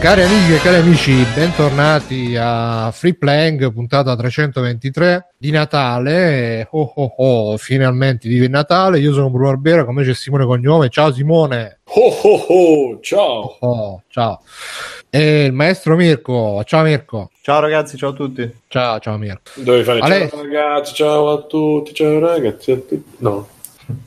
[0.00, 6.66] Cari amiche e cari amici, bentornati a Free Playing, puntata 323 di Natale.
[6.70, 8.98] Oh oh oh, finalmente di Natale.
[8.98, 10.88] Io sono Bruno Barbera, come c'è Simone Cognome.
[10.88, 11.80] Ciao Simone.
[11.84, 13.56] Oh oh oh, ciao.
[13.60, 14.40] Oh, ciao.
[15.10, 16.62] E il maestro Mirko.
[16.64, 17.30] Ciao Mirko.
[17.42, 18.50] Ciao ragazzi, ciao a tutti.
[18.68, 19.50] Ciao, ciao Mirko.
[19.56, 23.04] Dovevi fare Ale- ciao ragazzi, ciao a tutti, ciao ragazzi, a tutti.
[23.18, 23.46] No.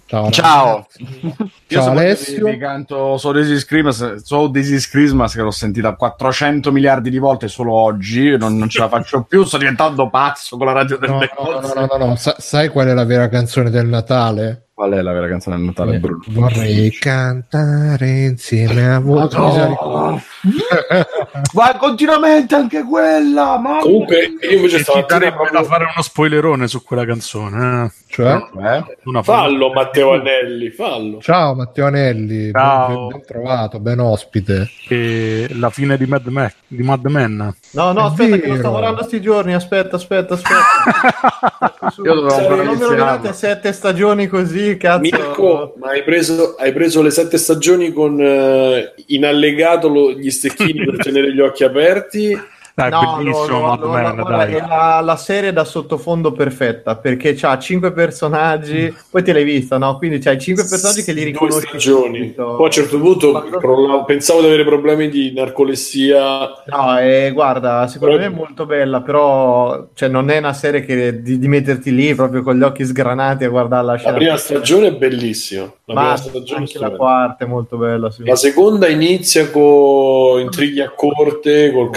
[0.06, 0.30] Ciao.
[0.32, 0.88] Ciao.
[0.98, 1.36] Io
[1.68, 2.46] Ciao so Alessio.
[2.46, 6.72] Vi, vi canto So This is Christmas, so This is Christmas che l'ho sentita 400
[6.72, 10.66] miliardi di volte solo oggi, non, non ce la faccio più, sto diventando pazzo con
[10.68, 11.74] la radio No, delle no, no, cose.
[11.76, 12.16] no, no, no.
[12.16, 14.68] Sa- sai qual è la vera canzone del Natale?
[14.84, 16.22] Qual è la vera canzone del Natale, Bruno?
[16.28, 19.20] Vorrei cantare insieme a voi.
[19.20, 20.22] Madonna.
[21.54, 25.64] Vai continuamente anche quella, ma Comunque, io invece da proprio...
[25.64, 27.94] fare uno spoilerone su quella canzone.
[28.08, 28.34] Cioè?
[28.36, 28.98] Eh?
[29.06, 31.20] Una Fallo Matteo Anelli, fallo.
[31.20, 33.08] Ciao Matteo Anelli, Ciao.
[33.08, 34.70] Ben, ben trovato, ben ospite.
[34.86, 37.56] Che la fine di Mad, Ma- di Mad Men.
[37.72, 38.56] No, no, È aspetta, che lo vero.
[38.56, 39.54] sto lavorando sti giorni.
[39.54, 41.74] Aspetta, aspetta, aspetta.
[42.04, 45.00] Io dovevo ancora non mi rovinate sette stagioni così, cazzo.
[45.02, 50.30] Mirko, ma hai preso, hai preso le sette stagioni con eh, in allegato lo- gli
[50.30, 52.38] stecchini per tenere gli occhi aperti?
[52.76, 54.54] Dai, No, bellissimo no, no, Men, no, dai.
[54.56, 59.78] è la, la serie da sottofondo perfetta perché c'ha cinque personaggi, poi te l'hai vista,
[59.78, 59.96] no?
[59.98, 61.68] Quindi c'hai cinque personaggi che li Due riconosci.
[61.68, 62.18] stagioni.
[62.18, 62.44] subito.
[62.56, 66.64] Poi a un certo punto crollavo- pensavo di avere problemi di narcolessia.
[66.66, 70.82] No, eh, guarda, secondo Però- me è molto bella, però cioè, non è una serie
[70.84, 74.14] che di, di metterti lì proprio con gli occhi sgranati a guardare la La scena.
[74.16, 75.72] prima stagione è bellissima.
[75.86, 78.10] La Ma prima stagione è anche la quarta è molto bella.
[78.10, 78.24] sì.
[78.26, 81.90] La seconda inizia con intrighi a corte, col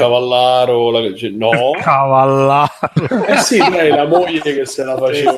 [0.67, 0.91] cavallaro.
[0.91, 1.15] La...
[1.17, 1.51] cioè, no,
[1.81, 3.27] Cavallaro.
[3.27, 5.33] eh sì, dai, la moglie che se la faceva.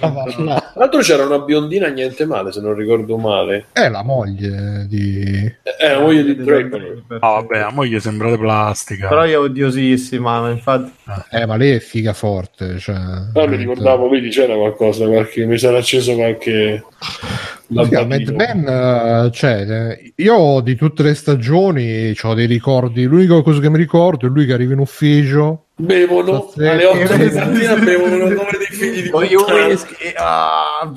[0.00, 3.66] con- Tra l'altro c'era una biondina niente male, se non ricordo male.
[3.72, 5.52] È la moglie di...
[5.80, 7.02] Eh, la moglie di Draper.
[7.20, 9.08] Ah, vabbè, a moglie sembra di plastica.
[9.08, 10.92] Però è odiosissima, ma infatti...
[11.30, 12.78] Eh, ma lei è figa forte.
[12.78, 15.44] Cioè, Ah, mi ricordavo, vedi, c'era qualcosa, qualche...
[15.46, 16.84] mi sarà acceso qualche...
[17.66, 18.28] Sì, Mad.
[18.30, 23.04] Men, cioè, io di tutte le stagioni ho dei ricordi.
[23.04, 25.66] L'unica cosa che mi ricordo è lui che arriva in ufficio.
[25.76, 26.64] Bevono Sì.
[26.66, 30.12] alle 8 di mattina, bevono il nome dei figli di whisky.
[30.16, 30.92] Ah.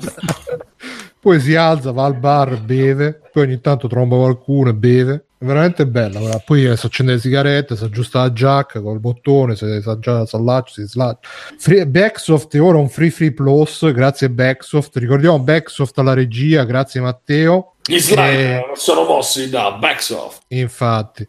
[1.20, 3.20] Poi si alza, va al bar, beve.
[3.32, 5.24] Poi ogni tanto tromba qualcuno e beve.
[5.40, 6.18] È veramente bella.
[6.18, 6.42] guarda.
[6.44, 10.34] Poi eh, si accende le sigarette, si aggiusta la giacca col bottone, si, aggia- si
[10.34, 11.28] allaccia, si slaccia.
[11.56, 13.90] Free- Backsoft è ora un free free plus.
[13.92, 14.96] Grazie Backsoft.
[14.96, 16.64] Ricordiamo Backsoft alla regia.
[16.64, 17.74] Grazie Matteo.
[17.86, 20.42] Gli slide Eh, sono mossi da Backsoft.
[20.48, 21.26] Infatti,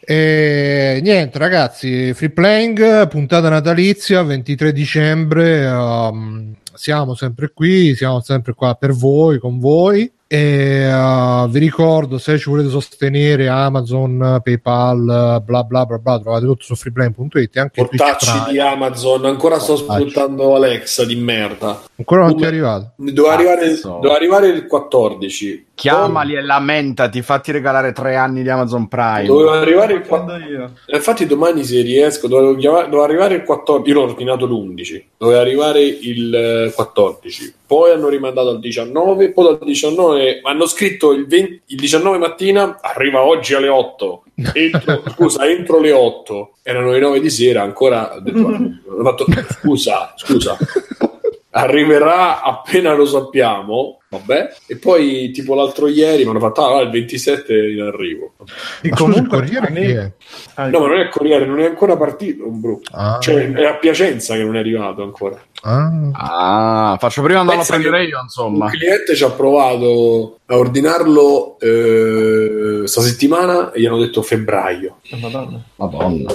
[0.00, 2.12] e niente, ragazzi.
[2.12, 5.66] Free playing, puntata natalizia 23 dicembre.
[5.66, 10.10] um, siamo sempre qui, siamo sempre qua per voi, con voi.
[10.26, 16.46] E uh, vi ricordo se ci volete sostenere Amazon, PayPal, bla bla bla bla, trovate
[16.46, 20.10] tutto su freeplane.it anche Portacci di Amazon, ancora sto Portacci.
[20.10, 21.82] sfruttando Alexa di merda.
[21.96, 22.92] Ancora non ti è arrivato.
[22.96, 23.78] Devo arrivare,
[24.10, 25.66] arrivare il 14.
[25.74, 29.24] Chiamali e lamentati, fatti regalare tre anni di Amazon Prime.
[29.24, 30.52] Dovevo arrivare il Quando 14.
[30.52, 30.72] io.
[30.86, 33.90] Infatti domani se riesco, dovevo, chiamare- dovevo arrivare il 14.
[33.90, 35.02] Io l'ho ordinato l'11.
[35.18, 37.54] Doveva arrivare il eh, 14.
[37.66, 39.32] Poi hanno rimandato al 19.
[39.32, 42.78] Poi dal 19 mi hanno scritto il, 20 il 19 mattina.
[42.80, 44.22] Arriva oggi alle 8.
[44.52, 46.52] Entro, scusa, entro le 8.
[46.62, 47.62] Erano le 9 di sera.
[47.62, 49.26] Ancora ho detto, ho fatto,
[49.60, 50.56] scusa, scusa.
[51.50, 53.98] Arriverà appena lo sappiamo.
[54.18, 54.54] Vabbè.
[54.66, 58.32] E poi, tipo l'altro ieri, mi hanno fatto: Ah, il 27 è in arrivo.
[58.38, 60.12] E Ma scusa, il comunque Corriere è?
[60.54, 62.44] Ah, No, ma non è il Corriere, non è ancora partito.
[62.92, 65.40] Ah, Cioè, è a Piacenza che non è arrivato ancora.
[65.62, 65.90] ah.
[66.12, 68.66] Ah, faccio prima andarlo a prendere io, insomma.
[68.66, 74.96] Un cliente ci ha provato a ordinarlo eh, sta settimana e gli hanno detto febbraio.
[75.20, 75.60] Madonna.
[75.76, 76.34] Madonna.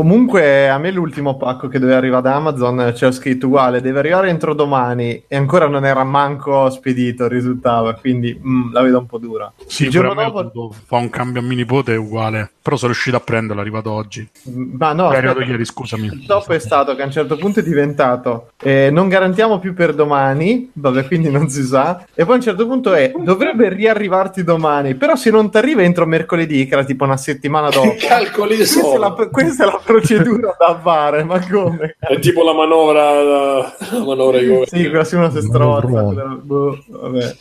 [0.00, 4.30] Comunque a me l'ultimo pacco che doveva arrivare da Amazon c'è scritto uguale, deve arrivare
[4.30, 9.18] entro domani e ancora non era manco spedito, risultava, quindi mm, la vedo un po'
[9.18, 9.52] dura.
[9.66, 10.74] Sì, il giorno dopo...
[10.86, 12.50] fare un cambio a mio nipote è uguale.
[12.62, 14.26] Però sono riuscito a prenderlo, è arrivato oggi.
[14.44, 16.06] Ma no, è arrivato ieri, scusami.
[16.06, 19.74] Il dopo è stato che a un certo punto è diventato eh, non garantiamo più
[19.74, 23.70] per domani, vabbè quindi non si sa, e poi a un certo punto è dovrebbe
[23.70, 27.94] riarrivarti domani, però se non ti arriva entro mercoledì, che era tipo una settimana dopo,
[27.94, 31.96] Che calcoli questa è, la, questa è la procedura da fare, ma come?
[31.98, 34.66] È tipo la manovra, la manovra di governo.
[34.66, 35.88] Sì, quella si strozza.
[35.88, 36.14] Mavrone.
[36.14, 37.36] quella- boh, vabbè.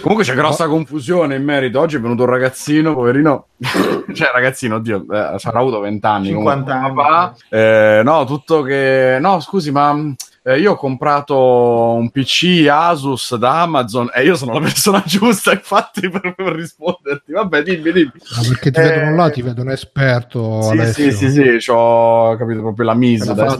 [0.00, 1.80] Comunque c'è grossa confusione in merito.
[1.80, 3.46] Oggi è venuto un ragazzino, poverino.
[4.14, 6.28] cioè, ragazzino, oddio, eh, sarà avuto 20 anni.
[6.28, 7.34] 50 comunque, anni.
[7.50, 9.18] Eh, no, tutto che.
[9.20, 9.94] No, scusi, ma
[10.42, 15.52] eh, io ho comprato un PC Asus da Amazon e io sono la persona giusta,
[15.52, 17.32] infatti, per, per risponderti.
[17.32, 18.12] Vabbè, dimmi, dimmi.
[18.36, 20.62] Ah, perché ti Eh, vedono là, ti vedono esperto.
[20.62, 21.10] Sì, Alessio.
[21.10, 23.56] sì, sì, sì, ho capito proprio la misa la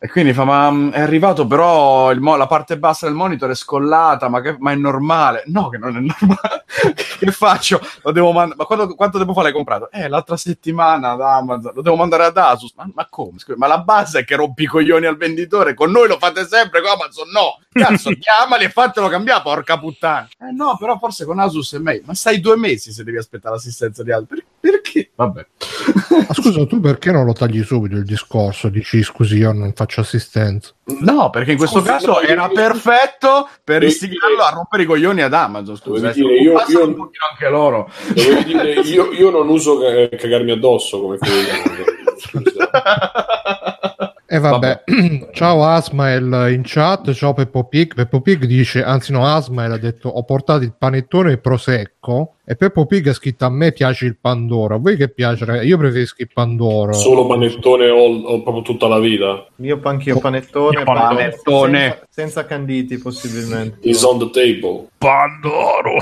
[0.00, 3.50] E quindi fa, ma mh, è arrivato però il mo- la parte bassa del monitor
[3.50, 5.42] è scollata, ma, che- ma è normale?
[5.46, 6.64] No, che non è normale.
[7.18, 7.80] che faccio?
[8.02, 8.54] Lo devo mandare.
[8.56, 9.90] Ma quando- quanto tempo fa l'hai comprato?
[9.90, 11.72] Eh, l'altra settimana da Amazon.
[11.74, 12.72] Lo devo mandare ad Asus.
[12.76, 13.40] Ma, ma come?
[13.40, 15.74] Scusa, ma la base è che rompi i coglioni al venditore.
[15.74, 17.58] Con noi lo fate sempre, con Amazon no.
[17.72, 20.28] Cazzo, chiamali e fatelo cambiare, porca puttana.
[20.38, 22.02] Eh no, però forse con Asus è meglio.
[22.06, 24.44] Ma stai due mesi se devi aspettare l'assistenza di altri.
[24.60, 25.10] Per- perché?
[25.14, 25.46] Vabbè.
[26.26, 28.68] Ma scusa, tu perché non lo tagli subito il discorso?
[28.68, 30.72] Dici scusi, io non faccio assistenza.
[31.00, 34.50] No, perché in questo Scusi, caso no, era io- perfetto per Devi istigarlo dire- a
[34.54, 35.76] rompere i coglioni ad Amazon.
[35.76, 37.90] Scusa, eh, dire, io- io- un pochino anche loro.
[38.12, 41.84] Dire, io, io non uso ca- cagarmi addosso come quello.
[42.18, 42.70] Scusa.
[44.30, 44.82] E vabbè,
[45.32, 47.94] ciao Asmael in chat, ciao Peppo Pig.
[47.94, 52.34] Peppo Pig dice, anzi no, Asmael ha detto ho portato il panettone e il prosecco
[52.50, 55.44] e Peppo Pig ha scritto a me piace il Pandoro, a voi che piace?
[55.44, 55.66] ragazzi?
[55.66, 56.94] Io preferisco il Pandoro.
[56.94, 59.46] Solo panettone ho, ho proprio tutta la vita.
[59.56, 61.14] Io anch'io panettone, panettone.
[61.14, 61.80] panettone.
[61.80, 63.86] Senza, senza canditi possibilmente.
[63.86, 64.86] Is on the table.
[64.96, 65.98] Pandoro.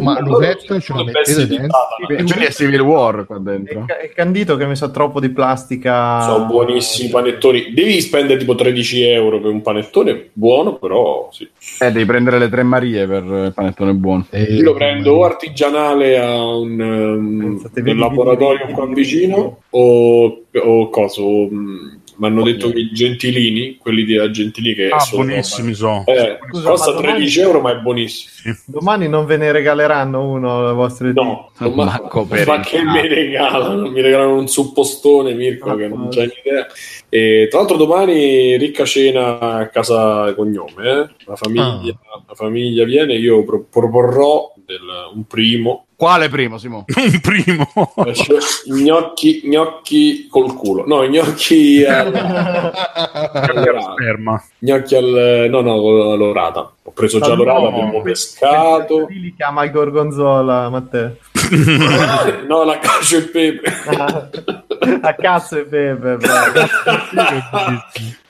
[0.00, 1.78] Ma l'uvetta ce la Come mettete dentro?
[2.06, 3.84] Quindi è Civil War qua È, dentro.
[3.86, 6.20] ca- è candito che mi sa troppo di plastica.
[6.20, 7.72] Sono buonissimi panettoni.
[7.72, 11.48] Devi spendere tipo 13 euro per un panettone buono, però sì.
[11.80, 14.26] Eh, devi prendere le tre Marie per il panettone buono.
[14.30, 20.88] Eh, Io lo prendo o artigianale a un, um, vedi, laboratorio qua vicino o, o
[20.90, 21.20] cosa?
[21.22, 25.74] o, mm, Mi hanno detto che i gentilini, quelli di Gentilini che Ah, sono buonissimi
[25.74, 26.04] sono.
[26.06, 28.56] Eh, Scusa, costa ma domani- 13 euro, ma è buonissimo.
[28.66, 33.90] Domani non ve ne regaleranno uno le vostre No, ma, per ma che mi regalano?
[33.90, 36.08] Mi regalano un suppostone, Mirko, Ah, che non ah.
[36.08, 36.66] c'hai idea.
[37.08, 41.08] E tra l'altro domani ricca cena a casa cognome, eh?
[41.26, 46.84] la, famiglia, la famiglia viene, io pro- proporrò del- un primo, Quale primo, Simo?
[46.96, 47.70] Un primo.
[48.04, 53.92] eh, cioè, gnocchi, gnocchi col culo, no, gnocchi al, all'orata.
[53.92, 54.44] Sperma.
[54.58, 56.72] gnocchi al, no, no, l'orata.
[56.82, 57.68] Ho preso già l'orata, no.
[57.68, 59.06] abbiimo pescato.
[59.08, 61.16] Li chiama il gorgonzola, Matteo.
[62.46, 63.72] no, la cacio e pepe.
[65.00, 66.16] A cazzo e pepe.
[66.16, 66.60] bravo.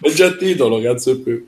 [0.00, 1.44] È già il titolo, cazzo e pepe.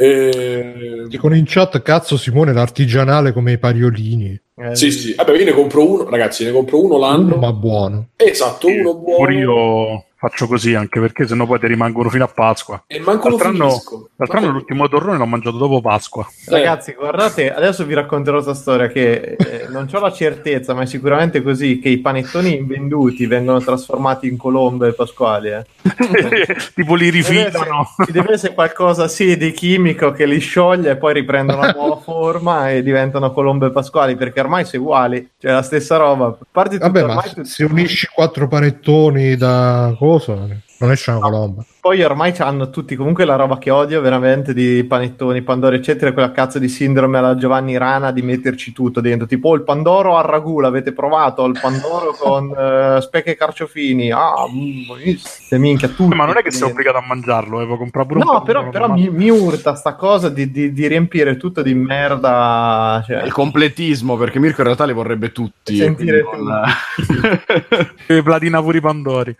[0.00, 4.40] Eh, Dicono in chat, cazzo Simone, l'artigianale come i pariolini.
[4.56, 5.14] Eh, Sì, sì.
[5.14, 7.36] Vabbè, io ne compro uno, ragazzi, ne compro uno l'anno.
[7.36, 8.10] Ma buono.
[8.16, 9.16] Esatto, uno buono.
[9.16, 12.82] Pure io faccio così anche perché sennò poi ti rimangono fino a Pasqua.
[12.86, 14.08] E manco L'altro anno, finisco.
[14.16, 16.26] l'altro anno l'ultimo torrone l'ho mangiato dopo Pasqua.
[16.46, 20.86] Ragazzi, guardate, adesso vi racconterò questa storia che eh, non ho la certezza, ma è
[20.86, 25.50] sicuramente così che i panettoni invenduti vengono trasformati in colombe pasquali.
[25.50, 25.64] Eh.
[26.74, 27.86] tipo li rifilano.
[28.04, 31.96] ci deve essere qualcosa sì di chimico che li scioglie e poi riprendono la nuova
[32.00, 36.26] forma e diventano colombe pasquali perché ormai sono uguali, cioè la stessa roba.
[36.26, 40.90] A parte tutto, Vabbè, ma ormai se- tutti- se unisci quattro panettoni da cosa, non
[40.90, 41.64] esce una colomba.
[41.88, 46.32] Poi ormai hanno tutti comunque la roba che odio veramente di panettoni, pandoro, eccetera, quella
[46.32, 50.24] cazzo di sindrome alla Giovanni Rana di metterci tutto dentro, tipo "Oh, il pandoro al
[50.24, 51.46] ragù, l'avete provato?
[51.46, 56.14] Il pandoro con eh, speche e carciofini, ah, mm, minchia, tutto.
[56.14, 58.92] Ma non è che sei obbligato a mangiarlo, eh, puoi comprare pure No, però, però
[58.92, 63.02] mi, mi urta sta cosa di, di- di riempire tutto di merda.
[63.06, 65.74] Cioè, Il completismo, perché Mirko in realtà li vorrebbe tutti.
[65.74, 69.34] Sentire e quindi non- E platina pure i Pandori.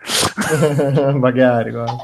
[1.13, 1.95] magari, guarda.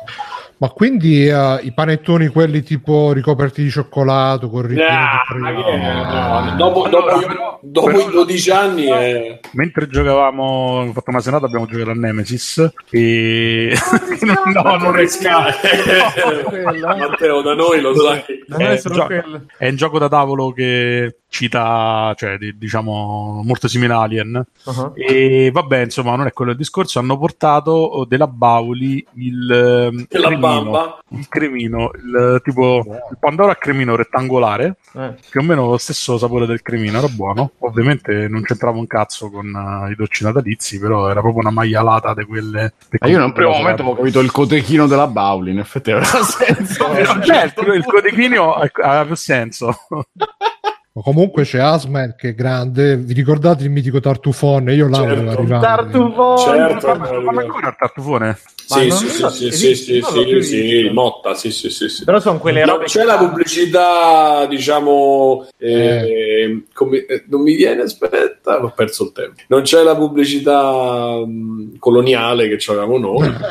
[0.57, 6.49] Ma quindi eh, i panettoni, quelli tipo ricoperti di cioccolato, con ripieno Ah, di crema.
[6.51, 9.39] no, dopo, dopo- però- dopo però- i 12 anni è...
[9.51, 10.43] Mentre giocavamo,
[10.87, 13.75] ho fatto una serata, abbiamo giocato a Nemesis e...
[14.53, 16.95] no, non è quella.
[16.95, 18.23] Matteo, da noi lo sai.
[18.47, 19.41] Non è Eh, solo gio- quello.
[19.57, 24.45] È un gioco da tavolo che cita, cioè, di- diciamo, molto simile a Alien.
[24.63, 24.93] Uh-huh.
[24.95, 26.99] E vabbè, insomma, non è quello il discorso.
[26.99, 33.17] Hanno portato oh, della Bauli il, ehm, E la cremino, il cremino, il, tipo il
[33.19, 35.15] Pandoro a cremino rettangolare, Eh.
[35.29, 37.51] più o meno lo stesso sapore del cremino, era buono.
[37.59, 39.47] Ovviamente non c'entrava un cazzo con
[39.87, 42.73] eh, i dolci natalizi, però era proprio una maialata di quelle.
[42.99, 46.05] Ma io in un primo momento avevo capito il cotechino della Bauli, in effetti aveva
[46.23, 46.93] senso.
[46.93, 47.21] serata.
[47.21, 49.75] Certo, il codechino aveva più senso.
[50.95, 52.95] Ma comunque c'è Asmer che è grande.
[52.95, 54.73] Vi ricordate il mitico tartufone?
[54.75, 55.29] Io là Certo.
[55.29, 55.59] arrivare.
[55.61, 56.37] Tartufone!
[56.57, 56.87] Certo.
[56.95, 58.25] Ma fanno ancora il tartufone?
[58.27, 58.37] Ma
[58.77, 60.89] Sì, sì, so- sì, sì, sì, sì, sì.
[60.93, 62.05] Motta, sì, sì, sì, sì.
[62.05, 67.81] Però sono quelle No, robe c'è la pubblicità, diciamo, eh, come- eh, non mi viene,
[67.81, 69.41] aspetta, ho perso il tempo.
[69.47, 73.27] Non c'è la pubblicità mh, coloniale che avevamo noi.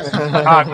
[0.43, 0.65] Ah.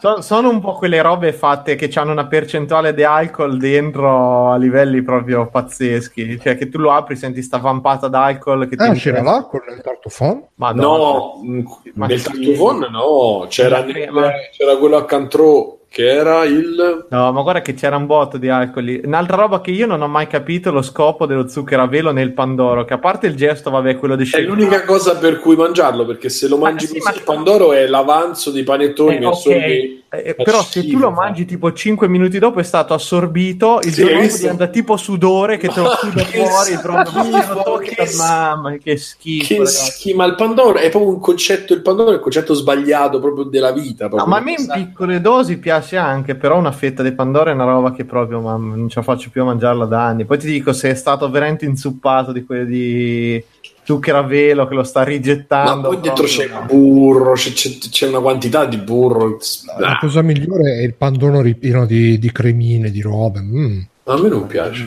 [0.00, 4.56] So- sono un po' quelle robe fatte che hanno una percentuale di alcol dentro a
[4.56, 6.38] livelli proprio pazzeschi.
[6.40, 8.68] Cioè, che tu lo apri, senti sta vampata d'alcol.
[8.68, 9.22] Che ti Ah, c'era interessa.
[9.22, 10.48] l'alcol nel tartufone?
[10.56, 11.62] Ma No, mh,
[11.94, 12.24] Ma nel sì.
[12.24, 17.06] tartufone no, c'era, c'era quello a Cantrò che era il...
[17.08, 19.00] No, ma guarda che c'era un botto di alcol lì.
[19.02, 22.12] Un'altra roba che io non ho mai capito è lo scopo dello zucchero a velo
[22.12, 25.38] nel Pandoro, che a parte il gesto, vabbè, quello di È shake- l'unica cosa per
[25.40, 28.62] cui mangiarlo, perché se lo Ma mangi sì, così, ma- il Pandoro è l'avanzo dei
[28.64, 29.56] panettoni Eh, messo ok.
[29.56, 30.04] lì.
[30.08, 33.92] Eh, Fa però se tu lo mangi tipo 5 minuti dopo è stato assorbito, il
[33.92, 38.16] Sì, giorno dopo diventa tipo sudore che te lo suda Che fuori proprio che s-
[38.16, 39.54] mamma, che schifo.
[39.62, 43.18] Che schifo, ma il Pandoro è proprio un concetto, il Pandoro è il concetto sbagliato
[43.18, 44.04] proprio della vita.
[44.04, 44.28] No, proprio.
[44.30, 47.64] ma a me in piccole dosi piace anche, però una fetta di Pandoro è una
[47.64, 50.24] roba che proprio mamma, non ce la faccio più a mangiarla da anni.
[50.24, 53.44] Poi ti dico, se è stato veramente inzuppato di quelli di
[53.84, 55.88] zucchero a velo che lo sta Ma rigettando.
[55.88, 56.64] poi dentro proprio c'è no.
[56.66, 59.38] burro, c'è, c'è- c'è una quantità di burro.
[59.78, 63.40] La cosa migliore è il pandono ripieno di, di cremine, di robe.
[63.40, 63.80] mm.
[64.08, 64.86] A me non piace.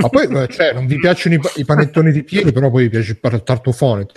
[0.00, 2.88] Ma poi, eh, cioè, non vi piacciono i, i panettoni di piedi, però poi vi
[2.88, 4.02] piace il par- tartufone.
[4.02, 4.08] Il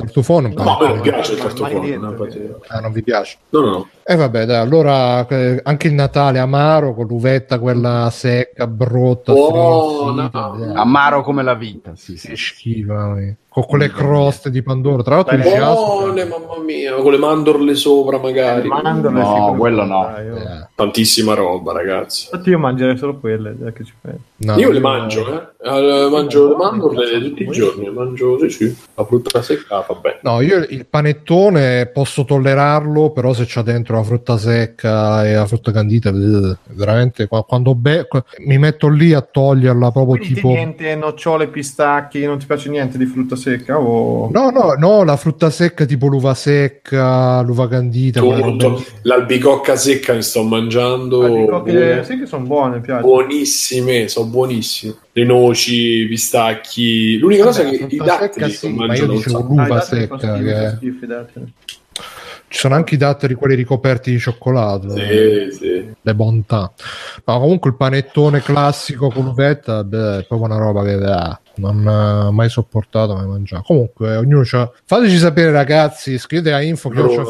[0.48, 1.88] un No, a me non piace il mai tartufone.
[1.90, 3.38] detto, no, infatti- Ah, non vi piace.
[3.50, 3.88] No, no, no.
[4.04, 10.30] E vabbè, dai, allora eh, anche il Natale amaro con l'uvetta quella secca, brotta, Buona.
[10.30, 12.30] strinsita, eh, Amaro come la vita, sì, sì.
[12.30, 13.36] che schifa, eh.
[13.54, 15.04] Con quelle croste di Pandoro.
[15.04, 18.66] Tra l'altro, Buone, mamma mia, con le mandorle sopra magari.
[18.66, 20.10] Mandorle, No, sì, quello no.
[20.24, 22.30] io- eh, Tantissima roba, ragazzi.
[22.32, 24.20] Infatti io mangerei solo quelle, già che ci penso.
[24.38, 25.50] no, Io le mangio, eh.
[25.64, 27.90] Eh, mangio le mandorle tutti i giorni.
[27.92, 28.78] Mangio, sì, sì.
[28.96, 30.20] La frutta secca va bene.
[30.24, 35.46] No, io il panettone posso tollerarlo, però se c'ha dentro la frutta secca e la
[35.46, 38.08] frutta candita, eh, veramente qua- quando be-
[38.46, 40.48] mi metto lì a toglierla proprio Quindi tipo...
[40.48, 43.40] niente, nocciole, pistacchi, non ti piace niente di frutta secca?
[43.70, 44.30] O...
[44.32, 48.86] No, no, no, la frutta secca tipo l'uva secca, l'uva candita, lì.
[49.04, 51.24] L'albicocca secca che sto mangiando.
[51.24, 52.04] Ah, dico che buone.
[52.04, 53.02] sì che sono buone, piace.
[53.02, 54.96] Buonissime, sono buonissime.
[55.14, 57.18] Le noci, i pistacchi.
[57.18, 59.82] L'unica cosa Vabbè, è la che i datteri secca sì, ma io dicevo l'uva Ah,
[59.82, 61.06] secca, che- schifo.
[62.48, 65.90] Ci sono anche i datteri quelli ricoperti di cioccolato, Sì, sì.
[66.02, 66.70] le bontà.
[67.24, 71.88] Ma comunque il panettone classico con l'uvetta beh, è proprio una roba che ah, non
[71.88, 73.64] ho mai sopportato, mai mangiato.
[73.68, 74.70] Comunque, ognuno c'ha...
[74.86, 77.30] Fateci sapere, ragazzi, scrivete a info che io c'ho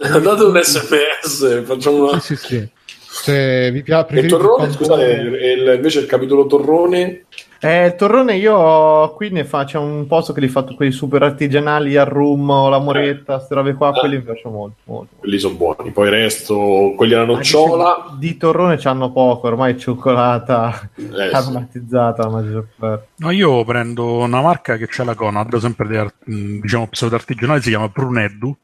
[0.00, 2.20] Mandate un sms, facciamo una...
[2.20, 2.68] Sì, sì, sì.
[3.16, 7.26] Se vi piace, Il torrone, scusate, il- invece il capitolo torrone
[7.64, 11.96] Eh, il torrone io qui ne faccio un posto che li fatto quelli super artigianali
[11.96, 13.92] al rum o la moretta, queste robe qua, Ah.
[13.92, 14.76] quelli mi piacciono molto.
[14.84, 15.14] molto.
[15.18, 15.90] quelli sono buoni.
[15.90, 21.34] Poi il resto, quelli alla nocciola, Di torrone c'hanno poco, ormai è cioccolata eh, sì.
[21.34, 23.08] aromatizzata la maggior parte.
[23.16, 27.14] No, io prendo una marca che c'è la Conad, sempre di art- mh, diciamo pseudo
[27.14, 28.56] artigianale, si chiama Bruneddu.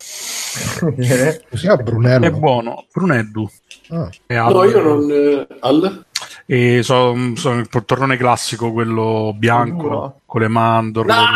[0.97, 2.26] Eh, Così a Brunello.
[2.26, 3.49] È buono, Bruneddu.
[3.90, 4.09] Ah.
[4.26, 5.09] È No, io non...
[5.11, 6.04] eh, Al?
[6.46, 10.19] E so, so il torrone classico, quello bianco, Duro.
[10.30, 11.12] Con le mandorle.
[11.12, 11.26] Ah,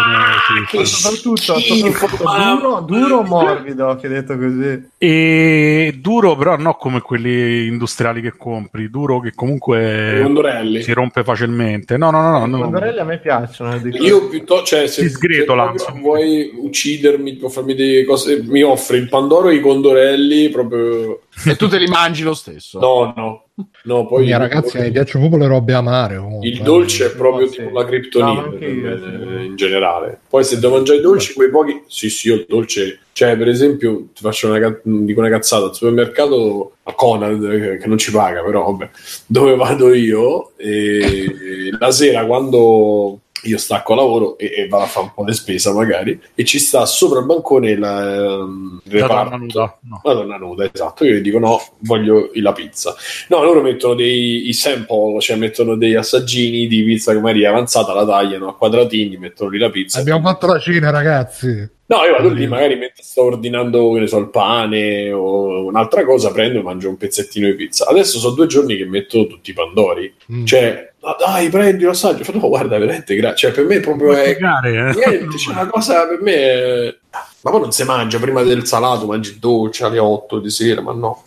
[0.71, 2.23] che soprattutto, soprattutto
[2.61, 4.89] duro, duro o morbido, che detto così.
[4.99, 10.81] E duro, però non come quelli industriali che compri, duro che comunque condorelli.
[10.81, 11.97] si rompe facilmente.
[11.97, 12.47] No, no, no, no.
[12.47, 12.61] I no.
[12.61, 13.75] condorelli a me piacciono.
[13.75, 18.99] eh, Io piuttosto, cioè, se, sgretola, se vuoi uccidermi o farmi delle cose, mi offri
[18.99, 21.23] il pandoro e i condorelli proprio.
[21.45, 22.79] E tu te li mangi lo stesso.
[22.79, 23.45] No, no,
[23.83, 24.07] no.
[24.07, 26.17] Poi Mia ragazzi, mi piacciono proprio le robe amare.
[26.17, 26.49] comunque.
[26.49, 27.57] il dolce è proprio No, sì.
[27.59, 30.19] tipo la criptonite No, me, in generale.
[30.29, 31.83] Poi se devo mangiare i dolci, quei pochi.
[31.87, 33.01] Sì, sì, io il dolce.
[33.13, 37.79] Cioè, per esempio, ti faccio una, ca- dico una cazzata al supermercato a Conad, eh,
[37.79, 38.91] che non ci paga, però vabbè,
[39.27, 45.07] dove vado io, e la sera quando io stacco lavoro e, e vado a fare
[45.07, 48.47] un po' di spesa magari, e ci sta sopra il bancone la,
[48.85, 50.01] il La donna nuda, no.
[50.03, 51.05] Madonna nuda, esatto.
[51.05, 52.95] Io gli dico no, voglio la pizza.
[53.29, 57.47] No, loro mettono dei i sample, cioè mettono dei assaggini di pizza che magari è
[57.47, 60.01] avanzata, la tagliano a quadratini, mettono lì la pizza.
[60.01, 61.69] Abbiamo fatto la cena, ragazzi.
[61.87, 66.03] No, io vado lì, magari mentre sto ordinando, che ne so, il pane o un'altra
[66.05, 67.87] cosa, prendo e mangio un pezzettino di pizza.
[67.87, 70.11] Adesso sono due giorni che metto tutti i pandori.
[70.33, 70.45] Mm.
[70.47, 72.25] Cioè, "Ah, dai, prendi l'assaggio.
[72.25, 74.25] Fa, No, guarda, veramente, gra- cioè, per me proprio Puoi è...
[74.29, 74.95] spiegare, eh?
[74.95, 76.33] Niente, c'è una cosa per me...
[76.35, 76.95] è-
[77.43, 80.81] Ma poi non si mangia prima del salato, mangi il dolce alle 8 di sera,
[80.81, 81.23] ma no.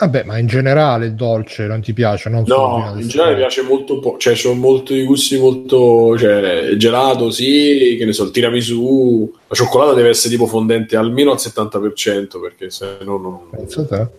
[0.00, 2.28] Vabbè, ma in generale il dolce non ti piace?
[2.30, 7.96] Non No, in generale piace molto poco, cioè sono molti gusti molto, cioè gelato sì,
[7.98, 12.70] che ne so, il tiramisù, la cioccolata deve essere tipo fondente almeno al 70% perché
[12.70, 13.38] se no non,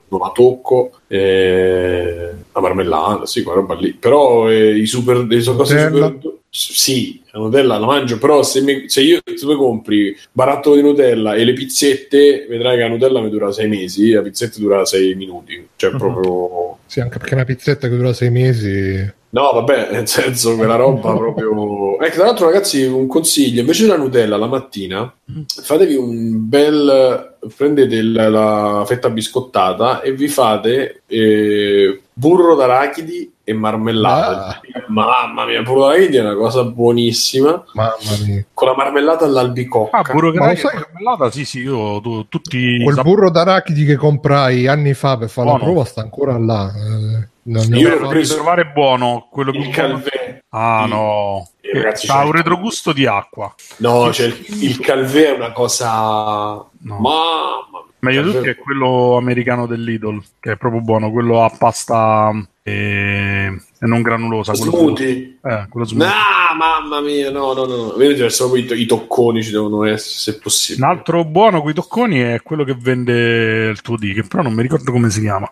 [0.07, 6.07] non la tocco, eh, la marmellata, sì, quella roba lì, però eh, i super, Nutella?
[6.07, 6.17] super,
[6.51, 10.81] S- Sì, la Nutella la mangio, però se, mi- se io se compri barattolo di
[10.81, 14.83] Nutella e le pizzette, vedrai che la Nutella mi dura sei mesi, la pizzetta dura
[14.85, 15.67] sei minuti.
[15.75, 15.97] Cioè, Mhm.
[15.97, 16.77] proprio.
[16.87, 19.13] Sì, anche perché una pizzetta che dura sei mesi.
[19.31, 21.53] No, vabbè, nel senso quella roba proprio.
[22.01, 25.13] Ecco, tra l'altro, ragazzi, un consiglio: invece della Nutella la mattina,
[25.45, 27.35] fatevi un bel.
[27.55, 34.61] prendete la, la fetta biscottata e vi fate eh, burro d'arachidi e marmellata.
[34.87, 37.63] Mamma mia, d'arachidi è una cosa buonissima.
[37.73, 38.45] Mamma mia.
[38.53, 39.97] Con la marmellata all'albicocca.
[39.97, 43.95] Ah, burro Ma sai- marmellata, sì, sì, io tu- tutti Quel sap- burro d'arachidi che
[43.95, 45.71] comprai anni fa per fare la Buono.
[45.71, 46.71] prova sta ancora là.
[46.75, 50.41] Eh, non ho Io l'ho preso trovare buono, quello il più calvè.
[50.49, 51.47] Ah, Il- no.
[51.61, 53.53] Eh, ragazzi, ha un retrogusto di acqua.
[53.77, 55.91] No, cioè il, il calvè è una cosa.
[55.91, 56.97] No.
[56.99, 57.88] Mamma mia.
[58.01, 62.31] Meglio di tutti è quello americano dell'Idol, che è proprio buono, quello a pasta
[62.63, 64.53] e, e non granulosa.
[64.53, 65.39] Quello Smoothie.
[65.43, 66.07] Eh, quello smoothie.
[66.07, 67.99] No, mamma mia, no, no, no.
[67.99, 70.85] Essere proprio i, i tocconi ci devono essere, se possibile.
[70.85, 74.43] Un altro buono con i tocconi è quello che vende il tuo D, che però
[74.43, 75.49] non mi ricordo come si chiama.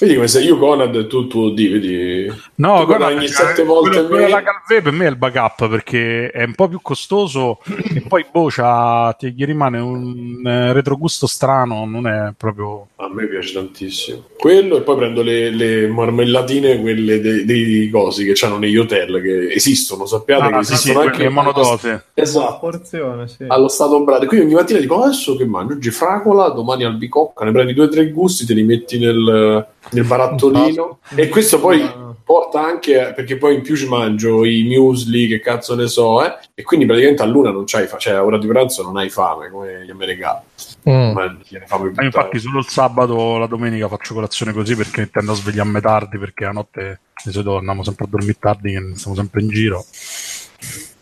[0.00, 2.32] Vedi come sei io, Conad, e tu il tuo D, vedi?
[2.56, 5.68] No, Tu guadagni eh, sette volte quello, quello da Calvé per me è il backup
[5.68, 7.58] perché è un po' più costoso
[7.94, 12.88] e poi boh, c'ha- ti gli rimane un eh, retrogusto strano, non è proprio...
[12.96, 14.24] A me piace tantissimo.
[14.36, 19.20] Quello e poi prendo le, le marmellatine, quelle dei, dei cosi che hanno negli hotel,
[19.22, 22.04] che esistono, sappiate che Ah, sì, sì, esistono quelle anche monodose.
[22.14, 22.58] Esatto.
[22.58, 23.44] porzione, sì.
[23.46, 24.26] allo stato brado.
[24.26, 25.74] Quindi ogni mattina dico adesso che mangio?
[25.74, 30.04] Oggi fragola, domani albicocca, ne prendi due o tre gusti, te li metti nel, nel
[30.04, 30.98] barattolino.
[31.14, 35.74] E questo poi porta anche perché poi in più ci mangio i muesli, che cazzo
[35.74, 36.36] ne so, eh?
[36.54, 39.08] E quindi praticamente a luna non c'hai fame, cioè a ora di pranzo non hai
[39.08, 40.40] fame come gli americani.
[40.88, 41.12] Mm.
[41.12, 45.80] Ma infatti solo il sabato o la domenica faccio colazione così perché tendo a svegliarmi
[45.80, 49.48] tardi perché la notte di solito andiamo sempre a dormire tardi che stiamo sempre in
[49.48, 49.84] giro.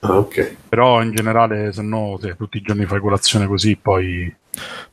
[0.00, 0.56] Ah, ok.
[0.68, 4.32] Però in generale se no se tutti i giorni fai colazione così poi...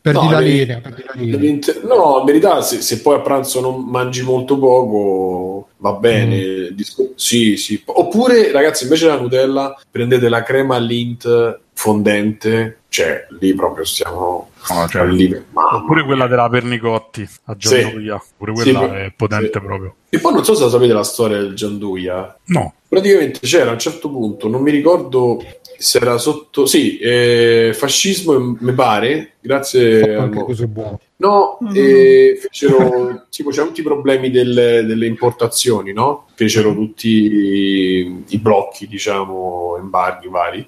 [0.01, 1.38] Perdi No, la linea, perdi la linea.
[1.38, 6.70] Dell'inter- No, in verità, se, se poi a pranzo non mangi molto poco, va bene.
[6.74, 7.82] Disco- Sì, sì.
[7.86, 14.88] Oppure, ragazzi, invece della Nutella, prendete la crema Lint fondente, cioè lì proprio stiamo No,
[14.88, 17.80] cioè, al Oppure quella della Pernicotti a Sì.
[17.80, 19.65] Gianduia, pure quella Sì, è potente sì.
[19.65, 19.95] proprio.
[20.10, 22.38] E poi non so se la sapete la storia del Gianduia.
[22.45, 25.43] No, Praticamente c'era a un certo punto, non mi ricordo
[25.80, 30.99] se era sotto, sì, eh, fascismo, mi pare, grazie al Anche mo- così buono.
[31.15, 36.28] No, e fecero tipo c'erano tutti i problemi delle, delle importazioni, no?
[36.36, 40.67] Fecero tutti i, i blocchi, diciamo, embarghi vari,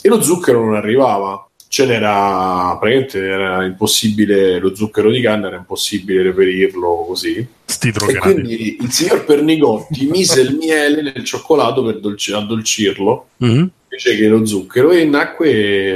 [0.00, 1.46] e lo zucchero non arrivava.
[1.76, 7.36] Ce n'era praticamente era impossibile, lo zucchero di canna era impossibile reperirlo così.
[7.36, 13.70] E quindi il signor Pernigotti mise il miele nel cioccolato per dolci- addolcirlo Mhm.
[13.90, 15.50] invece che lo zucchero e nacque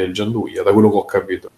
[0.04, 1.48] il Gianduia, da quello che ho capito.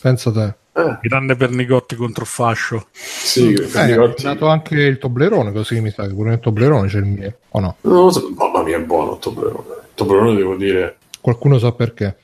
[0.00, 0.54] Pensa te.
[0.80, 2.86] Eh, Grande Pernicotti contro il fascio.
[2.92, 6.88] sì, Eh, è Pernigotti- nato anche il Toblerone, così mi sa che pure nel Toblerone
[6.88, 7.36] c'è il mio.
[7.50, 7.76] O no?
[7.82, 9.68] Non lo so, mamma mia, è buono il Toblerone.
[9.68, 10.96] Il Toblerone devo dire.
[11.26, 12.18] Qualcuno sa perché.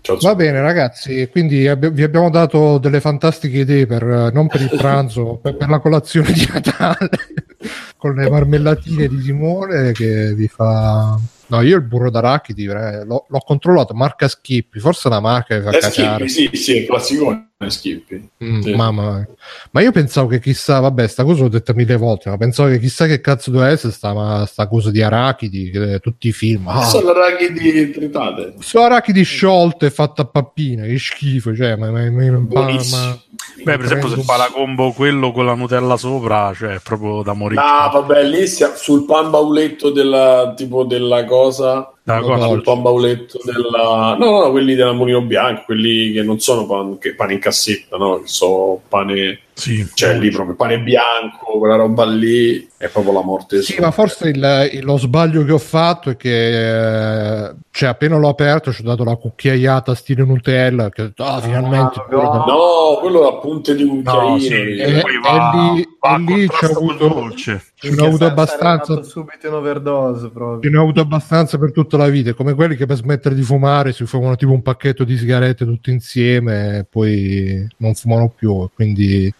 [0.00, 4.46] ciao, Va bene, ragazzi, quindi abbi- vi abbiamo dato delle fantastiche idee per eh, non
[4.46, 7.10] per il pranzo, per, per la colazione di Natale
[7.98, 11.18] con le marmellatine di Simone che vi fa.
[11.48, 15.62] No, io il burro d'arachidi eh, l'ho, l'ho controllato, marca Schippi, forse una marca che
[15.62, 16.26] fa Eh, cacare.
[16.28, 18.28] Schippi, sì, sì, è classicone Schippi.
[18.42, 18.74] Mm, Sì.
[18.74, 19.28] mamma mia.
[19.72, 22.78] Ma io pensavo che chissà, vabbè, sta cosa l'ho detta mille volte, ma pensavo che
[22.78, 26.68] chissà che cazzo doveva essere sta, ma, sta cosa di arachidi, che tutti i film.
[26.68, 28.54] Ah, Sono arachidi tritate.
[28.60, 33.18] sono arachidi sciolte fatte a pappine, che schifo, cioè, ma, ma, ma- ma-
[33.64, 37.22] Beh, per esempio, se fa la combo quello con la Nutella sopra, cioè è proprio
[37.22, 37.60] da morire.
[37.60, 41.92] No, vabbè, lì sia- sul pan bauletto della tipo della cosa.
[42.08, 42.46] Da no, cosa?
[42.46, 44.16] no, Sul pan bauletto della.
[44.18, 47.38] No, no, no, quelli della Mulino Bianco, quelli che non sono pan, che pane in
[47.38, 48.20] cassetta, no?
[48.20, 49.40] Che so pane.
[49.58, 49.84] Sì.
[49.92, 53.60] Cioè, lì proprio pane bianco, quella roba lì è proprio la morte.
[53.60, 58.16] Sì, ma forse il- il- lo sbaglio che ho fatto è che eh, cioè, appena
[58.18, 62.44] l'ho aperto ci ho dato la cucchiaiata stile Nutella, che ho detto, ah, finalmente no.
[62.46, 64.82] No, quello a punte di un No, sì, chiarino.
[64.82, 67.62] E- e poi e va, lì- va e a lì c'è avuto- dolce.
[67.74, 69.02] Ce ne ho avuto abbastanza.
[69.02, 70.60] subito in overdose proprio.
[70.62, 73.42] Ce ne ho avuto abbastanza per tutta la vita, come quelli che per smettere di
[73.42, 78.68] fumare si fumano tipo un pacchetto di sigarette tutti insieme e poi non fumano più.
[78.74, 79.32] Quindi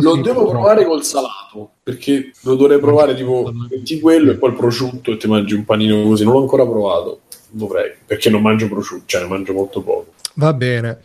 [0.00, 4.56] Lo devo provare col salato perché lo dovrei provare tipo metti quello e poi il
[4.56, 6.24] prosciutto e ti mangi un panino così.
[6.24, 7.20] Non l'ho ancora provato.
[7.52, 10.12] Dovrei perché non mangio prosciutto, cioè ne mangio molto poco.
[10.34, 11.00] Va bene.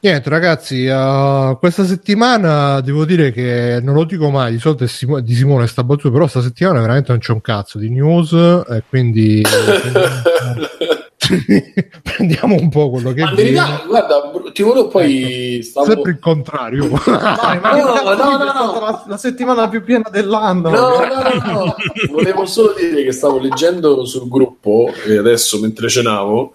[0.00, 4.86] Niente, ragazzi, uh, questa settimana devo dire che non lo dico mai, di solito è
[4.86, 8.32] Simo- di Simone sta battuta, però questa settimana veramente non c'è un cazzo di news
[8.32, 9.40] e quindi
[12.02, 13.50] prendiamo un po' quello che Ma viene.
[13.52, 15.60] verità, guarda, ti volevo poi...
[15.62, 16.88] stavo- Sempre il contrario.
[17.04, 20.70] No, no, no, La, la settimana più piena dell'anno.
[20.70, 21.74] No, no, no, no.
[22.10, 26.52] Volevo solo dire che stavo leggendo sul gruppo e adesso mentre cenavo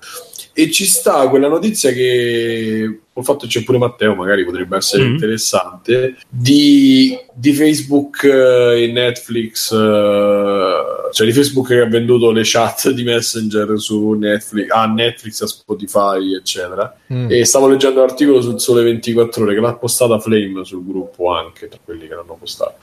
[0.54, 5.12] e ci sta quella notizia che ho fatto c'è pure Matteo, magari potrebbe essere Mm.
[5.14, 10.74] interessante, di, di Facebook eh, e Netflix, eh,
[11.12, 15.48] cioè di Facebook che ha venduto le chat di Messenger su Netflix, a Netflix, a
[15.48, 16.96] Spotify, eccetera.
[17.14, 17.28] Mm.
[17.32, 21.68] E stavo leggendo l'articolo sul Sole 24 Ore che l'ha postata Flame sul gruppo anche,
[21.68, 22.76] tra quelli che l'hanno postato.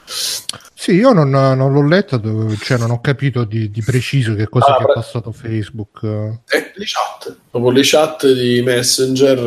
[0.74, 4.48] Sì, io non, non l'ho letta, dove- cioè non ho capito di, di preciso che
[4.48, 6.02] cosa Ah, che ha pre- passato Facebook.
[6.04, 9.38] Eh, le chat, proprio le chat di Messenger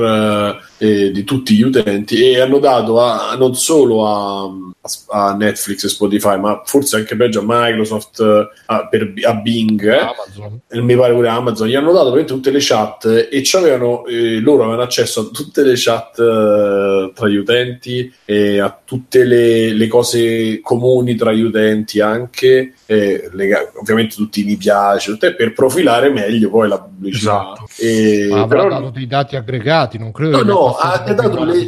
[0.79, 4.50] eh, e di tutti gli utenti e hanno dato a- non solo a,
[5.10, 9.86] a Netflix e Spotify, ma forse anche peggio a Microsoft, eh, a, per- a Bing,
[10.70, 14.40] eh, mi pare pure a Amazon, gli hanno dato tutte le chat e c'avevano, eh,
[14.40, 19.74] loro avevano accesso a tutte le chat eh, tra gli utenti e a tutte le,
[19.74, 25.36] le cose comuni tra gli utenti anche, eh, lega- ovviamente tutti i mi piace, tutte
[25.36, 27.54] per profilare meglio poi la pubblicità.
[27.54, 27.68] Esatto.
[27.78, 31.66] E, Ma però- dato dei dati aggregati, non credo No, che no, ha dato le-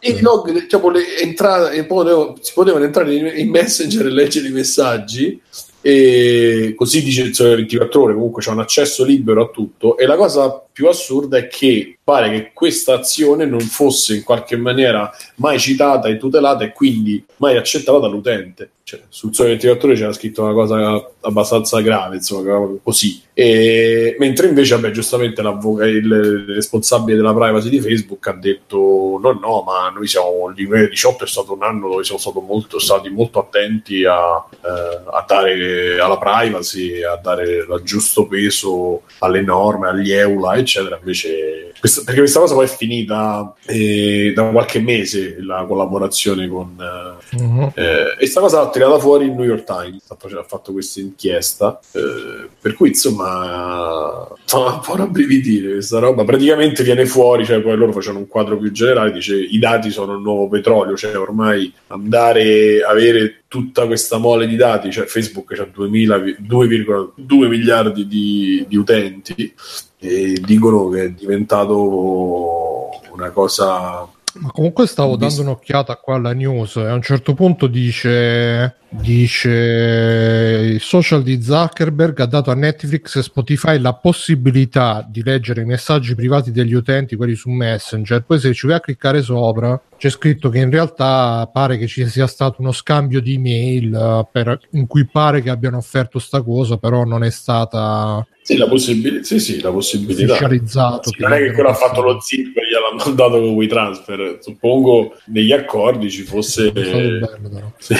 [0.00, 4.52] i log, tipo, le entrate, potevo- si potevano entrare in, in Messenger e leggere i
[4.52, 5.40] messaggi
[5.82, 10.04] e così dice il Sole 24 ore comunque c'è un accesso libero a tutto e
[10.04, 15.10] la cosa più assurda è che pare che questa azione non fosse in qualche maniera
[15.36, 20.12] mai citata e tutelata e quindi mai accettata dall'utente cioè, sul Sole 24 ore c'era
[20.12, 27.16] scritto una cosa abbastanza grave insomma così e, mentre invece vabbè giustamente il, il responsabile
[27.16, 31.52] della privacy di Facebook ha detto no no ma noi siamo il 2018 è stato
[31.52, 37.14] un anno dove siamo molto, stati molto attenti a, eh, a dare alla privacy a
[37.22, 42.64] dare il giusto peso alle norme agli EULA eccetera invece questa- perché questa cosa poi
[42.64, 47.72] è finita eh, da qualche mese la collaborazione con eh, Mhm.
[47.74, 51.78] eh, e sta cosa l'ha tirata fuori il New York Times, ha fatto questa inchiesta,
[51.92, 56.24] eh, per cui insomma fa un po' rabbrividire questa roba.
[56.24, 60.14] Praticamente viene fuori, cioè poi loro facevano un quadro più generale, dice i dati sono
[60.14, 65.68] il nuovo petrolio, cioè ormai andare avere tutta questa mole di dati, cioè Facebook ha
[65.70, 69.54] 2000 vi- 2,2 miliardi di, di utenti
[69.98, 76.32] e dicono che è diventato una cosa Ma comunque stavo Visto- dando un'occhiata qua alla
[76.32, 82.54] news e a un certo punto dice, dice il social di Zuckerberg ha dato a
[82.54, 88.22] Netflix e Spotify la possibilità di leggere i messaggi privati degli utenti, quelli su Messenger.
[88.22, 92.06] Poi se ci vai a cliccare sopra c'è scritto che in realtà pare che ci
[92.08, 96.40] sia stato uno scambio di email eh, per- in cui pare che abbiano offerto sta
[96.42, 100.32] cosa, però non è stata Sì, la possibilità, sì, sì, la possibilità.
[100.32, 101.10] ufficializzato.
[101.10, 104.38] Sì, non è che quello ha fatto lo zip e gliel'ha mandato con WeTransfer.
[104.40, 106.72] Suppongo negli accordi ci fosse.
[106.72, 107.72] Bello, però.
[107.78, 107.94] Sì.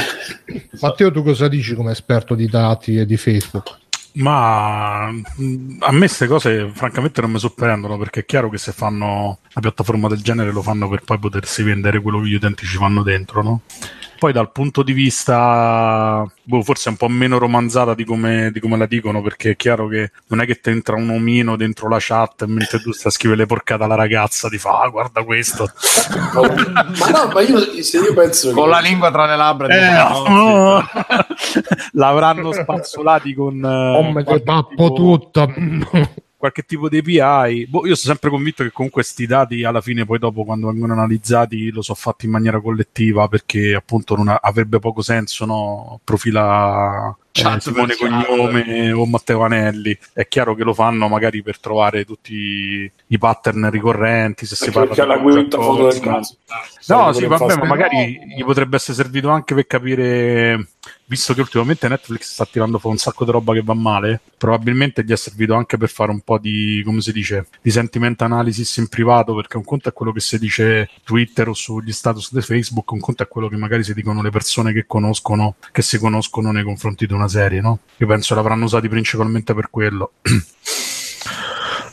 [0.81, 3.79] Matteo, tu cosa dici come esperto di dati e di Facebook?
[4.15, 8.73] Ma mh, a me queste cose francamente non mi sorprendono perché è chiaro che se
[8.73, 12.67] fanno una piattaforma del genere lo fanno per poi potersi vendere quello che gli utenti
[12.67, 13.61] ci fanno dentro, no?
[14.21, 18.77] Poi dal punto di vista, boh, forse un po' meno romanzata di come, di come
[18.77, 21.97] la dicono, perché è chiaro che non è che ti entra un omino dentro la
[21.99, 25.71] chat mentre tu stai a scrivere le porcate alla ragazza ti fa, ah, guarda questo.
[26.35, 29.69] ma no, ma io, se io penso Con che- la lingua tra le labbra.
[29.69, 30.29] Eh, no.
[30.29, 30.89] no,
[31.93, 33.65] L'avranno spazzolati con...
[33.65, 35.49] Oh, me pappo tipo- tutta.
[36.41, 37.67] Qualche tipo di API.
[37.67, 40.95] Boh, io sono sempre convinto che comunque questi dati alla fine poi dopo quando vengono
[40.95, 46.01] analizzati lo so fatti in maniera collettiva perché appunto non ha- avrebbe poco senso no?
[46.03, 48.27] profila eh, Chat Simone per chat.
[48.27, 49.97] Cognome o Matteo Anelli.
[50.13, 55.17] È chiaro che lo fanno magari per trovare tutti i pattern ricorrenti se si parla
[55.17, 56.37] di quinta foto del cazzo.
[56.89, 60.69] No, sì, vabbè, ma magari gli potrebbe essere servito anche per capire,
[61.05, 65.05] visto che ultimamente Netflix sta tirando fuori un sacco di roba che va male, probabilmente
[65.05, 68.77] gli è servito anche per fare un po' di, come si dice, di sentiment analysis
[68.79, 72.41] in privato, perché un conto è quello che si dice Twitter o sugli status di
[72.41, 75.99] Facebook, un conto è quello che magari si dicono le persone che conoscono, che si
[75.99, 77.79] conoscono nei confronti di una serie, no?
[77.99, 80.13] Io penso l'avranno usati principalmente per quello.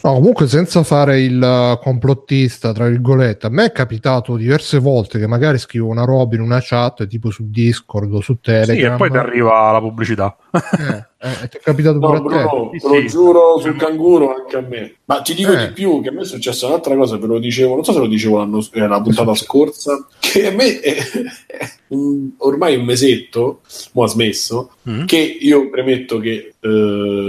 [0.03, 5.19] No, comunque senza fare il uh, complottista, tra virgolette, a me è capitato diverse volte
[5.19, 8.93] che magari scrivo una roba in una chat, tipo su Discord o su Sì, Telegram.
[8.93, 10.37] e poi ti arriva la pubblicità.
[10.51, 12.47] Eh, Eh, ti è capitato No, pure a te?
[12.47, 13.07] Bruno, Sì, te lo sì.
[13.07, 14.95] giuro sul canguro anche a me.
[15.05, 15.67] Ma ti dico Eh.
[15.67, 17.99] di più, che a me è successa un'altra cosa, ve lo dicevo, non so se
[17.99, 20.95] lo dicevo l'anno, eh, la puntata scorsa, che a me è,
[21.47, 23.61] è un- ormai un mesetto,
[23.93, 25.05] mo ha smesso, Mm.
[25.05, 26.67] che io premetto che eh,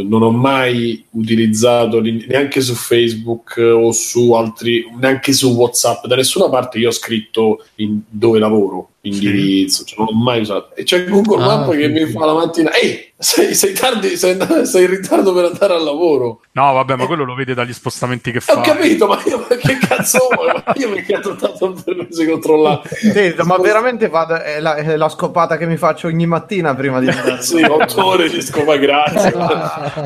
[0.07, 6.16] non ho mai utilizzato neanche su Facebook eh, o su altri, neanche su WhatsApp, da
[6.16, 10.75] nessuna parte io ho scritto in- dove lavoro, indirizzo, cioè, non l'ho mai usato.
[10.75, 12.12] E c'è Google Ah, Maps che sì, mi sì.
[12.12, 16.40] fa la mattina, ehi, sei, sei tardi, sei, sei in ritardo per andare al lavoro.
[16.53, 18.61] No, vabbè, ma quello lo vede dagli spostamenti che Eh, Ho fa.
[18.61, 20.53] capito, ma io ma che cazzo vuoi?
[20.77, 22.81] Io mi ho dato il permesso di controllare.
[22.88, 27.01] Sì, ma veramente vado, è, la, è la scopata che mi faccio ogni mattina prima
[27.01, 27.42] di andare.
[27.42, 29.33] Sì, otto ore di scopa, grazie.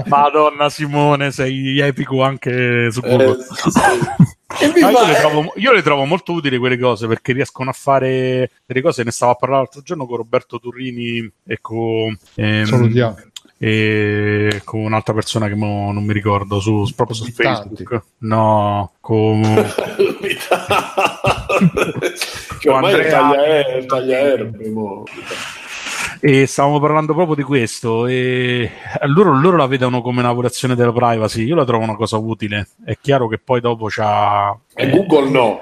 [0.07, 3.37] Madonna Simone, sei epico anche su Eh, Google.
[3.55, 3.81] sì, sì.
[4.61, 8.83] Io, le trovo, io le trovo molto utili quelle cose perché riescono a fare delle
[8.83, 9.05] cose.
[9.05, 13.17] Ne stavo a parlare l'altro giorno con Roberto Turrini e con, ehm, Salutiamo.
[13.59, 17.25] e con un'altra persona che mo non mi ricordo su, proprio su.
[17.31, 18.03] Facebook.
[18.19, 20.37] No, con è
[22.69, 25.05] Andrea- taglia, è taglia erbe, mo.
[26.25, 28.07] E stavamo parlando proprio di questo.
[28.07, 28.71] E
[29.07, 31.43] loro, loro la vedono come una violazione della privacy.
[31.45, 32.69] Io la trovo una cosa utile.
[32.85, 34.57] È chiaro che poi dopo c'ha.
[34.73, 35.61] E eh, Google no.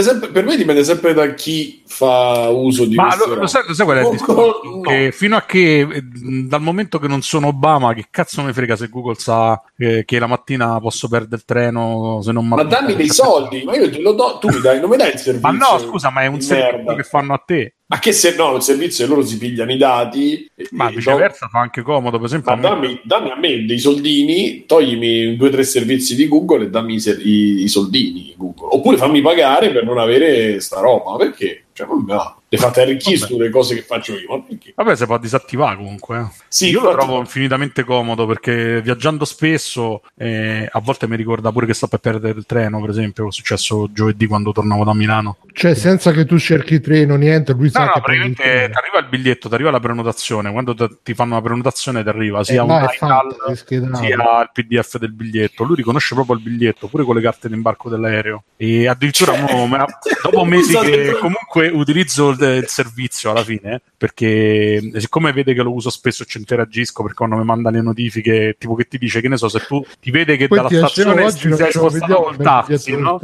[0.00, 3.74] Sempre, per me dipende sempre da chi fa uso di Ma lo, lo sai, lo
[3.74, 4.60] sai qual è il Google, discorso?
[4.64, 4.80] no.
[4.80, 6.02] Che fino a che eh,
[6.46, 10.18] dal momento che non sono Obama, che cazzo mi frega se Google sa eh, che
[10.18, 14.00] la mattina posso perdere il treno se non Ma dammi dei soldi, ma io te
[14.00, 15.52] lo do, tu mi dai, non mi dai il servizio.
[15.52, 16.94] Ma no, scusa, ma è un servizio merda.
[16.94, 17.74] che fanno a te.
[17.90, 20.48] Ma che se no, il servizio loro si pigliano i dati.
[20.54, 22.54] e- Ma e viceversa fa anche comodo, per esempio.
[22.54, 26.70] Ma dammi, dammi a me dei soldini, toglimi due o tre servizi di Google e
[26.70, 28.68] dammi i, ser- i- i soldini Google.
[28.70, 31.16] Oppure fammi pagare per non avere sta roba.
[31.16, 31.64] Perché?
[31.72, 32.39] Cioè, non mi va.
[32.52, 34.44] Le fate arricchire sulle cose che faccio io.
[34.74, 36.18] Vabbè, si può disattivare comunque.
[36.18, 36.24] eh.
[36.48, 41.66] Sì, Io lo trovo infinitamente comodo perché viaggiando spesso eh, a volte mi ricorda pure
[41.66, 45.36] che sto per perdere il treno, per esempio, è successo giovedì quando tornavo da Milano.
[45.52, 48.78] Cioè, senza che tu cerchi treno, niente, lui No, sa no, che il praticamente ti
[48.78, 50.50] arriva il biglietto, ti arriva la prenotazione.
[50.50, 53.94] Quando te- ti fanno la prenotazione, ti arriva sia Eh, un fatta, è schedato.
[53.96, 55.62] sia il PDF del biglietto.
[55.62, 58.42] Lui riconosce proprio il biglietto, pure con le carte d'imbarco dell'aereo.
[58.56, 59.84] E addirittura Cioè, mo-
[60.22, 65.72] dopo mesi che comunque utilizzo il, il servizio alla fine, perché siccome vede che lo
[65.72, 69.28] uso spesso ci interagisco perché quando mi manda le notifiche, tipo che ti dice che
[69.28, 72.96] ne so, se tu ti vede che Poi dalla stazione ti sei spostato col taxi,
[72.96, 73.20] no?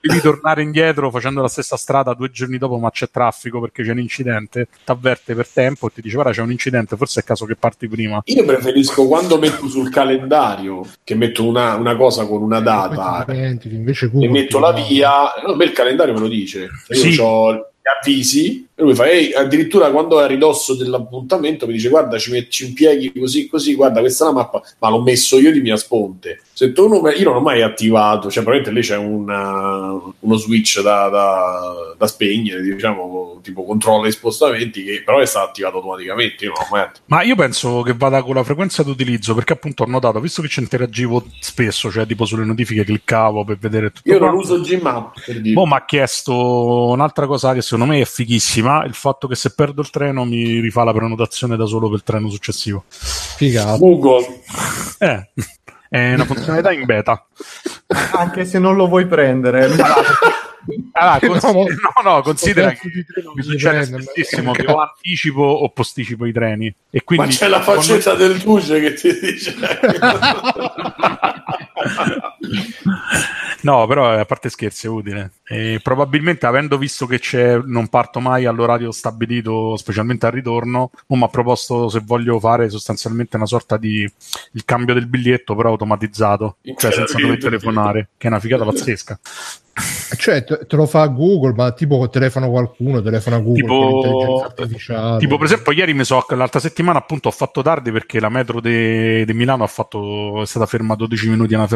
[0.00, 3.90] devi tornare indietro facendo la stessa strada due giorni dopo ma c'è traffico perché c'è
[3.90, 7.24] un incidente ti avverte per tempo e ti dice guarda c'è un incidente forse è
[7.24, 12.26] caso che parti prima Io preferisco quando metto sul calendario, che metto una, una cosa
[12.26, 15.10] con una data e metto la via,
[15.44, 16.68] no, a me il calendario me lo dice.
[16.88, 17.16] Io Sì.
[17.20, 22.18] ho avvisi e lui fa, ehi, addirittura quando è a ridosso dell'appuntamento mi dice guarda
[22.18, 25.50] ci, met- ci impieghi così così, guarda questa è la mappa, ma l'ho messo io
[25.50, 26.40] di mia sponte.
[26.52, 30.80] Se tu non, io non ho mai attivato, cioè probabilmente lì c'è una- uno switch
[30.82, 36.44] da, da- da spegnere, diciamo, tipo controlla i spostamenti, che però è stato attivato automaticamente,
[36.44, 40.20] io non ma io penso che vada con la frequenza d'utilizzo perché appunto ho notato
[40.20, 44.32] visto che ci interagivo spesso cioè tipo sulle notifiche cliccavo per vedere tutto Io non
[44.34, 44.52] quanto.
[44.54, 45.54] uso Gmap per dire.
[45.54, 49.54] Boh, mi ha chiesto un'altra cosa che secondo me è fighissima, il fatto che se
[49.54, 52.84] perdo il treno mi rifà la prenotazione da solo per il treno successivo.
[52.88, 53.78] Figato.
[53.78, 54.42] Google.
[54.98, 55.28] Eh,
[55.88, 57.26] è una funzionalità in beta.
[58.12, 59.68] Anche se non lo vuoi prendere.
[60.92, 62.90] Allora, consi- No, no, considera che
[63.34, 66.74] mi succede spessissimo ma- che o anticipo o posticipo i treni.
[66.90, 69.54] E quindi Ma c'è la faccetta del duce che ti dice.
[73.62, 75.32] No, però eh, a parte scherzi è utile.
[75.44, 81.22] E probabilmente avendo visto che c'è, non parto mai all'orario stabilito, specialmente al ritorno, mi
[81.22, 84.08] ha proposto se voglio fare sostanzialmente una sorta di
[84.52, 89.18] il cambio del biglietto, però automatizzato, cioè senza dover telefonare, che è una figata pazzesca.
[90.16, 95.18] Cioè, te, lo fa Google, ma tipo telefono qualcuno, telefona Google Tipo- con l'intelligenza artificiale.
[95.18, 98.60] Tipo, per esempio, ieri mi so, l'altra settimana appunto ho fatto tardi perché la metro
[98.60, 101.75] di Milano ha fatto, è stata ferma 12 minuti a una fermata.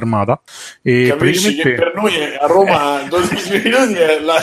[0.83, 4.41] E Capisci che praticamente per noi a Roma 12 minuti è, la,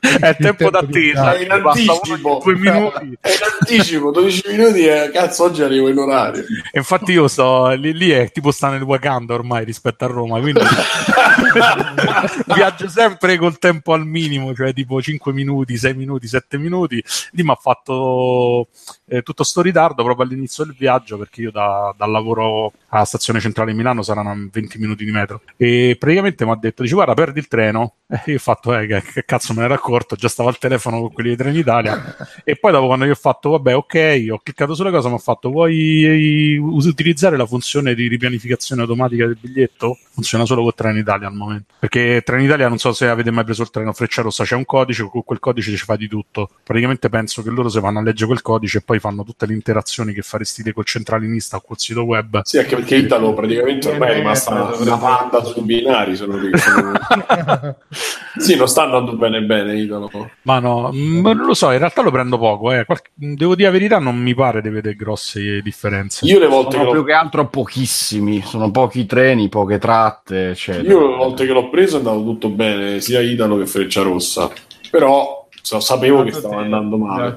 [0.00, 2.40] è tempo tempo d'attesa, basta uno anticipo.
[2.42, 3.18] due minuti.
[3.20, 6.42] è in anticipo, 12 minuti è cazzo oggi arrivo in orario.
[6.72, 10.40] E infatti io sto lì, lì è tipo sta nel Wakanda ormai rispetto a Roma,
[10.40, 10.60] quindi
[12.54, 17.02] viaggio sempre col tempo al minimo, cioè tipo 5 minuti, 6 minuti, 7 minuti.
[17.32, 18.68] Lì mi ha fatto
[19.08, 23.40] eh, tutto sto ritardo proprio all'inizio del viaggio perché io da, dal lavoro alla stazione
[23.40, 27.14] centrale di Milano saranno 20 minuti di metro e praticamente mi ha detto dice guarda
[27.14, 30.16] perdi il treno e io ho fatto eh, che, che cazzo me ne ero accorto
[30.16, 32.16] già stavo al telefono con quelli di Trenitalia.
[32.44, 35.18] E poi dopo quando io ho fatto vabbè ok ho cliccato sulla cosa mi ha
[35.18, 39.98] fatto vuoi eh, utilizzare la funzione di ripianificazione automatica del biglietto?
[40.10, 41.74] Funziona solo con Trenitalia al momento.
[41.78, 45.08] Perché Trenitalia non so se avete mai preso il treno Freccia Rossa c'è un codice
[45.08, 46.50] con quel codice ci fa di tutto.
[46.64, 49.52] Praticamente penso che loro se vanno a leggere quel codice e poi fanno tutte le
[49.52, 52.40] interazioni che faresti col centralinista o col sito web.
[52.42, 56.16] Sì, anche perché Italo praticamente ormai è rimasta una, una panda sui binari.
[56.16, 56.50] Sono lì,
[58.38, 60.10] sì, non sta andando bene bene Italo.
[60.42, 62.72] Ma no, mm, non lo so, in realtà lo prendo poco.
[62.72, 62.84] Eh.
[62.84, 66.24] Qualche- devo dire la verità, non mi pare di vedere grosse differenze.
[66.26, 70.50] Io le volte che Sono l'ho più che altro pochissimi, sono pochi treni, poche tratte,
[70.50, 70.88] eccetera.
[70.88, 74.50] Io le volte che l'ho preso è andato tutto bene, sia Italo che Freccia Rossa.
[74.90, 77.36] Però so- sapevo che stava andando male.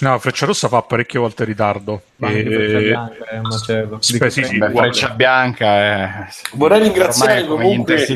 [0.00, 2.02] No, Freccia Rossa fa parecchie volte ritardo.
[2.16, 3.96] Ma E- Freccia Bianca è un macello.
[4.00, 4.92] Spe- sì, sì, Beh, uguale.
[4.92, 6.26] Freccia Bianca è...
[6.52, 8.06] Vorrei ringraziare comunque-.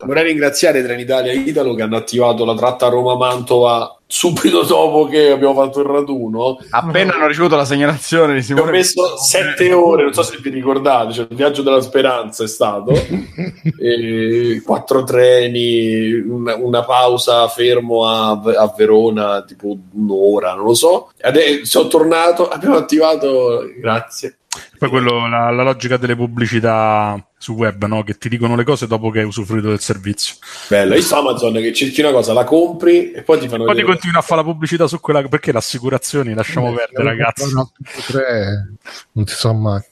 [0.00, 5.54] Vorrei ringraziare Trenitalia e Italo che hanno attivato la tratta Roma-Mantova subito dopo che abbiamo
[5.54, 6.58] fatto il raduno.
[6.70, 8.72] Appena hanno ricevuto la segnalazione di Ci ho Simone...
[8.72, 12.92] messo sette ore, non so se vi ricordate, cioè il viaggio della speranza è stato,
[13.80, 21.10] e quattro treni, una, una pausa fermo a, a Verona, tipo un'ora, non lo so.
[21.20, 24.38] Adesso sono tornato, abbiamo attivato, grazie.
[24.78, 28.02] Poi quello, la, la logica delle pubblicità su web, no?
[28.02, 30.36] che ti dicono le cose dopo che hai usufruito del servizio.
[30.66, 33.76] Bello, io su Amazon che cerchi una cosa, la compri e poi ti fanno Poi
[33.76, 37.52] ti continui a fare la pubblicità su quella perché le assicurazioni lasciamo Eh, perdere, ragazzi.
[37.52, 38.68] no, tutti e tre,
[39.12, 39.82] non si sa mai.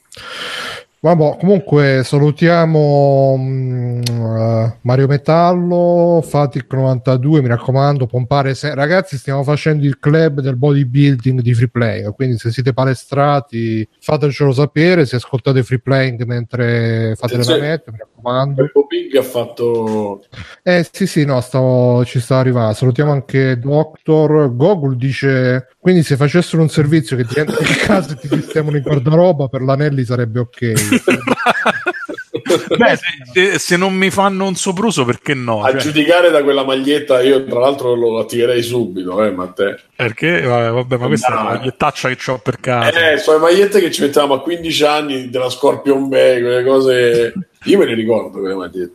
[1.04, 9.98] Vabbè, comunque salutiamo eh, Mario Metallo, Fatic92, mi raccomando, pompare se- ragazzi, stiamo facendo il
[9.98, 16.22] club del bodybuilding di free quindi se siete palestrati fatecelo sapere, se ascoltate free playing
[16.22, 17.58] mentre fate Attenzione.
[17.58, 18.62] l'allenamento, mi raccomando.
[18.62, 18.86] Peppo
[19.18, 20.24] ha fatto
[20.62, 26.16] Eh sì sì no stavo, ci sta arrivando salutiamo anche Doctor Gogol dice quindi se
[26.16, 30.04] facessero un servizio che ti entra in casa e ti sistemano in guardaroba per l'anelli
[30.04, 30.72] sarebbe ok
[32.76, 32.98] Beh,
[33.32, 35.62] se, se- non mi fanno un sopruso, perché no?
[35.62, 37.20] a Cioè, giudicare da quella maglietta.
[37.22, 39.78] Io, tra l'altro, lo attiverei subito, eh, ma te.
[39.94, 40.40] perché?
[40.42, 41.40] Vabbè, vabbè, ma questa è No.
[41.40, 43.12] una magliettaccia che ho per casa.
[43.12, 47.32] Eh, sono le magliette che ci mettevamo a 15 anni della Scorpion Bay, quelle cose.
[47.64, 48.94] Io me le ricordo quelle magliette.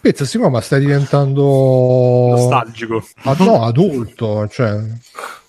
[0.00, 1.42] Pezza sì ma stai diventando
[2.30, 3.02] Nostalgico.
[3.24, 4.78] ah, no adulto cioè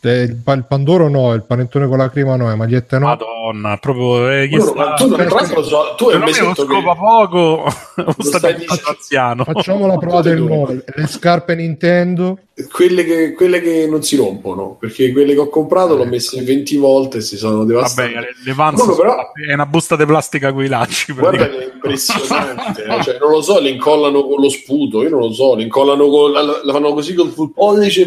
[0.03, 3.05] eh, il, pa- il pandoro no il panettone con la crema no le magliette no
[3.05, 4.29] Madonna, proprio.
[4.31, 6.47] Eh, Tu, sta- ma tu, tra l'altro, lo so, tu è un Secondo me lo
[6.49, 6.73] mesetto che.
[6.73, 7.63] scopa poco,
[7.95, 9.43] lo sta stai dicendo- anziano.
[9.43, 12.39] facciamo la prova del nome le scarpe Nintendo
[12.71, 16.77] Quelle che, quelle che non si rompono perché quelle che ho comprato l'ho messe 20
[16.77, 18.13] volte e si sono devastate.
[18.13, 21.13] Vabbè, le, sono- però- è una busta di plastica con i lacci.
[21.13, 23.03] Guarda che è impressionante, eh.
[23.03, 26.09] Cioè, non lo so, le incollano con lo sputo, io non lo so, le incollano
[26.09, 28.05] con la, la fanno così col full pollice,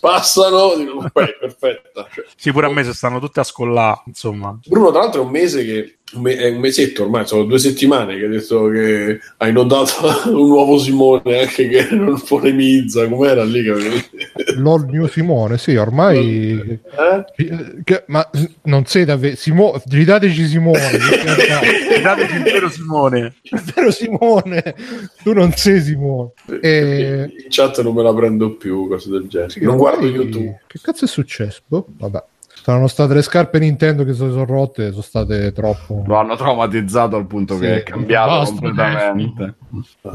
[0.00, 2.06] passano, dico, beh, perfetta.
[2.12, 4.58] Cioè, Sì, pure a me se stanno tutte a scollare, insomma.
[4.66, 8.24] Bruno, tra l'altro, è un mese che è un mesetto ormai, sono due settimane che
[8.24, 9.92] hai detto che hai notato
[10.30, 14.04] un nuovo Simone anche che non polemizza, com'era lì che avevi-
[14.58, 17.24] LOL New Simone sì ormai Eh?
[17.82, 18.28] che- ma
[18.64, 20.78] non sei davvero Simo- gridateci Simone
[22.04, 23.34] Dateci il vero Simone.
[23.42, 24.74] È vero Simone,
[25.22, 26.32] tu non sei Simone.
[26.60, 27.30] E...
[27.44, 29.50] In chat non me la prendo più, cose del genere.
[29.50, 30.60] Sì, non guardo YouTube.
[30.66, 31.60] Che cazzo è successo?
[31.66, 32.22] Boh, vabbè.
[32.64, 36.02] Saranno state le scarpe Nintendo che si sono rotte, sono state troppo.
[36.06, 39.54] Lo hanno traumatizzato al punto Sì, che è cambiato basta, completamente.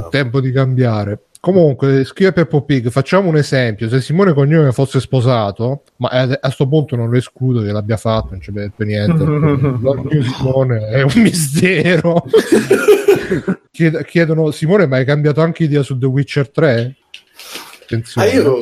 [0.10, 1.26] Tempo di cambiare.
[1.40, 3.88] Comunque, scrive Peppo Pig, facciamo un esempio.
[3.88, 7.98] Se Simone Cognome fosse sposato, ma a, a sto punto non lo escludo che l'abbia
[7.98, 9.24] fatto, non c'è per niente.
[9.24, 12.24] New Simone è un mistero.
[13.70, 16.96] Chied- chiedono, Simone, ma hai cambiato anche idea su The Witcher 3?
[17.92, 18.30] Ah, Attenzione.
[18.30, 18.56] io,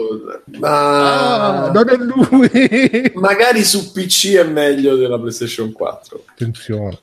[0.60, 3.12] ma Ah, non è lui.
[3.16, 6.24] magari su PC è meglio della PlayStation 4.
[6.32, 7.00] Attenzione.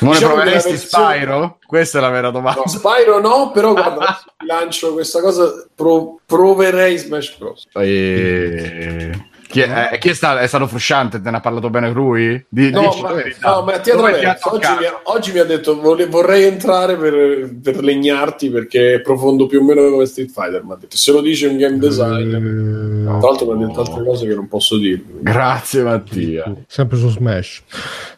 [0.00, 1.58] Non Diciamo ne proveresti versione- Spyro?
[1.66, 2.60] Questa è la vera domanda.
[2.64, 7.66] No, Spyro no, però guarda, lancio questa cosa, pro- proverei Smash Bros.
[7.74, 9.10] E...
[9.52, 11.20] Chi, è, eh, chi è, stato, è stato frusciante?
[11.20, 12.42] Te ne ha parlato bene lui?
[12.48, 14.48] Di, No, dici ma, no, ma ha attraverso.
[14.48, 14.80] Oggi toccato?
[14.80, 19.44] mi, ha, oggi mi ha detto vole- vorrei entrare per, per legnarti perché è profondo
[19.46, 20.64] più o meno come Street Fighter.
[20.64, 22.42] Mi ha detto se lo dice un game designer.
[22.42, 25.18] Eh, Tra l'altro mi ha detto altre cose che non posso dirvi.
[25.20, 26.50] Grazie Mattia.
[26.66, 27.62] sempre su Smash.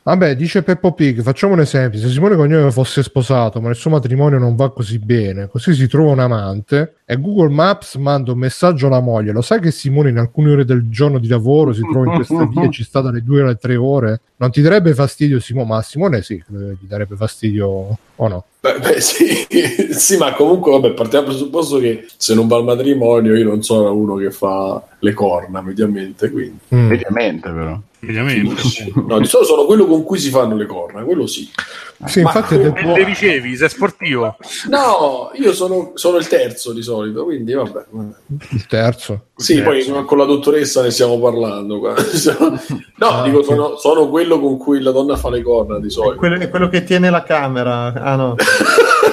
[0.05, 3.89] Vabbè, dice Peppo Pig, facciamo un esempio, se Simone Cognome fosse sposato ma il suo
[3.91, 8.39] matrimonio non va così bene, così si trova un amante e Google Maps manda un
[8.39, 11.81] messaggio alla moglie, lo sai che Simone in alcune ore del giorno di lavoro, si
[11.81, 15.41] trova in questa via, ci sta dalle due alle tre ore, non ti darebbe fastidio
[15.41, 15.67] Simone?
[15.67, 18.45] Ma a Simone sì, eh, gli darebbe fastidio o no?
[18.61, 19.47] Beh, beh, sì,
[19.93, 23.63] sì, ma comunque vabbè, partiamo dal presupposto che se non va al matrimonio io non
[23.63, 26.89] sono uno che fa le corna mediamente, quindi Mm.
[26.89, 27.81] Mediamente, però.
[28.05, 28.93] Mediamente.
[29.07, 31.49] no, di solito sono quello con cui si fanno le corna, quello sì.
[32.07, 34.37] Sì, Ma infatti come- è E le dicevi, sei sportivo?
[34.69, 37.85] No, io sono, sono il terzo di solito, quindi vabbè.
[38.51, 39.27] il terzo.
[39.37, 39.93] Sì, Terzo.
[39.93, 41.79] poi con la dottoressa ne stiamo parlando.
[41.79, 41.95] qua.
[42.97, 45.91] No, Ah, dico, sono, sono quello con cui la donna fa le corna di È
[45.91, 46.17] solito.
[46.17, 47.93] quello, è quello che tiene la camera.
[47.93, 48.35] Ah no.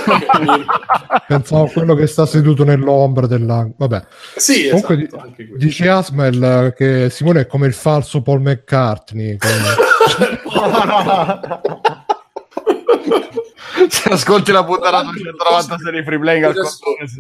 [1.27, 3.75] Pensavo a quello che sta seduto nell'ombra dell'angolo.
[3.77, 4.03] Vabbè.
[4.35, 5.57] sì, Comunque esatto, di- anche quello.
[5.63, 9.37] Dice Asmel che Simone è come il falso Paul McCartney.
[9.37, 9.47] che-
[13.89, 16.53] Se ascolti la puntata 296 di Free Playing al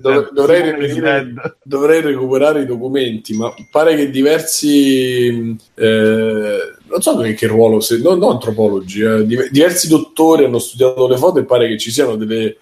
[0.01, 1.57] dov- dovrei, dead.
[1.63, 7.99] dovrei recuperare i documenti, ma pare che diversi, eh, non so che, che ruolo, se,
[7.99, 11.91] no, no antropologi, eh, div- diversi dottori hanno studiato le foto e pare che ci
[11.91, 12.57] siano delle, eh,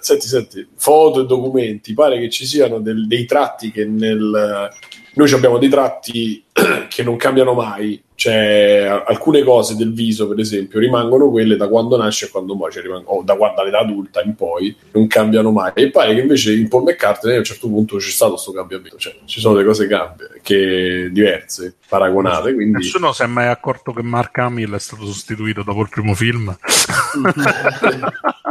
[0.00, 4.70] senti, senti, foto e documenti, pare che ci siano del- dei tratti che nel...
[5.14, 6.44] Noi abbiamo dei tratti
[6.88, 11.96] che non cambiano mai, cioè alcune cose del viso, per esempio, rimangono quelle da quando
[11.96, 15.50] nasce a quando muore, cioè rimangono- o da quando all'età adulta in poi, non cambiano
[15.50, 15.72] mai.
[15.74, 18.96] E pare che invece in Paul McCartney a un certo punto c'è stato questo cambiamento,
[18.96, 23.92] cioè ci sono delle cose cambie, che diverse, paragonate, quindi Nessuno si è mai accorto
[23.92, 26.56] che Mark Hamill è stato sostituito dopo il primo film.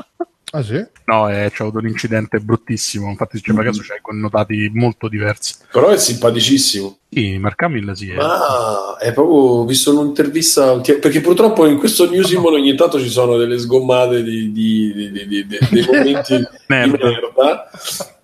[0.55, 0.85] Ah sì?
[1.05, 3.09] No, eh, c'è avuto un incidente bruttissimo.
[3.09, 5.55] Infatti, se ci fai caso, c'hai connotati molto diversi.
[5.71, 6.99] però è simpaticissimo.
[7.13, 8.11] Sì, Mark Hamill sì.
[8.11, 13.09] Ma è proprio ho visto un'intervista perché purtroppo in questo New Simon ogni tanto ci
[13.09, 17.69] sono delle sgommate di, di- di- di- di- dei momenti di Merda.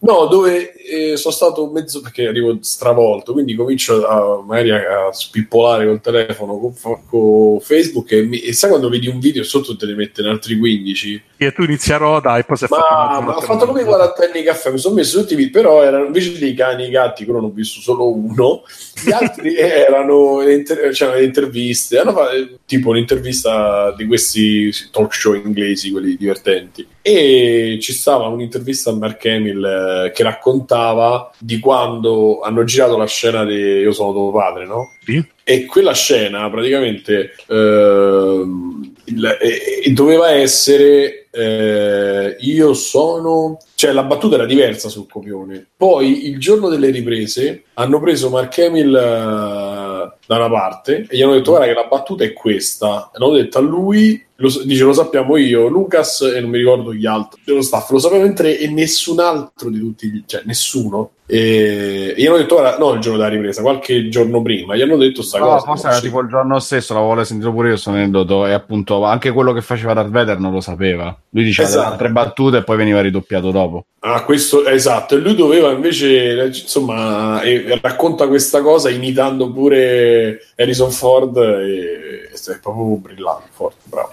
[0.01, 5.85] No, dove eh, sono stato mezzo perché arrivo stravolto, quindi comincio a, magari a, spippolare
[5.85, 6.73] col telefono con,
[7.09, 10.57] con Facebook e, mi- e sai quando vedi un video sotto te ne mette altri
[10.57, 13.81] 15 E tu inizi a rota e poi fatto ma, mezzo ma ho fatto come
[13.81, 14.13] i morta.
[14.13, 16.87] 40 anni caffè, mi sono messo tutti i video, però erano invece dei cani e
[16.87, 18.61] i gatti, quello ne ho visto solo uno,
[19.05, 24.71] gli altri erano le inter- c'erano le interviste, hanno fatto eh, tipo un'intervista di questi
[24.91, 26.85] talk show inglesi, quelli divertenti.
[27.01, 33.07] E ci stava un'intervista a Mark Hamill eh, che raccontava di quando hanno girato la
[33.07, 34.91] scena di Io sono tuo padre, no?
[35.05, 35.23] Sì.
[35.43, 44.03] E quella scena praticamente ehm, il- e- e doveva essere eh, io sono cioè la
[44.03, 45.65] battuta era diversa sul copione.
[45.77, 51.21] Poi il giorno delle riprese hanno preso Mark Hamill eh, da una parte e gli
[51.21, 53.09] hanno detto guarda che la battuta è questa.
[53.13, 56.93] E hanno detto a lui lo, dice lo sappiamo io Lucas e non mi ricordo
[56.93, 60.41] gli altri dello staff lo sapevano in tre e nessun altro di tutti gli- cioè
[60.43, 61.11] nessuno.
[61.25, 64.75] E, gli hanno detto guarda no il giorno della ripresa qualche giorno prima.
[64.75, 67.69] Gli hanno detto sta No, cosa forse era tipo il giorno stesso, l'avevo sentito pure
[67.69, 71.17] io sto aneddoto e appunto anche quello che faceva Darth Vader non lo sapeva.
[71.31, 71.81] Lui diceva Esatto.
[71.83, 73.85] delle altre battute e poi veniva ridoppiato dopo.
[73.99, 80.39] Ah, questo esatto, e lui doveva invece, insomma, e- e racconta questa cosa imitando pure
[80.55, 84.09] Harrison Ford e, e è proprio brillante, forte, bravo.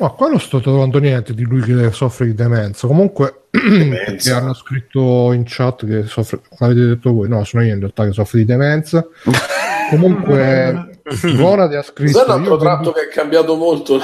[0.00, 2.88] Ma qua non sto trovando niente di lui che soffre di demenza.
[2.88, 4.30] Comunque, Demenza.
[4.30, 8.04] che hanno scritto in chat che soffre, l'avete detto voi, no, sono io in realtà
[8.04, 9.06] che soffre di demenza.
[9.90, 10.93] Comunque,
[11.36, 12.18] Gonade ha scritto.
[12.18, 14.00] Cos'è un altro tratto che ha cambiato molto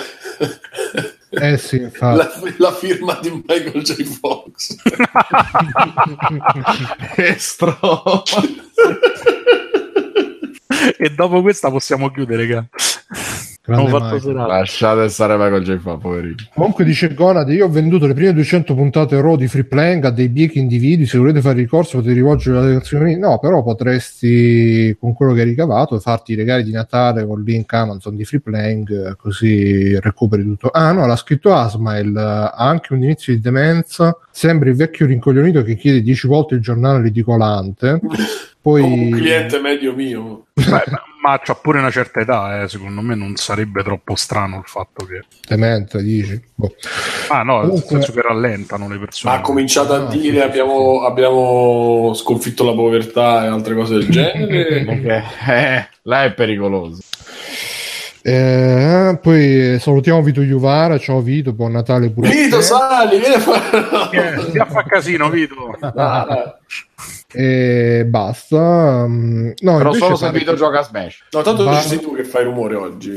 [1.30, 2.16] Eh sì, infatti.
[2.16, 4.02] la, la firma di Michael J.
[4.04, 4.76] Fox?
[7.16, 8.22] Estro.
[10.98, 12.66] E dopo questa possiamo chiudere, raga.
[13.66, 15.76] Lasciate stare Michael J.
[15.78, 16.34] Fa, poverino.
[16.54, 20.10] Comunque dice Gonade, io ho venduto le prime 200 puntate Raw di Free Playing a
[20.10, 23.16] dei biechi individui, se volete fare ricorso potete rivolgere la lezione.
[23.16, 27.44] No, però potresti con quello che hai ricavato farti i regali di Natale con il
[27.44, 30.70] link Amazon di Free eh, così recuperi tutto.
[30.70, 35.04] Ah no, l'ha scritto Asmail, eh, ha anche un inizio di demenza, sembra il vecchio
[35.04, 38.00] rincoglionito che chiede 10 volte il giornale ridicolante.
[38.62, 40.46] Poi Come un cliente medio mio.
[40.54, 40.84] Beh,
[41.22, 45.04] ma, c'ha pure una certa età, eh, secondo me non sarebbe troppo strano il fatto
[45.04, 45.22] che...
[45.46, 46.40] demente, dici.
[46.54, 46.74] Boh.
[47.28, 49.34] Ah no, nel Comunque- senso che rallentano le persone.
[49.34, 53.74] Ma ha cominciato a No, dire sì, sì, abbiamo, abbiamo sconfitto la povertà e altre
[53.74, 54.84] cose del genere.
[54.84, 57.00] Perché, eh, là è pericoloso.
[58.22, 62.62] Eh, poi salutiamo Vito Iuvara, ciao Vito, buon Natale pure a Vito, te.
[62.62, 64.36] sali, vieni a fare...
[64.36, 65.54] Eh, si fa casino, Vito.
[65.94, 66.58] Ah,
[67.32, 69.06] e basta.
[69.06, 71.24] Mm, No, Però solo se Vito che- gioca a Smash.
[71.30, 73.10] No, tanto ci sei tu che fai rumore oggi.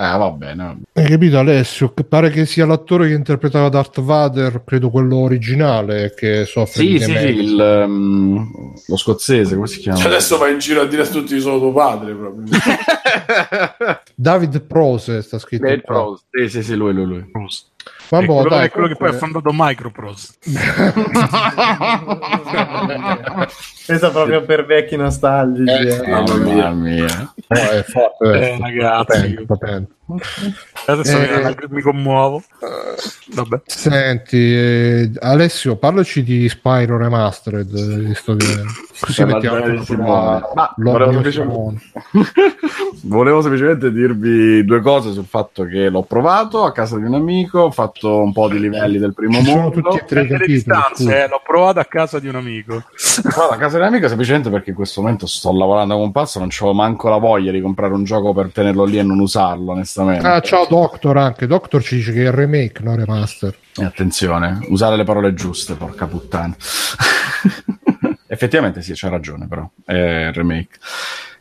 [0.00, 0.82] Eh, va bene.
[0.92, 1.92] Hai capito Alessio?
[1.92, 6.88] Che pare che sia l'attore che interpretava Darth Vader, credo quello originale, che soffre Sì,
[6.90, 8.52] di sì, sì, il, ehm,
[8.86, 9.98] lo scozzese, come si chiama?
[9.98, 12.44] Cioè, adesso vai in giro a dire a tutti sono tuo padre proprio.
[14.14, 15.66] David Prose sta scritto.
[15.84, 16.22] Prose.
[16.30, 17.28] Sì, sì, sì, lui, lui, lui.
[17.30, 17.66] Prost.
[18.10, 20.32] Vabbè, è quello, dai, è quello che poi ha fondato Microprose.
[23.86, 25.70] Questa proprio per vecchi nostalgici.
[25.70, 26.08] Eh, eh.
[26.08, 27.32] Mamma mia.
[27.48, 29.04] No, è forte, Eh, eh, ragazzi.
[29.06, 29.92] potente, potente.
[30.86, 31.54] Adesso Eh.
[31.68, 32.42] mi- commuovo.
[33.34, 33.60] Vabbè.
[33.66, 38.46] Senti, eh, Alessio, parlaci di Spyro Remastered, eh, visto che
[39.00, 39.58] così mettiamo.
[40.54, 41.80] Ma volevo semplicemente-.
[43.02, 47.60] Volevo semplicemente dirvi due cose sul fatto che l'ho provato a casa di un amico,
[47.60, 49.80] ho fatto un po' di livelli del primo Ci sono mondo.
[49.82, 50.52] tutti e tre capitoli.
[50.52, 52.82] distanze, eh, l'ho provato a casa di un amico.
[53.50, 56.38] A casa di un amico semplicemente perché in questo momento sto lavorando come un pazzo,
[56.40, 59.74] non c'ho manco la voglia di comprare un gioco per tenerlo lì e non usarlo,
[59.98, 60.26] onestamente.
[60.26, 61.46] Ah, ciao Doctor anche.
[61.46, 63.54] Doctor ci dice che è il remake, no remaster.
[63.76, 66.54] E attenzione, usare le parole giuste, porca puttana.
[68.26, 70.78] Effettivamente sì, c'ha ragione però, è remake.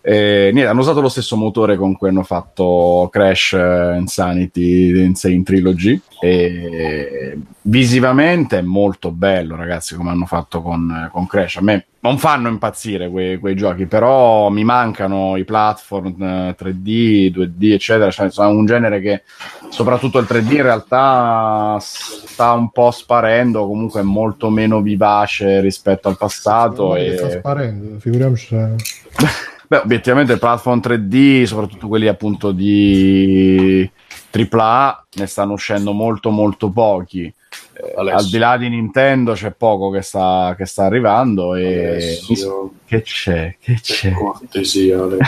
[0.02, 5.44] Eh, niente, hanno usato lo stesso motore con cui hanno fatto Crash eh, Insanity Insane
[5.44, 11.88] Trilogy e visivamente è molto bello ragazzi come hanno fatto con, con Crash a me
[12.08, 18.10] non fanno impazzire quei, quei giochi però mi mancano i platform eh, 3D 2D eccetera
[18.12, 19.24] cioè, sono un genere che
[19.70, 26.08] soprattutto il 3D in realtà sta un po' sparendo comunque è molto meno vivace rispetto
[26.08, 27.32] al passato che sta e...
[27.32, 28.76] sparendo, figuriamoci se...
[29.70, 33.90] Beh, obiettivamente i platform 3D, soprattutto quelli appunto di
[34.32, 37.34] AAA, ne stanno uscendo molto molto pochi.
[37.74, 41.88] Eh, al di là di Nintendo c'è poco che sta, che sta arrivando e...
[41.88, 43.56] Alessio, Che c'è?
[43.60, 44.12] Che c'è?
[44.12, 45.26] cortesia, Alessio.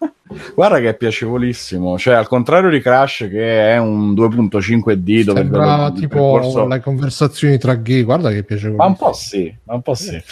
[0.54, 5.86] Guarda che è piacevolissimo, cioè al contrario di Crash che è un 2.5D dove Sembra
[5.86, 8.76] il tipo percorso- le conversazioni tra gay, guarda che piacevole.
[8.76, 10.22] Ma un po' sì, ma un po' sì.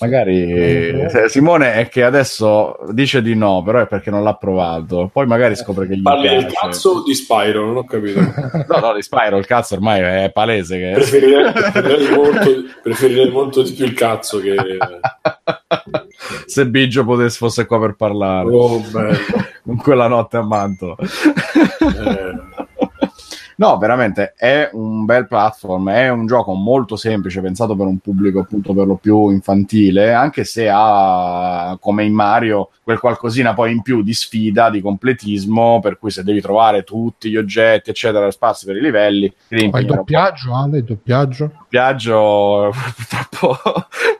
[0.00, 5.10] Magari eh, Simone è che adesso dice di no, però è perché non l'ha provato.
[5.12, 6.54] Poi magari scopre che gli Parli del piace.
[6.54, 7.66] cazzo o di Spyro?
[7.66, 8.20] Non ho capito.
[8.66, 12.50] No, no, di Spyro il cazzo ormai è palese che Preferirei, preferirei molto,
[12.82, 14.54] preferirei molto di più il cazzo che...
[16.46, 18.82] se Biggio potesse fosse qua per parlare Oh,
[19.62, 20.96] con quella notte a Manto.
[20.98, 22.54] Eh,
[23.56, 28.40] No, veramente è un bel platform, è un gioco molto semplice, pensato per un pubblico
[28.40, 33.82] appunto per lo più infantile, anche se ha come in Mario quel qualcosina poi in
[33.82, 38.66] più di sfida, di completismo, per cui se devi trovare tutti gli oggetti, eccetera, sparsi
[38.66, 39.32] per i livelli,
[39.70, 41.63] Ma il doppiaggio, Ale, il doppiaggio?
[41.74, 43.58] Viaggio purtroppo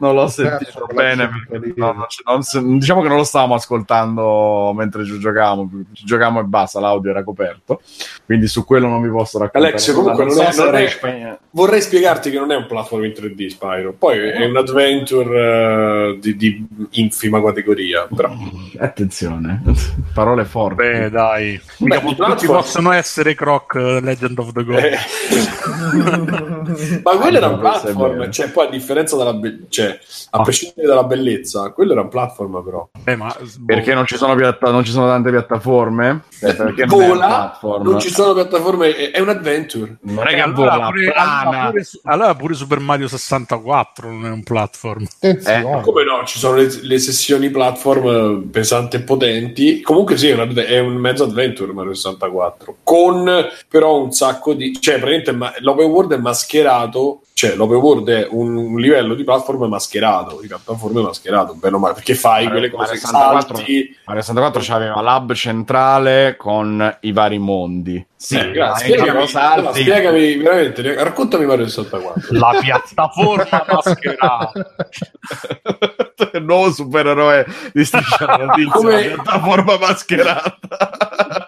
[0.01, 1.31] non l'ho sentito bene
[1.77, 6.81] non non diciamo che non lo stavamo ascoltando mentre ci giocavamo ci giocavamo e basta
[6.81, 7.81] l'audio era coperto
[8.27, 11.81] quindi su quello non vi posso raccontare Alexio, comunque non è- so non è- vorrei
[11.81, 16.37] spiegarti che non è un platform in 3D Spyro, poi è un adventure eh, di,
[16.37, 18.33] di infima categoria, però.
[18.79, 19.63] Attenzione
[20.13, 20.77] parole forti.
[20.77, 21.61] Beh, dai.
[21.79, 24.83] Mica Beh, tutti possono essere Croc eh, Legend of the Gold.
[25.35, 27.01] Eh.
[27.03, 29.99] Ma quello era un platform, cioè poi a differenza della be- cioè,
[30.31, 30.43] a Ah.
[30.43, 32.89] prescindere dalla bellezza, quello era un platform però.
[33.05, 33.35] Eh, ma,
[33.67, 37.83] perché non ci sono, piatta- non ci sono tante piattaforme Eh, perché non Vola, platform.
[37.83, 39.97] non ci sono piattaforme, è, è un adventure.
[40.03, 44.27] non è Eh, che allora, vola pure, allora, pure, allora pure Super Mario 64 non
[44.27, 45.05] è un platform.
[45.17, 45.81] Attenzione.
[45.83, 48.07] Come no, ci sono le, le sessioni platform
[48.45, 49.81] eh, pesanti e potenti.
[49.81, 52.77] Comunque sì, è un, adve- è un mezzo adventure Mario 64.
[52.83, 54.73] Con però un sacco di...
[54.81, 57.21] Cioè, praticamente ma- l'open world è mascherato.
[57.37, 61.95] Cioè, l'open world è un, livello di platform mascherato, di piattaforme mascherato, bene o male,
[61.95, 63.97] perché fai quelle cose Mario 64 salti...
[64.05, 68.07] Mario 64 c'aveva l'hub centrale con i vari mondi.
[68.15, 68.97] Sì, Eh, grazie.
[68.97, 72.39] spiegami, salti- spiegami veramente, raccontami Mario 64.
[72.39, 74.53] La piattaforma mascherata.
[76.39, 81.44] il nuovo supereroe di Striscia la Notizia, Come- la piattaforma mascherata.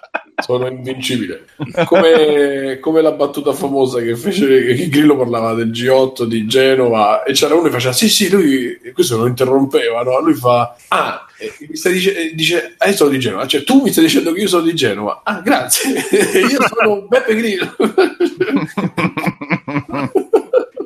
[0.47, 1.47] Sono invincibile.
[1.87, 7.33] Come, come la battuta famosa che fece che Grillo parlava del G8 di Genova e
[7.33, 10.21] c'era uno che faceva sì sì lui questo lo interrompeva no?
[10.21, 13.83] lui fa ah eh, mi stai dice, dice ah, io sono di Genova cioè tu
[13.83, 15.95] mi stai dicendo che io sono di Genova ah grazie
[16.49, 17.75] io sono Beppe Grillo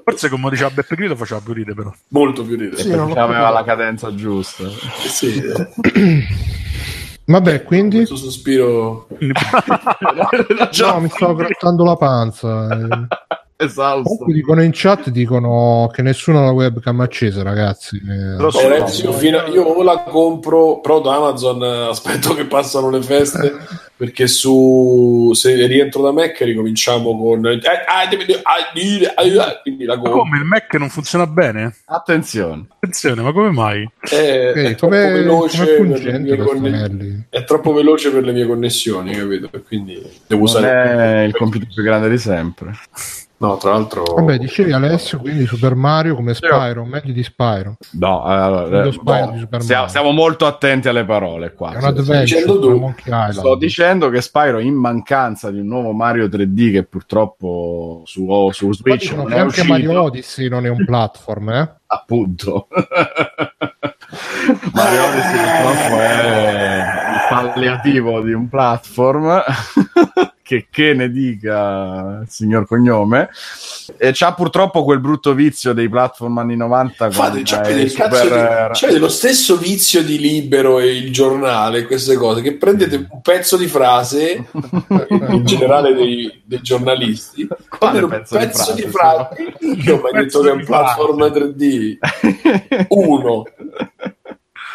[0.03, 1.93] Forse come diceva Beppe Grillo faceva più ridere però.
[2.09, 4.65] molto più ridere Sì, aveva la cadenza giusta.
[5.07, 5.41] sì,
[7.31, 7.99] Vabbè, quindi...
[7.99, 9.07] questo sospiro.
[10.81, 13.09] No, mi stavo grattando la panza.
[13.61, 13.65] Eh.
[13.65, 14.03] esausto.
[14.09, 17.97] Comunque dicono in chat dicono che nessuno ha la webcam accesa, ragazzi.
[17.97, 18.61] Eh, Lo so.
[18.61, 22.45] Eh, ragazzi, io, fino a- io o la compro, però da Amazon eh, aspetto che
[22.45, 23.59] passano le feste
[24.01, 27.61] perché su se rientro da Mac ricominciamo con eh,
[29.63, 30.21] quindi la compro.
[30.21, 31.75] come il Mac non funziona bene?
[31.85, 32.65] Attenzione.
[32.77, 33.87] Attenzione, ma come mai?
[34.01, 38.47] È, ok, è troppo come, veloce come per conne- è troppo veloce per le mie
[38.47, 39.51] connessioni, capito?
[39.53, 39.95] E Quindi
[40.27, 42.73] devo Non usare è il computer più grande di sempre.
[43.41, 47.79] No, tra l'altro Vabbè, dicevi Alessio, quindi Super Mario come Spyro, meglio di Spyro.
[47.93, 49.89] No, allora, Lo eh, Spyro di Super stiamo, Mario.
[49.89, 51.73] stiamo molto attenti alle parole qua.
[51.73, 52.95] È un adventure dicendo.
[53.31, 58.53] Sto dicendo che Spyro, in mancanza di un nuovo Mario 3D che purtroppo su, o
[58.53, 61.75] su Switch non è anche uscito, Mario Odyssey non è un platform, eh?
[61.89, 62.69] appunto.
[64.75, 69.43] Mario Odyssey purtroppo è il palliativo di un platform
[70.51, 73.29] che, che ne dica il signor cognome.
[73.97, 78.75] E c'ha purtroppo quel brutto vizio dei platform anni 90 con Fate, cazzo super- di,
[78.75, 83.57] cioè, lo stesso vizio di Libero e il giornale, queste cose, che prendete un pezzo
[83.57, 84.45] di frase,
[85.11, 87.47] in generale dei, dei giornalisti,
[87.79, 90.53] prendete un pezzo pezzo, di di frase, frase, io ho mai Pezzo detto che è
[90.53, 91.97] un platform 3D,
[92.91, 93.45] uno.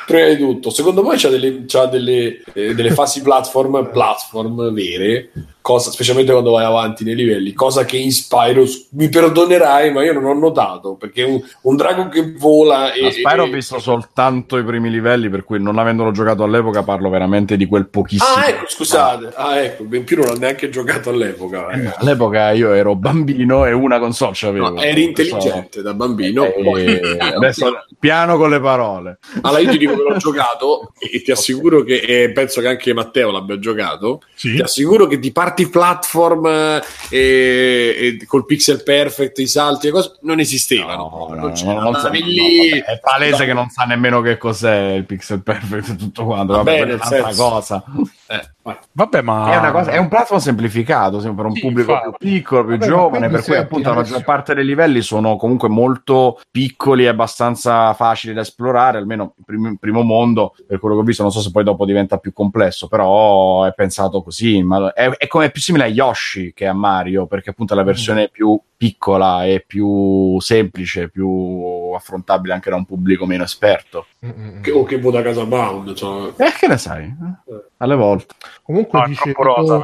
[0.05, 5.31] Prima di tutto, secondo voi c'ha delle, c'ha delle, eh, delle fasi platform, platform vere,
[5.65, 10.13] cosa, specialmente quando vai avanti nei livelli, cosa che in Spyro mi perdonerai, ma io
[10.13, 14.59] non ho notato perché un, un drago che vola e, Spyro ho e- visto soltanto
[14.59, 18.29] i primi livelli, per cui non avendolo giocato all'epoca parlo veramente di quel pochissimo.
[18.35, 21.69] Ah, ecco, scusate, ah, ecco, in più non ho neanche giocato all'epoca.
[21.69, 21.91] eh.
[21.95, 24.69] All'epoca io ero bambino e una console c'avevo.
[24.69, 26.45] No, eri intelligente da bambino.
[26.75, 29.17] E adesso piano con le parole.
[29.41, 32.93] Allora io ti dico che l'ho giocato e ti assicuro che e penso che anche
[32.93, 34.21] Matteo l'abbia giocato.
[34.35, 34.53] Sì.
[34.53, 39.91] Ti assicuro che di parti platform eh, e, e col pixel perfect, i salti e
[39.91, 41.09] cose non esistevano.
[41.09, 44.93] No, no, non no, non no, lì- è palese che non sa nemmeno che cos'è
[44.93, 46.53] il pixel perfect tutto quanto.
[46.53, 47.83] Va bene, è un'altra cosa.
[48.27, 48.49] Eh.
[48.93, 52.09] Vabbè, ma È, una cosa- è un platform semplificato sempre per un Sì, pubblico infatti.
[52.17, 55.69] più piccolo, più Vabbè, giovane, per cui appunto la maggior parte dei livelli sono comunque
[55.69, 61.01] molto piccoli e abbastanza facili da esplorare, almeno in primo, primo mondo, per quello che
[61.01, 64.91] ho visto, non so se poi dopo diventa più complesso, però è pensato così, ma
[64.93, 67.83] è, è come è più simile a Yoshi che a Mario, perché appunto è la
[67.83, 71.29] versione più piccola e più semplice, più
[71.95, 74.07] affrontabile anche da un pubblico meno esperto.
[74.25, 74.61] Mm-mm.
[74.61, 75.93] Che- o che vuoi da casa bound.
[75.93, 76.33] Cioè.
[76.37, 77.03] E che ne sai?
[77.05, 77.63] eh?
[77.77, 78.33] Alle volte.
[78.63, 79.81] Comunque no, dice, rosa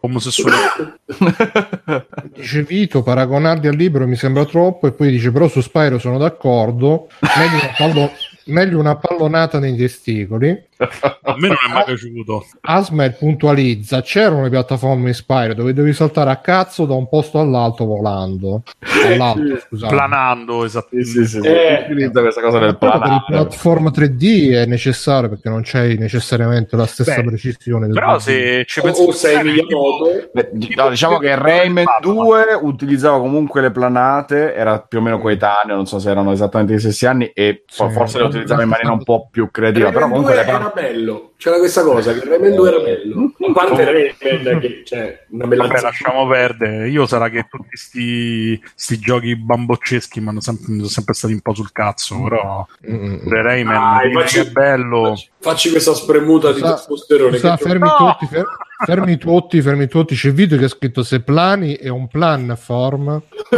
[0.00, 1.00] omosessuale.
[2.34, 6.18] dice Vito, paragonarli al libro mi sembra troppo e poi dice però su Spyro sono
[6.18, 8.12] d'accordo, meglio una, pallo-
[8.46, 10.66] meglio una pallonata nei testicoli.
[10.80, 12.46] A me non è mai piaciuto.
[12.60, 17.40] Asmer puntualizza, c'erano le piattaforme in Spyro dove dovevi saltare a cazzo da un posto
[17.40, 18.62] all'altro volando.
[19.04, 19.94] All'altro, scusate.
[19.94, 21.10] Planando, esattamente.
[21.10, 21.82] Sì, sì, sì, Eh.
[21.84, 23.46] utilizza questa cosa del Però per il planare.
[23.48, 27.86] platform 3D è necessario perché non c'hai necessariamente la stessa Beh, precisione.
[27.86, 28.18] del Però 2D.
[28.18, 30.30] se ci O, pensi o sei Miyamoto.
[30.76, 35.86] No, diciamo che Rayman 2 utilizzava comunque le planate, era più o meno coetaneo, non
[35.86, 37.88] so se erano esattamente gli stessi anni, e Sì.
[37.90, 39.90] forse le utilizzava in maniera un po' più creativa.
[39.90, 41.32] Però comunque 2 le era bello.
[41.36, 43.32] C'era questa cosa che Rayman 2 era bello.
[43.48, 46.88] A parte Rayman che c'è una bella Vabbè, lasciamo perdere.
[46.88, 51.40] Io sarà che tutti sti, sti giochi bambocceschi mi hanno sempre, sono sempre stati un
[51.40, 52.20] po' sul cazzo.
[52.22, 55.10] Però pure Rayman Dai, facci- è bello.
[55.10, 57.38] Facci, facci questa spremuta di testosterone.
[57.38, 57.94] sa, fermi, No!
[58.18, 58.46] tutti, fer-
[58.84, 60.14] fermi tutti, fermi tutti.
[60.16, 63.22] C'è il video che ha scritto se plani è un plan form.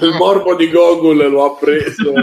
[0.00, 2.12] Il morbo di Gogol lo ha preso.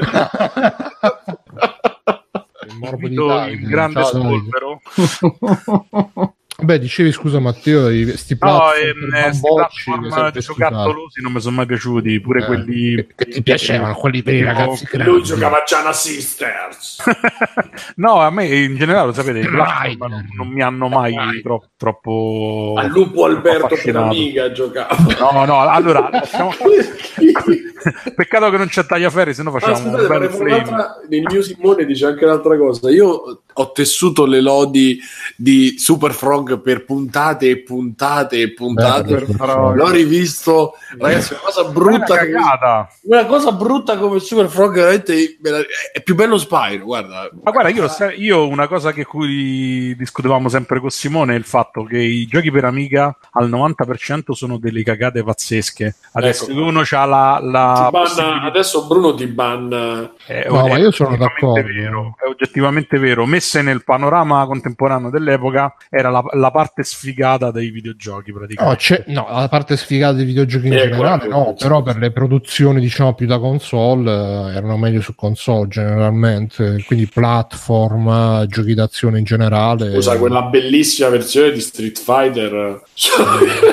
[2.67, 3.15] Il morbo di
[3.53, 4.81] il grande spolvero.
[6.61, 11.55] Beh, dicevi scusa Matteo, i- sti No, platform ehm, platform sempre giocattolosi non mi sono
[11.55, 15.23] mai piaciuti, pure Eh, quelli che, che ti piacevano, quelli per i ragazzi Lui grandi.
[15.23, 17.03] giocava Gianna Sisters.
[17.97, 21.41] no, a me in generale, lo sapete, i platform non, non mi hanno mai Rider.
[21.41, 24.05] tro- troppo A Lupo Alberto per affascinato.
[24.05, 24.95] amiga giocava.
[25.19, 26.53] No, no, allora lasciamo-
[28.15, 30.03] peccato che non c'è tagliaferri, se no Ah, facciamo scusate,
[30.35, 32.89] un un'altra- nel mio Simone dice anche un'altra cosa.
[32.91, 34.99] Io ho tessuto le lodi
[35.35, 39.25] di Super Frog per puntate e puntate e puntate.
[39.25, 39.73] Bello.
[39.75, 42.13] L'ho rivisto, ragazzi, una cosa brutta.
[42.13, 42.87] una come-.
[43.03, 45.37] Una cosa brutta come Super Frog, veramente
[45.93, 46.83] è più bello Spyro.
[46.85, 47.87] Guarda, Ma guarda, io,
[48.17, 52.51] io una cosa che cui discutevamo sempre con Simone è il fatto che i giochi
[52.51, 55.95] per Amiga al 90% sono delle cagate pazzesche.
[56.13, 56.61] Adesso Ecco.
[56.61, 60.11] uno ha la, la banna- adesso Bruno ti banna.
[60.25, 61.61] è- No, ma io sono d'accordo.
[61.61, 63.25] Vero, è oggettivamente vero.
[63.25, 68.77] Messe nel panorama contemporaneo dell'epoca, era la, la parte sfigata dei videogiochi No, praticamente.
[68.79, 72.11] c'è, no, la parte sfigata dei videogiochi in Eh, generale, guarda, no, però per le
[72.11, 79.19] produzioni diciamo più da console eh, erano meglio su console generalmente, quindi platform, giochi d'azione
[79.19, 79.91] in generale.
[79.93, 82.81] Scusa, quella bellissima versione di Street Fighter.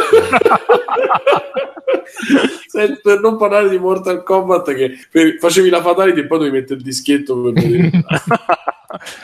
[3.03, 4.93] Per non parlare di Mortal Kombat, che
[5.41, 7.91] facevi la fatality e poi dovevi mettere il dischetto per vedere.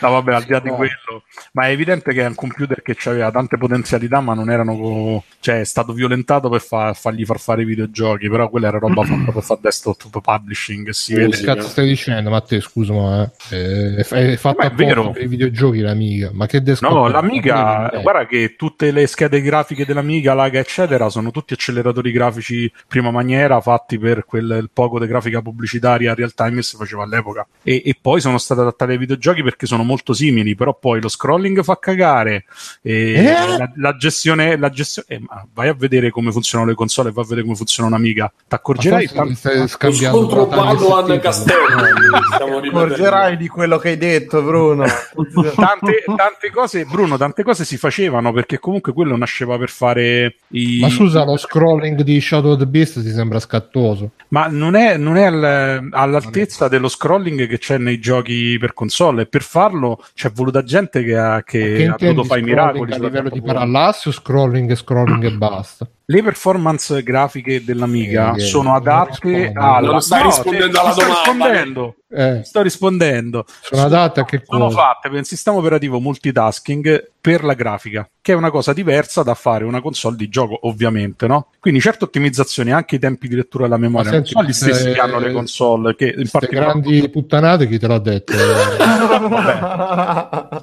[0.00, 0.76] No, vabbè, al di là di No.
[0.76, 4.76] quello, ma è evidente che è un computer che aveva tante potenzialità, ma non erano.
[4.76, 8.78] co- cioè, è stato violentato per fa- fargli far fare i videogiochi, però quella era
[8.78, 10.90] roba fatta per fare desktop publishing.
[10.90, 11.36] Si vede.
[11.36, 12.30] Che cazzo stai dicendo?
[12.30, 15.10] Ma te, scusa, ma eh, è, è vero.
[15.10, 16.30] per i videogiochi l'amiga.
[16.32, 16.90] Ma che desktop?
[16.90, 22.12] No, l'Amiga, Eh, guarda che tutte le schede grafiche dell'Amiga, Laga, eccetera, sono tutti acceleratori
[22.12, 26.76] grafici prima maniera fatti per quel il poco di grafica pubblicitaria real time che si
[26.76, 27.46] faceva all'epoca.
[27.62, 31.08] E, e poi sono state adattate ai videogiochi perché sono molto simili, però poi lo
[31.08, 32.44] scrolling fa cagare,
[32.82, 33.56] e Eh?
[33.56, 37.12] la, la gestione, la gestione eh, ma vai a vedere come funzionano le console e
[37.12, 38.32] vai a vedere come funziona un'Amiga.
[38.48, 41.20] Ti accorgerai tanto- scontro Padoan.
[41.20, 41.84] Castello.
[41.84, 42.78] Ripetendo.
[42.80, 44.84] Accorgerai di quello che hai detto, Bruno.
[45.54, 50.78] tante, tante cose, Bruno, tante cose si facevano perché comunque quello nasceva per fare i.
[50.80, 54.10] Ma scusa, lo scrolling di Shadow of the Beast ti sembra scattoso?
[54.28, 59.22] Ma non è, non è al- all'altezza dello scrolling che c'è nei giochi per console
[59.22, 62.92] e per farlo c'è voluta gente che ha, che Che ha dovuto fare i miracoli.
[62.92, 65.88] a livello di parallasse o scrolling e scrolling e basta?
[66.06, 69.60] Le performance grafiche dell'Amiga Eh, eh, sono non adatte rispondo.
[69.60, 69.90] alla.
[69.92, 71.22] Non stai No, rispondendo alla ti sto domanda.
[71.32, 71.94] rispondendo.
[72.14, 73.44] Eh, Sto rispondendo.
[73.62, 74.76] sono adatte a che Sono cosa?
[74.76, 79.32] fatte per un sistema operativo multitasking per la grafica, che è una cosa diversa da
[79.34, 81.48] fare una console di gioco, ovviamente, no?
[81.58, 84.52] Quindi certe ottimizzazioni, anche i tempi di lettura della memoria, Ma non senti, sono gli
[84.52, 88.32] stessi eh, che hanno le console, che in particolare grandi puttanate chi te l'ha detto?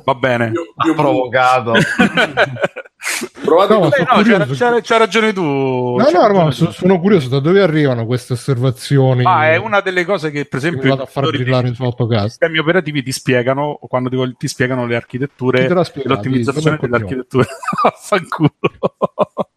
[0.06, 0.52] va bene.
[0.54, 1.74] Io- io- provocato.
[3.44, 4.54] Provate No, no, c'era, curioso.
[4.54, 5.42] c'era- c'ha ragione tu.
[5.44, 6.56] No, c'ha no, ragione no, tu.
[6.56, 9.24] so- sono curioso da dove arrivano queste osservazioni.
[9.24, 11.84] Ma è una delle cose che, per che esempio, vado a far i brillare su
[11.84, 12.28] AutoCast.
[12.30, 16.14] sistemi operativi ti spiegano quando ti, ti spiegano le architetture spiegato?
[16.16, 17.48] l'ottimizzazione delle architetture.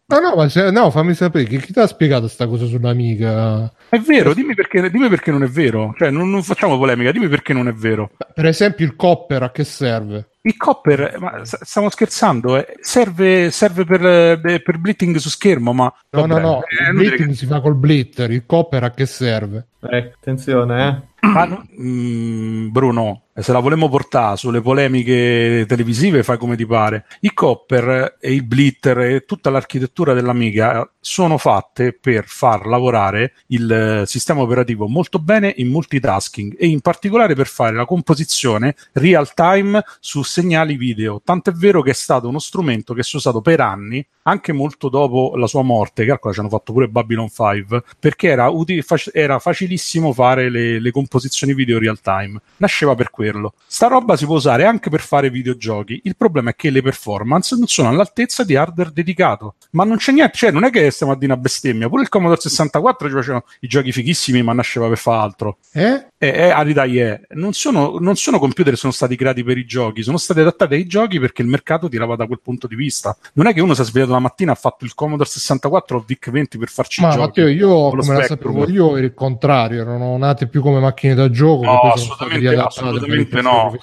[0.07, 3.73] No, no, ma se- no, fammi sapere chi, chi ti ha spiegato sta cosa sull'amiga?
[3.89, 5.95] È vero, dimmi perché, dimmi perché non è vero.
[5.97, 8.11] Cioè, non, non facciamo polemica, dimmi perché non è vero.
[8.33, 10.29] Per esempio il copper a che serve?
[10.45, 15.91] Il copper, ma stiamo scherzando, eh, serve, serve per, eh, per blitting su schermo, ma...
[16.11, 19.07] No, vabbè, no, no, è il blitting si fa col blitter, il copper a che
[19.07, 19.69] serve?
[19.89, 21.27] Eh, attenzione, eh.
[21.27, 27.05] Ma no- mm, Bruno, se la volemo portare sulle polemiche televisive, fai come ti pare.
[27.21, 33.71] I copper e il blitter e tutta l'architettura dell'Amiga sono fatte per far lavorare il
[33.71, 39.31] eh, sistema operativo molto bene in multitasking e in particolare per fare la composizione real
[39.35, 41.21] time su segnali video.
[41.23, 44.89] Tant'è vero che è stato uno strumento che si è usato per anni, anche molto
[44.89, 46.05] dopo la sua morte.
[46.05, 50.79] Calcola, ci hanno fatto pure Babylon 5 perché era, uti- fac- era facilissimo fare le,
[50.79, 52.41] le composizioni video real time.
[52.57, 53.53] Nasceva per quello.
[53.67, 56.01] Sta roba si può usare anche per fare videogiochi.
[56.05, 59.53] Il problema è che le performance non sono all'altezza di hardware dedicato.
[59.71, 61.89] Ma non c'è niente, cioè non è che stiamo a dire una bestemmia.
[61.89, 65.57] Pure il Commodore 64 ci facevano i giochi fighissimi, ma nasceva per fare altro.
[65.71, 66.07] Eh?
[66.33, 67.19] Eh, eh, a ridai è.
[67.31, 70.73] Non sono, non sono computer che sono stati creati per i giochi, sono stati adattati
[70.75, 73.15] ai giochi perché il mercato tirava da quel punto di vista.
[73.33, 75.99] Non è che uno si è svegliato la mattina ha fatto il Commodore 64 o
[75.99, 77.21] il VIC 20 per farci Ma giochi.
[77.21, 78.53] Matteo, io come la Spectrum.
[78.53, 83.41] sapevo io era il contrario, erano nate più come macchine da gioco No, assolutamente- assolutamente
[83.41, 83.75] no.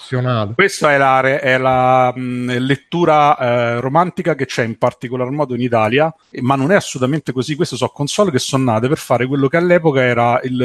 [0.55, 5.61] Questa è la, è la, mh, lettura eh, romantica che c'è in particolar modo in
[5.61, 7.55] Italia, eh, ma non è assolutamente così.
[7.55, 10.61] Queste sono console che sono nate per fare quello che all'epoca era il,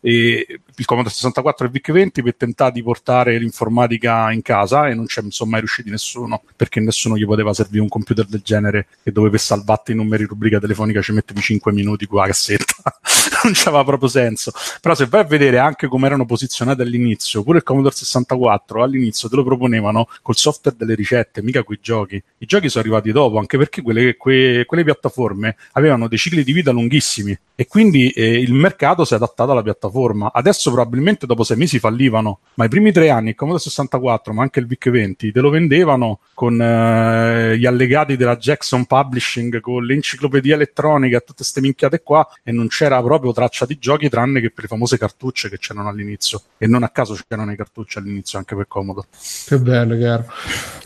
[0.00, 4.94] eh, il Commodore 64 e il VIC-20 per tentare di portare l'informatica in casa e
[4.94, 8.86] non c'è insomma mai riusciti nessuno, perché nessuno gli poteva servire un computer del genere
[9.02, 12.74] che dove per salvarti i numeri rubrica telefonica ci mettevi 5 minuti con la cassetta.
[13.44, 14.52] non c'aveva proprio senso.
[14.80, 19.28] Però se vai a vedere anche come erano posizionate all'inizio, pure il Commodore 64 all'inizio
[19.28, 22.22] te lo proponevano col software delle ricette, mica coi giochi.
[22.38, 26.52] I giochi sono arrivati dopo, anche perché quelle, que- quelle piattaforme avevano dei cicli di
[26.52, 30.30] vita lunghissimi e quindi eh, il mercato si è adattato alla piattaforma.
[30.32, 34.42] Adesso probabilmente dopo sei mesi fallivano, ma i primi tre anni il Commodore 64, ma
[34.42, 39.84] anche il VIC 20, te lo vendevano con eh, gli allegati della Jackson Publishing, con
[39.84, 44.40] l'enciclopedia elettronica e tutte queste minchiate qua e non c'era proprio traccia di giochi tranne
[44.40, 47.98] che per le famose cartucce che c'erano all'inizio e non a caso c'erano i cartucce
[47.98, 49.06] all'inizio anche per comodo.
[49.46, 50.26] Che bello, caro.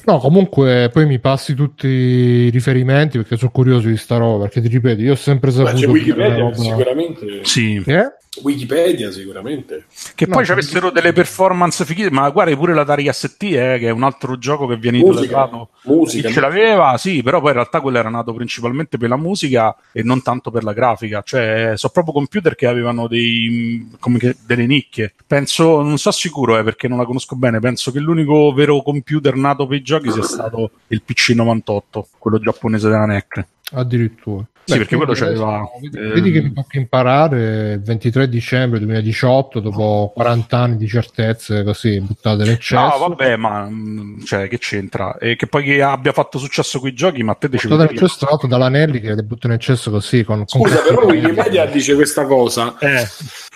[0.05, 4.61] No, comunque poi mi passi tutti i riferimenti perché sono curioso di sta roba, perché
[4.61, 7.45] ti ripeto, io ho sempre Ma saputo c'è che Wikipedia roba- sicuramente.
[7.45, 7.83] Sì.
[7.87, 8.13] Eh?
[8.43, 9.87] Wikipedia sicuramente.
[10.15, 13.89] Che No, poi ci avessero delle performance fighe, ma guarda pure l'Atari ST, eh, che
[13.89, 15.71] è un altro gioco che viene idolatrato.
[15.85, 16.29] musica.
[16.29, 19.75] Chi ce l'aveva, sì, però poi in realtà quello era nato principalmente per la musica
[19.93, 21.23] e non tanto per la grafica.
[21.23, 25.15] Cioè, sono proprio computer che avevano dei, come che- delle nicchie.
[25.27, 27.59] Penso, non so sicuro, eh, perché non la conosco bene.
[27.61, 32.89] Penso che l'unico vero computer nato per i giochi sia stato il PC98, quello giapponese
[32.89, 33.47] della NEC.
[33.73, 34.47] Addirittura.
[34.69, 38.79] Sì, perché quello c'aveva, adesso, Vedi, ehm, vedi che mi tocca imparare il 23 dicembre
[38.81, 42.99] 2018, dopo 40 anni di certezze così buttate nel cesso.
[42.99, 45.17] No, vabbè, ma mm, cioè, che c'entra?
[45.17, 47.99] E che poi che abbia fatto successo con i giochi, ma te dicevi Buttate nel
[47.99, 51.65] cesso tra l'altro dall'Anelli che le butta nel cesso così con, con Scusa, però Wikipedia
[51.65, 52.77] dice questa cosa.
[52.79, 53.07] Eh,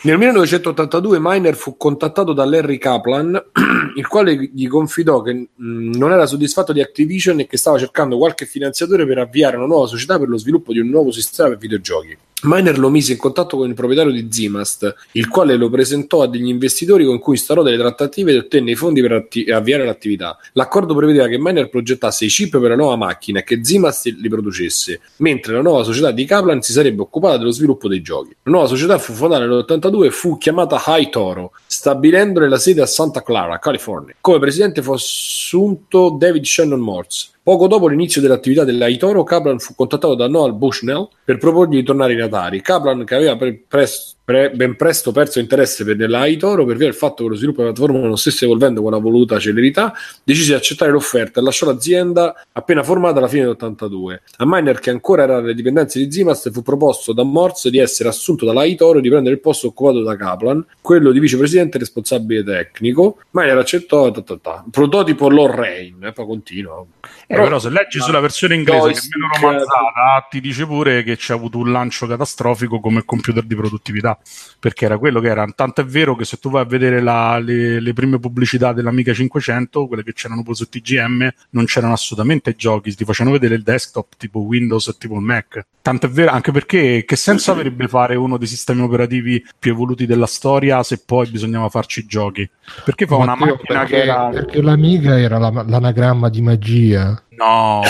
[0.05, 3.41] Nel 1982 Miner fu contattato da Larry Kaplan,
[3.97, 8.19] il quale gli confidò che mh, non era soddisfatto di Activision e che stava cercando
[8.19, 11.59] qualche finanziatore per avviare una nuova società per lo sviluppo di un nuovo sistema per
[11.59, 12.17] videogiochi.
[12.45, 16.29] Miner lo mise in contatto con il proprietario di Zimast, il quale lo presentò a
[16.29, 20.37] degli investitori con cui instaurò delle trattative e ottenne i fondi per atti- avviare l'attività.
[20.55, 24.29] L'accordo prevedeva che Miner progettasse i chip per la nuova macchina e che Zimast li
[24.29, 28.35] producesse, mentre la nuova società di Kaplan si sarebbe occupata dello sviluppo dei giochi.
[28.43, 32.87] La nuova società fu fondata nell'82 e fu chiamata High Toro, stabilendone la sede a
[32.87, 34.17] Santa Clara, California.
[34.21, 37.29] Come presidente fu assunto David Shannon Morse.
[37.45, 42.13] Poco dopo l'inizio dell'attività dell'Aitoro, Kaplan fu contattato da Noel Bushnell per proporgli di tornare
[42.13, 42.61] in Atari.
[42.61, 46.95] Kaplan, che aveva pre- pres- pre- ben presto perso interesse per l'Aitoro per via del
[46.95, 49.93] fatto che lo sviluppo della piattaforma non stesse evolvendo con la voluta celerità,
[50.25, 54.19] decise di accettare l'offerta e lasciò l'azienda appena formata alla fine dell'82.
[54.37, 58.09] A Miner, che ancora era alle dipendenze di Zimast, fu proposto da Morse di essere
[58.09, 63.19] assunto dall'Aitoro e di prendere il posto occupato da Kaplan, quello di vicepresidente responsabile tecnico.
[63.31, 64.65] Miner accettò ta, ta, ta.
[64.71, 66.85] prototipo Lorraine, e poi continua.
[67.27, 71.17] eh, però se leggi sulla versione inglese che è meno romanzata, ti dice pure che
[71.17, 74.19] c'è avuto un lancio catastrofico come computer di produttività,
[74.59, 75.47] perché era quello che era.
[75.55, 79.13] Tanto è vero che se tu vai a vedere la- le, le prime pubblicità dell'Amiga
[79.13, 83.63] 500, quelle che c'erano poi su TGM, non c'erano assolutamente giochi, ti facevano vedere il
[83.63, 85.65] desktop tipo Windows e tipo il Mac.
[85.83, 90.07] Tanto è vero, anche perché che senso avrebbe fare uno dei sistemi operativi più evoluti
[90.07, 92.49] della storia se poi bisognava farci i giochi?
[92.85, 94.29] Perché fa una Matteo, macchina perché, che era...
[94.29, 97.21] perché l'amiga era la- l'anagramma di magia.
[97.35, 97.81] No,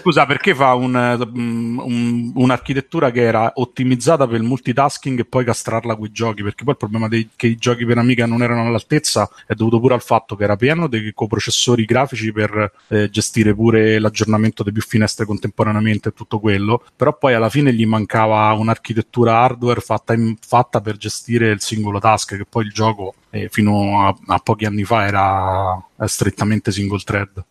[0.00, 5.44] scusa, perché fa un, eh, un- un'architettura che era ottimizzata per il multitasking e poi
[5.44, 6.44] castrarla con i giochi?
[6.44, 9.80] Perché poi il problema dei, che i giochi per Amiga non erano all'altezza è dovuto
[9.80, 14.70] pure al fatto che era pieno dei coprocessori grafici per eh, gestire pure l'aggiornamento di
[14.70, 20.12] più finestre contemporaneamente e tutto quello, però poi alla fine gli mancava un'architettura hardware fatta,
[20.14, 24.38] in- fatta per gestire il singolo task, che poi il gioco eh, fino a, a
[24.38, 27.44] pochi anni fa era eh, strettamente single thread.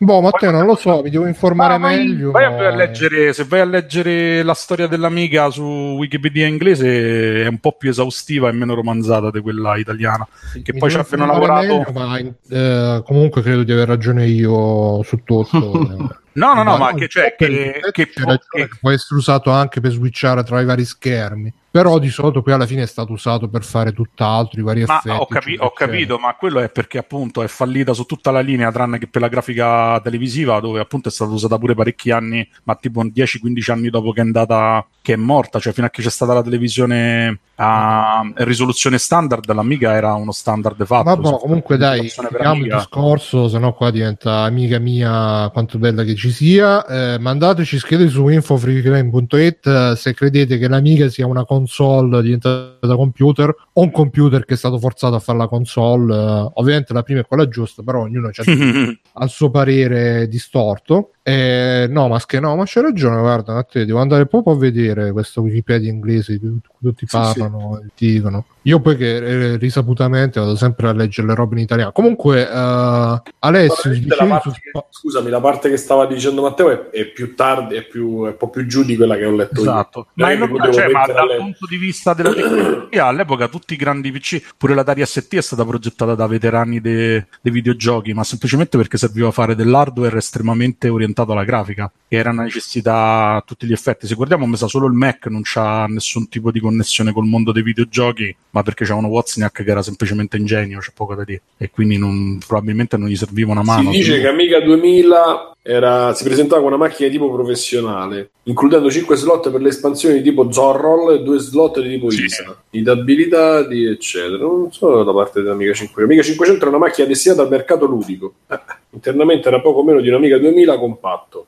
[0.00, 2.30] Boh, Matteo, non lo so, mi devo informare Ma vai- meglio.
[2.30, 5.62] vai a leggere, se vai a leggere la storia dell'amiga su
[5.98, 10.24] Wikipedia inglese è un po' più esaustiva e meno romanzata di quella italiana.
[10.62, 11.92] Che Mi poi ci abbiano informare lavorato.
[11.92, 16.16] meglio, ma eh, comunque credo di aver ragione io su tutto.
[16.38, 19.50] No, no, no, ma no, che, cioè, che, che può- che- che può essere usato
[19.50, 21.52] anche per switchare tra i vari schermi.
[21.70, 24.98] Però di solito qui alla fine è stato usato per fare tutt'altro, i vari Ma
[24.98, 25.16] effetti.
[25.16, 28.72] ho, capi- ho capito, ma quello è perché appunto è fallita su tutta la linea,
[28.72, 32.74] tranne che per la grafica televisiva, dove appunto è stata usata pure parecchi anni, ma
[32.76, 36.10] tipo 10-15 anni dopo che è andata, che è morta, cioè fino a che c'è
[36.10, 41.08] stata la televisione a risoluzione standard, l'Amiga era uno standard fatto.
[41.08, 46.04] Ma boh, comunque dai, chiudiamo il discorso, se no qua diventa amica mia quanto bella
[46.04, 46.86] che ci sia.
[46.86, 53.54] Eh, mandateci, scrivete su infofreeclaim.it eh, se credete che l'amiga sia una console diventata computer
[53.72, 56.14] o un computer che è stato forzato a fare la console.
[56.14, 58.32] Eh, ovviamente la prima è quella giusta, però ognuno ha
[59.14, 61.12] al suo parere distorto.
[61.28, 65.12] Eh, no, ma che no, ma c'è ragione, guarda, Matteo, devo andare proprio a vedere
[65.12, 68.46] questo Wikipedia inglese tutti Sì, parlano e dicono.
[68.62, 71.92] Io poi che eh, risaputamente vado sempre a leggere le robe in italiano.
[71.92, 77.06] Comunque, eh, Alessio, la su- che- scusami, la parte che stava dicendo Matteo è, è
[77.06, 80.08] più tardi, è, più, è un po' più giù di quella che ho letto Esatto,
[80.14, 80.24] io.
[80.26, 81.42] ma, è Non cioè, ma dal letto.
[81.42, 85.40] punto di vista della tecnologia, all'epoca tutti i grandi PC, pure la Atari ST è
[85.42, 90.88] stata progettata da veterani de- dei videogiochi, ma semplicemente perché serviva a fare dell'hardware estremamente
[90.88, 94.06] orientato alla grafica, che era una necessità a tutti gli effetti.
[94.06, 97.52] Se guardiamo, mi sa solo il Mac non c'ha nessun tipo di connessione col mondo
[97.52, 101.70] dei videogiochi, ma perché c'avevano Wozniak che era semplicemente ingegno, c'è poco da dire, e
[101.70, 103.90] quindi non- probabilmente non gli serviva una mano.
[103.90, 108.90] Si dice che Amiga 2000 era- si presentava con una macchina di tipo professionale, includendo
[108.90, 112.24] 5 slot per le espansioni di tipo Zorroll e 2 slot di tipo Sì.
[112.24, 114.38] ISA, di abilità, di eccetera.
[114.38, 116.00] Non so da parte dell'Amiga 500.
[116.00, 118.34] L'Amiga 500 era una macchina destinata al mercato ludico.
[118.48, 118.58] Eh,
[118.92, 120.78] internamente era poco meno di un'Amiga 2000
[121.08, 121.46] compatto.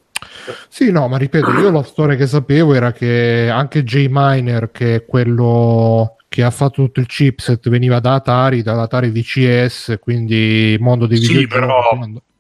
[0.69, 4.95] Sì, no, ma ripeto, io la storia che sapevo era che anche J Miner, che
[4.97, 11.07] è quello che ha fatto tutto il chipset, veniva da Atari, dall'Atari VCS, quindi mondo
[11.07, 11.55] dei Sì, videogiochi.
[11.61, 11.81] però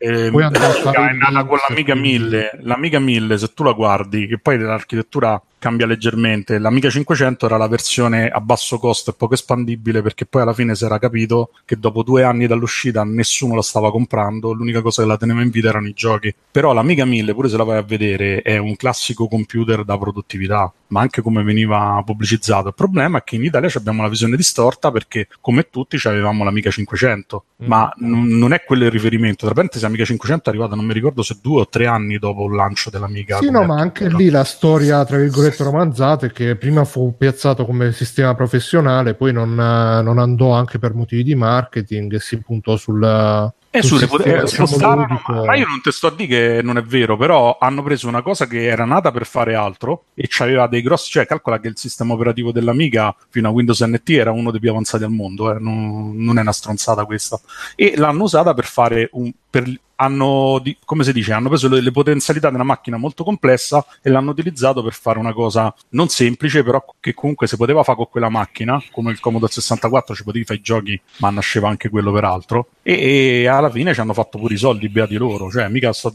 [0.02, 2.50] Eh, Poi andò nata con l'Amiga quindi- 1000.
[2.62, 7.68] L'Amiga 1000, se tu la guardi, che poi l'architettura cambia leggermente, l'Amiga 500 era la
[7.68, 11.76] versione a basso costo e poco espandibile perché poi alla fine si era capito che
[11.78, 15.68] dopo due anni dall'uscita nessuno la stava comprando, l'unica cosa che la teneva in vita
[15.68, 16.34] erano i giochi.
[16.50, 20.72] Però l'Amiga 1000, pure se la vai a vedere, è un classico computer da produttività,
[20.88, 22.68] ma anche come veniva pubblicizzato.
[22.68, 26.08] Il problema è che in Italia ci abbiamo la visione distorta perché come tutti ci
[26.08, 27.66] avevamo l'Amiga 500, Mm.
[27.66, 29.44] ma n- non è quello il riferimento.
[29.44, 32.46] Tra parentesi, Amiga 500 è arrivata, non mi ricordo se due o tre anni dopo
[32.46, 33.36] il lancio dell'Amiga.
[33.38, 37.64] Sì, no, ma anche lì la storia, tra virgolette, romanzata è che prima fu piazzato
[37.64, 42.38] come sistema professionale, poi non, eh, non andò anche per motivi di marketing e si
[42.38, 43.53] puntò sul...
[43.72, 46.61] Sul sulle sistema, pote- diciamo, spostarono, ma- ma io non te sto a dire che
[46.61, 50.26] non è vero, però hanno preso una cosa che era nata per fare altro e
[50.28, 54.32] c'aveva dei grossi, cioè calcola che il sistema operativo dell'Amiga fino a Windows NT era
[54.32, 57.38] uno dei più avanzati al mondo, eh, non, non è una stronzata questa.
[57.76, 59.30] E l'hanno usata per fare un...
[59.51, 59.64] Per,
[59.96, 64.09] hanno, come si dice, hanno preso le, le potenzialità di una macchina molto complessa e
[64.09, 68.09] l'hanno utilizzato per fare una cosa non semplice, però che comunque si poteva fare con
[68.11, 72.12] quella macchina, come il Commodore 64 ci potevi fare i giochi, ma nasceva anche quello
[72.12, 72.68] peraltro.
[72.82, 75.51] E, e alla fine ci hanno fatto pure i soldi, beati loro.
[75.51, 76.11] Cioè, mica sto,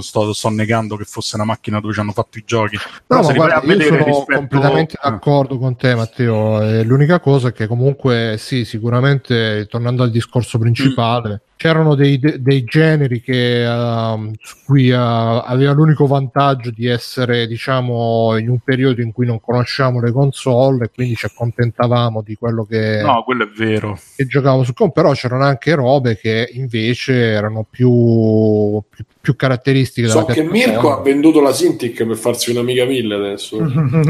[0.00, 2.74] sto- sto negando che fosse una macchina dove ci hanno fatto i giochi.
[2.74, 6.60] No, Però ma guarda, io sono rispetto- completamente d'accordo con te, Matteo.
[6.62, 12.40] Eh, l'unica cosa è che comunque, sì, sicuramente, tornando al discorso principale, c'erano dei, de-
[12.40, 18.60] dei generi che, ehm, su cui eh, aveva l'unico vantaggio di essere, diciamo, in un
[18.60, 23.24] periodo in cui non conosciamo le console e quindi ci accontentavamo di quello che, No,
[23.24, 23.98] quello è vero.
[24.14, 30.06] che giocavamo su com, però c'erano anche robe che invece erano più, più, più caratteristiche
[30.06, 30.42] della So che.
[30.42, 33.58] Mirko ha venduto la Cintiq per farsi un'Amiga 1000 adesso.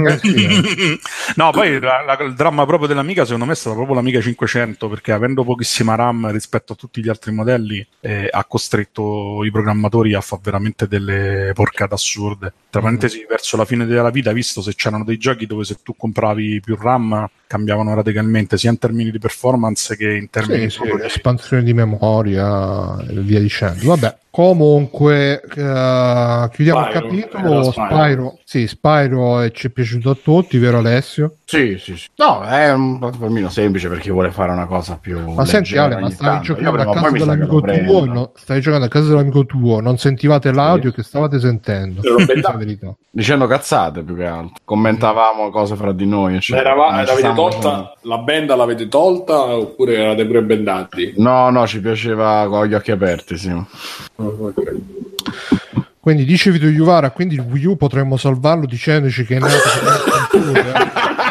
[0.09, 0.99] Eh sì,
[1.37, 4.89] no, poi la- la- il dramma proprio dell'Amiga secondo me è stata proprio l'Amiga 500
[4.89, 10.15] perché avendo pochissima RAM rispetto a tutti gli altri modelli eh, ha costretto i programmatori
[10.15, 12.53] a fare veramente delle porcate assurde.
[12.71, 15.97] Tra parentesi, verso la fine della vita, visto se c'erano dei giochi dove se tu
[15.97, 20.77] compravi più RAM cambiavano radicalmente sia in termini di performance che in termini Sì, sì,
[20.79, 23.87] proprio di- espansione di memoria e via dicendo.
[23.89, 27.53] Vabbè, comunque, eh, chiudiamo il Spyro, capitolo.
[27.53, 27.87] era Spyro.
[27.89, 31.37] Spyro, sì, Spyro eh, ci è piaciuto a tutti, vero Alessio?
[31.45, 32.09] Sì, sì, sì.
[32.17, 35.33] No, è un platformino semplice per chi vuole fare una cosa più.
[35.33, 38.33] Ma senti Ale, ma stavi giocando a casa dell'amico tuo, no?
[38.35, 42.03] stavi giocando a casa dell'amico tuo, non sentivate l'audio che stavate sentendo.
[43.11, 44.55] Dicendo cazzate più che altro.
[44.65, 46.33] Commentavamo cose fra di noi.
[46.33, 47.05] Ma eccetera.
[47.05, 51.15] ci l'avete tolta, la band l'avete tolta oppure erate pure bendati?
[51.17, 53.53] No, no, ci piaceva con gli occhi aperti, sì.
[56.01, 59.53] Quindi dice Vito Juvara, quindi il Wii U potremmo salvarlo dicendoci che è nato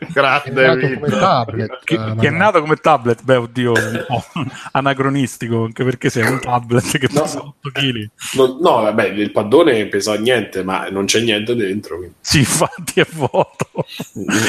[0.12, 1.00] Grande nato Vito.
[1.00, 1.78] come tablet.
[1.84, 4.24] che, che è nato come tablet, beh, oddio, un po'
[4.72, 7.20] anacronistico, anche perché sei un tablet che No.
[7.22, 8.10] pesa 8 kg.
[8.34, 11.96] No, no, vabbè, il paddone pesa niente, ma non c'è niente dentro.
[11.96, 12.14] quindi.
[12.20, 13.68] Sì, infatti è vuoto.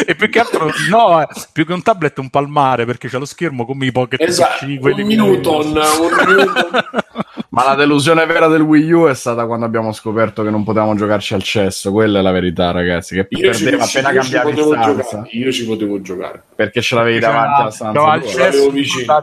[0.06, 3.18] e più che altro, no, eh, più che un tablet è un palmare perché c'è
[3.18, 6.84] lo schermo come i pocket Esatto, PC, un Newton, un Newton.
[7.50, 10.96] Ma la delusione vera del Wii U è stata quando abbiamo scoperto che non potevamo
[10.96, 11.92] giocarci al cesso.
[11.92, 13.16] Quella è la verità, ragazzi.
[13.16, 14.92] Che Io ci, perdeva ci- appena cambiavi stanza.
[14.92, 15.30] giocare.
[15.38, 16.44] Io ci potevo giocare.
[16.56, 18.00] Perché ce l'avevi davanti alla stanza.
[18.00, 19.14] No, al l'avevo vicino.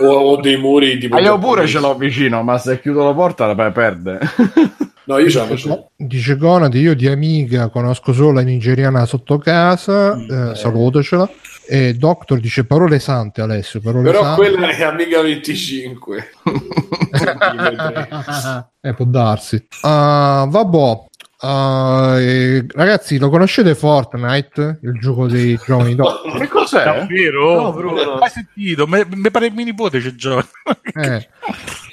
[0.00, 1.16] O, o dei muri tipo.
[1.16, 4.18] Ah, io pure ce l'ho vicino, ma se chiudo la porta la pe- perde.
[5.10, 5.90] No, io ce la facevo.
[5.96, 11.28] Dice Gonadi, io di Amiga conosco solo la nigeriana sotto casa, eh, salutacela.
[11.66, 14.40] E Doctor dice parole sante Alessio, parole Però sante.
[14.40, 16.30] quella è Amiga 25.
[18.82, 19.66] eh, può darsi.
[19.82, 21.08] Ah, vabbè.
[21.42, 24.78] Eh, ragazzi, lo conoscete Fortnite?
[24.82, 26.38] Il gioco dei giovani Doctor?
[26.38, 26.84] che cos'è?
[26.84, 27.60] Davvero?
[27.62, 28.16] No, Bruno.
[28.18, 28.86] Mai sentito?
[28.86, 30.46] Mi pare che mio nipote c'è gioca.
[30.94, 31.28] Eh,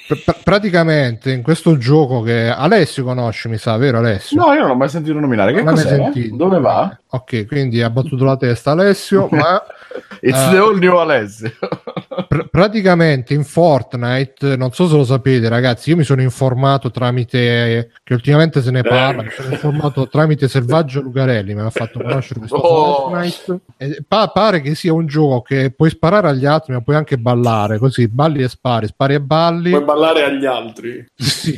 [0.06, 4.38] pr- pr- praticamente in questo gioco che Alessio conosce, mi sa, vero Alessio?
[4.38, 5.54] No, io non l'ho mai sentito nominare.
[5.54, 5.88] Che Non cos'è?
[5.88, 6.36] sentito?
[6.36, 6.98] Dove va?
[7.08, 9.62] Ok, quindi ha battuto la testa Alessio, ma
[10.20, 10.50] It's Ah.
[10.50, 11.52] the all new Alessio.
[12.28, 17.90] Pr- praticamente in Fortnite, non so se lo sapete ragazzi, io mi sono informato tramite,
[18.04, 22.40] che ultimamente se ne parla, mi sono informato tramite Selvaggio Lucarelli, mi ha fatto conoscere
[22.40, 23.08] questo Oh.
[23.10, 23.60] Fortnite.
[23.78, 27.18] E pa- pare che sia un gioco che puoi sparare agli altri, ma puoi anche
[27.18, 29.70] ballare, così balli e spari, spari e balli.
[29.70, 31.04] Puoi ballare agli altri.
[31.38, 31.56] Sì.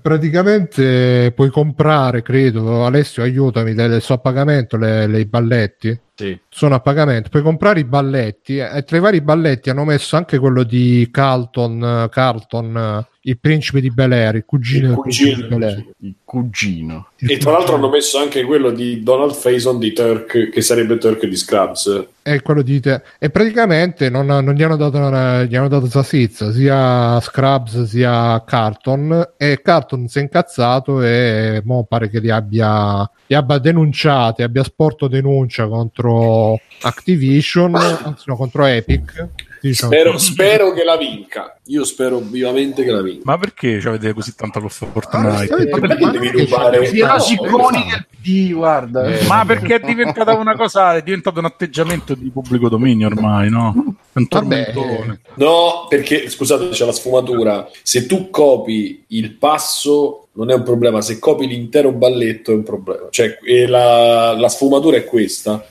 [0.00, 5.98] Praticamente puoi comprare, credo, Alessio aiutami, le, so a pagamento le, le- i balletti.
[6.14, 6.38] Sì.
[6.48, 10.38] Sono a pagamento, puoi comprare i balletti e tra i vari balletti hanno messo anche
[10.38, 15.62] quello di Carlton, Carlton il principe di Bel Air, il cugino Il cugino, di Bel
[15.62, 15.84] Air.
[16.00, 17.08] Il cugino.
[17.18, 20.96] Il E tra l'altro hanno messo anche quello di Donald Faison di Turk, che sarebbe
[20.98, 22.06] Turk di Scrubs.
[22.22, 23.02] è quello di te.
[23.18, 28.42] E praticamente non, non gli hanno dato una, gli hanno dato salsiccia sia Scrubs sia
[28.44, 34.42] Carton e Carton si è incazzato e mo pare che li abbia, li abbia denunciati,
[34.42, 39.28] abbia sporto denuncia contro Activision, anzi no, contro Epic.
[39.60, 39.92] Diciamo.
[39.92, 41.58] Spero, spero che la vinca.
[41.68, 43.22] Io spero vivamente che la vinca.
[43.24, 45.26] Ma perché ci avete così tanta con Ah, Fortnite?
[45.54, 47.92] onestamente, perché ma devi rubare- no.
[47.92, 49.04] del PD, guarda.
[49.06, 53.50] Eh, Ma perché è diventata una cosa, è diventato un atteggiamento di pubblico dominio ormai,
[53.50, 53.74] no?
[54.12, 55.20] È un tormentone.
[55.34, 57.68] No, perché scusate, c'è la sfumatura.
[57.82, 62.62] Se tu copi il passo non è un problema, se copi l'intero balletto è un
[62.62, 63.06] problema.
[63.10, 65.64] Cioè, e la, la sfumatura è questa.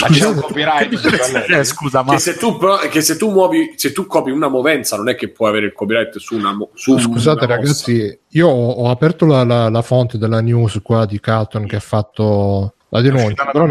[0.00, 3.92] Ma c'è un copyright scusa, ma Che se tu, pro- che se tu muovi, se
[3.92, 7.44] tu copi una movenza, non è che puoi avere il copyright su una su Scusate
[7.44, 7.60] una mossa.
[7.60, 11.76] ragazzi, io ho, ho aperto la, la- la fonte della news qua di Carton che
[11.76, 13.46] ha fatto la denuncia.
[13.50, 13.66] però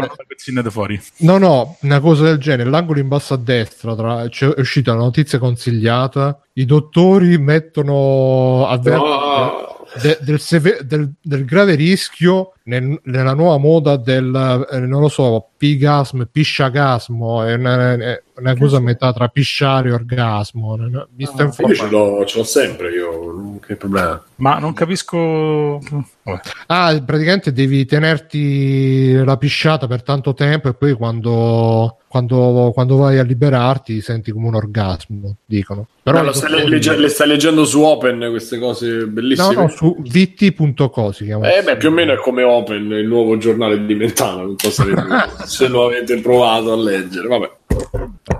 [0.70, 1.00] fuori.
[1.18, 2.68] No, no, una cosa del genere.
[2.68, 6.38] L'angolo in basso a destra tra- c'è, è uscita una notizia consigliata.
[6.54, 9.73] I dottori mettono avvertono No.
[10.02, 15.08] De- del, seve- del- del grave rischio nel- nella nuova moda del eh, non lo
[15.08, 17.44] so, pigasmo, pisciagasmo.
[17.44, 20.76] È una, è una cosa a metà tra pisciare e orgasmo.
[21.16, 24.22] Mi sto Io ce l'ho, ce l'ho sempre, io, che problema.
[24.36, 25.78] Ma non capisco.
[26.22, 26.40] Vabbè.
[26.66, 33.18] Ah, praticamente devi tenerti la pisciata per tanto tempo e poi quando, quando, quando vai
[33.18, 35.86] a liberarti senti come un orgasmo, dicono.
[36.02, 39.54] Però No, stai legge- le stai leggendo su Open queste cose No, bellissime.
[39.54, 41.54] no, su vitti.co si chiama.
[41.54, 44.70] Eh beh, più o meno è come Open, il nuovo giornale di Mentana, non so
[44.70, 47.28] se lo avete provato a leggere.
[47.28, 47.50] Vabbè,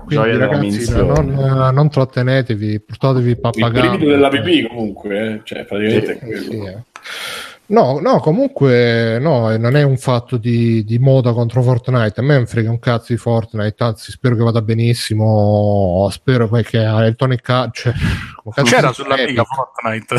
[0.05, 3.89] Quindi ragazzi, non, non trattenetevi, portatevi il il pappagallo.
[3.89, 5.41] brivido della pipì comunque, eh.
[5.43, 6.41] cioè praticamente è Sì, quello.
[6.41, 6.83] sì, eh.
[7.67, 12.19] No, no, comunque no, eh, non è un fatto di, di moda contro Fortnite.
[12.19, 16.07] A me mi frega un cazzo di Fortnite, anzi spero che vada benissimo.
[16.11, 17.81] Spero poi che Electronic Arts...
[17.81, 17.93] Cioè,
[18.43, 20.15] come cazzo C'era sulla Fortnite.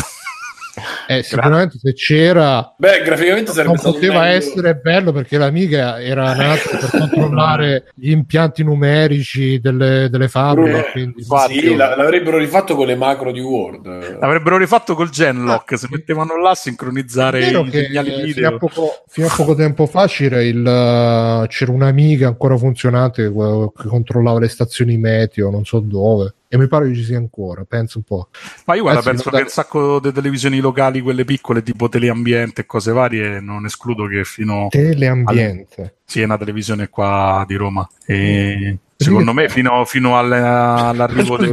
[1.09, 4.37] Eh, sicuramente se c'era Beh, graficamente sarebbe non poteva meglio.
[4.37, 10.79] essere bello perché l'amiga era nata per controllare gli impianti numerici delle, delle fabbriche.
[10.79, 14.19] Eh, quindi- sì, la- l'avrebbero rifatto con le macro di Word.
[14.21, 15.79] L'avrebbero rifatto col Genlock.
[15.79, 18.59] Si mettevano là a sincronizzare i che segnali eh, fino, a video.
[18.59, 24.49] poco, fino a poco tempo fa c'era, il, c'era un'amiga ancora funzionante che controllava le
[24.49, 26.35] stazioni meteo, non so dove.
[26.49, 28.29] E mi pare che ci sia ancora, penso un po'.
[28.67, 31.89] Ma io guarda, Anzi, penso non che un sacco di televisioni locali, quelle piccole, tipo
[31.89, 34.69] Teleambiente e cose varie, non escludo che fino.
[34.71, 35.97] Teleambiente.
[36.05, 37.89] Sì, è una televisione qua di Roma.
[38.07, 41.53] E secondo me, fino, fino alle- all'arrivo del,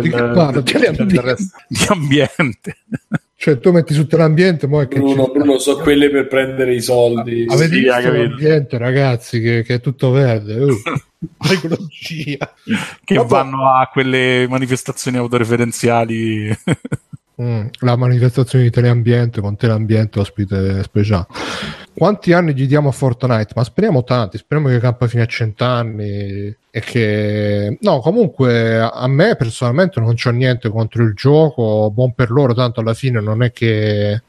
[1.67, 2.77] di ambiente.
[3.43, 6.73] Cioè, tu metti su teleambiente, mo è che Bruno, ci- Bruno, so quelle per prendere
[6.75, 7.45] i soldi.
[7.49, 10.55] Avete Sì, visto l'ambiente, ragazzi, che, che è tutto verde?
[10.63, 10.71] Uh,
[11.51, 12.53] ecologia.
[13.03, 13.27] che Vabbè.
[13.27, 16.57] vanno a quelle manifestazioni autoreferenziali.
[17.43, 21.25] Mm, la manifestazione di Teleambiente con Teleambiente ospite speciale.
[21.93, 23.51] Quanti anni gli diamo a Fortnite?
[23.53, 27.77] Ma speriamo tanti, speriamo che campa fino a cent'anni e che...
[27.81, 32.79] No, comunque a me personalmente non c'ho niente contro il gioco, buon per loro, tanto
[32.79, 34.21] alla fine non è che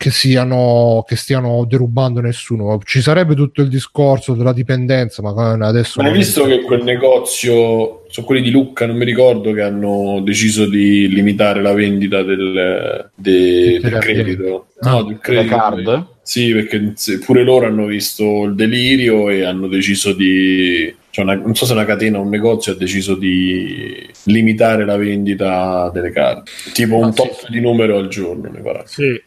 [0.00, 6.00] che siano che stiano derubando nessuno ci sarebbe tutto il discorso della dipendenza ma adesso
[6.00, 10.22] Ma hai visto che quel negozio, sono quelli di Lucca, non mi ricordo, che hanno
[10.24, 14.68] deciso di limitare la vendita del, de- del credito.
[14.80, 15.54] Ah, No, del Le credito.
[15.54, 16.06] card?
[16.22, 20.94] Sì, perché se- pure loro hanno visto il delirio e hanno deciso di.
[21.10, 24.96] Cioè una- non so se una catena o un negozio ha deciso di limitare la
[24.96, 26.50] vendita delle carte.
[26.72, 28.84] Tipo un Ah, sì, tot di numero al giorno, mi pare.
[28.86, 29.20] sì.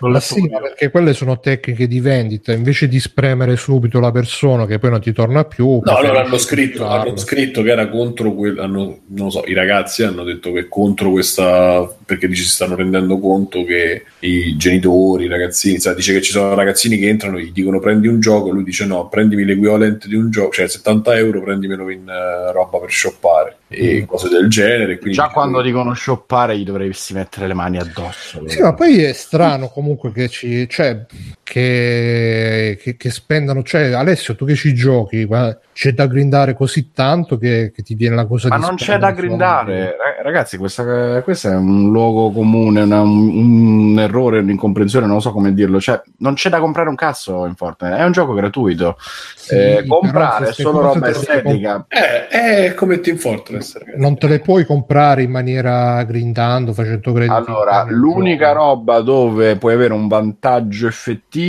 [0.00, 4.66] Ma sì, ma perché quelle sono tecniche di vendita, invece di spremere subito la persona
[4.66, 5.80] che poi non ti torna più.
[5.82, 9.54] No, allora hanno scritto, hanno scritto che era contro quel, hanno, non lo so, i
[9.54, 14.56] ragazzi hanno detto che è contro questa perché dice, si stanno rendendo conto che i
[14.56, 18.06] genitori, i ragazzini, sai, dice che ci sono ragazzini che entrano e gli dicono prendi
[18.06, 22.08] un gioco, lui dice no, prendimi l'equivalente di un gioco, cioè 70 euro prendimelo in
[22.08, 24.04] eh, roba per shoppare e Mm.
[24.04, 24.98] cose del genere.
[24.98, 28.42] Quindi, Già quando dicono shoppare gli dovresti mettere le mani addosso.
[28.48, 31.04] Sì, ma poi è strano comunque che ci, cioè,
[31.52, 33.62] che, che, che spendano.
[33.62, 35.28] Cioè, Alessio, tu che ci giochi,
[35.74, 38.96] c'è da grindare così tanto che, che ti viene la cosa Ma di non c'è
[38.98, 40.56] da grindare, Ra- ragazzi.
[40.56, 45.06] Questa, questo è un luogo comune, una- un, un errore, un'incomprensione.
[45.06, 45.78] Non so come dirlo.
[45.78, 47.96] Cioè, non c'è da comprare un cazzo in Fortnite.
[47.96, 48.96] È un gioco gratuito.
[49.36, 51.84] Sì, Eh, comprare è solo roba estetica.
[51.88, 54.00] Eh, è come Team Fortress, ragazzi.
[54.00, 57.34] non te le puoi comprare in maniera grindando, facendo crediti.
[57.34, 61.40] Allora, l'unica roba dove puoi avere un vantaggio effettivo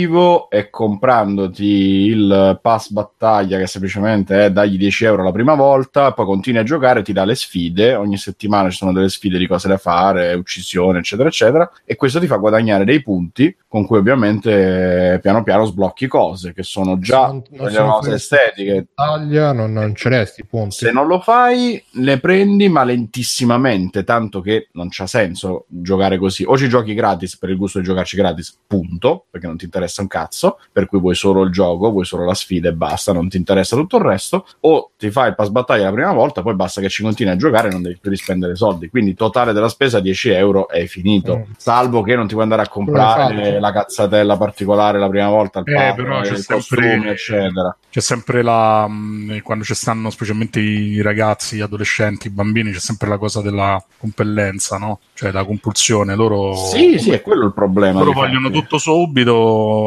[0.48, 6.26] è comprandoti il pass battaglia che semplicemente è dagli 10 euro la prima volta, poi
[6.26, 9.68] continui a giocare, ti dà le sfide, ogni settimana ci sono delle sfide di cose
[9.68, 15.14] da fare, uccisione, eccetera, eccetera, e questo ti fa guadagnare dei punti con cui ovviamente
[15.14, 18.86] eh, piano piano sblocchi cose che sono già non- non delle sono cose estetiche.
[18.94, 20.76] Battaglia, non, non ce l'hai sti punti.
[20.76, 26.44] Se non lo fai, le prendi ma lentissimamente, tanto che non c'ha senso giocare così.
[26.44, 29.83] O ci giochi gratis per il gusto di giocarci gratis, punto, perché non ti interessa
[30.00, 33.28] un cazzo, per cui vuoi solo il gioco, vuoi solo la sfida e basta, non
[33.28, 36.54] ti interessa tutto il resto, o ti fai il pass battaglia la prima volta, poi
[36.54, 38.88] basta che ci continui a giocare e non devi più rispendere soldi.
[38.88, 41.42] Quindi totale della spesa 10 euro è finito, Mm.
[41.56, 45.72] salvo che non ti puoi andare a comprare la cazzatella particolare la prima volta, il
[45.72, 47.76] Eh, però c'è il sempre- costume, eccetera.
[47.90, 48.86] C'è sempre la.
[48.88, 53.40] mh, quando ci stanno specialmente i ragazzi, gli adolescenti, i bambini, c'è sempre la cosa
[53.40, 54.98] della compellenza, no?
[55.14, 56.14] Cioè la compulsione.
[56.16, 57.98] Loro, Sì, sì, è quello il problema.
[58.00, 59.32] loro vogliono tutto subito,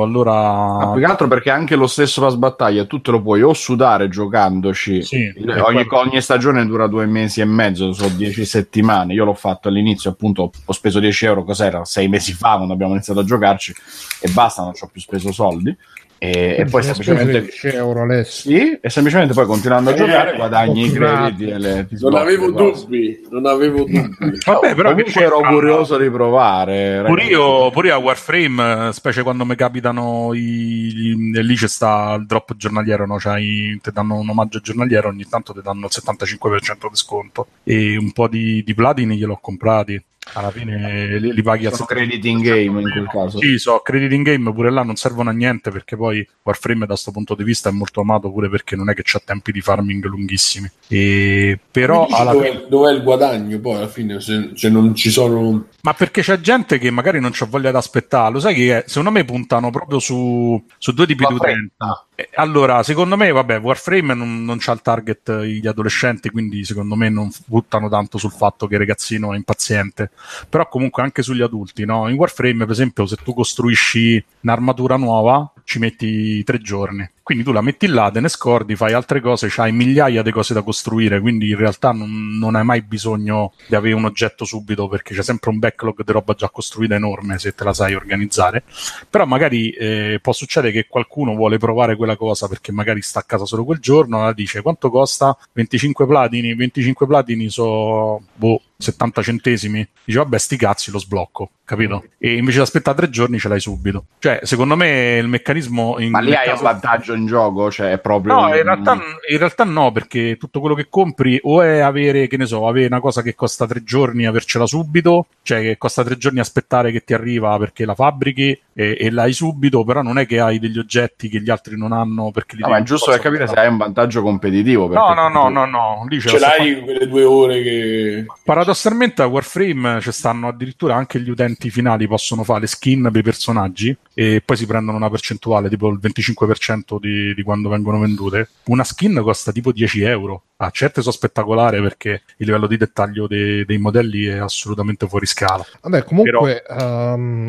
[0.04, 0.34] allora.
[0.34, 3.54] Ma più che altro perché anche lo stesso pass battaglia tu te lo puoi o
[3.54, 5.04] sudare giocandoci.
[5.04, 6.04] Sì, è ogni, quello.
[6.04, 9.14] ogni stagione dura due mesi e mezzo, sono dieci settimane.
[9.14, 11.86] Io l'ho fatto all'inizio, appunto, ho speso 10 euro, cos'era?
[11.86, 13.74] Sei mesi fa quando abbiamo iniziato a giocarci
[14.22, 15.76] e basta, non ci ho più speso soldi.
[16.20, 17.42] E, e poi semplicemente.
[17.52, 18.50] speso 10 euro Alessio.
[18.52, 22.50] Sì, e semplicemente poi continuando a Eh, giocare guadagni i crediti e le, Non avevo
[22.52, 24.38] dubbi, non avevo dubbi.
[24.46, 27.04] Vabbè, però Comunque ero curioso di provare.
[27.06, 31.68] Pure io, pure io a Warframe, eh, specie quando mi capitano i, i- lì c'è
[31.68, 33.20] sta il drop giornaliero, no?
[33.20, 37.48] Cioè, i- ti danno un omaggio giornaliero, ogni tanto ti danno il 75% di sconto
[37.64, 40.02] e un po' di, di platini gliel'ho comprati.
[40.34, 41.94] Alla fine li, li paghi al Sono 75%.
[41.96, 43.40] crediti in game in quel caso.
[43.40, 46.88] Sì, so, crediti in game pure là non servono a niente perché poi Warframe da
[46.88, 49.62] questo punto di vista è molto amato pure perché non è che c'ha tempi di
[49.62, 50.70] farming lunghissimi.
[50.88, 55.68] E, però alla dov'è, dov'è il guadagno poi alla fine se, se non ci sono
[55.88, 59.10] Ma perché c'è gente che magari non c'ha voglia di aspettare, lo sai che secondo
[59.10, 62.06] me puntano proprio su, su due tipi di fretta.
[62.14, 66.66] Eh, Allora, secondo me, vabbè, Warframe non, non c'ha il target eh, gli adolescenti, quindi
[66.66, 70.12] secondo me non buttano tanto sul fatto che il ragazzino è impaziente.
[70.50, 72.10] Però comunque anche sugli adulti, no?
[72.10, 77.10] In Warframe, per esempio, se tu costruisci un'armatura nuova, ci metti tre giorni.
[77.28, 80.54] Quindi tu la metti là, te ne scordi, fai altre cose, c'hai migliaia di cose
[80.54, 84.88] da costruire, quindi in realtà non, non hai mai bisogno di avere un oggetto subito
[84.88, 88.64] perché c'è sempre un backlog di roba già costruita enorme se te la sai organizzare.
[89.10, 93.24] Però magari eh, può succedere che qualcuno vuole provare quella cosa perché magari sta a
[93.24, 95.38] casa solo quel giorno, la dice quanto costa?
[95.52, 99.88] 25 platini, 25 platini so boh, 70 centesimi.
[100.04, 102.06] Dice vabbè sti cazzi lo sblocco, capito?
[102.18, 104.06] E invece di aspettare tre giorni ce l'hai subito.
[104.20, 108.00] Cioè, secondo me il meccanismo in Ma lì hai un vantaggio in gioco, cioè è
[108.00, 108.34] proprio.
[108.34, 108.94] No, in realtà,
[109.30, 112.88] in realtà no, perché tutto quello che compri o è avere, che ne so, avere
[112.88, 116.92] una cosa che costa tre giorni e avercela subito, cioè che costa tre giorni aspettare
[116.92, 120.60] che ti arriva perché la fabbrichi e, e l'hai subito, però non è che hai
[120.60, 123.48] degli oggetti che gli altri non hanno perché li No, ma è giusto per capire
[123.48, 124.88] se hai un vantaggio competitivo.
[124.88, 130.00] No, no, no, no, no, lì ce l'hai quelle due ore che Paradossalmente a Warframe
[130.02, 134.42] ci stanno addirittura anche gli utenti finali possono fare le skin per i personaggi e
[134.44, 138.50] poi si prendono una percentuale, tipo il 25% di, di quando vengono vendute.
[138.66, 140.44] Una skin costa tipo 10 euro.
[140.60, 145.28] A certe sono spettacolare perché il livello di dettaglio dei, dei modelli è assolutamente fuori
[145.28, 145.64] scala.
[145.82, 147.48] Vabbè, comunque, ehm,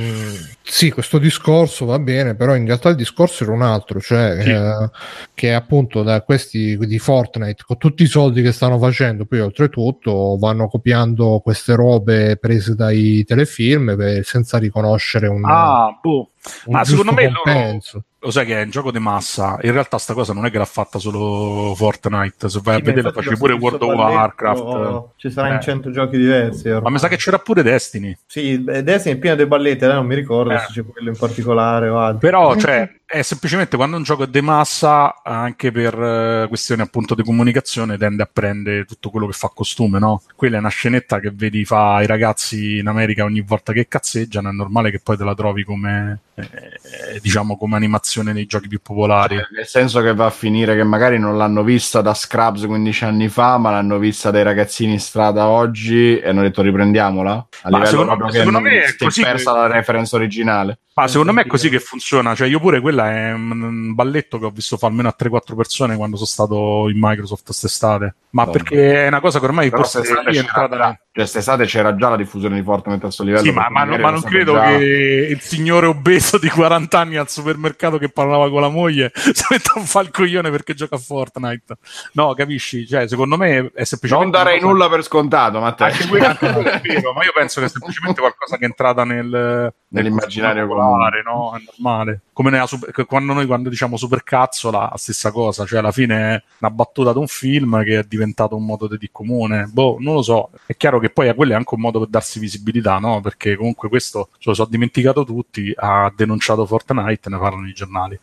[0.62, 4.51] sì, questo discorso va bene, però in realtà il discorso era un altro, cioè Sì.
[4.51, 4.90] eh,
[5.32, 10.36] che appunto da questi di Fortnite, con tutti i soldi che stanno facendo, poi oltretutto
[10.39, 16.30] vanno copiando queste robe prese dai telefilm per- senza riconoscere un, boh.
[16.66, 18.05] un ma secondo me loro-.
[18.20, 19.59] Lo sai che è un gioco di massa.
[19.62, 22.49] In realtà sta cosa non è che l'ha fatta solo Fortnite.
[22.49, 25.11] Se vai Sì, a ma vedere, la facevi pure World of Warcraft.
[25.16, 25.61] Ci sarà in Eh.
[25.61, 26.69] 100 giochi diversi.
[26.69, 26.93] Ma ormai.
[26.93, 28.16] mi sa che c'era pure Destiny.
[28.27, 30.59] Sì, Destiny è pieno di ballette, eh, non mi ricordo Eh.
[30.59, 32.19] se c'è quello in particolare o altro.
[32.19, 37.15] Però, cioè, è semplicemente quando un gioco è di massa, anche per eh, questioni appunto
[37.15, 40.23] di comunicazione, tende a prendere tutto quello che fa costume, no?
[40.35, 44.49] Quella è una scenetta che vedi fa i ragazzi in America ogni volta che cazzeggiano,
[44.49, 48.68] è normale che poi te la trovi come, eh, diciamo, come animazione l'animazione nei giochi
[48.68, 49.36] più popolari.
[49.36, 53.05] Cioè, nel senso che va a finire che magari non l'hanno vista da Scrubs 15
[53.05, 57.32] anni fa, ma l'hanno vista dai ragazzini in strada oggi e hanno detto riprendiamola.
[57.62, 60.14] A Ma livello secondo- che secondo me è si è così persa che- la reference
[60.16, 60.78] originale.
[60.98, 62.35] Ma secondo me è così che funziona.
[62.35, 65.94] Cioè, io pure quella è un balletto che ho visto fare almeno a 3-4 persone
[65.97, 68.14] quando sono stato in Microsoft quest'estate.
[68.30, 68.56] Ma Vabbè.
[68.59, 70.76] perché è una cosa che ormai Però forse è c'era, entrata.
[70.76, 73.43] già, cioè, quest'estate c'era già la diffusione di Fortnite a questo livello.
[73.43, 77.16] Sì, ma, ma- magari ma non credo già- che il signore obeso di 40 anni
[77.16, 80.95] al supermercato che parlava con la moglie si metta a fare il coglione perché gioca
[80.95, 81.77] a Fortnite.
[82.12, 82.86] No, capisci?
[82.86, 84.15] Cioè, secondo me è semplicemente.
[84.16, 85.85] Non darei cosa- nulla per scontato, ma te.
[85.85, 88.69] Anche quello anche quello è vero, ma io penso che è semplicemente qualcosa che è
[88.69, 91.56] entrata nel Nell'immaginario popolare, no?
[91.56, 92.20] È normale.
[92.35, 96.43] Come nella super- quando noi quando diciamo supercazzola, la stessa cosa, cioè alla fine è
[96.59, 99.66] una battuta da un film che è diventato un modo di comune.
[99.73, 100.51] Boh, non lo so.
[100.66, 103.20] È chiaro che poi a quello è anche un modo per darsi visibilità, no?
[103.23, 108.19] Perché comunque questo ce lo so dimenticato tutti, ha denunciato Fortnite, ne parlano i giornali.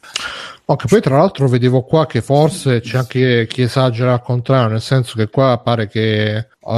[0.65, 4.81] Ok, poi tra l'altro vedevo qua che forse c'è anche chi esagera al contrario, nel
[4.81, 6.69] senso che qua pare che uh,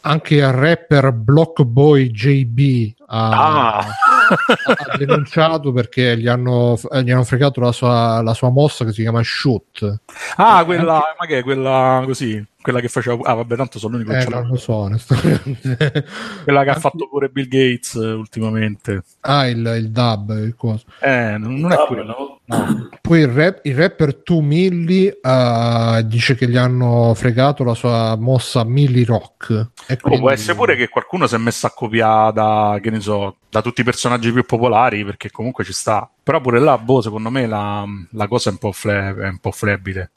[0.00, 3.78] anche il rapper Blockboy JB ha, Ah.
[3.78, 9.02] ha denunciato perché gli hanno, gli hanno fregato la sua, la sua mossa che si
[9.02, 10.00] chiama Shoot.
[10.36, 12.44] Ah, quella, ma che è quella così?
[12.66, 13.16] Quella che faceva.
[13.30, 14.40] Ah, vabbè, tanto sono l'unico che Eh, ce l'ha.
[14.40, 16.04] non lo so, onestamente.
[16.42, 19.04] Quella che ha fatto pure Bill Gates eh, ultimamente.
[19.20, 20.84] Ah, il, il dub, il coso.
[21.00, 22.02] Eh, non non è quello.
[22.04, 22.40] no.
[22.48, 22.88] No.
[23.00, 28.16] Poi il, rap- il rapper 2 Milli eh, dice che gli hanno fregato la sua
[28.16, 29.50] mossa Milli Rock.
[29.86, 32.90] E Oh, quindi- può essere pure che qualcuno si è messo a copiare da, che
[32.90, 36.10] ne so, da tutti i personaggi più popolari, perché comunque ci sta.
[36.22, 39.38] Però pure là, boh, secondo me la, la cosa è un po', fle- è un
[39.38, 40.10] po' flebile.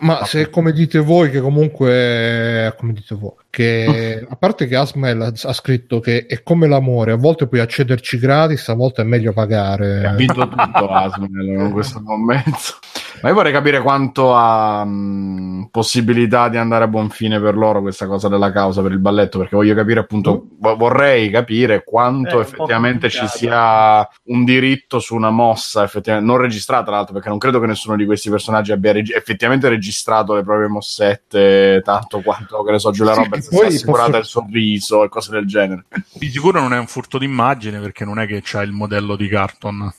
[0.00, 5.20] Ma se come dite voi, che comunque, come dite voi, che a parte che Asmael
[5.42, 9.32] ha, scritto che è come l'amore, a volte puoi accederci gratis, a volte è meglio
[9.32, 10.06] pagare.
[10.06, 12.78] Ha vinto tutto Asmel in questo momento.
[13.20, 17.80] Ma io vorrei capire quanto ha mh, possibilità di andare a buon fine per loro
[17.80, 22.38] questa cosa della causa per il balletto, perché voglio capire appunto, vo- vorrei capire quanto
[22.38, 27.28] Eh, effettivamente ci sia un diritto su una mossa, effettivamente, non registrata tra l'altro, perché
[27.28, 32.20] non credo che nessuno di questi personaggi abbia regi- effettivamente registrato le proprie mossette tanto
[32.20, 35.30] quanto, che ne so, Giulia Sì, Roberts è poi assicurata posso- il sorriso e cose
[35.30, 35.84] del genere.
[36.12, 39.28] Di sicuro non è un furto d'immagine, perché non è che c'è il modello di
[39.28, 39.92] carton.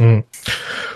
[0.00, 0.18] Mm.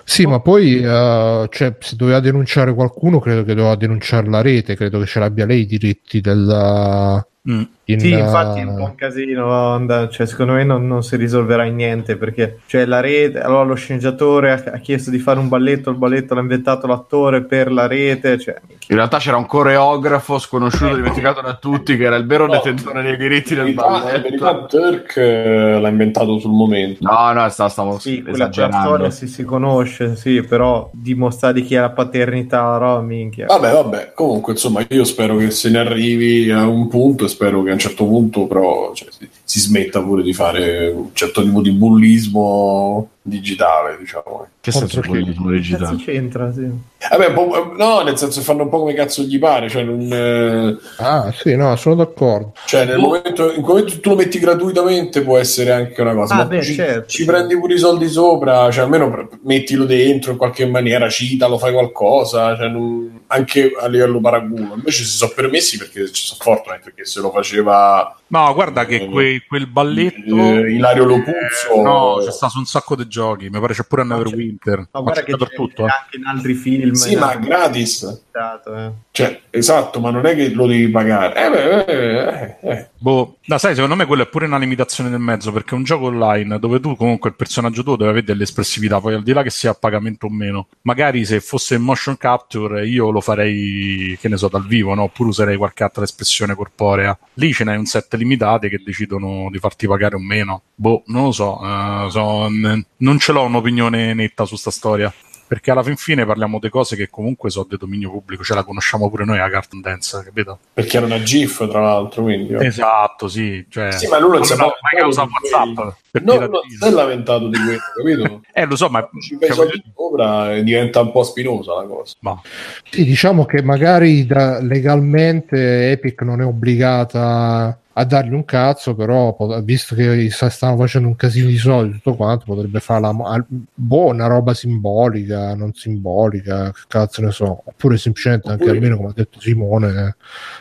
[0.05, 4.77] Sì, ma poi eh, cioè, se doveva denunciare qualcuno, credo che doveva denunciare la rete,
[4.77, 7.25] credo che ce l'abbia lei i diritti del...
[7.49, 7.63] Mm.
[7.93, 11.65] In, Sì, infatti è un po' un casino, cioè, secondo me non, non si risolverà
[11.65, 15.49] in niente perché cioè, la rete, allora lo sceneggiatore ha, ha chiesto di fare un
[15.49, 20.39] balletto, il balletto l'ha inventato l'attore per la rete, cioè, In realtà c'era un coreografo
[20.39, 20.97] sconosciuto, Eh.
[20.97, 22.53] dimenticato da tutti, che era il vero No.
[22.53, 24.67] detentore dei diritti del verità- in verità balletto.
[24.67, 26.99] Turk eh, l'ha inventato sul momento.
[27.09, 28.87] No, no, sta- stavo sì, quella, quella esagerando.
[28.89, 33.47] storia si, si conosce, sì, però dimostrare di chi è la paternità, no, minchia.
[33.47, 37.63] Vabbè, vabbè, comunque insomma io spero che se ne arrivi a un punto e spero
[37.63, 39.09] che a un certo punto però cioè,
[39.51, 44.47] si, smetta pure di fare un certo tipo di bullismo digitale, diciamo.
[44.61, 45.85] Che senso bullismo Che digitale?
[45.85, 46.53] cazzo c'entra?
[46.53, 46.69] Sì.
[47.11, 49.83] Vabbè, un po'- no, nel senso che fanno un po' come cazzo gli pare, cioè,
[49.83, 52.53] non, eh, Ah, sì, no, sono d'accordo.
[52.67, 56.35] cioè nel momento in cui momento tu lo metti gratuitamente può essere anche una cosa,
[56.35, 60.33] Ah, ma beh, ci, certo, ci prendi pure i soldi sopra, cioè almeno mettilo dentro
[60.33, 64.75] in qualche maniera, citalo, fai qualcosa, cioè, non- anche a livello paraculo.
[64.75, 68.97] Invece si sono permessi perché ci sono Fortnite, perché se lo faceva No, guarda che
[68.97, 70.37] Eh, quei- quel balletto.
[70.37, 71.73] eh, Ilario Lopuzzo.
[71.75, 73.49] eh, no, c'è stato un sacco di giochi.
[73.51, 74.79] Mi pare c'è pure a No, c'è- Neverwinter.
[74.79, 75.87] Ma Ma guarda c'è che c'è dappertutto.
[75.87, 75.91] eh.
[75.91, 76.93] anche in altri film.
[76.93, 78.03] Sì, ma gratis.
[78.33, 78.93] eh.
[79.13, 81.35] Cioè, esatto, ma non è che lo devi pagare.
[81.47, 82.89] Eh, beh, eh, eh.
[82.99, 85.85] Boh, no, sai, secondo me quello è pure una limitazione del mezzo, perché è un
[85.85, 89.33] gioco online dove tu comunque il personaggio tuo deve avere delle espressività, poi al di
[89.33, 93.21] là che sia a pagamento o meno, magari se fosse in motion capture io lo
[93.21, 95.03] farei, che ne so, dal vivo, no?
[95.05, 97.17] Oppure userei qualche altra espressione corporea.
[97.35, 100.63] Lì ce n'hai un set limitate che decidono di farti pagare o meno.
[100.75, 105.13] Boh, non lo so, eh, so- n- non ce l'ho un'opinione netta su sta storia.
[105.51, 108.63] Perché alla fin fine parliamo di cose che comunque sono di dominio pubblico, ce la
[108.63, 110.61] conosciamo pure noi la Cartoon Dance, capito?
[110.73, 112.53] Perché era una GIF, tra l'altro, quindi.
[112.53, 112.67] eh.
[112.67, 113.67] Esatto, sì.
[113.69, 115.97] Cioè, Sì, ma lui non si è mai causa WhatsApp.
[116.13, 118.41] Per No, dire no, di- si è lamentato di quello, capito?
[118.55, 119.67] Eh, lo so, ma, Ci cioè,
[119.97, 122.15] sopra e diventa un po' spinosa la cosa.
[122.21, 122.41] ma-
[122.89, 129.37] Sì, diciamo che magari da- legalmente Epic non è obbligata a dargli un cazzo, però
[129.63, 133.45] visto che sta- stanno facendo un casino di soldi tutto quanto, potrebbe fare la,
[133.75, 138.97] boh, una roba simbolica, non simbolica, che cazzo ne so, oppure semplicemente anche Oppure- almeno
[138.97, 140.17] come ha detto Simone,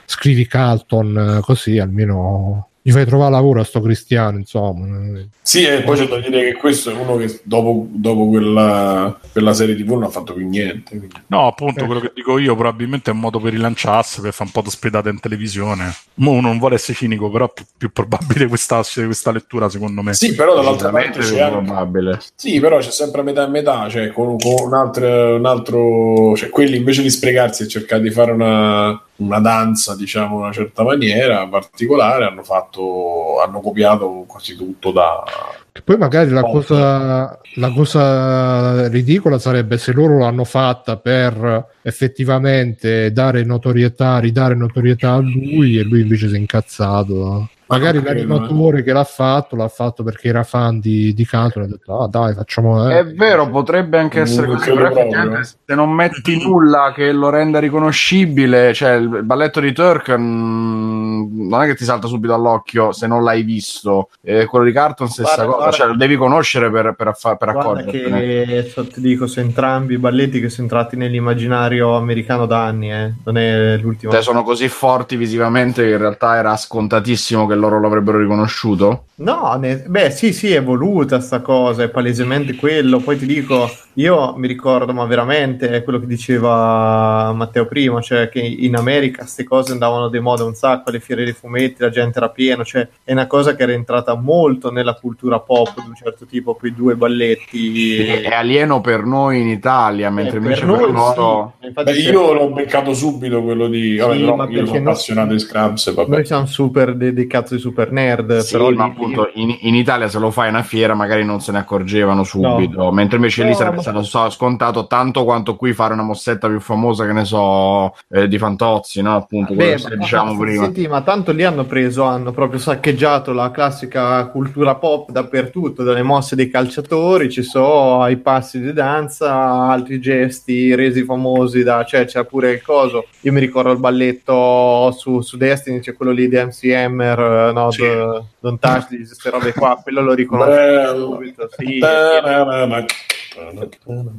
[0.05, 5.19] scrivi Carlton così almeno gli fai trovare lavoro a sto cristiano, insomma.
[5.41, 9.53] Sì, e poi c'è da dire che questo è uno che dopo, dopo quella, quella
[9.53, 10.97] serie TV non ha fatto più niente.
[10.97, 11.15] quindi.
[11.27, 14.51] No, appunto, quello che dico io probabilmente è un modo per rilanciarsi, per fare un
[14.51, 15.93] po' di spedata in televisione.
[16.15, 20.01] Mo uno non vuole essere cinico, però è più, più probabile questa, questa lettura, secondo
[20.01, 20.13] me.
[20.15, 22.19] Sì, però dall'altra parte c'è anche, probabile.
[22.35, 26.35] Sì, però c'è sempre a metà e metà, cioè con, con un, altro, un altro,
[26.35, 30.51] cioè quelli invece di sprecarsi e cercare di fare una, una danza, diciamo, in una
[30.51, 35.23] certa maniera particolare, hanno fatto, hanno copiato quasi tutto da...
[35.71, 43.11] Che poi magari la cosa, la cosa ridicola sarebbe se loro l'hanno fatta per effettivamente
[43.11, 47.49] dare notorietà, ridare notorietà a lui e lui invece si è incazzato.
[47.69, 51.69] Magari l'animatore che l'ha fatto l'ha fatto perché era fan di, di Canton e ha
[51.69, 52.89] detto ah dai facciamo...
[52.89, 55.43] eh." È vero, potrebbe anche essere Non così, però proprio.
[55.43, 61.61] se non metti nulla che lo renda riconoscibile, cioè il balletto di Turk mm, non
[61.61, 65.35] è che ti salta subito all'occhio se non l'hai visto, e quello di Carton stessa
[65.35, 65.75] Guarda, cosa, guarda.
[65.75, 68.45] cioè lo devi conoscere per, per, affa- per Guarda accorgertene.
[68.45, 73.13] che so- ti dico, sono entrambi balletti che sono entrati nell'immaginario americano da anni, eh.
[73.23, 74.11] non è l'ultimo.
[74.11, 79.03] Cioè, sono così forti visivamente che in realtà era scontatissimo che loro l'avrebbero riconosciuto.
[79.15, 82.99] No, ne- beh, sì, sì, è voluta sta cosa, è palesemente quello.
[82.99, 88.29] Poi ti dico, io mi ricordo, ma veramente è quello che diceva Matteo prima, cioè
[88.29, 91.89] che in America queste cose andavano di moda un sacco, alle fiere dei fumetti, la
[91.89, 95.87] gente era piena, cioè è una cosa che era entrata molto nella cultura pop di
[95.89, 97.97] un certo tipo, quei due balletti.
[98.21, 101.53] È alieno per noi in Italia, mentre Eh, invece per per, noi loro...
[101.61, 101.69] sì.
[101.71, 103.97] Beh, c'è- io l'ho beccato subito quello di...
[103.97, 106.09] Vabbè, Sì, però ma io sono appassionato di Scrubs, vabbè.
[106.09, 107.13] Noi siamo super dei
[107.49, 110.47] cazzo di super nerd, Sì, però ma lì- appunto in, in Italia se lo fai
[110.47, 112.91] a una fiera magari non se ne accorgevano subito, No.
[112.91, 116.59] mentre invece lì No, sarebbe ma- stato scontato tanto quanto qui fare una mossetta più
[116.59, 119.15] famosa che ne so eh, di Fantozzi, no?
[119.15, 120.63] Appunto, Beh, ma- diciamo ma- prima.
[120.65, 126.03] Senti, ma tanto lì hanno preso, hanno proprio saccheggiato la classica cultura pop dappertutto, dalle
[126.03, 132.05] mosse dei calciatori, ci sono i passi di danza, altri gesti resi famosi da, cioè
[132.05, 133.07] c'è pure il coso.
[133.21, 137.19] Io mi ricordo il balletto su, su Destiny, c'è quello lì di MC Hammer,
[137.51, 137.81] no, Sì.
[137.81, 141.79] the- Don't Touch, di queste robe qua, quello lo riconosco subito, sì.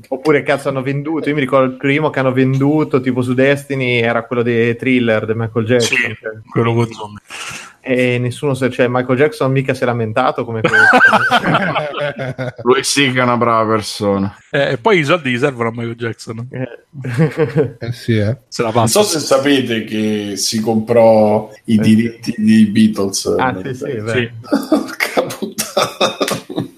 [0.08, 3.98] Oppure cazzo hanno venduto, io mi ricordo il primo che hanno venduto tipo su Destiny
[4.00, 5.96] era quello dei thriller di Michael Jackson.
[5.96, 6.32] Sì, cioè.
[6.50, 7.20] quello con zombie.
[7.82, 10.98] E nessuno, se, cioè Michael Jackson mica si è lamentato come questo.
[12.62, 14.36] Lui sì che è una brava persona.
[14.50, 16.46] Eh, e poi i soldi gli servono a Michael Jackson.
[16.50, 17.76] Eh.
[17.78, 18.36] Eh sì, eh.
[18.48, 21.80] Se la Non so se sapete che si comprò i Eh.
[21.80, 23.34] diritti dei Beatles.
[23.38, 24.02] ah, sì, sì.
[24.06, 24.30] Sì.
[24.68, 26.68] Porca puttana.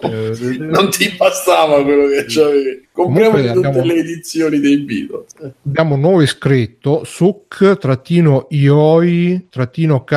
[0.10, 2.88] Eh, Non ti bastava quello che c'avevi.
[2.92, 5.34] Compriamo Comunque tutte abbiamo- le edizioni dei Beatles.
[5.66, 7.04] Abbiamo un nuovo iscritto,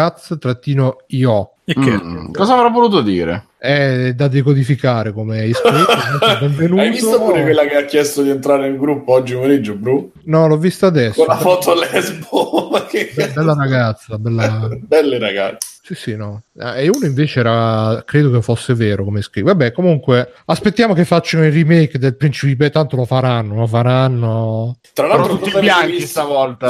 [0.08, 1.50] suk-ioi-caz-io.
[1.66, 1.92] E che?
[2.04, 3.48] Mm, cosa avrà voluto dire?
[3.64, 5.86] È da decodificare come iscritto.
[6.42, 6.82] benvenuto.
[6.82, 10.12] Hai visto pure quella che ha chiesto di entrare nel gruppo oggi pomeriggio, Bru?
[10.26, 11.24] No, l'ho vista adesso.
[11.24, 12.72] Con la foto lesbo.
[12.94, 14.68] Che Be- Bella ragazza, bella...
[14.86, 15.80] Belle ragazze.
[15.82, 16.42] Sì, sì, no.
[16.60, 19.48] Eh, E uno invece era, credo che fosse vero come iscritto.
[19.48, 24.78] Vabbè, comunque, aspettiamo che facciano il remake del Principe, tanto lo faranno, lo faranno.
[24.92, 26.68] Tra l'altro, tutti bianchi stavolta.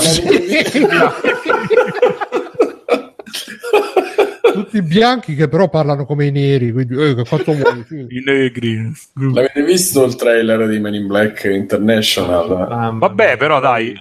[4.54, 7.84] Tutti bianchi che però parlano come i neri, quindi eh, che quanto vuoi?
[7.88, 8.06] Sì.
[8.08, 8.92] I negri.
[9.14, 12.68] L'avete visto il trailer di Men in Black International?
[12.70, 13.94] mamma Vabbè, però dai.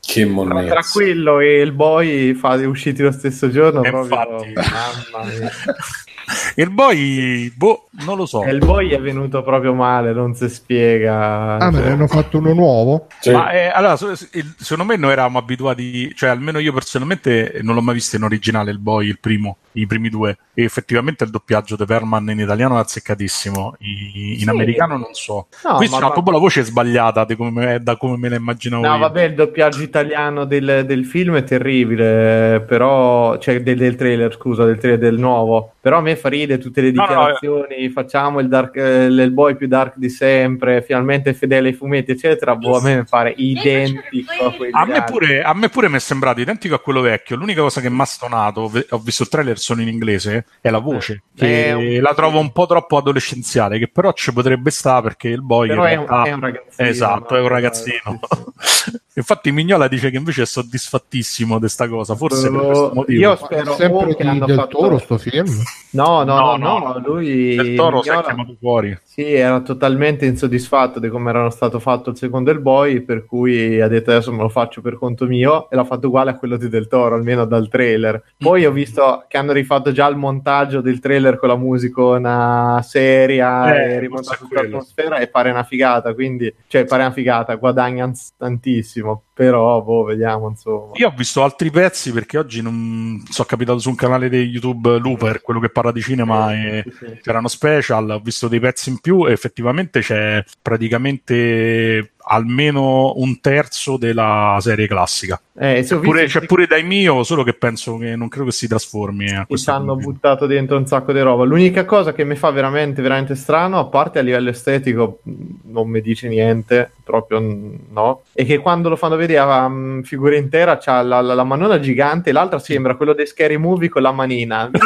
[0.00, 0.68] Che Tra, monnezza.
[0.70, 4.52] tra quello e il boy fa, usciti lo stesso giorno, proprio, infatti.
[4.52, 5.50] mamma mia.
[6.56, 8.44] Il boy, boh, non lo so.
[8.44, 11.56] E il boy è venuto proprio male, non si spiega.
[11.56, 13.06] Ah, me Cioè, ne hanno fatto uno nuovo?
[13.20, 13.30] Sì.
[13.30, 17.94] Ma eh, allora, secondo me noi eravamo abituati, cioè almeno io personalmente non l'ho mai
[17.94, 20.36] visto in originale il boy, il primo, i primi due.
[20.54, 24.48] E effettivamente il doppiaggio di Perman in italiano è azzeccatissimo, I- in Sì.
[24.48, 25.46] americano non so.
[25.64, 28.84] No, Qui c'è ma- proprio la voce sbagliata di come, da come me la immaginavo
[28.86, 28.98] No, io.
[28.98, 34.64] vabbè, il doppiaggio italiano del, del film è terribile, però, cioè del, del trailer, scusa,
[34.64, 35.72] del trailer del nuovo.
[35.80, 39.30] Però a me fa ridere tutte le No, no, dichiarazioni, facciamo il, dark, eh, il
[39.32, 42.54] boy più dark di sempre, finalmente fedele ai fumetti, eccetera.
[42.54, 45.96] Boh, a me mi pare identico a quelli A me, pure, a me pure mi
[45.96, 47.34] è sembrato identico a quello vecchio.
[47.36, 50.78] L'unica cosa che mi ha stonato, ho visto il trailer solo in inglese, è la
[50.78, 51.22] voce.
[51.34, 55.28] Che Eh, un- la trovo un po' troppo adolescenziale, che però ci potrebbe stare perché
[55.28, 56.88] il boy Però è un, realtà- è un ragazzino.
[56.88, 58.20] Esatto, è un ragazzino.
[59.14, 63.20] Infatti Mignola dice che invece è soddisfattissimo di sta cosa, forse per Oh, questo motivo.
[63.20, 65.46] io spero Sempre che hanno fatto- Toro sto film?
[65.90, 68.98] No, no, no, No, no, lui Del Toro si è chiamato fuori.
[69.02, 73.80] Sì, era totalmente insoddisfatto di come era stato fatto il secondo El Boy, per cui
[73.80, 76.56] ha detto adesso me lo faccio per conto mio e l'ha fatto uguale a quello
[76.56, 78.22] di Del Toro, almeno dal trailer.
[78.36, 83.74] Poi ho visto che hanno rifatto già il montaggio del trailer con la musicona seria
[83.74, 84.22] Eh, e quello.
[84.50, 90.50] l'atmosfera e pare una figata, quindi, cioè pare una figata, guadagna tantissimo, però, boh, vediamo,
[90.50, 90.90] insomma.
[90.96, 94.98] Io ho visto altri pezzi perché oggi non sono capitato su un canale di YouTube
[94.98, 97.18] Looper, quello che parla di cinema e Sì, sì.
[97.22, 103.96] c'erano special, ho visto dei pezzi in più e effettivamente c'è praticamente almeno un terzo
[103.96, 105.40] della serie classica.
[105.58, 108.52] Eh, C'è pure, visto c'è pure dai mio, solo che penso che non credo che
[108.52, 111.44] si trasformi a che ci questo hanno buttato dentro un sacco di roba.
[111.44, 115.18] L'unica cosa che mi fa veramente, veramente strano, a parte a livello estetico,
[115.64, 120.36] non mi dice niente, proprio no, è che quando lo fanno vedere a um, figura
[120.36, 124.02] intera c'ha la, la- la manona gigante e l'altra sembra quello dei scary movie con
[124.02, 124.70] la manina.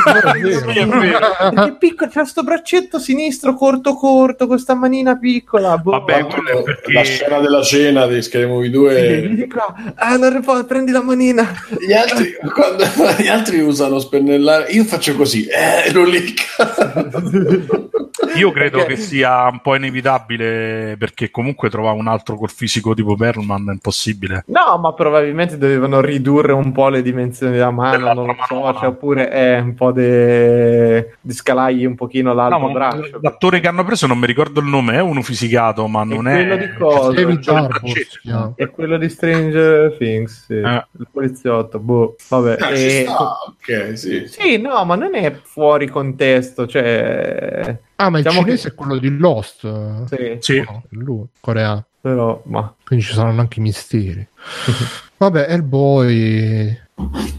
[0.45, 5.77] Che piccolo, c'ha sto braccetto sinistro corto corto, con sta manina piccola.
[5.79, 5.91] Boh.
[5.93, 6.93] Vabbè, quello è perché-
[7.41, 9.75] La scena della cena di Scary Movie 2 Vieni qua.
[9.97, 11.47] Ah, non può, prendi la manina.
[11.81, 12.85] gli altri, quando
[13.19, 16.45] gli altri usano spennellare io faccio così eh, lo licca
[18.37, 22.95] Io credo Perché- che sia un po' inevitabile perché comunque trovare un altro col fisico
[22.95, 24.45] tipo Perlman è impossibile.
[24.49, 28.87] No, ma probabilmente dovevano ridurre un po' le dimensioni della mano, non lo so, cioè,
[28.89, 33.19] oppure è un po' de- di scalargli un pochino l'altro No, braccio.
[33.21, 36.35] l'attore che hanno preso non mi ricordo il nome, è uno fisicato, ma non è.
[36.35, 37.13] quello di cosa?
[37.25, 38.55] David il Harbour.
[38.57, 40.55] È quello di Stranger Things, sì.
[40.55, 40.87] Eh.
[40.99, 42.57] il poliziotto, boh, vabbè.
[42.61, 47.79] Ah, e- sta, ok sì Sì, no, ma non è fuori contesto, cioè...
[47.97, 50.05] Ah, ma il Diciamo cinese è quello di Lost.
[50.07, 50.61] Sì, Sì.
[50.61, 51.85] No, è lui, coreano.
[52.01, 52.75] però, ma...
[52.85, 54.27] Quindi ci saranno anche i misteri.
[55.17, 56.83] Vabbè, Hellboy.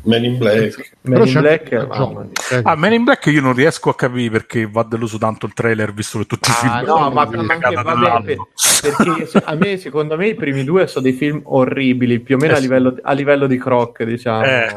[0.03, 2.29] Men in Black Men in Black, anche mamma John.
[2.51, 2.61] mia.
[2.63, 5.93] Ah, Men in Black io non riesco a capire perché va deluso tanto il trailer
[5.93, 8.35] visto che tutti i Ah, film no, sono ma, anche, vabbè,
[8.81, 12.53] perché a me, secondo me, i primi due sono dei film orribili, più o meno
[12.53, 12.63] Eh a, sì.
[12.63, 14.43] livello, a livello di croc, diciamo.
[14.43, 14.67] Eh.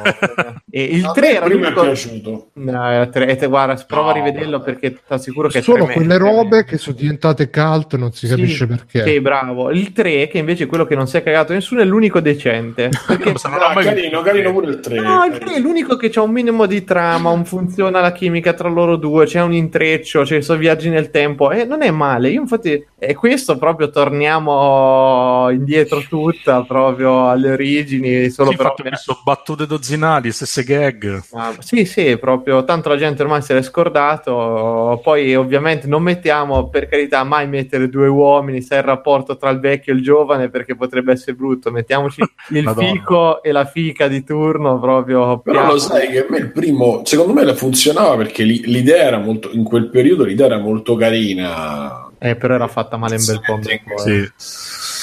[0.70, 3.46] E il A 3 me era il primo è piaciuto No, il tre- e te-
[3.46, 4.24] guarda, prova a No.
[4.24, 6.00] rivederlo perché ti assicuro che è Sono tremendo.
[6.06, 9.02] quelle robe che sono diventate cult, non si Sì, capisce perché.
[9.04, 9.70] Sì, bravo.
[9.70, 12.90] Il 3, che invece è quello che non si è cagato nessuno, è l'unico decente.
[13.06, 14.22] Perché l'ha Ah, mai carino, visto.
[14.68, 18.00] Il 3 No, il 3 è l'unico che c'ha un minimo di trama, un funziona
[18.00, 21.82] la chimica tra loro due, c'è un intreccio, c'è sono viaggi nel tempo e non
[21.82, 22.30] è male.
[22.30, 28.90] Io infatti è questo proprio torniamo indietro tutta proprio alle origini, solo Sì, infatti ho
[28.90, 31.22] visto battute dozzinali, stesse gag.
[31.32, 35.00] Ah, sì, sì, proprio tanto la gente ormai se l'è scordato.
[35.02, 39.50] Poi, ovviamente, non mettiamo per carità mai mettere due uomini se è il rapporto tra
[39.50, 41.70] il vecchio e il giovane perché potrebbe essere brutto.
[41.70, 42.20] Mettiamoci
[42.50, 42.88] il Madonna.
[42.88, 45.38] fico e la fica di turno proprio.
[45.40, 45.72] Però piano.
[45.72, 49.18] lo sai che a me il primo, secondo me, la funzionava perché li- l'idea era
[49.18, 52.06] molto, in quel periodo l'idea era molto carina.
[52.18, 53.60] Eh, però era fatta male un bel po'.
[53.98, 54.28] Sì.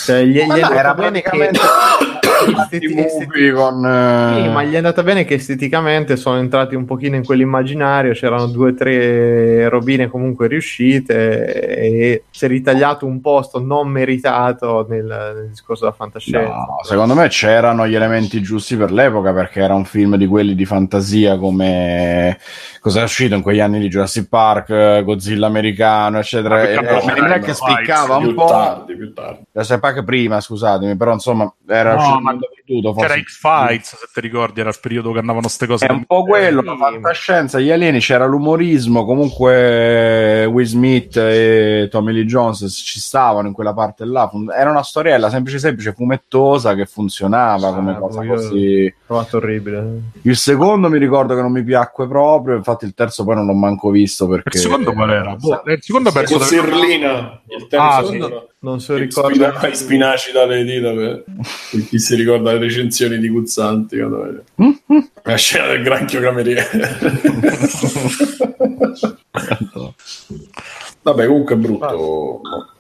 [0.06, 1.50] Cioè, gli, gli no, era bene che-
[2.54, 6.16] praticamente esteti- i esteti- movie con eh, Sì, ma gli è andata bene che esteticamente
[6.16, 12.46] sono entrati un pochino in quell'immaginario, c'erano due o tre robine comunque riuscite e si
[12.46, 16.54] è ritagliato un posto non meritato nel, nel discorso della fantascienza.
[16.54, 20.56] No, secondo me c'erano gli elementi giusti per l'epoca perché era un film di quelli
[20.56, 22.38] di fantasia come
[22.80, 26.62] cosa è uscito in quegli anni di Jurassic Park, eh, Godzilla americano, eccetera.
[26.64, 28.46] E, e in Black no, spiccava un più po'.
[28.46, 29.40] tardi, più tardi.
[29.52, 33.08] Jurassic Park prima, scusatemi, però insomma era No, uscito perduto, forse.
[33.08, 35.86] C'era X-Files, se ti ricordi, era il periodo che andavano ste cose.
[35.86, 36.68] È un po' quello, Sì.
[36.68, 43.48] la fantascienza, gli alieni, c'era l'umorismo, comunque Will Smith e Tommy Lee Jones ci stavano
[43.48, 48.26] in quella parte là, era una storiella semplice semplice, fumettosa che funzionava come Ah, cosa
[48.26, 48.94] così.
[49.06, 50.00] Trovato orribile.
[50.24, 53.54] Il secondo mi ricordo che non mi piacque proprio, infatti il terzo poi non l'ho
[53.54, 54.58] manco visto perché...
[54.58, 55.36] Il secondo qual era?
[55.36, 58.18] Boh, il secondo penso Con Sirlina, il terzo Ah, sì.
[58.66, 58.70] No.
[58.72, 59.52] Non so ricorda.
[59.54, 61.24] spina- i spinaci dalle dita per,
[61.72, 63.98] per chi si ricorda le recensioni di Guzzanti
[65.24, 66.68] la scena del granchio cameriere
[71.02, 72.74] vabbè comunque è brutto Ah,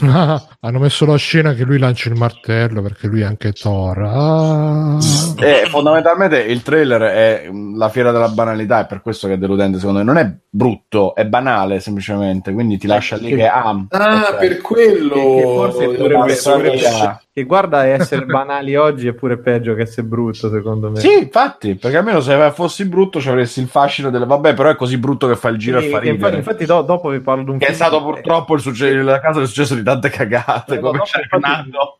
[0.60, 3.98] hanno messo la scena che lui lancia il martello perché lui è anche Thor.
[3.98, 4.98] Ah.
[5.40, 9.38] Eh, fondamentalmente il trailer è mh, la fiera della banalità, è per questo che è
[9.38, 10.04] deludente secondo me.
[10.04, 14.36] Non è brutto, è banale semplicemente, quindi ti lascia lì che ah, ah ok.
[14.38, 19.74] per quello Che- che forse dovrebbe- dovrebbe- Che guarda essere banali oggi è pure peggio
[19.74, 20.98] che essere brutto, secondo me.
[21.00, 24.76] Sì, infatti, perché almeno se fossi brutto ci avresti il fascino delle vabbè, però è
[24.76, 26.36] così brutto che fa il giro Sì, e fa che infatti, ridere.
[26.38, 29.20] infatti do- dopo vi parlo di un Che è film stato purtroppo il succe- la
[29.20, 31.96] casa del successo di tante cagate, No, come no, Fernando.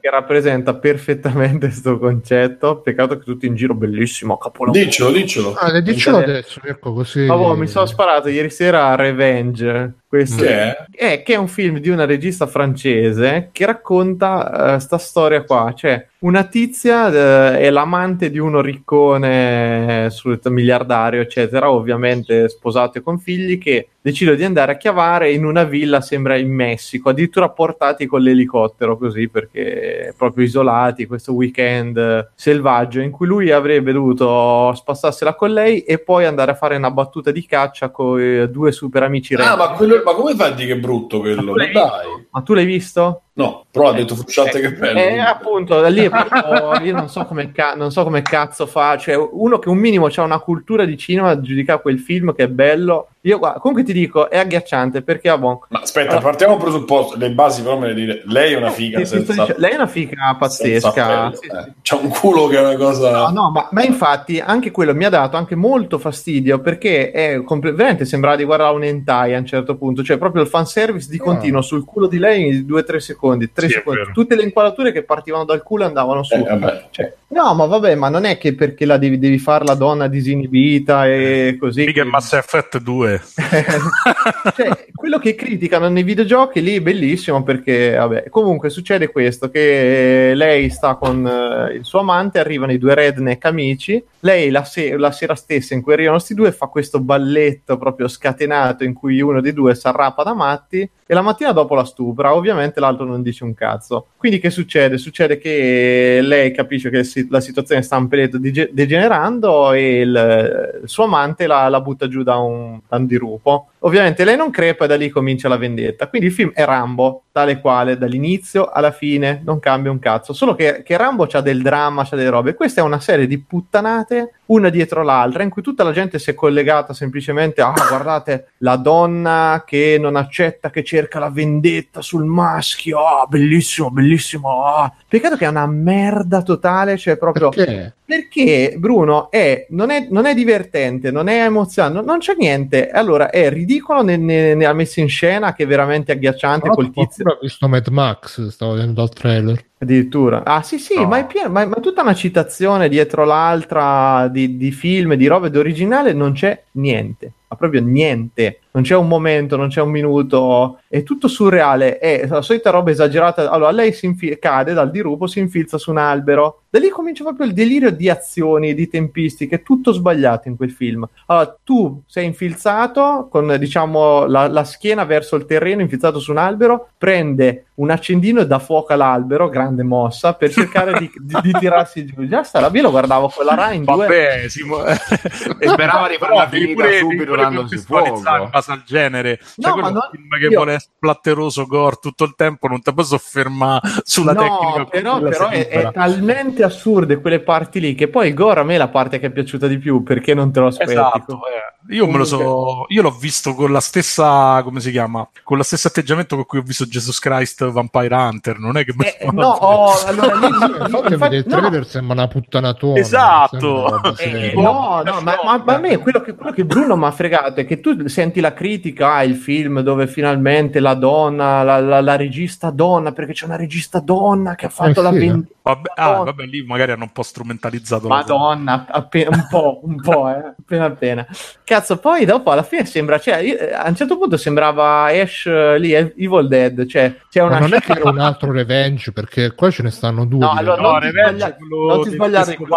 [0.00, 2.80] che rappresenta perfettamente questo concetto.
[2.80, 4.82] Peccato che tutti in giro bellissimo, capolavoro.
[4.82, 7.20] diccelo diccelo Ah, Internet- adesso, ecco così.
[7.26, 10.42] Ma boh, mi sono sparato ieri sera a Revenge, Questo.
[10.42, 10.86] Che è?
[10.94, 15.72] è, che è un film di una regista francese che racconta eh, sta storia qua,
[15.76, 23.02] cioè una tizia eh, è l'amante di uno riccone, solito miliardario, eccetera, ovviamente sposato e
[23.02, 27.50] con figli, che decide di andare a chiavare in una villa, sembra in Messico, addirittura
[27.50, 33.92] portati con l'elicottero così, perché proprio isolati, questo weekend eh, selvaggio in cui lui avrebbe
[33.92, 38.72] dovuto spassarsela con lei e poi andare a fare una battuta di caccia con due
[38.72, 41.42] super amici Ah, ma, quello- ma come fai a dire che è brutto quello?
[41.42, 42.26] Ma tu l'hai dai.
[42.30, 43.22] Ma tu l'hai visto?
[43.36, 44.98] No, però ha detto Frusciante che bello.
[44.98, 48.96] Eh, appunto, da lì proprio- io non so come, ca- non so come cazzo fa,
[48.96, 52.48] cioè uno che un minimo ha una cultura di cinema giudica quel film che è
[52.48, 53.08] bello.
[53.22, 56.62] Io guarda, comunque ti dico, è agghiacciante perché ah, bon, Ma aspetta, Allora- partiamo dal
[56.62, 57.16] presupposto.
[57.16, 58.22] Le basi però me le dire.
[58.26, 61.32] Lei è una figa sto senza, dicendo- lei è una figa pazzesca.
[61.34, 61.50] Sì, eh.
[61.50, 61.72] sì.
[61.82, 63.30] C'ha un culo che è una cosa...
[63.30, 67.42] No, no, ma, ma infatti anche quello mi ha dato anche molto fastidio perché è
[67.42, 71.08] comple- veramente sembrava di guardare un hentai a un certo punto, cioè proprio il fanservice
[71.10, 74.12] di continuo sul culo di lei in 2-3 secondi, 3 Sì, secondi.
[74.12, 76.34] tutte le inquadrature che partivano dal culo andavano su.
[76.34, 76.86] Eh, vabbè.
[76.90, 80.06] Cioè, no, ma vabbè, ma non è che perché la devi, devi fare la donna
[80.08, 81.84] disinibita e così.
[81.84, 83.22] Mica è Mass Effect 2.
[84.56, 90.32] cioè, quello che criticano nei videogiochi lì è bellissimo perché, vabbè, comunque succede questo, che
[90.34, 94.96] lei sta con eh, il suo amante, arrivano i due redneck amici, lei la, se-
[94.96, 99.20] la sera stessa in cui arrivano questi due fa questo balletto proprio scatenato in cui
[99.20, 103.04] uno dei due si arrapa da matti e la mattina dopo la stupra, ovviamente l'altro
[103.04, 104.08] non dice un cazzo.
[104.16, 104.98] Quindi che succede?
[104.98, 111.04] Succede che lei capisce che la situazione sta un peletto degenerando e il, il suo
[111.04, 113.68] amante la, la butta giù da un, da un dirupo.
[113.84, 116.08] Ovviamente lei non crepa e da lì comincia la vendetta.
[116.08, 120.32] Quindi il film è Rambo, tale quale, dall'inizio alla fine, non cambia un cazzo.
[120.32, 122.54] Solo che, che Rambo c'ha del dramma, c'ha delle robe.
[122.54, 126.30] Questa è una serie di puttanate, una dietro l'altra, in cui tutta la gente si
[126.30, 132.00] è collegata semplicemente a, ah, guardate, la donna che non accetta, che cerca la vendetta
[132.00, 134.90] sul maschio, ah, bellissimo, bellissimo, ah.
[135.06, 137.50] Peccato che è una merda totale, cioè proprio...
[137.50, 137.94] Perché?
[138.06, 142.90] Perché Bruno è, non, è, non è divertente, non è emozionante, non, c'è niente.
[142.90, 147.24] Allora è ridicolo ne- ne- nella messa in scena che è veramente agghiacciante col tizio.
[147.30, 149.64] ha visto Mad Max, stavo vedendo dal trailer.
[149.78, 150.44] Addirittura.
[150.44, 151.06] Ah, sì, sì, No.
[151.06, 155.48] ma è pieno, ma, ma tutta una citazione dietro l'altra di, di film, di robe
[155.48, 157.32] d'originale, non c'è niente.
[157.48, 158.58] Ma proprio niente.
[158.74, 160.80] Non c'è un momento, non c'è un minuto.
[160.88, 161.98] È tutto surreale.
[161.98, 163.48] È la solita roba esagerata.
[163.48, 166.62] Allora, lei si infi- cade dal dirupo, si infilza su un albero.
[166.70, 171.08] Da lì comincia proprio il delirio di azioni, di tempistiche, tutto sbagliato in quel film.
[171.26, 176.38] Allora, tu sei infilzato con, diciamo, la, la schiena verso il terreno, infilzato su un
[176.38, 181.52] albero, prende un accendino e dà fuoco all'albero, grande mossa, per cercare di, di- di
[181.60, 182.26] tirarsi giù.
[182.26, 183.94] Già sta, io lo guardavo con la Rai in due.
[183.94, 184.82] Vabbè, Simo...
[184.84, 188.16] E sperava di farla finita subito dandosi fuoco.
[188.16, 189.38] in base al genere.
[189.56, 192.80] No, Cioè, quello ma non- film che io- vuole splatteroso gore tutto il tempo, non
[192.82, 194.84] ti puoi soffermare sulla no, tecnica.
[194.86, 198.74] però, però è, è talmente assurde quelle parti lì che poi il gore a me
[198.74, 200.92] è la parte che è piaciuta di più perché non te lo aspetti.
[200.92, 201.72] Esatto, eh.
[201.90, 205.28] Io me lo so, io l'ho visto con la stessa, come si chiama?
[205.42, 208.58] Con lo stesso atteggiamento con cui ho visto Jesus Christ Vampire Hunter.
[208.58, 211.56] Non è che me Eh, no, oh, allora lì, lì- Infatti, infatti- il no.
[211.58, 212.98] trailer sembra una puttanatona.
[212.98, 214.16] Esatto.
[214.18, 217.10] Eh, no, no, ma, ma- ma a me quello che, quello che Bruno mi ha
[217.10, 221.80] fregato è che tu senti la critica, ah, il film dove finalmente la donna, la,
[221.80, 225.18] la- la regista donna, perché c'è una regista donna che ha fatto Eh, la sì,
[225.18, 225.52] vendetta.
[225.64, 228.06] Vabbè, ah, vabbè, lì magari hanno un po' strumentalizzato.
[228.08, 231.26] Madonna, appena, un po', un po', eh, appena appena.
[231.74, 235.46] Cazzo, poi dopo alla fine sembra, cioè, io- eh, a un certo punto sembrava Ash
[235.46, 239.10] eh, lì, Evil Dead, cioè, c'è una Ma non è che era un altro revenge,
[239.10, 240.38] perché qua ce ne stanno due.
[240.38, 242.68] No, allora No, non ti Revenge sbaglia- è quello non ti sbagliare Michael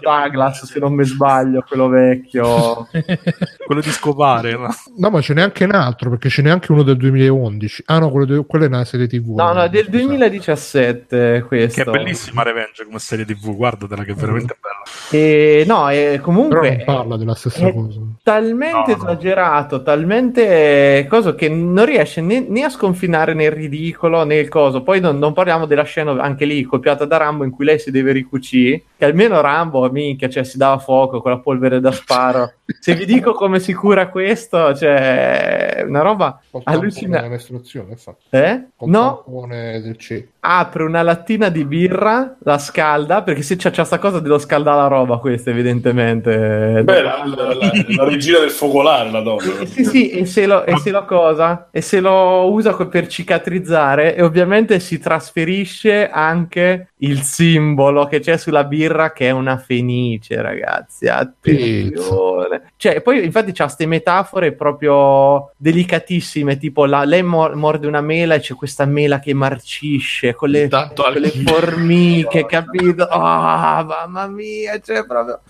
[0.00, 2.88] davanti Douglas, se non mi sbaglio, quello vecchio.
[3.70, 4.52] quello di scopare.
[4.56, 4.68] no?
[4.96, 7.84] No, ma ce n'è anche un altro, perché ce n'è anche uno del 2011.
[7.86, 9.36] Ah no, quello, de- quello è una serie TV.
[9.36, 10.04] No, no, è del Scusate.
[10.06, 11.84] 2017 questo.
[11.84, 14.82] Che è bellissima Revenge come serie TV, guardatela che è veramente bella.
[15.10, 18.00] E no, Però comunque non parla della stessa è cosa.
[18.24, 19.10] talmente No, no.
[19.10, 24.82] esagerato, talmente cosa che non riesce né, né a sconfinare nel ridicolo né il coso.
[24.82, 27.92] Poi non, non parliamo della scena anche lì copiata da Rambo in cui lei si
[27.92, 28.82] deve ricucire.
[28.98, 32.54] Che almeno Rambo, minchia, cioè si dava fuoco con la polvere da sparo.
[32.80, 37.28] Se vi dico come si cura questo, cioè una roba allucinante.
[37.28, 38.24] mestruazione, infatti.
[38.30, 38.64] Eh?
[38.80, 40.24] No, del C.
[40.40, 44.80] apre una lattina di birra, la scalda, perché se c'è, c'è sta cosa dello scaldare
[44.80, 46.82] la roba, questa evidentemente.
[46.82, 49.60] Beh, la, la- la- la regina del focolare, la donna.
[49.60, 51.68] Eh, sì, sì, e se, lo, e se lo cosa?
[51.70, 58.36] E se lo usa per cicatrizzare e ovviamente si trasferisce anche il simbolo che c'è
[58.36, 61.06] sulla birra che è una fenice, ragazzi.
[61.06, 62.62] Attenzione.
[62.76, 68.00] Cioè, poi infatti infatti c'ha queste metafore proprio delicatissime, tipo la- lei mor- morde una
[68.00, 73.06] mela e c'è questa mela che marcisce con le, con le formiche, capito?
[73.10, 75.40] Ah, mamma mia, cioè proprio...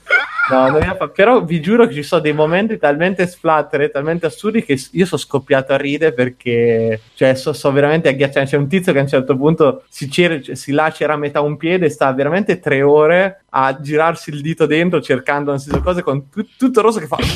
[0.50, 4.76] No, fa- però vi giuro che ci sono dei momenti talmente splatter talmente assurdi che
[4.92, 8.46] io sono scoppiato a ridere perché cioè, so, so veramente agghiacciato.
[8.46, 11.56] C'è un tizio che a un certo punto si, cer- si lacera a metà un
[11.56, 15.80] piede e sta veramente tre ore a girarsi il dito dentro cercando non si so
[15.80, 17.16] cose con tu- tutto rosso che fa.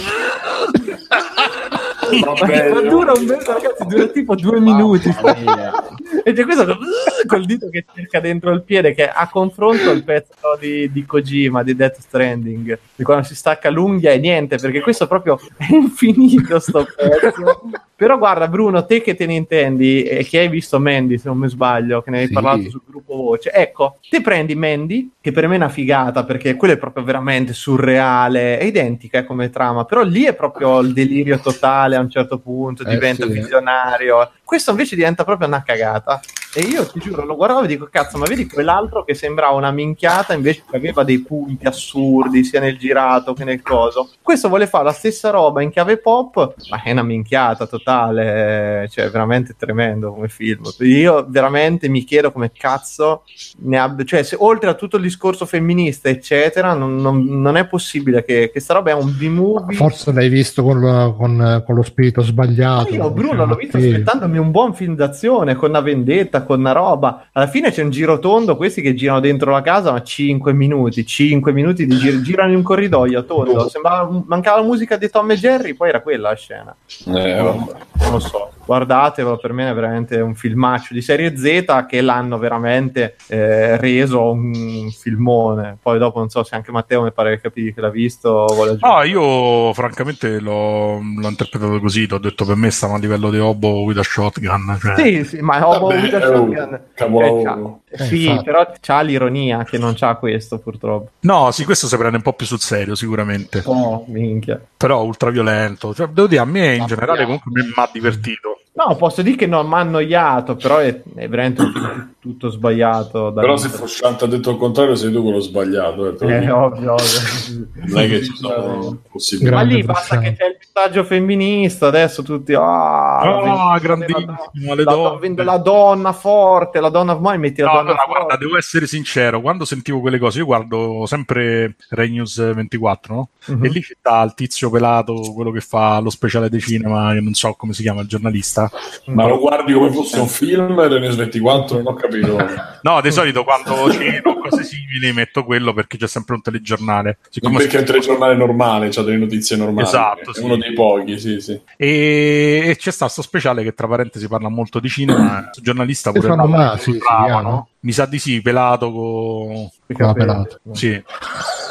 [2.15, 5.11] Ma dura un mezzo, ragazzi, dura tipo due minuti.
[6.27, 6.79] E c'è questo
[7.27, 11.63] col dito che cerca dentro il piede, che a confronto il pezzo di, di Kojima,
[11.63, 16.59] di Death Stranding, di quando si stacca l'unghia e niente, perché questo proprio è infinito
[16.61, 17.63] sto pezzo.
[17.95, 21.37] Però guarda Bruno, te che te ne intendi e che hai visto Mandy, se non
[21.39, 22.33] mi sbaglio, che ne hai Sì.
[22.33, 26.55] parlato sul gruppo voce, ecco, te prendi Mandy, che per me è una figata, perché
[26.55, 30.93] quello è proprio veramente surreale, è identica eh, come trama, però lì è proprio il
[30.93, 33.33] delirio totale a un certo punto, Eh, diventa sì.
[33.33, 34.33] visionario.
[34.45, 36.21] Questo invece diventa proprio una cagata.
[36.57, 39.73] E io ti giuro, lo guardavo e dico, cazzo, ma vedi quell'altro che sembrava una
[39.73, 44.11] minchiata, invece aveva dei punti assurdi, sia nel girato che nel coso.
[44.23, 49.11] Questo vuole fare la stessa roba in chiave pop, ma è una minchiata totale, cioè
[49.11, 50.63] veramente tremendo come film.
[50.81, 53.23] Io veramente mi chiedo come cazzo
[53.63, 57.67] ne abbia, cioè se oltre a tutto il discorso femminista, eccetera, non, non- non è
[57.67, 59.77] possibile che, che sta roba è un B-movie.
[59.77, 62.91] Forse l'hai visto con lo, con- con lo spirito sbagliato.
[62.91, 63.89] Ma io, Bruno, l'ho visto Sì.
[63.89, 67.29] aspettandomi un buon film d'azione con una vendetta, con una roba.
[67.33, 71.07] Alla fine c'è un giro tondo, questi che girano dentro la casa, ma 5 minuti,
[71.07, 73.69] 5 minuti di giro, girano in un corridoio tondo.
[73.69, 76.77] Sembrava, mancava la musica di Tom e Jerry, poi era quella la scena.
[77.07, 77.73] Eh, vabbè.
[78.01, 82.39] Non lo so, guardatelo, per me è veramente un filmaccio di serie Z che l'hanno
[82.39, 85.79] veramente eh, reso un filmone.
[85.81, 88.45] Poi dopo non so se anche Matteo mi pare che capì che l'ha visto.
[88.45, 89.09] Aggiungere.
[89.09, 93.83] io francamente l'ho, l'ho interpretato così, l'ho detto per me stiamo a livello di Obo
[93.83, 94.79] with a shotgun.
[94.81, 94.97] Cioè.
[94.97, 97.81] Sì, sì, ma Homo Vabbè, with a Shotgun, capolavoro.
[97.91, 98.45] eh, c'ha- sì, infatti.
[98.45, 101.11] però c'ha l'ironia che non c'ha questo purtroppo.
[101.21, 104.61] No, sì, questo si prende un po' più sul serio sicuramente, Oh, minchia.
[104.77, 105.95] però ultra violento.
[105.95, 107.41] Cioè, devo dire, a me in Ma generale vediamo.
[107.43, 108.59] comunque mi ha divertito.
[108.77, 113.31] No, posso dire che non mi ha annoiato, però è, è veramente film tutto sbagliato.
[113.31, 113.69] da Però se.
[113.69, 116.19] Frusciante ha detto il contrario, sei tu quello sbagliato.
[116.19, 117.69] Eh, Eh, ovvio, ovvio.
[117.87, 119.55] non è che ci sono possibilità.
[119.57, 122.53] Ma lì basta che c'è il messaggio femminista, adesso tutti...
[122.55, 127.15] Ah, la vendetta grandissimo, la, vende la donna forte, la donna...
[127.17, 128.19] Mai metti la No, donna allora, forte.
[128.25, 133.29] guarda, devo essere sincero, quando sentivo quelle cose, io guardo sempre Rai News 24, no?
[133.47, 133.65] Mhm.
[133.65, 133.95] E lì c'è
[134.25, 137.83] il tizio pelato, quello che fa lo speciale di cinema, che non so come si
[137.83, 138.64] chiama, il giornalista.
[139.07, 142.37] Ma lo guardi come fosse un film, Renes 24, non ho capito.
[142.83, 147.19] No, di solito quando ceno cose simili metto quello perché c'è sempre un telegiornale.
[147.21, 149.87] Non Siccome perché è un telegiornale normale, c'ha delle notizie normali.
[149.87, 150.43] Esatto, è sì.
[150.43, 151.61] uno dei pochi, sì, sì.
[151.77, 155.43] E, e c'è sta sto speciale che tra parentesi parla molto di cinema.
[155.43, 156.99] Questo giornalista pure Stefano Masi,
[157.43, 157.69] no?
[157.81, 160.61] Mi sa di sì, pelato con pelato.
[160.73, 161.03] Sì.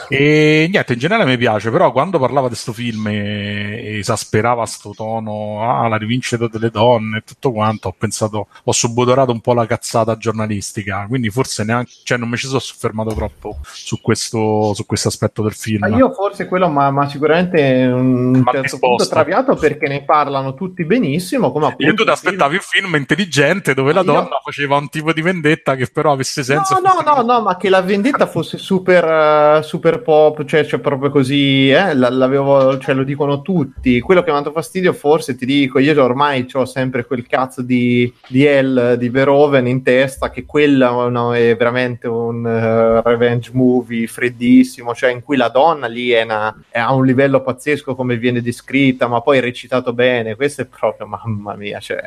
[0.10, 4.92] E niente, in generale mi piace, però quando parlava di questo film e, esasperava sto
[4.96, 9.54] tono, ah, la rivincita delle donne e tutto quanto, ho pensato, ho subodorato un po'
[9.54, 14.74] la cazzata giornalistica, quindi forse neanche, cioè non mi ci sono soffermato troppo su questo,
[14.74, 15.88] su questo aspetto del film.
[15.88, 18.88] Ma io forse quello, ma, ma sicuramente un Ma risposta.
[18.88, 21.52] punto traviato perché ne parlano tutti benissimo.
[21.52, 24.90] Come appunto Io tu ti aspettavi un film intelligente dove la Io- donna faceva un
[24.90, 26.80] tipo di vendetta che però avesse senso.
[26.80, 29.04] No, no, no, no, ma che la vendetta fosse super,
[29.60, 34.00] eh, super pop, cioè, cioè proprio così, eh, la- l'avevo, cioè, lo dicono tutti.
[34.00, 37.64] Quello che mi ha dato fastidio, forse ti dico, io ormai ho sempre quel cazzo
[37.64, 43.50] di, di L di Verhoeven in testa, che quello no, è veramente un eh, revenge
[43.54, 47.96] movie freddissimo, cioè in cui la donna lì è, una- è a un livello pazzesco
[47.96, 50.36] come viene descritta, ma poi recitato bene.
[50.36, 52.00] Questo è proprio, mamma mia, cioè,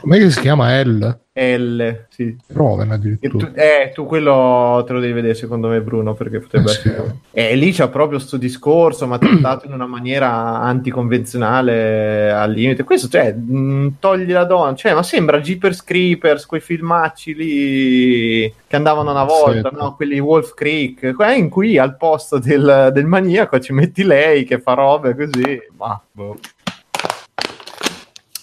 [0.00, 1.18] Com'è si chiama L?
[1.36, 2.36] L, sì.
[2.46, 3.46] Proven addirittura.
[3.48, 6.88] tu, eh, tu quello te lo devi vedere secondo me Bruno perché potrebbe Eh, sì.
[6.90, 10.30] essere e lì c'è proprio sto discorso ma trattato in una maniera
[10.60, 16.60] anticonvenzionale al limite questo cioè mh, togli la donna cioè ma sembra Jeepers Creepers quei
[16.60, 19.76] filmacci lì che andavano una volta Sì.
[19.76, 19.96] no?
[19.96, 24.60] quelli Wolf Creek qua in cui al posto del, del maniaco ci metti lei che
[24.60, 26.38] fa robe così ma boh,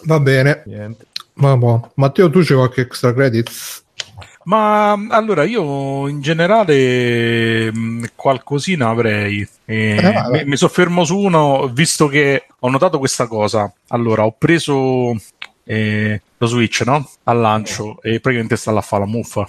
[0.04, 0.64] Va bene.
[0.66, 1.06] niente
[1.42, 1.92] Ma boh.
[1.96, 3.84] Matteo, tu c'è qualche extra credits?
[4.44, 9.48] Ma allora io in generale mh, qualcosina avrei.
[9.66, 13.72] Eh, mi, mi soffermo su uno, visto che ho notato questa cosa.
[13.88, 15.16] Allora, ho preso.
[15.64, 17.08] eh, lo Switch, no?
[17.26, 19.48] Al lancio e praticamente sta là a fare la muffa.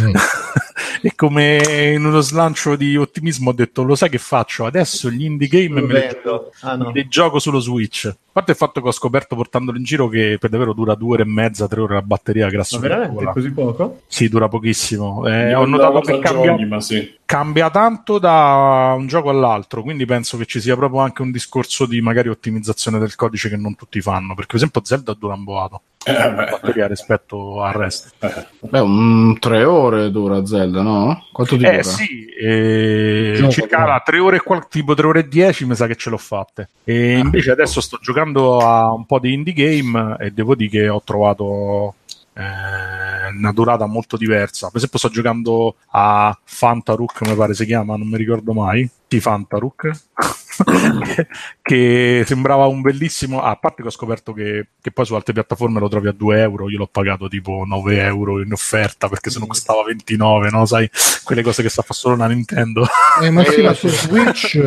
[0.00, 0.14] Mm.
[1.00, 4.66] e come in uno slancio di ottimismo ho detto, lo sai che faccio?
[4.66, 6.52] Adesso gli indie game me li, vendo.
[6.60, 6.90] Ah, no.
[6.90, 8.04] li gioco sullo Switch.
[8.06, 11.14] A parte il fatto che ho scoperto portandolo in giro che per davvero dura due
[11.14, 14.02] ore e mezza, tre ore la batteria, Ma grasso veramente così poco?
[14.06, 15.26] Sì, dura pochissimo.
[15.26, 17.14] Eh, ho notato che a cambia, giochi, ma sì.
[17.24, 21.86] cambia tanto da un gioco all'altro, quindi penso che ci sia proprio anche un discorso
[21.86, 25.44] di magari ottimizzazione del codice che non tutti fanno, perché per esempio Zelda dura un
[25.44, 28.08] boato Eh, batteria rispetto al resto.
[28.20, 28.46] eh.
[28.60, 31.24] Beh, un tre ore dura Zelda, no?
[31.32, 31.76] Quanto ti dura?
[31.78, 35.64] Eh sì, eh, Gioco, circa là, tre ore e qual- tipo 3 ore e 10
[35.66, 36.68] mi sa che ce l'ho fatte.
[36.84, 37.18] E Ah.
[37.18, 41.00] invece adesso sto giocando a un po' di indie game e devo dire che ho
[41.02, 41.94] trovato
[42.36, 44.66] eh, una durata molto diversa.
[44.66, 48.88] Per esempio sto giocando a Fantaruk, mi pare si chiama, non mi ricordo mai.
[49.08, 49.90] Sì, Fantaruk.
[51.62, 55.32] che, sembrava un bellissimo ah, a parte che ho scoperto che, che poi su altre
[55.32, 59.30] piattaforme lo trovi a 2 euro io l'ho pagato tipo 9 euro in offerta perché
[59.30, 60.88] se no costava 29 no sai
[61.24, 62.86] quelle cose che sta fa solo la Nintendo
[63.22, 64.58] Eh, ma sì, Eh, ma su Switch eh,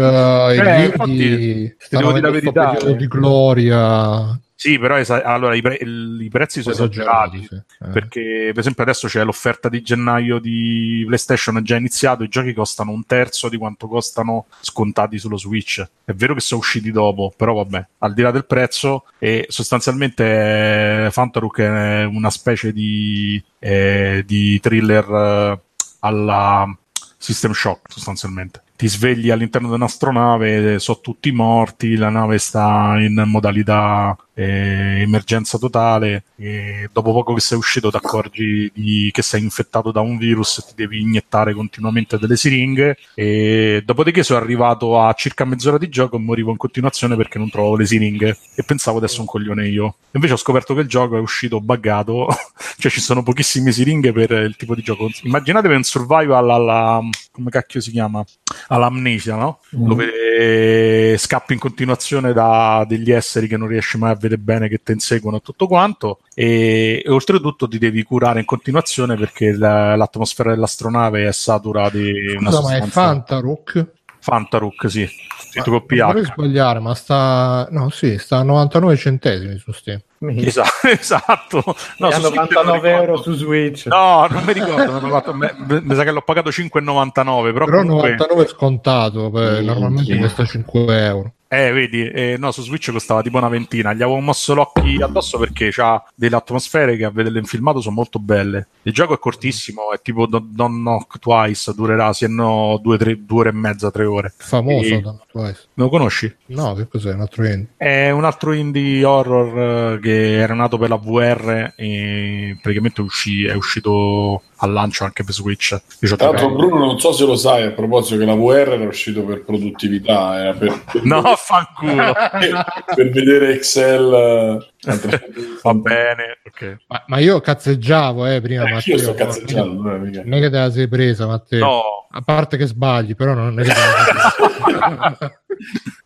[0.56, 2.96] i Eh, indie infatti, stanno devo dire la verità, periodo eh.
[2.98, 7.46] di gloria Sì, però esa- allora, i, pre- i prezzi sono esagerati.
[7.48, 7.56] sì.
[7.56, 7.90] Eh.
[7.92, 12.24] Perché, per esempio, adesso c'è l'offerta di gennaio di PlayStation, è già iniziato.
[12.24, 15.77] I giochi costano un terzo di quanto costano scontati sullo Switch.
[15.84, 21.06] È vero che sono usciti dopo, però vabbè, al di là del prezzo, e sostanzialmente
[21.06, 25.60] eh, Fantaruk è una specie di, eh, di thriller eh,
[26.00, 26.78] alla
[27.18, 28.62] System Shock, sostanzialmente.
[28.76, 35.58] Ti svegli all'interno di un'astronave, sono tutti morti, la nave sta in modalità eh, emergenza
[35.58, 40.18] totale e dopo poco che sei uscito ti accorgi di- che sei infettato da un
[40.18, 45.80] virus e ti devi iniettare continuamente delle siringhe e dopodiché sono arrivato a circa mezz'ora
[45.80, 49.26] di gioco e morivo in continuazione perché non trovavo le siringhe e pensavo adesso un
[49.26, 49.96] coglione io.
[50.12, 52.28] Invece ho scoperto che il gioco è uscito buggato,
[52.78, 55.10] cioè ci sono pochissime siringhe per il tipo di gioco.
[55.24, 57.02] Immaginatevi un survival alla...
[57.32, 58.24] come cacchio si chiama?
[58.68, 59.62] All'amnesia, no?
[59.72, 64.82] Dove scappi in continuazione da degli esseri che non riesci mai a vedere bene, che
[64.84, 69.96] ti inseguono e tutto quanto e, e oltretutto ti devi curare in continuazione perché la-
[69.96, 73.86] l'atmosfera dell'astronave è satura di una Scusa, ma è sostanza Fantaruk?
[74.20, 75.08] Fantaruk, sì,
[75.40, 76.32] scritto con Non vorrei PH.
[76.34, 80.02] sbagliare, ma sta no, sì, sta a 99 centesimi su Steam.
[80.20, 81.64] Esatto, esatto.
[82.00, 83.86] No, su Switch non 99 euro su Switch.
[83.86, 87.66] No, non mi ricordo, non ho fatto- me- mi sa che l'ho pagato 5,99, però,
[87.66, 88.10] Però comunque...
[88.16, 91.32] 99 è scontato, beh, normalmente costa 5 euro.
[91.50, 93.94] Eh, vedi, eh, no, su Switch costava tipo una ventina.
[93.94, 97.96] Gli avevo mosso l'occhio addosso perché ha delle atmosfere che a vederle in filmato sono
[97.96, 98.68] molto belle.
[98.82, 103.24] Il gioco è cortissimo, è tipo Don't, Don't Knock Twice, durerà se no due, tre-
[103.26, 104.34] due ore e mezza, tre ore.
[104.38, 105.68] Famoso E- Don't Twice.
[105.76, 106.34] Lo conosci?
[106.48, 107.14] No, che cos'è?
[107.14, 107.68] Un altro indie.
[107.78, 113.46] È un altro indie horror eh, che era nato per la VR e praticamente uscì-
[113.46, 115.80] è uscito al lancio anche per Switch.
[116.00, 119.24] Tra l'altro, Bruno, non so se lo sai a proposito che la VR era uscito
[119.24, 122.14] per produttività, era per, No, fanculo.
[122.96, 124.14] per vedere Excel.
[124.14, 125.60] eh, a 360.
[125.64, 126.78] Va bene, ok.
[126.88, 128.96] Ma, ma io cazzeggiavo, eh, prima, Eh, Matteo.
[128.96, 129.82] io sto cazzeggiando.
[130.00, 130.22] mica.
[130.24, 131.60] Non è che te la sei presa, Matteo.
[131.66, 131.82] No,
[132.12, 135.42] A parte che sbagli, però non è che te la sei presa.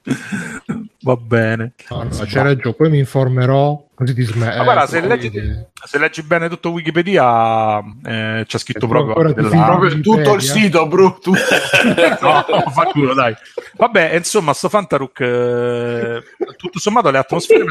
[1.04, 1.74] va bene.
[1.90, 4.58] No, no, c'è ragione, poi mi informerò, così ti smetti.
[4.58, 5.32] Ma guarda, se leggi,
[5.86, 9.66] se leggi bene tutto Wikipedia, eh, c'è scritto proprio della-?
[9.66, 11.18] Proprio tutto il sito, bro.
[11.22, 11.40] Tutto.
[12.22, 13.36] No, fa culo, dai.
[13.78, 16.24] Vabbè, insomma, sto Fantaruk, eh,
[16.58, 17.66] tutto sommato le atmosfere...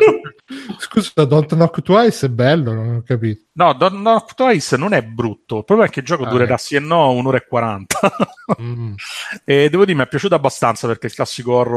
[0.78, 3.44] Scusa, Don't Knock Twice è bello, non ho capito.
[3.52, 5.59] No, Don't Knock Twice non è brutto.
[5.59, 6.62] Il problema è che il gioco Ah, durerà ecco.
[6.62, 8.12] sì e no un'ora e 40.
[8.61, 8.94] Mm.
[9.44, 11.70] e devo dire, mi è piaciuto abbastanza perché il classico horror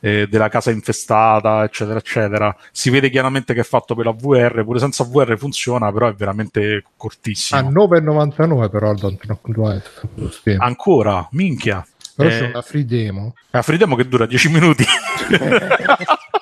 [0.00, 2.56] eh, della casa infestata, eccetera, eccetera.
[2.72, 6.14] Si vede chiaramente che è fatto per la VR, pure senza VR funziona, però è
[6.14, 7.60] veramente cortissimo.
[7.60, 9.90] A 9,99 però il Don't Knock Twice.
[10.16, 10.60] su Steam.
[10.60, 11.86] Ancora, minchia.
[12.14, 13.34] Però Eh, c'è una free demo.
[13.50, 14.84] È una demo che dura 10 minuti.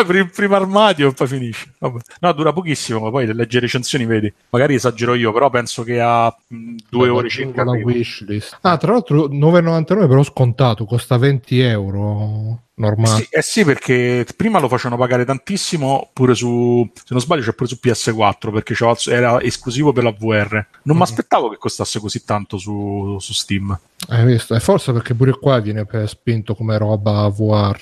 [0.00, 1.72] Apri il primo armadio e poi finisce.
[1.78, 1.98] Vabbè.
[2.20, 4.32] No, dura pochissimo, ma poi le leggi recensioni vedi.
[4.50, 7.64] Magari esagero io, però penso che a mh, due Beh, ore circa.
[7.64, 8.58] la wishlist.
[8.62, 13.16] Ah, tra l'altro 9,99 però scontato, costa 20 euro normale.
[13.22, 17.52] Sì, eh sì, perché prima lo facevano pagare tantissimo pure su, se non sbaglio, c'è
[17.52, 18.74] pure su PS4 perché
[19.10, 20.54] era esclusivo per la VR.
[20.84, 21.02] Non mi Mhm.
[21.02, 23.78] aspettavo che costasse così tanto su, su Steam.
[24.08, 24.54] Hai visto?
[24.54, 27.78] E forse perché pure qua viene spinto come roba VR.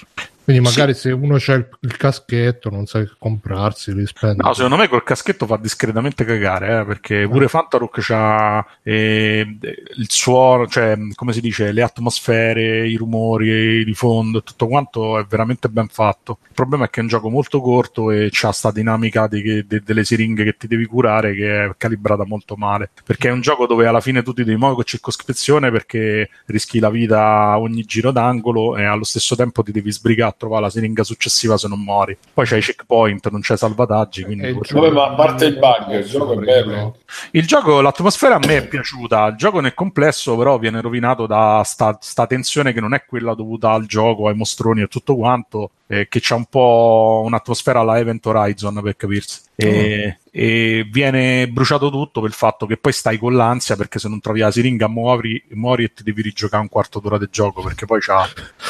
[0.49, 4.43] Quindi magari se uno c'ha il, il caschetto, non sa che comprarsi, li spende.
[4.43, 10.07] No, secondo me col caschetto fa discretamente cagare, eh, perché pure Fantarook c'ha eh, il
[10.09, 15.69] suono, cioè, come si dice, le atmosfere, i rumori di fondo, tutto quanto è veramente
[15.69, 16.39] ben fatto.
[16.49, 19.83] Il problema è che è un gioco molto corto e c'ha sta dinamica di- de-
[19.85, 22.89] delle siringhe che ti devi curare che è calibrata molto male.
[23.05, 26.79] Perché è un gioco dove alla fine tu ti devi muovere con circospezione perché rischi
[26.79, 31.05] la vita ogni giro d'angolo e allo stesso tempo ti devi sbrigare trovare la siringa
[31.05, 32.17] successiva se non muori.
[32.33, 35.45] Poi c'hai i checkpoint, non c'è salvataggi, quindi E il forse- Vabbè, ma a parte
[35.45, 36.97] il bug, il gioco è bello.
[37.33, 39.27] il gioco, l'atmosfera a me è piaciuta.
[39.27, 43.35] Il gioco nel complesso, però, viene rovinato da sta, sta tensione che non è quella
[43.35, 47.99] dovuta al gioco, ai mostroni e tutto quanto, eh, che c'ha un po' un'atmosfera alla
[47.99, 49.41] Event Horizon per capirsi.
[49.57, 54.09] E, e viene bruciato tutto per il fatto che poi stai con l'ansia perché se
[54.09, 57.61] non trovi la siringa muori, muori e ti devi rigiocare un quarto d'ora del gioco
[57.61, 58.25] perché poi c'ha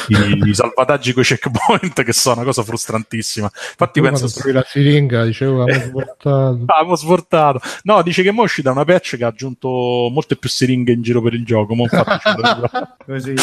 [0.07, 3.51] i, i salvataggi con i checkpoint che sono una cosa frustrantissima.
[3.53, 6.63] Infatti penso trovi la siringa, dicevo, avevo svoltato.
[6.65, 7.61] Avevo svoltato.
[7.83, 9.67] No, dice che mo è uscita una patch che ha aggiunto
[10.11, 11.75] molte più siringhe in giro per il gioco.
[11.75, 11.85] mo.
[13.05, 13.35] Così,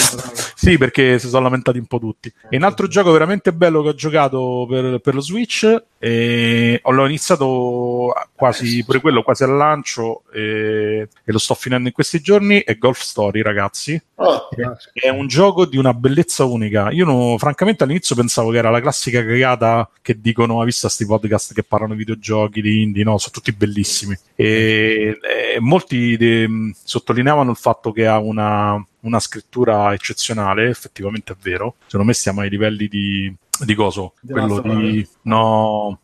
[0.56, 2.32] sì, perché si sono lamentati un po' tutti.
[2.50, 5.84] E un altro gioco veramente bello che ho giocato per, per lo Switch.
[5.98, 11.94] E l'ho iniziato quasi pure quello quasi al lancio e, e lo sto finendo in
[11.94, 12.60] questi giorni.
[12.60, 14.00] È Golf Story, ragazzi.
[14.16, 14.48] Ah,
[14.92, 16.90] È un gioco di una bellezza unica.
[16.90, 21.06] Io no- francamente all'inizio pensavo che era la classica cagata che dicono: hai visto sti
[21.06, 23.04] podcast che parlano di videogiochi, di indie?
[23.04, 24.16] No, sono tutti bellissimi.
[24.34, 31.36] E, e molti de- sottolineavano il fatto che ha una, una scrittura eccezionale, effettivamente è
[31.40, 31.74] vero.
[31.84, 33.34] Secondo me stiamo ai livelli di,
[33.64, 35.06] di coso, Di quello di.
[35.22, 36.00] No.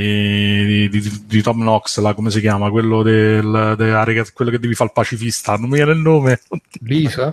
[0.00, 2.68] Di, di- di Tom Knox, là, come si chiama?
[2.68, 6.40] Quello, del, della rega- quello che devi fare il pacifista, non mi viene il nome.
[6.80, 7.32] Lisa?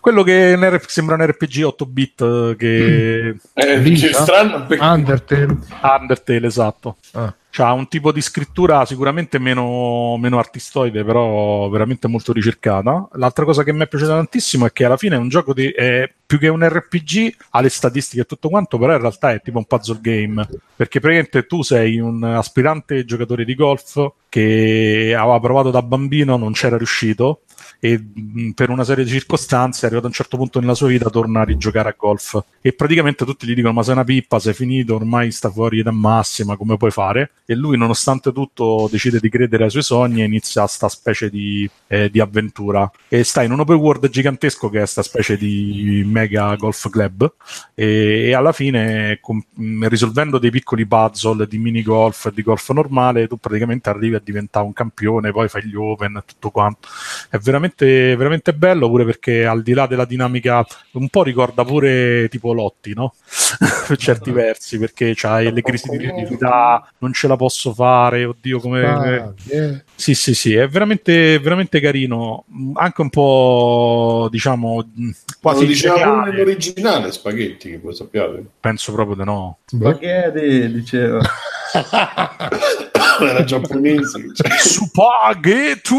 [0.00, 4.22] Quello che è un sembra un RPG 8 bit eh, che eh, Lisa?
[4.22, 5.56] strano perché Undertale?
[5.82, 6.96] Undertale, esatto.
[7.12, 7.34] Ah.
[7.56, 13.08] C'ha un tipo di scrittura sicuramente meno, meno artistoide, però veramente molto ricercata.
[13.12, 15.70] L'altra cosa che mi è piaciuta tantissimo è che alla fine è un gioco di,
[15.70, 19.40] è più che un RPG, ha le statistiche e tutto quanto, però in realtà è
[19.40, 20.46] tipo un puzzle game.
[20.76, 26.52] Perché praticamente tu sei un aspirante giocatore di golf che aveva provato da bambino, non
[26.52, 27.40] c'era riuscito
[27.78, 31.10] e mh, per una serie di circostanze arrivato a un certo punto nella sua vita
[31.10, 32.42] torna a rigiocare a golf.
[32.60, 35.92] E praticamente tutti gli dicono ma sei una pippa, sei finito, ormai sta fuori da
[35.92, 37.32] massima, come puoi fare?
[37.44, 41.68] E lui nonostante tutto decide di credere ai suoi sogni e inizia sta specie di,
[41.86, 42.90] eh, di avventura.
[43.08, 47.32] E sta in un open world gigantesco che è sta specie di mega golf club.
[47.74, 52.42] E, e alla fine com- mh, risolvendo dei piccoli puzzle di mini golf e di
[52.42, 56.50] golf normale tu praticamente arrivi a diventare un campione poi fai gli open e tutto
[56.50, 56.88] quanto
[57.30, 62.28] è veramente, veramente bello pure perché al di là della dinamica un po' ricorda pure
[62.28, 63.14] tipo Lotti no?
[63.86, 68.58] per certi versi perché c'hai le crisi di identità non ce la posso fare oddio
[68.58, 69.84] come Ah, eh.
[69.94, 72.44] sì, sì, sì, è veramente, veramente carino.
[72.74, 74.84] Anche un po', diciamo,
[75.40, 76.30] quasi lo diceva pure geniale.
[76.30, 78.44] nell'originale Spaghetti, che voi sappiate.
[78.60, 79.58] Penso proprio di no.
[79.66, 81.20] Spaghetti, diceva.
[83.20, 84.32] Era giapponese.
[84.34, 85.94] cioè, Spaghetto!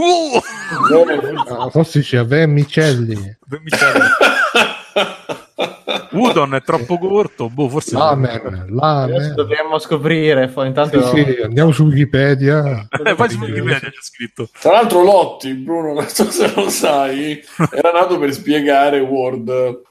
[1.47, 3.37] Ah, forse c'è vermicelli.
[6.11, 9.33] Udon è troppo corto, boh, forse Lamen, Adesso lamen.
[9.35, 11.01] dobbiamo scoprire, poi intanto...
[11.07, 12.87] Sì, sì, andiamo su Wikipedia.
[13.03, 14.49] Eh, poi su Wikipedia c'è scritto.
[14.59, 19.81] Tra l'altro Lotti, Bruno, non so se lo sai, era nato per spiegare Word.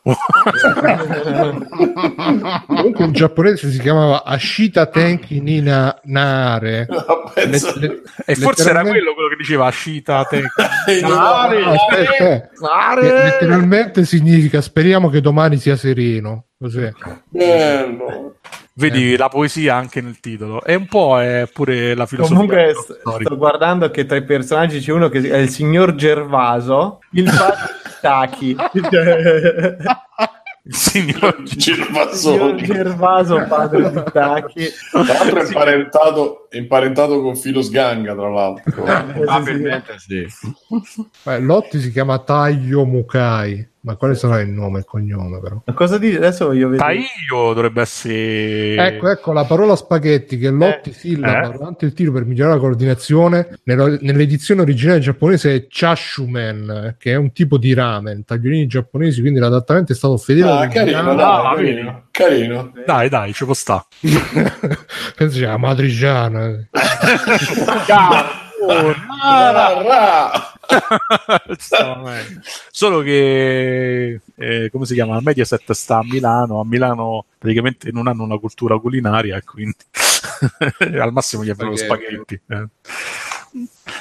[2.66, 6.86] Comunque in giapponese si chiamava Ashita Tenki Nina Nare.
[7.34, 10.43] Pensa- Le- le- E forse era quello quello che diceva Ashita te.
[11.02, 12.48] Nare, No, aspetta, eh.
[12.60, 13.02] Mare!
[13.24, 16.46] letteralmente significa speriamo che domani sia sereno.
[16.58, 16.90] Così.
[17.28, 18.36] Bello.
[18.74, 20.62] Vedi la poesia anche nel titolo.
[20.64, 22.36] E un po' è pure la filosofia.
[22.36, 27.00] Comunque st- sto guardando che tra i personaggi c'è uno che è il signor Gervaso,
[27.12, 28.56] il padre di Taki.
[30.68, 32.62] Il signor signor Girvassoni.
[32.64, 34.64] Gervaso, padre di Taki.
[34.90, 38.82] Tra l'altro è imparentato, è imparentato con Filo Sganga, tra l'altro.
[38.82, 40.26] Probabilmente sì.
[41.22, 43.74] Beh, Lotti si chiama Taio Mukai.
[43.86, 45.62] Ma quale sarà il nome e il cognome, però?
[45.64, 46.16] Ma cosa dici?
[46.16, 46.92] Adesso voglio vedere.
[46.92, 48.74] Taio dovrebbe essere.
[48.74, 51.52] Ecco, ecco la parola spaghetti che Lotti sillaba eh.
[51.52, 53.60] durante il tiro per migliorare la coordinazione.
[53.62, 59.92] Nell'edizione originale giapponese è Chashumen, che è un tipo di ramen, tagliolini giapponesi, quindi l'adattamento
[59.92, 62.02] è stato fedele Ah, carino, dai, carino.
[62.10, 62.72] carino.
[62.84, 63.86] Dai, dai, ci può sta.
[65.16, 66.68] Penso sia matriciana.
[68.68, 68.94] Oh,
[72.70, 75.14] Solo che, eh, come si chiama?
[75.14, 76.60] La Mediaset sta a Milano.
[76.60, 79.76] A Milano praticamente non hanno una cultura culinaria quindi
[80.98, 82.40] al massimo gli avevano spaghetti.
[82.48, 82.66] eh.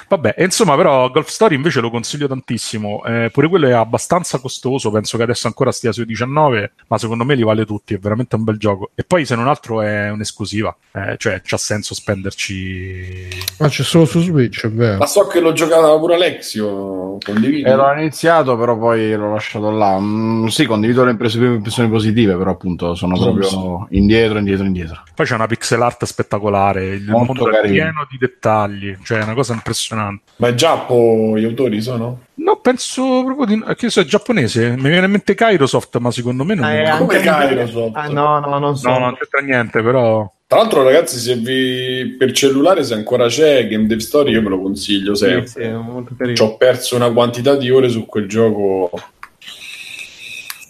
[0.08, 3.04] Vabbè, insomma, però Golf Story invece lo consiglio tantissimo.
[3.06, 4.92] Eh, pure quello è abbastanza costoso.
[4.92, 7.94] Penso che adesso ancora stia sui 19, ma secondo me li vale tutti.
[7.94, 8.92] È veramente un bel gioco.
[8.96, 10.76] E poi, se non altro, è un'esclusiva.
[10.92, 13.28] Eh, cioè, c'ha senso spenderci.
[13.60, 14.98] Ma c'è solo su Switch, è vero.
[14.98, 17.18] Ma so che l'ho giocata pure Alexio.
[17.24, 17.64] Condividi.
[17.64, 19.98] Eh, l'ho iniziato, però poi l'ho lasciato là.
[20.00, 25.04] Mm, sì, condivido le impressioni, le impressioni positive, però appunto sono proprio indietro, indietro, indietro.
[25.16, 26.86] Poi c'è una pixel art spettacolare.
[26.88, 27.74] Il Molto mondo è carino.
[27.74, 28.98] pieno di dettagli.
[29.02, 30.24] Cioè, è una cosa impressionante.
[30.38, 32.24] Ma in Giappo gli autori sono?
[32.36, 33.64] No, penso proprio di.
[33.76, 34.72] Che so, è giapponese.
[34.76, 36.98] Mi viene in mente Kairosoft, ma secondo me non Ah, è.
[36.98, 37.96] Come anche- Kairosoft?
[37.96, 38.90] Ah, no, no, non so.
[38.90, 40.30] No, non c'entra niente, però.
[40.48, 44.50] Tra l'altro, ragazzi, se vi per cellulare, se ancora c'è Game Dev Story, io ve
[44.50, 45.48] lo consiglio Sì, sempre.
[45.48, 46.36] sì, è molto carino.
[46.36, 48.92] Ci ho perso una quantità di ore su quel gioco.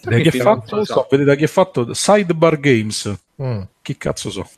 [0.02, 0.84] Da chi è Sì, fatto?
[0.84, 1.06] so.
[1.10, 1.92] vedete da chi è fatto?
[1.92, 3.12] Sidebar Games.
[3.42, 3.60] Mm.
[3.86, 4.48] Chi cazzo so?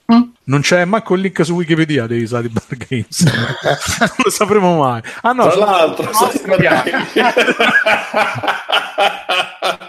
[0.45, 3.21] Non c'è manco il link su Wikipedia dei Sidebar Games.
[4.01, 5.03] non lo sapremo mai.
[5.21, 6.91] Ah no, Tra l'altro, sono australiani.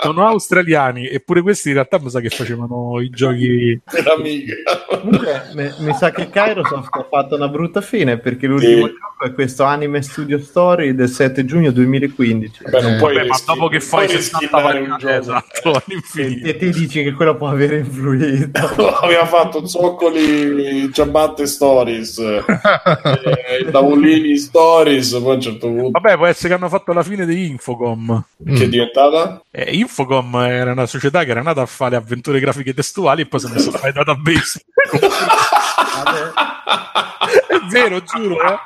[0.00, 4.62] sono australiani eppure questi in realtà mi sa che facevano i giochi per amiche.
[4.88, 8.92] Comunque, mi, mi sa che Kairosoft ha fatto una brutta fine perché l'ultimo Sì.
[8.92, 12.62] gioco è questo Anime Studio Story del 7 giugno 2015.
[12.68, 15.70] Beh, non Eh, puoi Vabbè, ma dopo che fai puoi 60 rischiare un varianti esatto
[15.78, 18.58] E, all'infinito e ti dici che quello può avere influito.
[19.02, 25.12] Aveva fatto zoccoli, ciabatte stories, eh, tavolini stories.
[25.18, 28.24] Poi a un certo punto, vabbè può essere che hanno fatto la fine di Infocom
[28.44, 29.42] che è diventata?
[29.50, 33.40] Eh, Infocom era una società che era nata a fare avventure grafiche testuali e poi
[33.40, 34.66] si è messo a fare database
[37.48, 38.58] è vero giuro eh.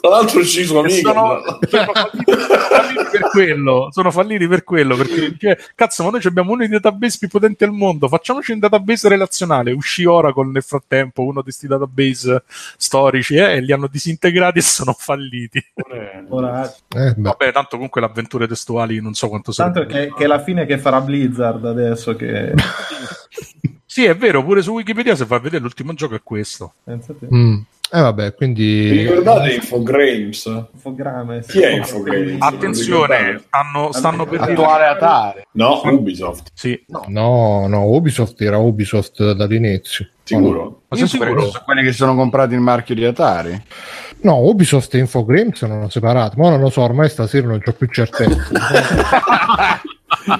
[0.00, 1.00] Tra l'altro, ci sono amiche.
[1.00, 1.92] sono, sono
[2.68, 6.68] falliti, per quello sono falliti per quello perché dice, cazzo ma noi abbiamo uno dei
[6.68, 11.44] database più potenti al mondo facciamoci un database relazionale uscì Oracle nel frattempo uno di
[11.44, 12.42] questi database
[12.76, 15.64] storici eh, e li hanno disintegrati e sono falliti
[16.94, 20.26] Eh, vabbè tanto comunque le avventure testuali non so quanto tanto servono che, che è
[20.26, 22.52] la fine che farà Blizzard adesso che...
[23.98, 26.74] sì è vero pure su Wikipedia se vai a vedere l'ultimo gioco è questo.
[27.34, 27.58] Mm.
[27.90, 28.90] Eh vabbè, Vi quindi...
[28.90, 30.44] ricordate Infogrames?
[30.72, 31.46] Infogrames.
[31.46, 32.36] Chi è Infogrames?
[32.38, 35.42] attenzione stanno, stanno per dire Attuale Atari.
[35.52, 36.50] No, Ubisoft.
[36.54, 40.08] sì No, no, Ubisoft era Ubisoft dall'inizio.
[40.22, 40.82] Sicuro?
[40.86, 41.48] ma sei sicuro?
[41.48, 43.60] sono quelli che si sono comprati il marchio di Atari.
[44.20, 46.38] No, Ubisoft e Infogrames sono separati.
[46.38, 48.46] Ma non lo so, ormai stasera non ho più certezza.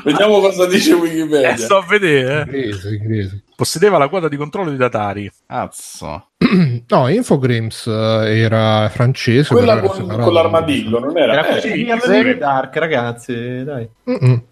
[0.05, 1.55] Vediamo cosa dice Wikipedia.
[1.55, 2.56] Eh, sto a vedere eh.
[2.56, 3.43] Inglese, inglese.
[3.59, 6.28] Possedeva la quota di controllo di Atari Cazzo.
[6.86, 9.52] No, Infogrames eh, era francese.
[9.52, 11.32] Quella con, con l'armadillo, non era?
[11.32, 11.68] Era Eh, così.
[11.72, 13.89] Sì, Diablo Dark, ragazzi, dai.
[14.09, 14.43] Mm-mm.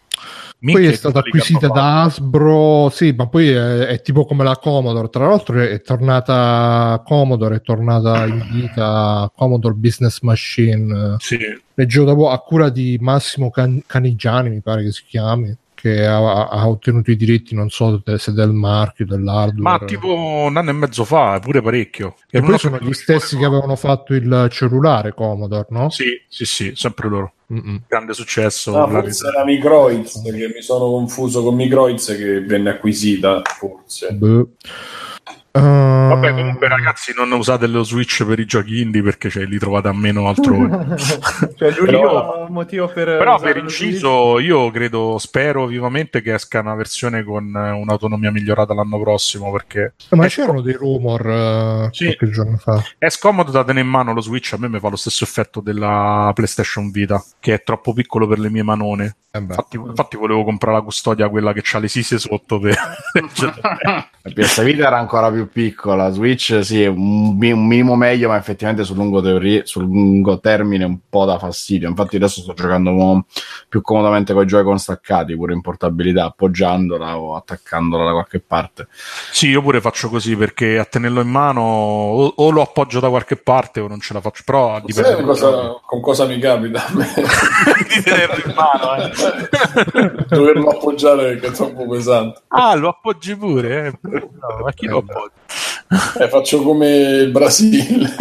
[0.59, 2.03] Minchia, Poi è stata acquisita da.
[2.03, 5.09] Hasbro, sì, ma poi è, è tipo come la Commodore.
[5.09, 11.15] Tra l'altro è, è tornata Commodore, è tornata in vita Commodore Business Machine.
[11.19, 11.39] sì.
[11.75, 15.55] Leggevo dopo a cura di Massimo Can- Canigiani, mi pare che si chiami,
[15.87, 19.79] che ha, ha ottenuto i diritti, non so se del marchio, dell'hardware.
[19.79, 23.37] ma tipo un anno e mezzo fa pure parecchio E Era poi sono gli stessi
[23.37, 25.91] che avevano fatto il cellulare Commodore, no?
[25.91, 27.83] sì sì sì sempre loro Mm-mm.
[27.87, 32.71] grande successo No, La- forse era Microids, che mi sono confuso con Microids che venne
[32.71, 34.13] acquisita, forse.
[34.15, 34.51] Boh.
[35.57, 39.59] Uh, Vabbè, comunque, ragazzi, non usate lo Switch per i giochi indie perché cioè, li
[39.59, 40.97] trovate a meno altrove.
[41.57, 43.05] cioè, l'unico Però- motivo per...
[43.19, 48.75] Però, per inciso, io credo, spero vivamente che esca una versione con eh, un'autonomia migliorata
[48.75, 52.05] l'anno prossimo perché ma è, c'erano dei rumor eh, Sì.
[52.05, 52.83] qualche giorno fa.
[52.99, 54.53] è scomodo da tenere in mano lo Switch.
[54.53, 58.39] A me mi fa lo stesso effetto della PlayStation Vita, che è troppo piccolo per
[58.39, 59.17] le mie manone.
[59.31, 59.39] Eh.
[59.39, 62.75] Infatti, infatti volevo comprare la custodia, quella che ha le sise sotto per
[64.27, 68.37] La PS Vita era ancora più piccola, Switch sì, è un, un minimo meglio, ma
[68.37, 71.89] effettivamente sul lungo, teorie- sul lungo termine un po' da fastidio.
[71.89, 73.27] Infatti adesso sto giocando mo-
[73.69, 78.89] più comodamente con i Joy-Con staccati, pure in portabilità, appoggiandola o attaccandola da qualche parte.
[79.31, 83.09] Sì, io pure faccio così perché a tenerlo in mano o, o lo appoggio da
[83.09, 84.43] qualche parte o non ce la faccio.
[84.45, 87.07] Però dipende Sai cosa- con cosa mi capita a me?
[87.95, 88.95] di tenerlo in mano.
[89.03, 90.25] eh.
[90.29, 92.43] Doverlo appoggiare perché è troppo pesante.
[92.49, 93.87] Ah, lo appoggi pure?
[93.87, 93.99] Eh?
[94.11, 95.36] No, ma chi lo appoggia?
[96.21, 98.09] Eh, faccio come il Brasile.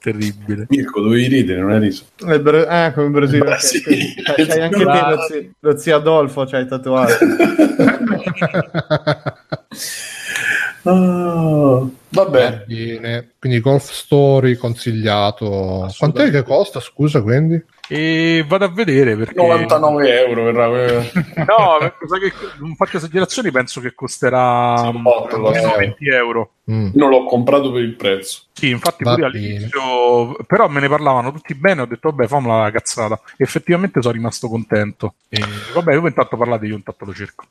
[0.00, 0.66] Terribile.
[0.68, 2.04] Mirko, dovevi ridere, non hai riso.
[2.18, 3.52] Il Bra- ah, come il Brasile.
[3.52, 3.82] Ah, sì.
[3.82, 7.14] C'hai, anche te lo zio, lo zio Adolfo, c'hai tatuato.
[10.86, 13.30] Ah, Vabbè, Bene.
[13.38, 15.90] Quindi Golf Story consigliato.
[15.96, 16.78] Quant'è che costa?
[16.78, 17.62] Scusa, quindi?
[17.88, 20.62] E vado a vedere perché 99 euro verrà.
[21.44, 21.78] No,
[22.18, 25.76] che non faccio esagerazioni, penso che costerà botto, lo almeno so.
[25.76, 26.50] 20 euro.
[26.70, 26.90] Mm.
[26.94, 28.44] Non l'ho comprato per il prezzo.
[28.54, 29.44] Sì, infatti Va pure bene.
[29.46, 33.20] all'inizio, però me ne parlavano tutti bene, ho detto vabbè, fammi la cazzata.
[33.36, 35.14] Effettivamente sono rimasto contento.
[35.28, 35.42] E,
[35.74, 37.44] vabbè, voi intanto parlate, io intanto lo cerco.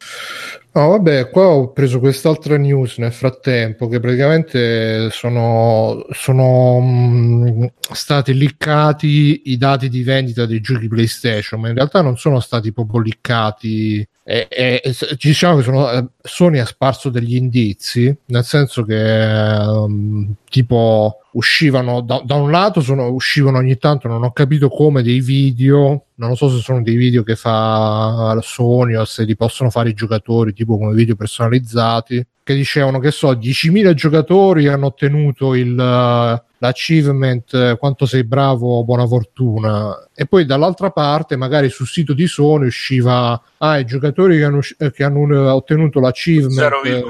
[0.71, 8.33] No, vabbè, qua ho preso quest'altra news nel frattempo che praticamente sono, sono mh, stati
[8.33, 13.01] liccati i dati di vendita dei giochi PlayStation, ma in realtà non sono stati proprio
[13.01, 14.07] liccati.
[14.23, 19.61] E, e- e diciamo che sono, eh, Sony ha sparso degli indizi, nel senso che
[19.61, 25.01] ehm, tipo uscivano da, da un lato sono, uscivano ogni tanto, non ho capito come,
[25.01, 29.69] dei video, non so se sono dei video che fa Sony o se li possono
[29.69, 35.55] fare i giocatori, tipo come video personalizzati, che dicevano che so, 10.000 giocatori hanno ottenuto
[35.55, 40.09] il, eh, l'achievement eh, quanto sei bravo, buona fortuna.
[40.13, 44.59] E poi dall'altra parte, magari sul sito di Sony usciva ah, i giocatori che hanno,
[44.77, 46.59] eh, che hanno ottenuto l'achievement.
[46.89, 47.03] eh,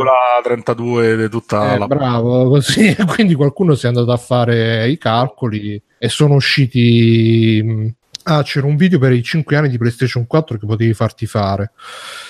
[0.48, 4.98] 0,32 di tutta eh, la bravo, così quindi qualcuno si è andato a fare i
[4.98, 7.96] calcoli e sono usciti.
[8.26, 11.72] Ah, c'era un video per i 5 anni di PlayStation 4 che potevi farti fare.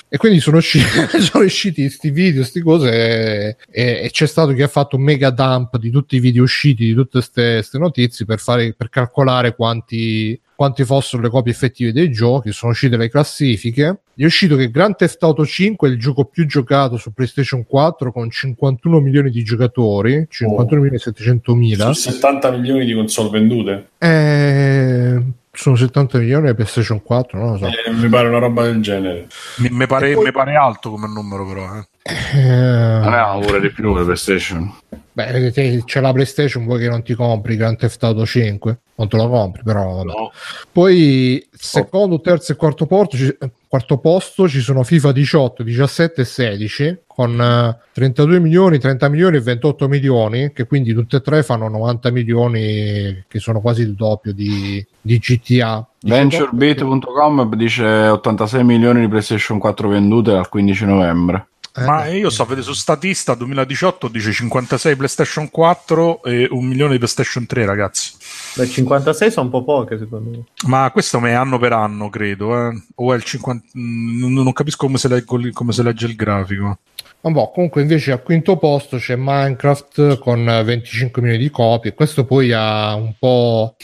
[0.09, 0.85] E quindi sono usciti,
[1.21, 5.03] sono usciti questi video, queste cose, e, e- e c'è stato chi ha fatto un
[5.03, 9.55] mega dump di tutti i video usciti, di tutte queste notizie per, fare, per calcolare
[9.55, 12.51] quanti, quanti fossero le copie effettive dei giochi.
[12.51, 13.99] Sono uscite le classifiche.
[14.15, 18.11] È uscito che Grand Theft Auto 5 è il gioco più giocato su PlayStation 4
[18.11, 21.93] con 51 milioni di giocatori, 51 milioni e 700 mila.
[21.93, 23.89] Su 70 milioni di console vendute.
[23.97, 25.21] Eh,
[25.55, 27.65] sono 70 milioni di PlayStation 4, non lo so.
[27.67, 29.27] Eh, mi pare una roba del genere.
[29.57, 31.75] Mi, mi pare, poi- mi pare alto come numero, però.
[31.75, 32.41] Eh.
[32.41, 34.73] Non Eh, è pure di più le PlayStation.
[35.11, 38.79] beh, te- c'è la PlayStation, vuoi che non ti compri Grand Theft Auto 5?
[38.95, 40.03] Non te lo compri, però.
[40.03, 40.31] No.
[40.71, 46.21] Poi secondo, terzo e quarto, porto, ci- eh, quarto posto ci sono FIFA 18, 17
[46.21, 51.21] e 16 con eh, 32 milioni, 30 milioni e 28 milioni, che quindi tutte e
[51.21, 55.85] tre fanno 90 milioni, che sono quasi il doppio di, di GTA.
[56.01, 61.47] VentureBeat.com dice 86 milioni di PlayStation 4 vendute dal 15 novembre.
[61.75, 66.65] Eh, Ma io sto a vedere su Statista 2018 dice 56 PlayStation 4 e un
[66.65, 68.13] milione di PlayStation 3, ragazzi.
[68.55, 70.43] Beh, 56 sono un po' poche, secondo me.
[70.67, 72.69] Ma questo è anno per anno, credo.
[72.69, 72.83] Eh.
[72.95, 73.65] O è il 50.
[73.75, 76.77] mm, Non, non capisco come si, legge, come si legge il grafico.
[77.25, 81.93] Vabbè, comunque invece al quinto posto c'è Minecraft con eh, 25 milioni di copie.
[81.93, 83.75] Questo poi ha un po',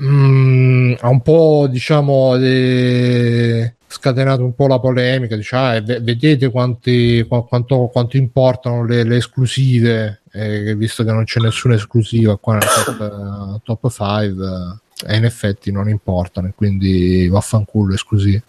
[0.00, 5.34] mm, ha un po' diciamo, de- scatenato un po' la polemica.
[5.34, 11.02] Dice, ah, e ve- vedete quanti, qua- quanto, quanto importano le, le esclusive, eh, visto
[11.02, 14.44] che non c'è nessuna esclusiva qua nel top, eh, top 5.
[15.04, 18.42] eh, e in effetti non importano, quindi vaffanculo esclusive.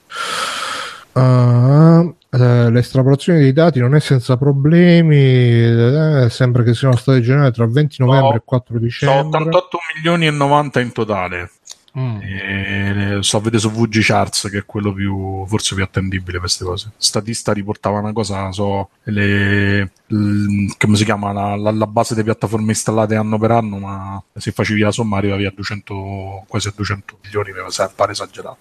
[1.13, 2.05] Ah,
[2.35, 5.15] eh, l'estrapolazione dei dati non è senza problemi.
[5.17, 9.17] eh, sembra che siano state generate tra 20 novembre e 4 Sono dicembre.
[9.39, 11.51] 88 milioni e 90 in totale.
[11.97, 12.19] Mm.
[12.21, 16.91] E so vedere su VG Charts che è quello più forse più attendibile queste cose.
[16.97, 22.25] Statista riportava una cosa, so le l- come si chiama la, la- la base delle
[22.25, 26.73] piattaforme installate anno per anno, ma se facevi la somma arrivavi a 200 quasi a
[26.75, 27.59] 200 milioni, mi
[27.95, 28.57] pare esagerato.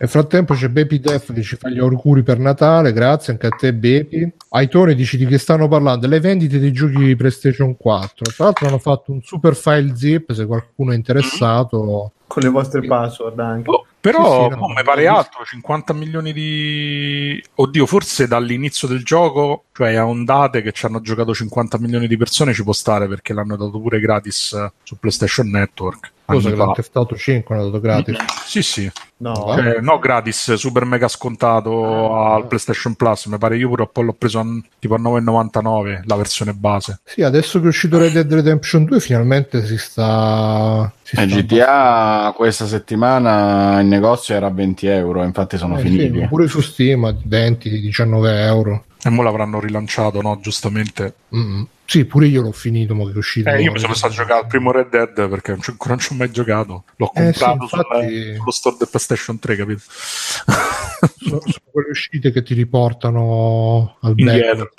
[0.00, 3.50] Nel frattempo c'è Baby Def che ci fa gli auguri per Natale, grazie anche a
[3.50, 4.30] te Baby.
[4.50, 6.06] Aitone dici di che stanno parlando?
[6.06, 8.30] Le vendite dei giochi di PlayStation 4.
[8.32, 12.12] Tra l'altro hanno fatto un super file zip se qualcuno è interessato.
[12.28, 13.70] Con le vostre password anche.
[13.70, 14.66] Oh, però Sì, sì, no.
[14.66, 17.42] boh, mi pare altro, 50 milioni di...
[17.56, 22.16] Oddio, forse dall'inizio del gioco, cioè a ondate che ci hanno giocato 50 milioni di
[22.16, 26.12] persone ci può stare perché l'hanno dato pure gratis su PlayStation Network.
[26.34, 28.16] Cosa che testato 5 hanno dato gratis.
[28.44, 28.90] Sì, sì.
[29.20, 32.34] No, Cioè, no, gratis, super mega scontato Ah.
[32.34, 33.26] al PlayStation Plus.
[33.26, 34.44] Mi pare io pure poi l'ho preso a,
[34.78, 37.00] tipo a 9,99 la versione base.
[37.04, 40.92] Sì, adesso che è uscito Red Dead Redemption 2 finalmente si sta...
[41.02, 45.80] Si E sta GTA questa settimana in negozio era a 20 euro, infatti sono Eh,
[45.82, 46.20] finiti.
[46.20, 48.84] sì, pure su Steam a 20-19 euro.
[49.02, 50.38] E mo l'avranno rilanciato, no?
[50.40, 51.14] Giustamente.
[51.34, 51.62] Mm.
[51.90, 53.48] Sì, pure io l'ho finito, ma che è uscito.
[53.48, 55.94] Eh, io mi sono messo a giocare al primo Red Dead perché non ci- ancora
[55.94, 56.84] non ci ho mai giocato.
[56.96, 59.80] L'ho Eh, sì, comprato infatti- sul- sullo store del PlayStation 3, capito?
[59.88, 61.40] sono, sono
[61.72, 64.12] quelle uscite che ti riportano al.
[64.16, 64.70] Indietro.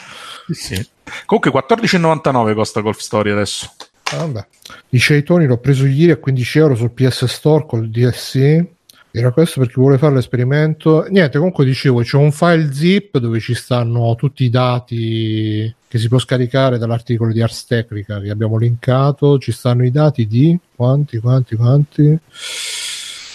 [0.52, 0.88] Sì.
[1.26, 3.72] Comunque 14,99 costa Golf Story adesso.
[4.12, 4.48] Ah, vabbè.
[4.90, 8.64] Dice ai Tony l'ho preso ieri a 15 euro sul PS Store col DLC.
[9.12, 11.06] Era questo per chi vuole fare l'esperimento.
[11.10, 16.08] Niente, comunque dicevo, c'è un file zip dove ci stanno tutti i dati che si
[16.08, 19.40] può scaricare dall'articolo di Ars Technica che abbiamo linkato.
[19.40, 22.20] Ci stanno i dati di quanti, quanti, quanti?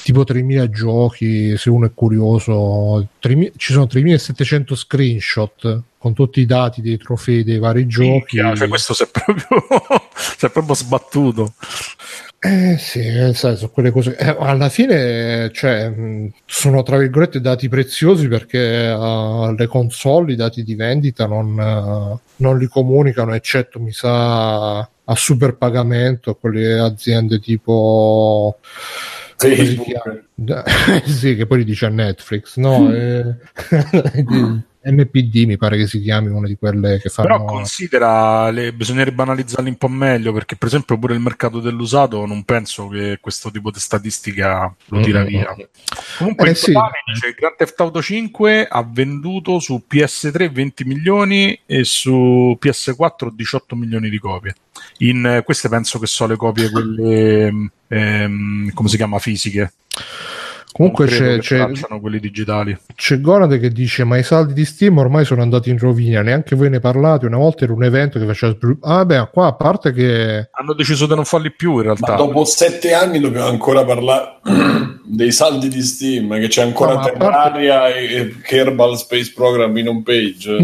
[0.04, 3.08] Tipo 3000 giochi, se uno è curioso.
[3.18, 8.10] 3000 ci sono 3700 screenshot con tutti i dati dei trofei dei vari giochi.
[8.10, 9.46] Minchia, cioè, questo si è proprio,
[10.36, 11.54] si è proprio sbattuto.
[12.46, 14.14] Eh sì, nel senso, quelle cose.
[14.18, 20.36] eh, alla fine, cioè, mh, sono tra virgolette dati preziosi perché uh, le console, i
[20.36, 26.36] dati di vendita non, uh, non li comunicano, eccetto mi sa a super pagamento a
[26.36, 28.58] quelle aziende tipo.
[29.36, 30.24] Facebook.
[31.08, 32.92] sì, che poi li dice a Netflix, no?
[32.92, 33.36] eh,
[34.22, 37.28] di- MPD mi pare che si chiami una di quelle che fanno.
[37.28, 42.26] Però considera, le, bisognerebbe analizzarli un po' meglio perché per esempio pure il mercato dell'usato
[42.26, 45.56] non penso che questo tipo di statistica lo tira Mm, via.
[46.18, 46.72] Comunque Eh, in sì.
[46.72, 53.30] totale dice Grand Theft Auto 5 ha venduto su PS3 20 milioni e su PS4
[53.32, 54.54] 18 milioni di copie.
[54.98, 59.72] In, eh, queste penso che sono le copie quelle ehm, come si chiama fisiche.
[60.74, 61.70] Comunque c'è, c'è,
[62.00, 62.76] quelli digitali.
[62.96, 66.20] c'è Gonade che dice: Ma i saldi di Steam ormai sono andati in rovina.
[66.20, 67.26] Neanche voi ne parlate.
[67.26, 68.56] Una volta era un evento che faceva.
[68.80, 70.48] Ah, beh, qua a parte che.
[70.50, 72.14] Hanno deciso di non farli più in realtà.
[72.14, 74.40] Ma dopo sette anni dobbiamo ancora parlare
[75.06, 79.76] dei saldi di Steam, che c'è ancora No, parte- Terraria e, e Kerbal Space Program
[79.76, 80.56] in home page.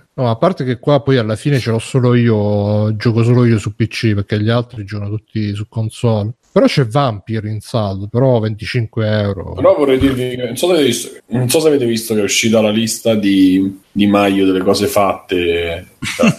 [0.16, 2.94] No, a parte che qua poi alla fine ce l'ho solo io.
[2.94, 6.34] Gioco solo io su PC perché gli altri giocano tutti su console.
[6.54, 9.54] Però c'è Vampire in saldo, però 25 euro.
[9.54, 12.22] Però vorrei dirvi, non so, se avete visto, non so se avete visto che è
[12.22, 15.88] uscita la lista di, di Maio delle cose fatte.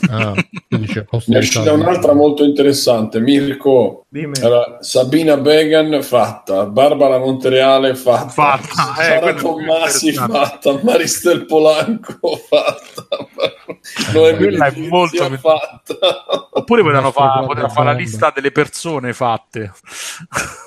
[0.09, 0.33] Ah,
[0.69, 0.85] Ne
[1.35, 3.19] è uscita un'altra molto interessante.
[3.19, 4.39] Mirko, Dimmi.
[4.41, 13.17] Allora, Sabina Began fatta, Barbara Montereale fatta, Fatta, eh, Sara Tommasi fatta, Maristel Polanco fatta,
[14.11, 16.25] Quella è molto più- fatta.
[16.51, 19.71] Oppure potevano nostro fa- grande potevano fare la lista delle persone fatte.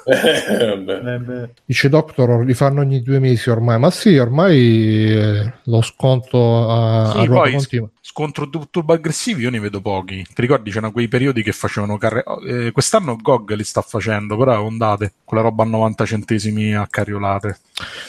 [0.09, 0.83] Eh.
[0.89, 1.51] Eh.
[1.67, 3.79] Dice Doctor, li fanno ogni due mesi ormai.
[3.79, 7.89] Ma sì, ormai eh, lo sconto a, Sì, a ruota poi continua.
[8.11, 10.25] Scontro tu- turbo aggressivi io ne vedo pochi.
[10.25, 12.25] Ti ricordi c'erano quei periodi che facevano carre...
[12.47, 17.61] eh, quest'anno GOG li sta facendo, però ondate, quella roba a 90 centesimi a cariolate.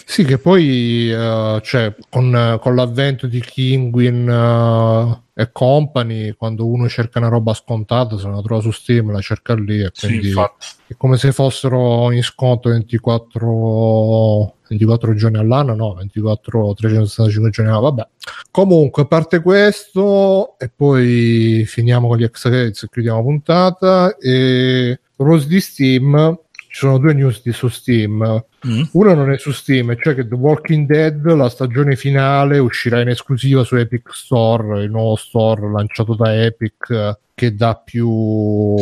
[0.05, 6.88] Sì, che poi eh, cioè, con, con l'avvento di Kinguin eh, e company, quando uno
[6.88, 10.27] cerca una roba scontata, se la trova su Steam, la cerca lì e Sì, quindi
[10.30, 10.65] infatti.
[10.88, 17.89] è come se fossero in sconto 24, 24 giorni all'anno, no, 24 365 giorni all'anno,
[17.89, 18.07] vabbè.
[18.51, 24.17] Comunque, a parte questo, e poi finiamo con gli credits e chiudiamo la puntata.
[24.17, 28.45] E Rose di Steam, ci sono due news di su Steam.
[28.67, 28.81] Mm.
[28.91, 33.07] Una non è su Steam, cioè che The Walking Dead, la stagione finale, uscirà in
[33.07, 38.75] esclusiva su Epic Store, il nuovo store lanciato da Epic che dà più,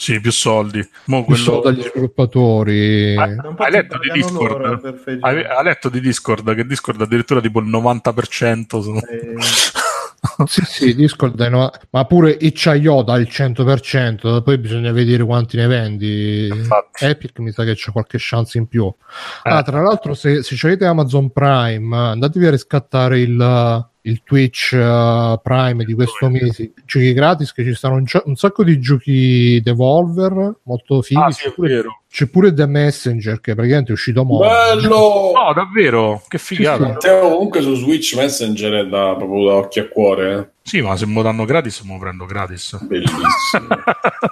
[0.00, 0.78] Sì, più soldi.
[1.08, 1.42] Mo più quello...
[1.42, 3.16] soldi agli sviluppatori.
[3.18, 4.98] Ah, Hai letto di Discord?
[4.98, 8.98] fare- Hai, hai letto di Discord che Discord addirittura tipo il 90% sono...
[9.00, 9.34] Eh,
[10.46, 15.66] Sì, sì, Discord no- ma pure itch.io dà il 100%, poi bisogna vedere quanti ne
[15.66, 16.46] vendi.
[16.46, 17.04] Infatti.
[17.04, 18.84] Epic mi sa che c'è qualche chance in più.
[18.86, 19.50] Eh.
[19.50, 25.38] Ah, tra l'altro, se, se avete Amazon Prime, andatevi a riscattare il, il Twitch uh,
[25.42, 26.72] Prime di questo mese.
[26.84, 31.20] Giochi gratis, che ci stanno un, un sacco di giochi Devolver, molto fighi.
[31.20, 31.99] Ah, sì, è vero.
[32.12, 34.38] C'è pure The Messenger, che praticamente è uscito mo.
[34.38, 35.32] Bello!
[35.32, 36.20] No, davvero?
[36.26, 36.96] Che figata.
[36.98, 40.32] Sì, comunque su Switch Messenger è da, proprio da occhio a cuore.
[40.38, 40.48] eh.
[40.62, 42.78] Sì, ma se me lo danno gratis, me lo prendo gratis.
[42.84, 43.68] Bellissimo.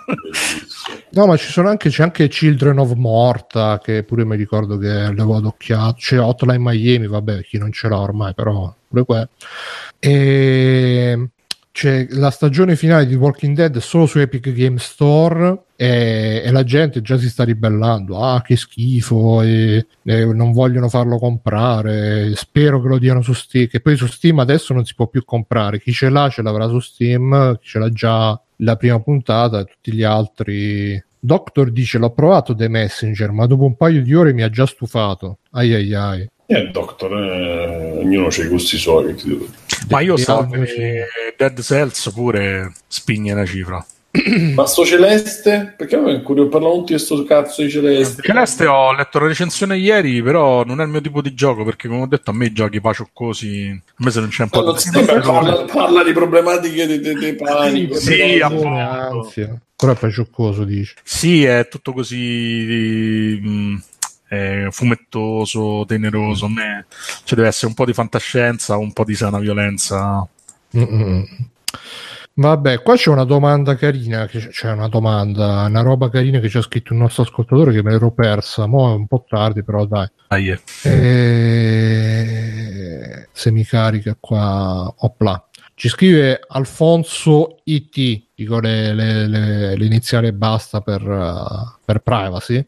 [0.06, 0.96] Bellissimo.
[1.10, 4.88] No, ma ci sono anche, c'è anche Children of Morta, che pure mi ricordo che
[4.88, 5.94] l'avevo adocchiato.
[5.98, 9.28] C'è Hotline Miami, vabbè, chi non ce l'ha ormai, però pure qua.
[10.00, 11.28] E
[11.78, 16.64] c'è la stagione finale di Walking Dead solo su Epic Game Store e, e la
[16.64, 18.20] gente già si sta ribellando.
[18.20, 22.34] Ah, che schifo, e, e non vogliono farlo comprare.
[22.34, 23.68] Spero che lo diano su Steam.
[23.68, 25.78] Che poi su Steam adesso non si può più comprare.
[25.78, 27.56] Chi ce l'ha, ce l'avrà su Steam.
[27.60, 31.00] Chi ce l'ha già la prima puntata, e tutti gli altri.
[31.16, 34.66] Doctor dice: L'ho provato The Messenger, ma dopo un paio di ore mi ha già
[34.66, 35.38] stufato.
[35.52, 36.28] Ai ai ai.
[36.50, 39.14] Eh, Doctor, eh, ognuno ha i gusti suoi.
[39.14, 39.38] che.
[39.90, 41.06] Ma io stavo vedere
[41.36, 43.84] Dead Cells pure spigne una cifra.
[44.54, 45.74] Ma sto Celeste?
[45.76, 48.22] Perché è curioso, parlano tutti di sto cazzo di Celeste.
[48.22, 51.86] Celeste ho letto la recensione ieri, però non è il mio tipo di gioco, perché
[51.86, 54.62] come ho detto a me i giochi pacioccosi, a me se non c'è un po'
[54.62, 55.26] Parla, di...
[55.26, 57.96] parla, parla di problematiche di, di, di panico.
[57.96, 58.68] Sì, di- appunto.
[58.68, 59.54] Ansia.
[59.76, 60.94] Però è poi cioccoso, dice.
[61.04, 63.38] Sì, è tutto così...
[63.42, 63.82] mh,
[64.28, 66.44] è fumettoso, teneroso.
[66.46, 66.86] A me
[67.24, 70.26] cioè, deve essere un po' di fantascienza, un po' di sana violenza.
[70.76, 71.26] Mm-mm.
[72.34, 76.56] Vabbè, qua c'è una domanda carina, c'è c'è una domanda, una roba carina che ci
[76.56, 79.84] ha scritto il nostro ascoltatore che me l'ero persa, mo è un po' tardi però
[79.86, 80.06] dai.
[80.28, 80.60] Dai, eh.
[80.84, 82.09] Eh,
[83.32, 85.48] se mi carica qua, opla.
[85.74, 92.01] Ci scrive Alfonso IT, dico le, le, le, le iniziali e basta per, uh, per
[92.01, 92.66] privacy.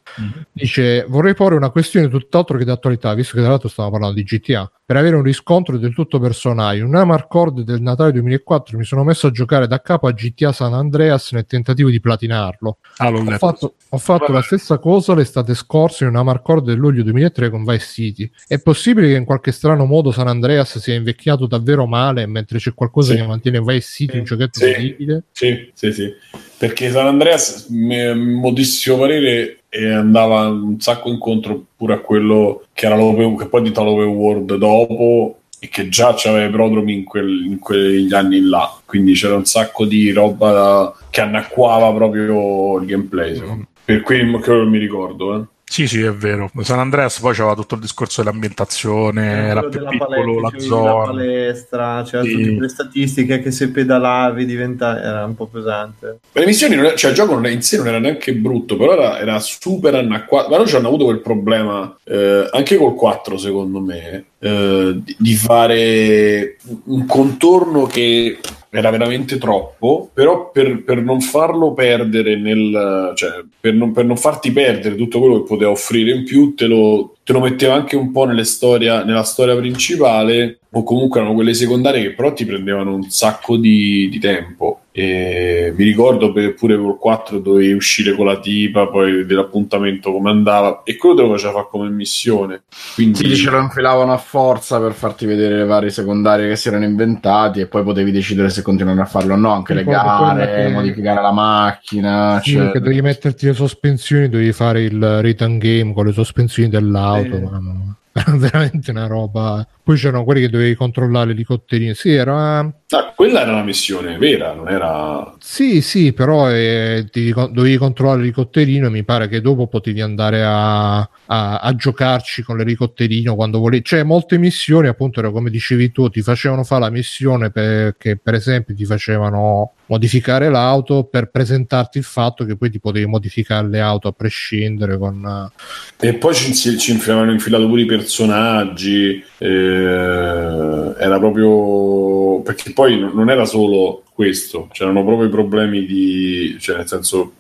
[0.51, 4.23] Dice: Vorrei porre una questione tutt'altro che d'attualità, visto che tra l'altro stiamo parlando di
[4.23, 6.79] GTA, per avere un riscontro del tutto personale.
[6.79, 10.53] In una Marcord del Natale 2004 mi sono messo a giocare da capo a GTA
[10.53, 12.79] San Andreas nel tentativo di platinarlo.
[12.97, 17.03] Ah, Ho fatto, ho fatto la stessa cosa l'estate scorsa in una Marcord del luglio
[17.03, 18.31] 2003 con Vice City.
[18.47, 22.73] È possibile che in qualche strano modo San Andreas sia invecchiato davvero male mentre c'è
[22.73, 23.19] qualcosa Sì.
[23.19, 24.97] che mantiene Vice City un giochetto Sì.
[25.33, 26.15] Sì, sì, sì.
[26.57, 32.97] Perché San Andreas, modestissimo parere, eh, andava un sacco incontro pure a quello che era
[33.37, 37.59] che poi diventato l'open world dopo e che già c'aveva i prodromi in, quel- in
[37.59, 38.73] quegli anni là.
[38.87, 43.39] Quindi c'era un sacco di roba da- che annacquava proprio il gameplay.
[43.41, 43.67] me.
[43.85, 45.43] Per quello che mi ricordo, eh.
[45.71, 46.51] Sì, sì, è vero.
[46.63, 50.51] San Andreas poi c'aveva tutto il discorso dell'ambientazione, era Quello più della piccolo la palestra,
[50.51, 51.05] la zona.
[51.05, 52.33] palestra, c'era Sì.
[52.33, 56.19] tutte quelle statistiche che se pedalavi diventa era un po' pesante.
[56.33, 58.35] Ma le missioni, non è- cioè il gioco non è- in sé non era neanche
[58.35, 60.49] brutto, però era, era super annacquato.
[60.51, 65.35] Ma non ci hanno avuto quel problema eh, anche col 4, secondo me, eh, di
[65.37, 66.57] fare
[66.87, 68.41] un contorno che
[68.71, 74.17] era veramente troppo, però per, per non farlo perdere nel cioè per non, per non
[74.17, 77.97] farti perdere tutto quello che poteva offrire in più, te lo, te lo metteva anche
[77.97, 82.45] un po' nelle storia, nella storia principale, o comunque erano quelle secondarie che però ti
[82.45, 84.83] prendevano un sacco di, di tempo.
[84.93, 90.13] E mi ricordo per- pure col 4 dovevi uscire con la tipa, poi vedere l'appuntamento
[90.13, 92.63] come andava, e quello te lo faceva fare come missione.
[92.95, 96.69] Quindi Sì, ce lo infilavano a forza per farti vedere le varie secondarie che si
[96.69, 100.69] erano inventati e poi potevi decidere se continuare a farlo o no, anche le gare,
[100.71, 102.41] modificare la macchina.
[102.43, 106.69] Sì, cioè- che devi metterti le sospensioni, devi fare il return game con le sospensioni
[106.69, 107.37] dell'auto.
[107.37, 107.43] Sì.
[107.43, 109.65] ma- Era veramente una roba.
[109.83, 111.95] Poi c'erano quelli che dovevi controllare l'elicotterino.
[111.95, 112.59] Sì, era.
[112.93, 115.35] Ah, quella era una missione vera, non era...
[115.39, 120.43] Sì, sì, però eh, ti- dovevi controllare l'elicotterino e mi pare che dopo potevi andare
[120.43, 123.85] a, a- a giocarci con l'elicotterino quando volevi.
[123.85, 128.35] Cioè, molte missioni, appunto, era come dicevi tu, ti facevano fare la missione perché, per
[128.35, 133.81] esempio, ti facevano modificare l'auto per presentarti il fatto che poi ti potevi modificare le
[133.81, 135.51] auto a prescindere con...
[135.99, 142.99] E poi ci, ci, ci avevano infilato pure i personaggi, eh, era proprio perché poi
[142.99, 147.33] non era solo questo, c'erano proprio i problemi di, cioè nel senso,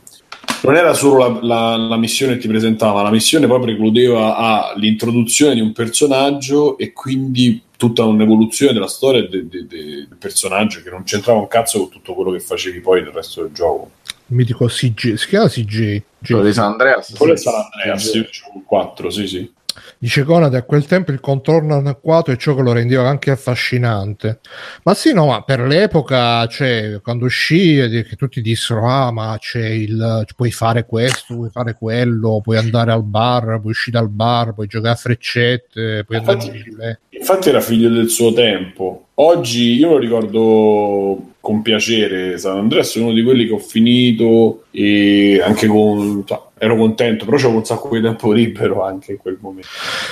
[0.62, 4.72] non era solo la, la- la missione che ti presentava, la missione poi precludeva a
[4.76, 10.82] l'introduzione di un personaggio e quindi tutta un'evoluzione della storia de- de- de- del personaggio
[10.82, 13.90] che non c'entrava un cazzo con tutto quello che facevi poi nel resto del gioco.
[14.26, 16.02] Il mitico CG, si chiama CG?
[16.24, 17.14] quello di San Andreas.
[17.16, 17.42] Quello sì.
[17.44, 19.50] San Andreas, io gioco il 4, sì sì.
[19.98, 24.40] Dice Conad a quel tempo il contorno anacquato è ciò che lo rendeva anche affascinante.
[24.84, 29.66] Ma sì, no, ma per l'epoca, cioè, quando uscì, che tutti dissero: Ah, ma c'è
[29.68, 34.54] il puoi fare questo, puoi fare quello, puoi andare al bar, puoi uscire dal bar,
[34.54, 36.98] puoi giocare a freccette, puoi andare in Infatti- bicicletta.
[37.10, 39.08] Infatti era figlio del suo tempo.
[39.14, 42.38] Oggi io lo ricordo con piacere.
[42.38, 46.24] San Andreas è uno di quelli che ho finito e anche con.
[46.62, 49.68] Ero contento, però c'avevo un sacco di tempo libero anche in quel momento.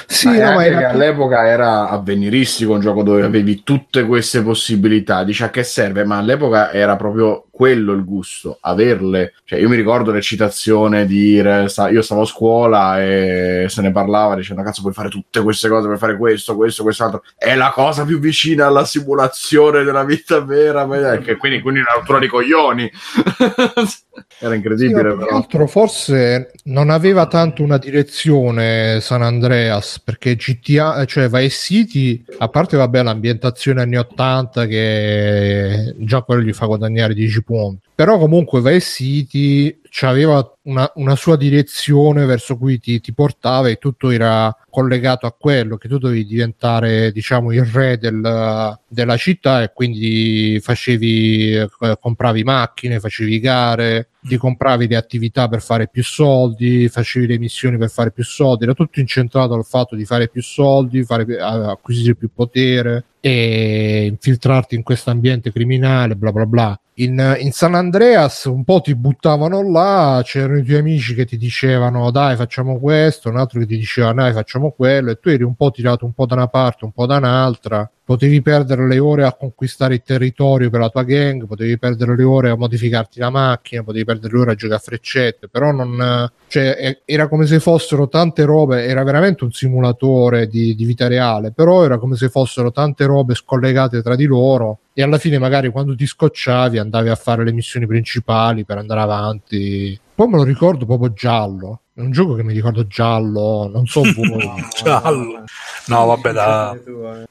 [0.06, 5.24] Sì, Ma no, era all'epoca era avveniristico un gioco dove avevi tutte queste possibilità.
[5.24, 6.04] Dici a che serve?
[6.04, 9.34] Ma all'epoca era proprio quello il gusto, averle.
[9.42, 14.36] Cioè, io mi ricordo l'eccitazione di dire, io stavo a scuola e se ne parlava
[14.36, 17.24] dicendo cazzo puoi fare tutte queste cose, puoi fare questo, questo, quest'altro.
[17.36, 20.86] È la cosa più vicina alla simulazione della vita vera.
[21.18, 22.88] che quindi, quindi una rottura di coglioni.
[24.38, 25.36] era incredibile che però.
[25.36, 32.48] altro forse non aveva tanto una direzione San Andreas perché GTA, cioè Vice City, a
[32.48, 38.60] parte vabbè l'ambientazione anni 80 che già quello gli fa guadagnare 10 punti, però comunque
[38.60, 44.54] Vice City aveva una, una sua direzione verso cui ti, ti portava e tutto era
[44.68, 50.60] collegato a quello che tu dovevi diventare diciamo il re del- della città e quindi
[50.62, 57.26] facevi eh, compravi macchine facevi gare ti compravi le attività per fare più soldi facevi
[57.26, 61.02] le missioni per fare più soldi era tutto incentrato al fatto di fare più soldi
[61.02, 67.52] fare, acquisire più potere e infiltrarti in questo ambiente criminale bla bla bla in, in
[67.52, 72.36] San Andreas un po' ti buttavano là, c'erano i tuoi amici che ti dicevano dai
[72.36, 75.70] facciamo questo, un altro che ti diceva dai facciamo quello e tu eri un po'
[75.70, 79.34] tirato un po' da una parte, un po' da un'altra potevi perdere le ore a
[79.34, 83.82] conquistare il territorio per la tua gang, potevi perdere le ore a modificarti la macchina,
[83.82, 88.08] potevi perdere le ore a giocare a freccette, però non, cioè, era come se fossero
[88.08, 92.72] tante robe, era veramente un simulatore di, di vita reale, però era come se fossero
[92.72, 97.14] tante robe scollegate tra di loro e alla fine magari quando ti scocciavi andavi a
[97.14, 100.00] fare le missioni principali per andare avanti.
[100.14, 104.02] Poi me lo ricordo proprio giallo, è un gioco che mi ricordo giallo, non so
[104.02, 104.48] voi.
[104.80, 105.42] giallo.
[105.86, 106.78] No, vabbè, da...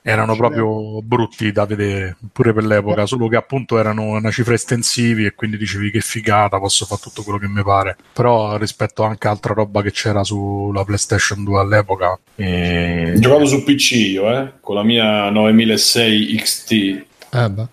[0.02, 5.24] erano proprio brutti da vedere pure per l'epoca, solo che appunto erano una cifra estensivi
[5.24, 7.96] e quindi dicevi che figata, posso fare tutto quello che mi pare.
[8.12, 12.20] Però rispetto anche a altra roba che c'era sulla PlayStation 2 all'epoca.
[12.36, 13.14] E...
[13.20, 16.72] Giocavo su PC io, eh, con la mia 9006 XT.
[16.72, 17.68] Eh beh.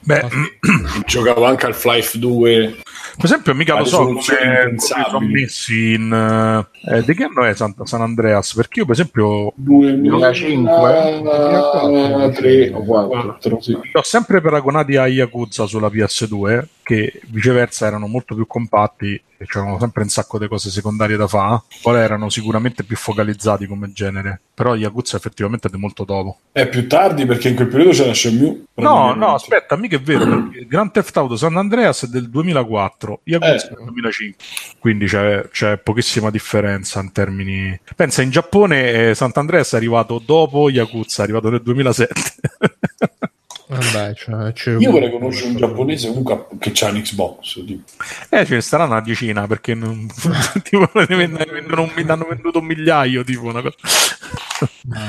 [0.00, 0.28] Beh,
[1.06, 2.78] giocavo anche al Flife 2
[3.16, 6.66] per esempio, mica lo so come, come sono messi in.
[6.86, 8.54] Eh, di che anno è San, San, Andreas?
[8.54, 13.60] Perché io, per esempio, 2005, 3 o 4.
[13.60, 13.72] Sì.
[13.72, 19.46] Li ho sempre paragonati a Yakuza sulla PS2, che viceversa erano molto più compatti e
[19.46, 21.62] c'erano sempre un sacco di cose secondarie da fare.
[21.82, 24.40] Poi erano sicuramente più focalizzati come genere.
[24.54, 26.38] Però Yakuza effettivamente è molto dopo.
[26.52, 28.64] È più tardi perché in quel periodo c'era Shenmue.
[28.74, 30.48] No, no, aspetta, mica è vero.
[30.68, 33.68] Grand Theft Auto San Andreas è del 2004, Yakuza Eh.
[33.74, 34.44] del 2005.
[34.78, 37.78] Quindi c'è, c'è pochissima differenza in termini...
[37.96, 42.12] Pensa, in Giappone eh, Sant'Andreas è arrivato dopo Yakuza, è arrivato nel 2007.
[43.66, 47.64] Vabbè, cioè, c'è Io vorrei conoscere un giapponese comunque che c'ha un Xbox.
[47.64, 47.82] tipo.
[48.28, 50.06] Eh, ce ne saranno una decina perché non,
[50.62, 53.24] tipo, ne vendono, ne hanno venduto un migliaio.
[53.24, 53.74] Tipo una cosa.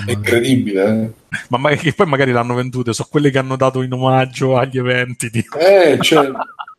[0.05, 1.37] È incredibile, eh.
[1.49, 4.77] Ma magari, che poi magari l'hanno vendute, sono quelle che hanno dato in omaggio agli
[4.77, 5.29] eventi.
[5.29, 5.57] Tipo.
[5.57, 6.31] Eh, cioè,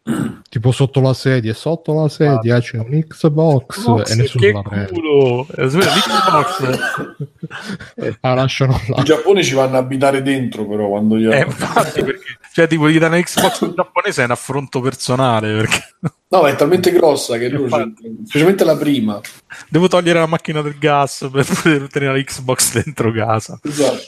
[0.49, 4.93] tipo sotto la sedia, sotto la sedia c'è un Xbox e nessuno che la prende.
[4.93, 5.47] culo!
[5.57, 6.81] Eh, l'Xbox.
[8.21, 8.99] La lasciano là.
[8.99, 12.89] in Giappone ci vanno a abitare dentro, però quando gli Eh, infatti, perché, cioè, tipo,
[12.89, 15.57] gli danno Xbox in giapponese è un affronto personale.
[15.57, 15.85] Perché
[16.29, 18.17] No, ma è talmente grossa che loro, Infatti.
[18.25, 19.21] specialmente la prima.
[19.69, 23.61] devo togliere la macchina del gas per poter tenere la Xbox dentro casa.
[23.63, 24.03] Esatto.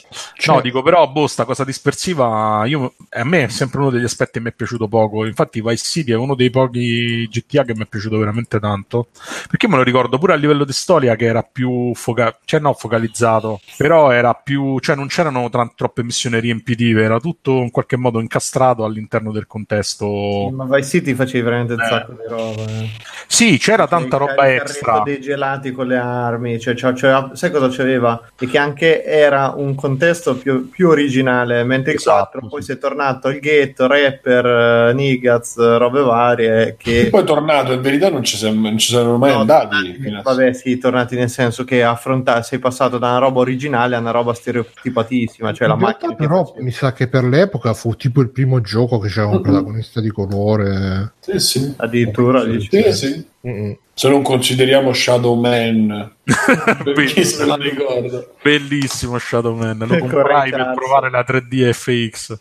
[0.47, 4.31] No, dico però, boh, sta cosa dispersiva, io, a me è sempre uno degli aspetti
[4.33, 5.25] che mi è piaciuto poco.
[5.25, 9.07] Infatti, Vice City è uno dei pochi GTA che mi è piaciuto veramente tanto.
[9.49, 12.73] Perché me lo ricordo pure a livello di storia che era più foca- cioè, no,
[12.73, 17.95] focalizzato, però era più, cioè, non c'erano tran- troppe missioni riempitive, era tutto in qualche
[17.95, 20.49] modo incastrato all'interno del contesto.
[20.53, 21.85] Ma Vice City facevi veramente un Eh.
[21.87, 22.61] sacco di roba.
[22.63, 22.89] eh.
[23.27, 25.01] Sì, c'era tanta Il roba extra.
[25.05, 28.21] dei gelati con le armi, cioè, cioè- cioè, sai cosa c'aveva?
[28.39, 32.67] E che anche era un contesto più, più originale, mentre il Esatto, 4 poi sì.
[32.67, 34.45] si è tornato il ghetto, rapper,
[34.89, 37.07] eh, nigaz, robe varie E che...
[37.11, 39.99] poi è tornato, in verità non ci, siamo, non ci saranno mai No, andati.
[40.01, 43.99] tornati- Vabbè, sì, tornati nel senso che affronta- sei passato da una roba originale a
[43.99, 46.63] una roba stereotipatissima, cioè la In realtà, macchina però facevi.
[46.63, 50.09] mi sa che per l'epoca fu tipo il primo gioco che c'era un protagonista di
[50.09, 51.13] colore.
[51.19, 51.73] Sì, sì.
[52.01, 52.69] Addirittura dici.
[52.71, 53.25] Sì, sì.
[53.45, 53.77] Mm-mm.
[53.93, 56.15] Se non consideriamo Shadow Man,
[57.05, 58.25] chi se la ricorda.
[58.41, 62.39] Bellissimo Shadow Man, lo Che comprai per provare la 3D FX.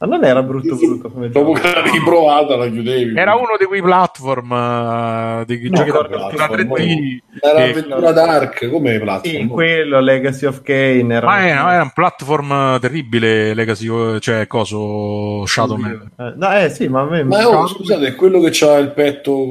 [0.00, 3.16] Ma non era brutto brutto come Dopo che l'avevi provata, la chiudevi.
[3.18, 7.18] Era uno di quei platform eh, dei No, giochi d'avventura platform, 3D.
[7.40, 9.34] Era che- avventura dark, come platform?
[9.34, 11.26] Sì, quello, Legacy of Kane, era...
[11.26, 16.10] Ma era, era un platform terribile, Legacy, cioè coso Shadow Man.
[16.16, 17.24] Eh, no, eh sì, ma a me...
[17.24, 19.46] Ma oh, scusate, è quello che c'ha il petto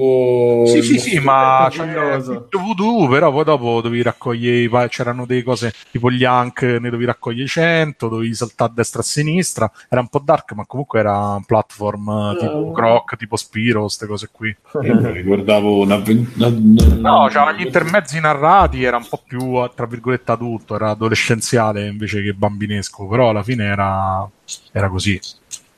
[0.67, 6.11] Sì, sì, sì, ma c'era voodoo, però poi dopo dovevi raccogliere, c'erano delle cose tipo
[6.11, 10.07] gli Hank, ne dovevi raccogliere 100, dovevi saltare a destra e a sinistra, era un
[10.07, 12.73] po' dark, ma comunque era un platform eh, tipo Ah.
[12.73, 14.55] Croc, tipo Spiro, queste cose qui.
[14.73, 15.09] Una...
[15.95, 15.95] una,
[16.35, 21.87] una No, c'erano gli intermezzi narrati, era un po' più, tra virgolette, adulto, era adolescenziale
[21.87, 24.27] invece che bambinesco, però alla fine era,
[24.71, 25.19] era così.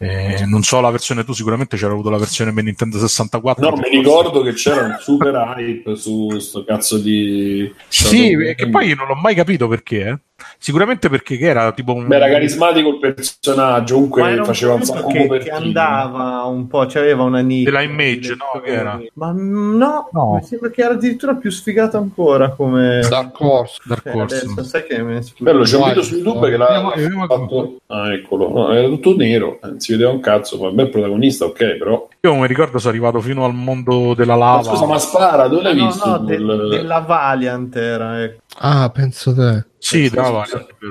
[0.02, 3.70] Eh, non so la versione tu, sicuramente c'era avuto la versione per Nintendo 64.
[3.70, 7.72] No, mi ricordo che c'era un super hype su sto cazzo di...
[7.90, 10.08] Sì, che poi io non l'ho mai capito perché.
[10.08, 10.20] eh.
[10.62, 12.06] Sicuramente perché che era tipo un.
[12.08, 16.68] Beh, era carismatico il personaggio, Ma comunque un faceva un sacco che, che andava un
[16.68, 17.72] po', c'aveva una nicchia.
[17.72, 19.00] Della Image, no, che era?
[19.14, 20.34] Ma no, No.
[20.34, 23.00] mi sembra che era addirittura più sfigato ancora come...
[23.10, 23.80] Dark Horse.
[23.86, 24.36] Dark Eh, Horse.
[24.36, 25.22] adesso sai che me.
[25.38, 26.92] Bello, c'è un video su YouTube che l'ha
[27.28, 27.76] fatto.
[27.88, 28.50] Ah, eccolo.
[28.50, 30.58] No, era tutto nero, eh, non si vedeva un cazzo.
[30.58, 32.06] Ma bel protagonista, ok, però.
[32.22, 34.64] Io mi ricordo sono arrivato fino al mondo della Ma lava.
[34.64, 36.10] scusa, ma spara, dove l'hai No, visto?
[36.10, 38.42] no, de- quel- della Valiant era, ecco.
[38.62, 39.66] Ah, penso te.
[39.78, 40.44] Sì, Sì, da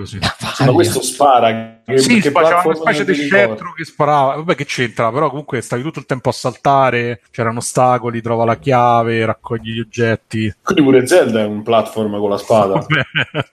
[0.05, 1.83] sì, ma questo spara.
[1.85, 4.37] Che, Sì, che c'era una specie di scettro che sparava.
[4.37, 8.57] Vabbè, che c'entra, però comunque stavi tutto il tempo a saltare, c'erano ostacoli, trova la
[8.57, 10.55] chiave, raccogli gli oggetti.
[10.63, 12.87] Quindi pure Zelda è un platform con la spada.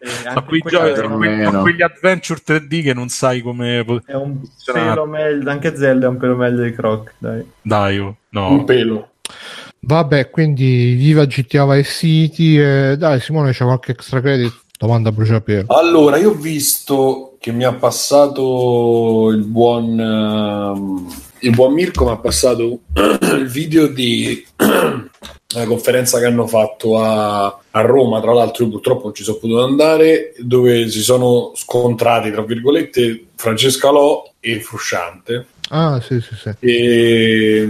[0.06, 3.84] Eh, Sono anche quei giochi, sono quegli, adventure 3D che non sai come.
[4.06, 4.40] È un
[4.72, 7.46] pelo meglio, anche Zelda è un pelo meglio di Croc, dai.
[7.62, 8.52] Dai, oh, no.
[8.52, 9.10] Un pelo.
[9.86, 12.60] Vabbè, quindi viva GTA Vice City.
[12.60, 12.96] E...
[12.98, 14.64] Dai, Simone, c'è qualche extra credit?
[14.78, 15.66] Domanda a bruciapelo.
[15.68, 21.08] Allora, io ho visto che mi ha passato il buon, ehm,
[21.40, 22.80] il buon Mirko, mi ha passato
[23.38, 29.04] il video di una conferenza che hanno fatto a, a Roma, tra l'altro io purtroppo
[29.04, 35.46] non ci sono potuto andare, dove si sono scontrati, tra virgolette, Francesca Lò e Frusciante.
[35.70, 36.52] Ah, sì, sì, sì.
[36.60, 37.68] E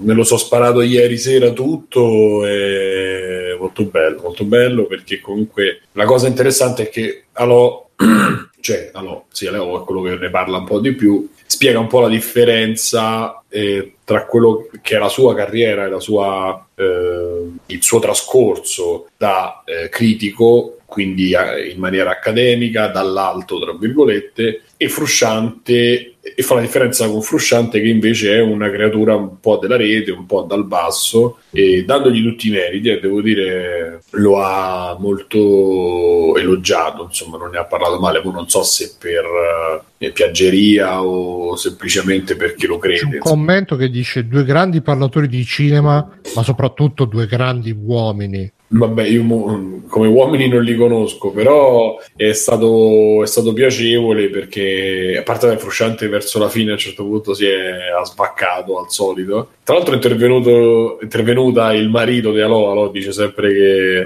[0.00, 6.04] me lo so sparato ieri sera tutto e molto bello, molto bello perché comunque la
[6.04, 7.88] cosa interessante è che Alò,
[8.60, 11.88] cioè Alò, sì, Alò è quello che ne parla un po' di più, spiega un
[11.88, 17.82] po' la differenza eh, tra quello che è la sua carriera e sua, eh, il
[17.82, 26.15] suo trascorso da eh, critico, quindi eh, in maniera accademica, dall'alto, tra virgolette, e Frusciante
[26.34, 30.10] e fa la differenza con Frusciante che invece è una creatura un po' della rete,
[30.10, 36.36] un po' dal basso e dandogli tutti i meriti, e devo dire lo ha molto
[36.36, 39.24] elogiato, insomma non ne ha parlato male, poi non so se per
[39.98, 43.18] eh, piaggeria o semplicemente perché lo C'è un crede.
[43.18, 48.52] commento che dice due grandi parlatori di cinema, ma soprattutto due grandi uomini.
[48.68, 55.16] Vabbè, io mo- come uomini non li conosco, però è stato, è stato piacevole perché,
[55.18, 58.90] a parte che Frusciante verso la fine a un certo punto si è sbaccato al
[58.90, 59.50] solito.
[59.62, 64.04] Tra l'altro è intervenuto, è intervenuta il marito di Alò, Alò dice sempre che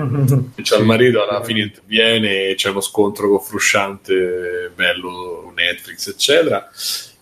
[0.62, 6.68] c'è il marito alla fine interviene e c'è uno scontro con Frusciante bello Netflix eccetera.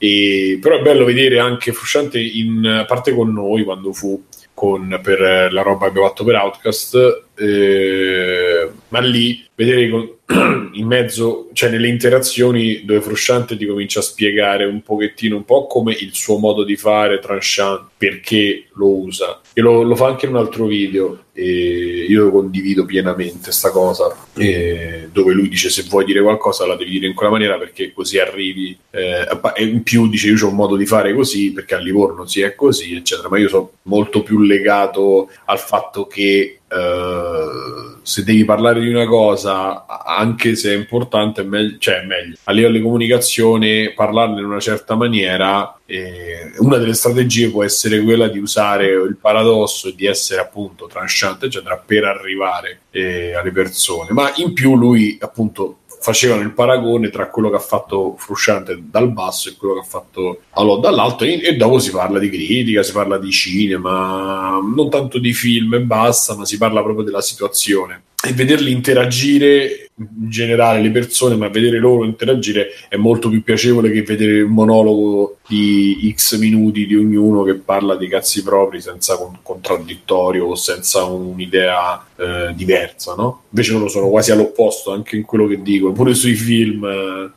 [0.00, 4.22] E, però è bello vedere anche Frusciante in a parte con noi quando fu
[4.58, 10.16] con, per eh, la roba che abbiamo fatto per Outcast eh, ma lì vedere con-
[10.74, 15.68] in mezzo cioè nelle interazioni dove Frusciante ti comincia a spiegare un pochettino un po'
[15.68, 19.40] come il suo modo di fare tranchant perché lo usa.
[19.52, 24.12] E lo, lo fa anche in un altro video e io condivido pienamente sta cosa
[24.34, 27.92] e dove lui dice se vuoi dire qualcosa la devi dire in quella maniera perché
[27.92, 28.76] così arrivi.
[28.90, 29.24] Eh,
[29.54, 32.40] e in più dice io ho un modo di fare così perché a Livorno si
[32.40, 33.28] è così eccetera.
[33.28, 39.06] Ma io sono molto più legato al fatto che eh, se devi parlare di una
[39.06, 42.34] cosa anche se è importante è meglio, cioè è meglio.
[42.44, 48.02] A livello di comunicazione parlarne in una certa maniera eh, una delle strategie può essere
[48.02, 53.50] quella di usare il paradosso e di essere appunto tranchante eccetera per arrivare eh, alle
[53.50, 54.12] persone.
[54.12, 59.10] Ma in più lui appunto facevano il paragone tra quello che ha fatto Frusciante dal
[59.10, 62.82] basso e quello che ha fatto Alò dall'alto e, e dopo si parla di critica,
[62.82, 67.22] si parla di cinema, non tanto di film e basta, ma si parla proprio della
[67.22, 73.42] situazione e vederli interagire in generale le persone, ma vedere loro interagire è molto più
[73.44, 78.80] piacevole che vedere un monologo di X minuti di ognuno che parla dei cazzi propri
[78.80, 83.42] senza con- contraddittorio o senza un'idea eh, diversa, no?
[83.50, 86.84] Invece loro sono quasi all'opposto anche in quello che dicono, pure sui film.
[86.84, 87.30] eh,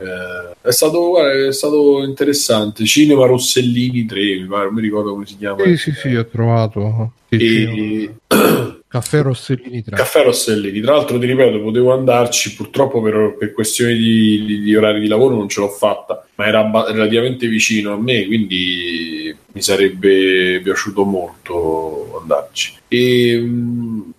[0.00, 2.84] eh, è, stato, guarda, è stato interessante.
[2.84, 5.62] Cinema Rossellini 3, mi pare, non mi ricordo come si chiama.
[5.64, 7.12] Sì, sì, sì, ho trovato.
[7.28, 8.14] Sì, E...
[8.88, 9.96] Caffè Rossellini 3.
[9.96, 14.74] Caffè Rossellini, tra l'altro ti ripeto, potevo andarci, purtroppo per, per questioni di, di- di
[14.74, 19.36] orari di lavoro non ce l'ho fatta, ma era abba- relativamente vicino a me, quindi
[19.52, 22.76] mi sarebbe piaciuto molto andarci.
[22.88, 24.12] E mh,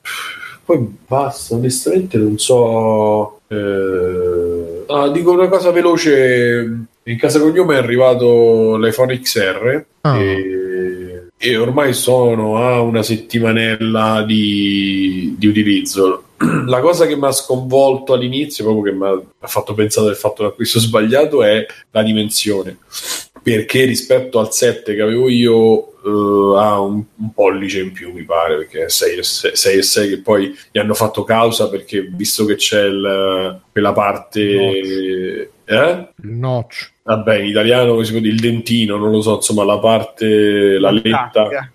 [0.66, 3.40] poi basta, onestamente non so.
[3.48, 6.86] eh, ah, dico una cosa veloce.
[7.04, 10.20] In casa cognome è arrivato l'iPhone XR Ah.
[10.20, 10.89] e,
[11.42, 16.24] e ormai sono a una settimanella di, di utilizzo.
[16.68, 20.44] La cosa che mi ha sconvolto all'inizio, proprio che mi ha- fatto pensare del fatto
[20.44, 22.78] l'acquisto sbagliato, è la dimensione.
[23.42, 28.24] Perché rispetto al 7 che avevo io eh, ha un, un pollice in più, mi
[28.24, 31.70] pare, perché è 6 e 6, 6 e 6 che poi gli hanno fatto causa
[31.70, 35.52] perché visto che c'è il- quella parte...
[35.72, 36.08] Eh?
[36.24, 36.94] Il notch.
[37.04, 40.80] Vabbè, in italiano come si può dire il dentino, non lo so, insomma, la parte,
[40.80, 41.72] la letta, Tacca.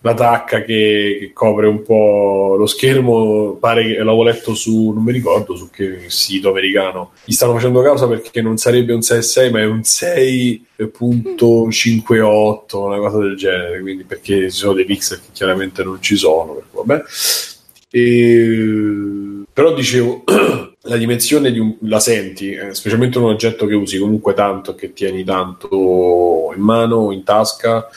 [0.00, 5.02] la tacca che, che copre un po' lo schermo, pare che l'avevo letto su, non
[5.02, 9.50] mi ricordo su che sito americano, gli stanno facendo causa perché non sarebbe un 6,6
[9.50, 15.32] ma è un 6.58, una cosa del genere, quindi perché ci sono dei pixel che
[15.32, 17.02] chiaramente non ci sono, vabbè.
[17.90, 20.24] E però dicevo,
[20.86, 24.92] la dimensione di un, la senti, eh, specialmente un oggetto che usi comunque tanto, che
[24.92, 27.88] tieni tanto in mano, in tasca,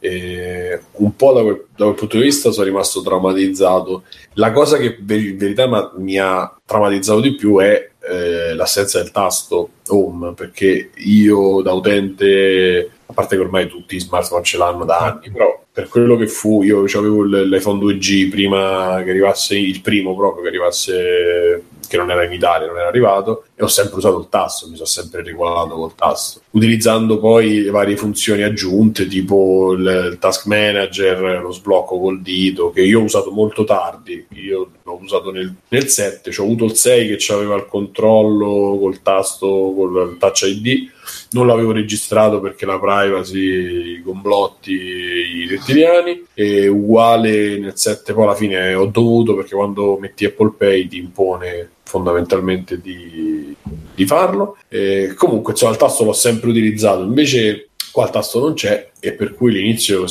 [0.00, 4.02] eh, un po' da quel, da quel, punto di vista sono rimasto traumatizzato.
[4.34, 9.70] La cosa che in verità mi ha traumatizzato di più è eh, l'assenza del tasto
[9.88, 14.98] home, perché io da utente, a parte che ormai tutti i smartphone ce l'hanno da
[14.98, 20.16] anni, però per quello che fu, io avevo l'iPhone 2G prima che arrivasse il primo
[20.16, 21.62] proprio che arrivasse
[21.92, 24.76] che non era in Italia, non era arrivato, e ho sempre usato il tasto, mi
[24.76, 30.46] sono sempre regolato col tasto, utilizzando poi le varie funzioni aggiunte, tipo il, il task
[30.46, 35.54] manager, lo sblocco col dito, che io ho usato molto tardi, io l'ho usato nel,
[35.68, 40.42] nel 7, cioè ho avuto il 6 che aveva il controllo col tasto, col touch
[40.42, 40.90] ID,
[41.32, 48.24] non l'avevo registrato perché la privacy, i complotti, i rettiliani, e uguale nel 7 poi
[48.24, 53.54] alla fine ho dovuto perché quando metti Apple Pay ti impone fondamentalmente di,
[53.94, 54.56] di farlo.
[54.68, 59.12] E comunque insomma, il tasto l'ho sempre utilizzato, invece qua il tasto non c'è e
[59.12, 60.06] per cui all'inizio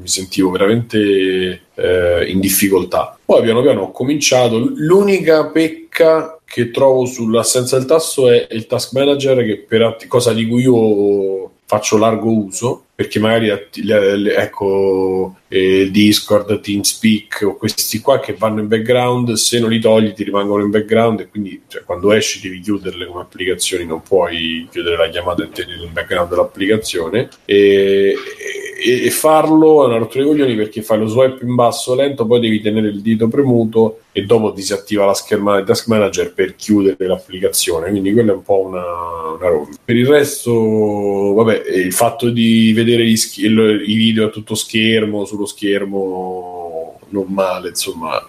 [0.00, 3.18] mi sentivo veramente eh, in difficoltà.
[3.22, 8.92] Poi piano piano ho cominciato, l'unica pecca che trovo sull'assenza del tasto è il task
[8.94, 16.58] manager che per cosa di cui io faccio largo uso perché magari ecco eh, Discord,
[16.58, 20.70] TeamSpeak o questi qua che vanno in background se non li togli ti rimangono in
[20.70, 25.44] background e quindi cioè, quando esci devi chiuderle come applicazioni non puoi chiudere la chiamata
[25.44, 28.16] e tenere il background dell'applicazione e,
[28.84, 32.26] e, e farlo è una rottura di coglioni perché fai lo swipe in basso lento
[32.26, 36.56] poi devi tenere il dito premuto e dopo disattiva la schermata del task manager per
[36.56, 37.90] chiudere l'applicazione.
[37.90, 38.82] Quindi quella è un po' una,
[39.38, 39.68] una roba.
[39.84, 40.52] Per il resto
[41.34, 47.00] vabbè il fatto di vedere vedere sch- il, i video a tutto schermo, sullo schermo
[47.10, 48.26] normale, insomma,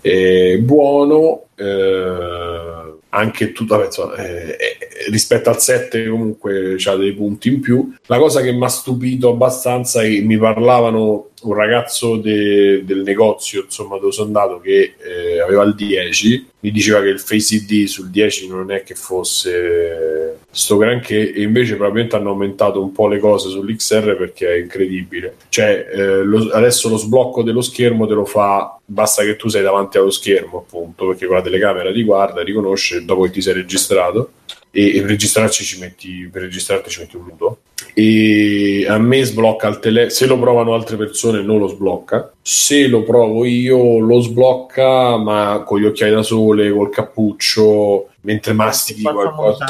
[0.00, 1.44] è buono.
[1.54, 7.60] Eh, anche tutto, vabbè, insomma, eh, eh, rispetto al 7 comunque ha dei punti in
[7.60, 7.92] più.
[8.06, 13.02] La cosa che mi ha stupito abbastanza è che mi parlavano un ragazzo de, del
[13.02, 17.56] negozio insomma dove sono andato che eh, aveva il 10 mi diceva che il Face
[17.56, 22.92] ID sul 10 non è che fosse sto granché e invece probabilmente hanno aumentato un
[22.92, 25.36] po' le cose sull'XR perché è incredibile.
[25.48, 29.62] Cioè eh, lo, adesso lo sblocco dello schermo te lo fa basta che tu sei
[29.62, 33.54] davanti allo schermo appunto perché con la telecamera ti guarda riconosce dopo che ti sei
[33.54, 34.30] registrato
[34.74, 37.58] e, per registrarci ci metti per registrarti ci metti un minuto.
[37.94, 42.32] E a me sblocca il telefono se lo provano altre persone non lo sblocca.
[42.40, 48.54] Se lo provo io lo sblocca ma con gli occhiali da sole col cappuccio mentre
[48.54, 49.66] mastichi qualcosa.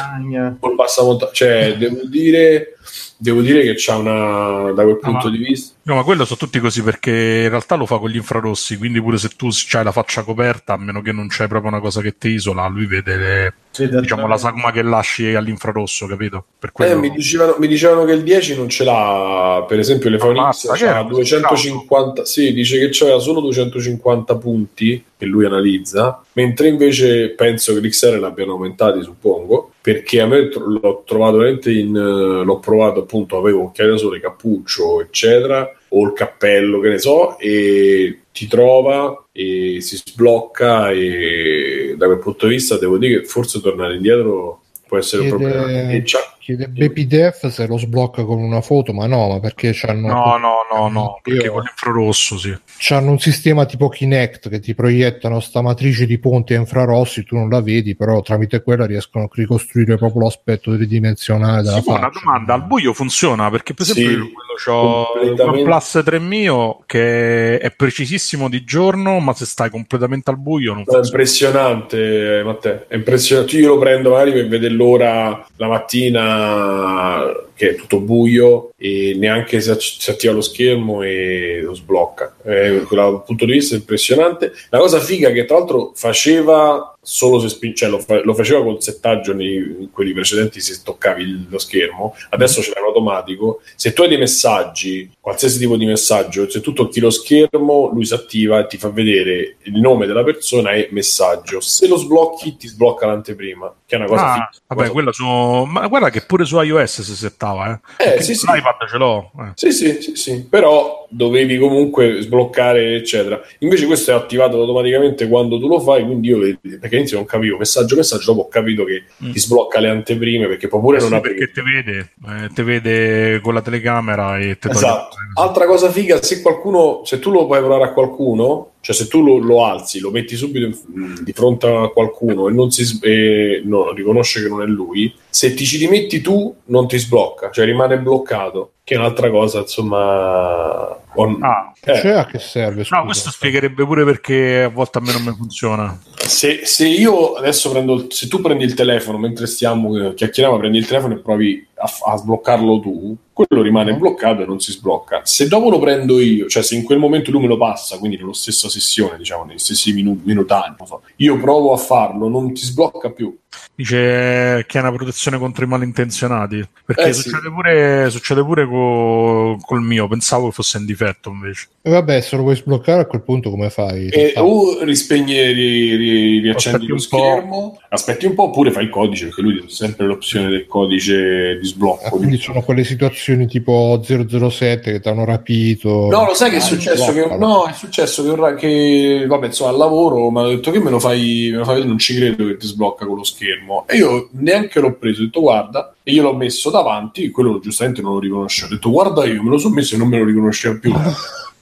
[0.60, 2.76] col passamontagna cioè devo dire
[3.22, 6.38] devo dire che c'ha una da quel punto no, di vista no ma quello sono
[6.40, 9.84] tutti così perché in realtà lo fa con gli infrarossi quindi pure se tu hai
[9.84, 12.86] la faccia coperta a meno che non c'è proprio una cosa che ti isola lui
[12.86, 16.44] vede le, sì, diciamo la sagoma che lasci all'infrarosso capito?
[16.58, 16.90] Per quello...
[16.90, 20.72] eh, mi, dicevano, mi, dicevano, che il 10 non ce l'ha per esempio le X
[20.74, 27.72] c'ha 250 sì dice che c'aveva solo 250 punti che lui analizza mentre invece penso
[27.72, 33.36] che l'XR l'abbiano aumentati suppongo perché a me l'ho trovato veramente in l'ho provato appunto
[33.36, 39.26] avevo occhiali da sole cappuccio eccetera o il cappello che ne so e ti trova
[39.32, 44.62] e si sblocca e da quel punto di vista devo dire che forse tornare indietro
[44.86, 45.90] può essere un problema.
[45.90, 46.02] e
[46.42, 50.54] chiede BPDF se lo sblocca con una foto ma no ma perché c'hanno no no
[50.68, 52.58] no no perché con l'infrarosso sì.
[52.78, 57.36] C'hanno un sistema tipo Kinect che ti proiettano sta matrice di ponti a infrarossi tu
[57.36, 61.98] non la vedi però tramite quella riescono a ricostruire proprio l'aspetto tridimensionale della sì, faccia
[61.98, 63.48] una domanda al buio funziona?
[63.48, 69.20] Perché per esempio sì, io ho il OnePlus 3 mio che è precisissimo di giorno
[69.20, 73.56] ma se stai completamente al buio non funziona è impressionante Matteo è impressionante.
[73.56, 79.14] Io lo prendo magari per vedere l'ora la mattina uh, che è tutto buio e
[79.16, 79.70] neanche si
[80.10, 82.34] attiva lo schermo e lo sblocca.
[82.44, 84.52] Eh, dal punto di vista impressionante.
[84.70, 88.62] La cosa figa che tra l'altro faceva solo se spin- cioè lo, fa- lo, faceva
[88.62, 92.62] col settaggio nei in quelli precedenti se toccavi lo schermo adesso mm.
[92.62, 96.72] ce l'ha in automatico se tu hai dei messaggi qualsiasi tipo di messaggio se tu
[96.72, 100.90] tocchi lo schermo lui si attiva e ti fa vedere il nome della persona e
[100.92, 104.92] messaggio se lo sblocchi ti sblocca l'anteprima che è una cosa ah, figa, vabbè cosa...
[104.92, 107.51] quella su ma guarda che pure su iOS si settava
[107.98, 108.46] eh, eh sì, sì.
[108.46, 109.50] l'iPad ce l'ho eh.
[109.54, 113.38] sì sì sì sì però dovevi comunque sbloccare, eccetera.
[113.58, 116.38] Invece questo è attivato automaticamente quando tu lo fai, quindi io
[116.80, 119.30] perché inizio non capivo, messaggio, messaggio, dopo ho capito che Mm.
[119.32, 121.34] ti sblocca le anteprime perché poi pure Eh non sì, aprire.
[121.36, 121.98] perché te vede,
[122.44, 125.16] eh, te vede con la telecamera e te toglie- Esatto.
[125.34, 129.22] Altra cosa figa, se qualcuno, se tu lo puoi provare a qualcuno, cioè se tu
[129.22, 133.62] lo, lo alzi, lo metti subito in- di fronte a qualcuno e non si e
[133.64, 137.64] no, riconosce che non è lui, se ti ci rimetti tu non ti sblocca, cioè
[137.64, 141.00] rimane bloccato, che è un'altra cosa, insomma...
[141.14, 142.84] on- Ah, eh, Cioè, a che serve?
[142.84, 142.98] Scusa?
[143.00, 145.98] no, questo spiegherebbe pure perché a volte a me non mi funziona.
[146.16, 150.58] se, se io adesso prendo, il- se tu prendi il telefono mentre stiamo eh, chiacchierando,
[150.58, 153.98] prendi il telefono e provi a, a sbloccarlo tu, quello rimane Mhm.
[153.98, 155.20] bloccato e non si sblocca.
[155.24, 158.16] Se dopo lo prendo io, cioè se in quel momento lui me lo passa, quindi
[158.16, 162.62] nello stessa sessione, diciamo, negli stessi minu- minutaggi, so, io provo a farlo, non ti
[162.62, 163.36] sblocca più.
[163.74, 166.66] Dice che è una protezione contro i malintenzionati.
[166.84, 167.22] Perché Eh, sì.
[167.22, 170.08] succede, pure, succede pure co- col mio.
[170.08, 171.68] Pensavo che fosse in difetto invece.
[171.82, 174.08] E vabbè, se lo vuoi sbloccare a quel punto come fai?
[174.08, 178.90] E Ah, o rispegni, ri, ri- riaccendi lo schermo, aspetti un po', oppure fai il
[178.90, 182.16] codice, perché lui ha sempre l'opzione del codice di ah, sblocco.
[182.16, 186.08] quindi sono quelle situazioni tipo 007 che ti hanno rapito.
[186.10, 187.12] No, lo sai che è Ah, successo?
[187.12, 187.46] Che, sbloccalo.
[187.46, 191.00] no, è successo che, che vabbè, insomma, al lavoro mi hanno detto che me lo
[191.00, 193.41] fai, me lo fai non ci credo che ti sblocca con lo schermo.
[193.86, 198.02] E io neanche l'ho preso, ho detto guarda, e io l'ho messo davanti, quello giustamente
[198.02, 198.68] non lo riconosceva.
[198.68, 200.92] Ho detto guarda io, me lo sono messo e non me lo riconosceva più.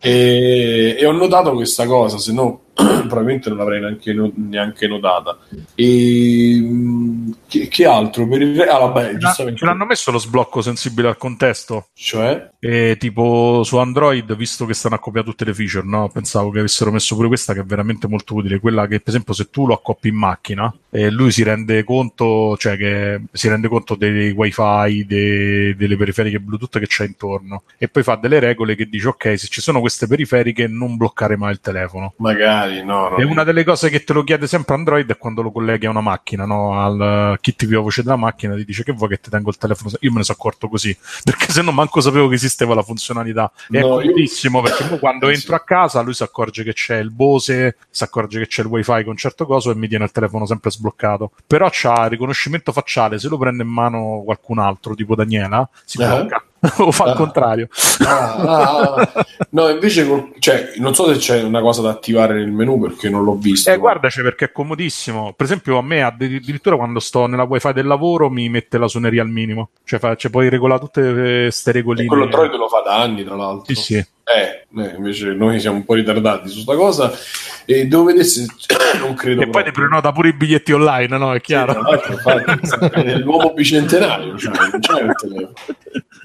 [0.00, 5.38] e, e ho notato questa cosa, se no probabilmente non l'avrei neanche, neanche notata.
[5.74, 6.62] E
[7.48, 8.28] che, che altro?
[8.28, 9.58] Per il ah, vabbè, giustamente.
[9.58, 11.88] Ce l'hanno messo lo sblocco sensibile al contesto.
[11.94, 16.08] Cioè, E tipo su Android, visto che stanno accoppiando tutte le feature, no?
[16.12, 18.60] Pensavo che avessero messo pure questa che è veramente molto utile.
[18.60, 22.56] Quella che, per esempio, se tu lo accoppi in macchina e lui si rende conto,
[22.56, 27.88] cioè che si rende conto dei wifi, dei- delle periferiche Bluetooth che c'è intorno, e
[27.88, 31.52] poi fa delle regole che dice: Ok, se ci sono queste periferiche, non bloccare mai
[31.52, 32.14] il telefono.
[32.18, 33.16] magari, no, no.
[33.16, 35.90] E una delle cose che te lo chiede sempre Android è quando lo colleghi a
[35.90, 36.78] una macchina, no?
[36.80, 39.90] Al kit via voce della macchina, ti dice che vuoi che ti tengo il telefono.
[40.00, 43.50] Io me ne sono accorto così, perché se no manco sapevo che esisteva la funzionalità.
[43.70, 46.72] E No, è io- comodissimo perché poi quando entro a casa lui si accorge che
[46.72, 50.04] c'è il Bose, si accorge che c'è il wifi con certo coso e mi tiene
[50.04, 51.32] il telefono sempre sbloccato.
[51.46, 56.06] Però c'ha riconoscimento facciale, se lo prende in mano qualcun altro, tipo Daniela, si Eh?
[56.06, 56.42] blocca.
[56.78, 57.10] o fa Ah.
[57.10, 57.68] il contrario.
[58.04, 59.26] Ah, ah, ah.
[59.50, 63.08] no, invece, col- cioè, non so se c'è una cosa da attivare nel menu perché
[63.08, 63.70] non l'ho visto.
[63.70, 65.32] Eh, guardaci perché è comodissimo.
[65.36, 68.88] Per esempio, a me addi- addirittura quando sto nella wifi del lavoro mi mette la
[68.88, 69.70] suoneria al minimo.
[69.84, 72.06] Cioè, fa, cioè puoi regolare tutte queste E regoline.
[72.08, 73.74] quello Android lo fa da anni, tra l'altro.
[73.74, 74.06] Sì, sì.
[74.36, 77.10] Eh, eh, invece noi siamo un po' ritardati su sta cosa.
[77.64, 78.46] E devo vedere se
[79.00, 79.40] non credo.
[79.42, 79.72] E poi ti proprio.
[79.72, 81.32] prenota pure i biglietti online, no?
[81.32, 81.80] È Sì, chiaro.
[82.10, 85.52] infatti, è l'uomo bicentenario, cioè, non c'è il telefono.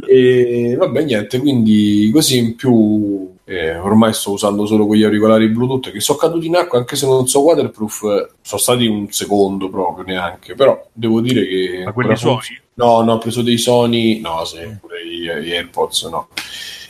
[0.08, 3.32] E vabbè, niente, quindi così in più.
[3.46, 7.06] eh, ormai sto usando solo quegli auricolari Bluetooth che sono caduti in acqua anche se
[7.06, 10.56] non so waterproof, sono stati un secondo proprio neanche.
[10.56, 11.82] Però devo dire che.
[11.86, 12.42] Ma quelli funziona-
[12.76, 16.28] No, no, ho preso dei Sony, no, sì, pure gli, gli AirPods, no.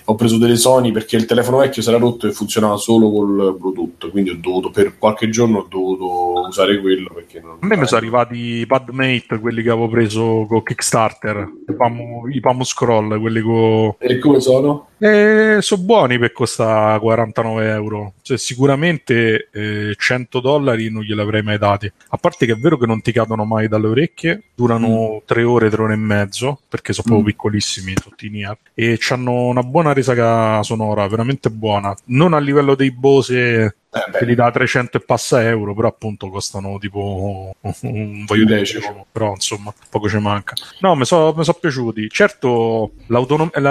[0.05, 3.55] Ho preso delle Sony perché il telefono vecchio si era rotto e funzionava solo col
[3.57, 7.57] Bluetooth, quindi ho dovuto, per qualche giorno ho dovuto usare quello perché non...
[7.59, 12.27] A me mi sono arrivati i Padmate, quelli che avevo preso con Kickstarter, i Pamu,
[12.27, 13.95] i Pamu Scroll, quelli con...
[13.97, 14.87] E come sono?
[14.97, 18.13] Eh, sono buoni per costa 49 euro.
[18.23, 21.91] Cioè, sicuramente eh, 100 dollari non gliel'avrei mai dati.
[22.09, 25.69] A parte che è vero che non ti cadono mai dalle orecchie, durano 3 ore,
[25.69, 27.31] 3 ore e mezzo, perché sono proprio Mm.
[27.31, 31.93] piccolissimi tutti i NIR, e hanno una buona risaca sonora, veramente buona.
[32.05, 35.87] Non a livello dei Bose Eh, che beh, li dà 300 e passa euro, però
[35.87, 39.05] appunto costano tipo un voglio decimo.
[39.11, 40.53] però insomma poco ci manca.
[40.79, 42.09] No, mi sono piaciuti.
[42.09, 43.23] Certo, la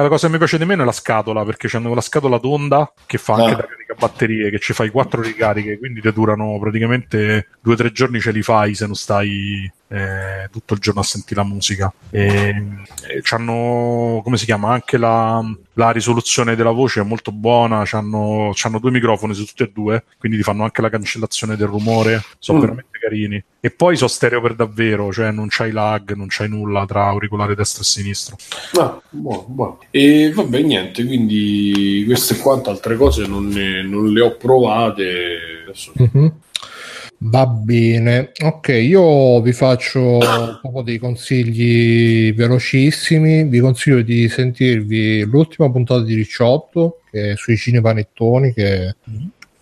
[0.08, 3.18] cosa che mi piace di meno è la scatola, perché c'hanno la scatola tonda che
[3.18, 3.56] fa anche Ah.
[3.56, 8.20] da caricabatterie, che ci fai quattro ricariche, quindi ti durano praticamente due o tre giorni
[8.20, 11.92] ce li fai se non stai eh, tutto il giorno a sentire la musica.
[12.10, 12.48] E,
[13.08, 15.42] e c'hanno, come si chiama, anche la,
[15.74, 20.38] la risoluzione della voce è molto buona, c'hanno due microfoni su tutti e due, quindi
[20.38, 22.60] ti fanno anche la cancellazione del rumore, sono Mm.
[22.62, 23.42] veramente carini.
[23.60, 27.54] E poi sono stereo per davvero, cioè non c'hai lag, non c'hai nulla tra auricolare
[27.54, 28.36] destro e sinistro.
[28.80, 29.78] ah, buono, buono.
[29.90, 35.36] E vabbè, niente, quindi queste e quante altre cose non, ne- non le ho provate.
[35.64, 35.92] Adesso...
[35.96, 36.32] Mhm.
[37.24, 43.44] Va bene, ok, io vi faccio un dei consigli velocissimi.
[43.44, 48.96] Vi consiglio di sentirvi l'ultima puntata di Ricciotto che è sui cinepanettoni che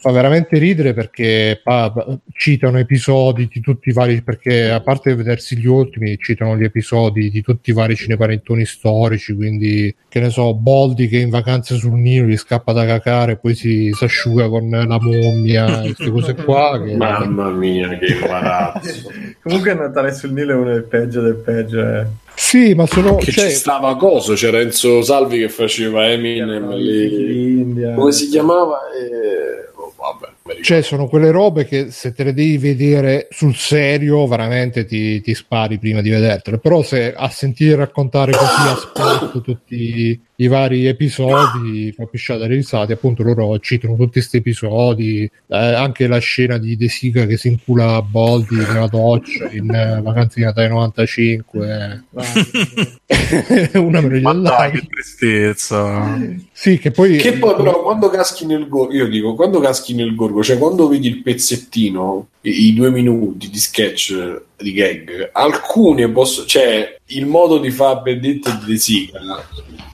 [0.00, 1.92] fa veramente ridere perché pa-
[2.32, 7.30] citano episodi di tutti i vari perché a parte vedersi gli ultimi citano gli episodi
[7.30, 11.98] di tutti i vari cinepanettoni storici quindi che ne so Boldi che in vacanze sul
[11.98, 16.82] Nilo gli scappa da cacare poi si, si asciuga con la mummia queste cose qua
[16.82, 16.96] che...
[16.96, 19.10] Mamma mia, che imbarazzo.
[19.42, 21.78] Comunque Natale sul Nilo è uno del peggio del peggio.
[21.78, 22.06] Eh.
[22.34, 27.58] sì ma sono che cioè, ci stava coso, c'era Enzo Salvi che faceva Eminem lì.
[27.60, 27.92] India.
[27.92, 28.78] Come si chiamava?
[28.90, 29.69] Eh,
[30.00, 30.39] oh, vabbè, mi ricordo.
[30.62, 35.34] Cioè, sono quelle robe che se te le devi vedere sul serio, veramente ti, ti
[35.34, 36.58] spari prima di vedertele.
[36.58, 42.54] Però se a sentire raccontare così a sport tutti i vari episodi, fa pisciare dalle
[42.54, 42.94] risate.
[42.94, 47.48] Appunto, loro citano tutti questi episodi, eh, anche la scena di De Sica che si
[47.48, 52.04] incula a Boldi nella doccia in eh, Vacanze di Natale 95.
[53.74, 54.70] Una meglio Ma dai, dell'altra.
[54.70, 56.18] che tristezza.
[56.52, 57.18] Sì, che poi...
[57.18, 60.88] Che poi però quando caschi nel gorgo, io dico, quando caschi nel gorgo, cioè quando
[60.88, 67.58] vedi il pezzettino, i, due minuti di sketch, di gag, alcune posso, cioè il modo
[67.58, 69.18] di fare Benedetta di De Sica,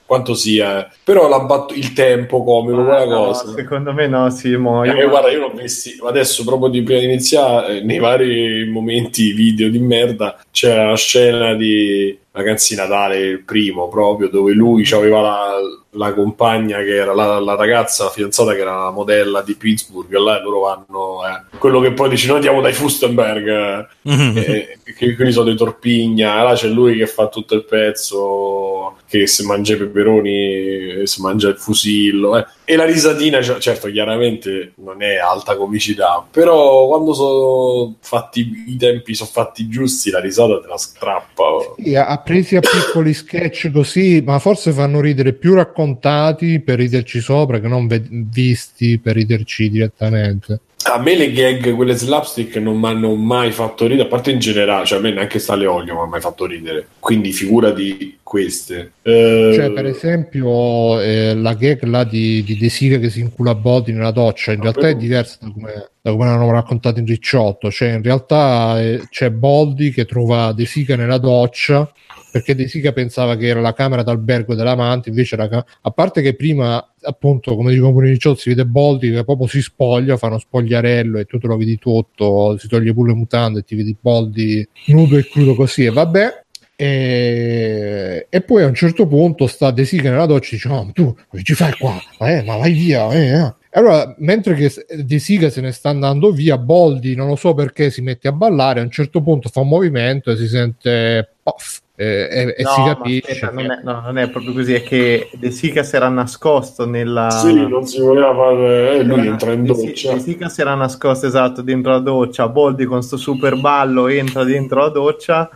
[0.04, 3.52] quanto sia, però la battu- il tempo quella Ah, no, cosa.
[3.56, 7.00] secondo me no, sì, mo, Eh, io- guarda, io l'ho visti adesso proprio di prima
[7.00, 13.18] di iniziare, eh, nei vari momenti video di merda, c'era la scena di di Natale,
[13.18, 15.50] il primo proprio, dove lui aveva la,
[15.96, 20.12] la compagna che era la, la ragazza, la fidanzata che era la modella di Pittsburgh,
[20.12, 24.36] là e loro vanno, eh, quello che poi dice noi andiamo dai Fustenberg, Mhm.
[24.36, 29.26] eh, che quelli sono dei Torpigna, là c'è lui che fa tutto il pezzo, che
[29.26, 32.46] se mangia i peperoni, si mangia il fusillo, eh.
[32.64, 38.76] e la risatina, cioè, certo, chiaramente non è alta comicità, però quando sono fatti i
[38.76, 41.44] tempi sono fatti giusti, la risata te la strappa.
[41.76, 45.54] Sì, ha ha presi a piccoli sketch così, ma forse fanno ridere più
[45.90, 50.60] raccontati per riderci sopra che non ve- visti per riderci direttamente.
[50.88, 54.38] A me le gag, quelle slapstick, non mi hanno mai fatto ridere, a parte in
[54.38, 58.18] generale, cioè a me neanche Stale Olio mi ha mai fatto ridere, quindi figura di
[58.22, 58.92] queste.
[59.02, 63.56] Eh, Cioè, per esempio, eh, la gag là di, di De Sica che si incula
[63.56, 67.00] Bodi nella doccia, in Ah, realtà è quello- diversa da come, da come l'hanno raccontato
[67.00, 67.68] in Ricciotto.
[67.68, 71.90] Cioè, in realtà eh, c'è Boldi che trova De Sica nella doccia
[72.36, 76.20] perché De Sica pensava che era la camera d'albergo dell'amante, invece era ca- a parte
[76.20, 80.26] che prima, appunto, come dicono pure Ricciotto, si vede Boldi che proprio si spoglia, fa
[80.26, 83.74] uno spogliarello e tu te lo vedi tutto, si toglie pure le mutande e ti
[83.74, 86.44] vedi Boldi nudo e crudo così e vabbè.
[86.78, 90.84] E, e poi a un certo punto sta De Sica nella doccia e dice: "Oh,
[90.84, 91.98] ma tu ci fai qua?
[92.18, 93.10] Eh, ma vai via!
[93.12, 94.70] eh, eh." Allora, mentre che
[95.02, 98.32] De Sica se ne sta andando via, Boldi non lo so perché si mette a
[98.32, 98.80] ballare.
[98.80, 102.68] A un certo punto fa un movimento e si sente puff, e, e- e No,
[102.68, 103.32] si ma capisce.
[103.32, 106.86] aspetta, non, è, no, non è proprio così, è che De Sica si era nascosto
[106.86, 107.30] nella...
[107.30, 108.98] Sì, non si voleva fare...
[108.98, 110.12] eh, lui Era- entra in doccia.
[110.12, 112.48] De Sica si era nascosto esatto dentro la doccia.
[112.48, 115.48] Boldi con sto super ballo entra dentro la doccia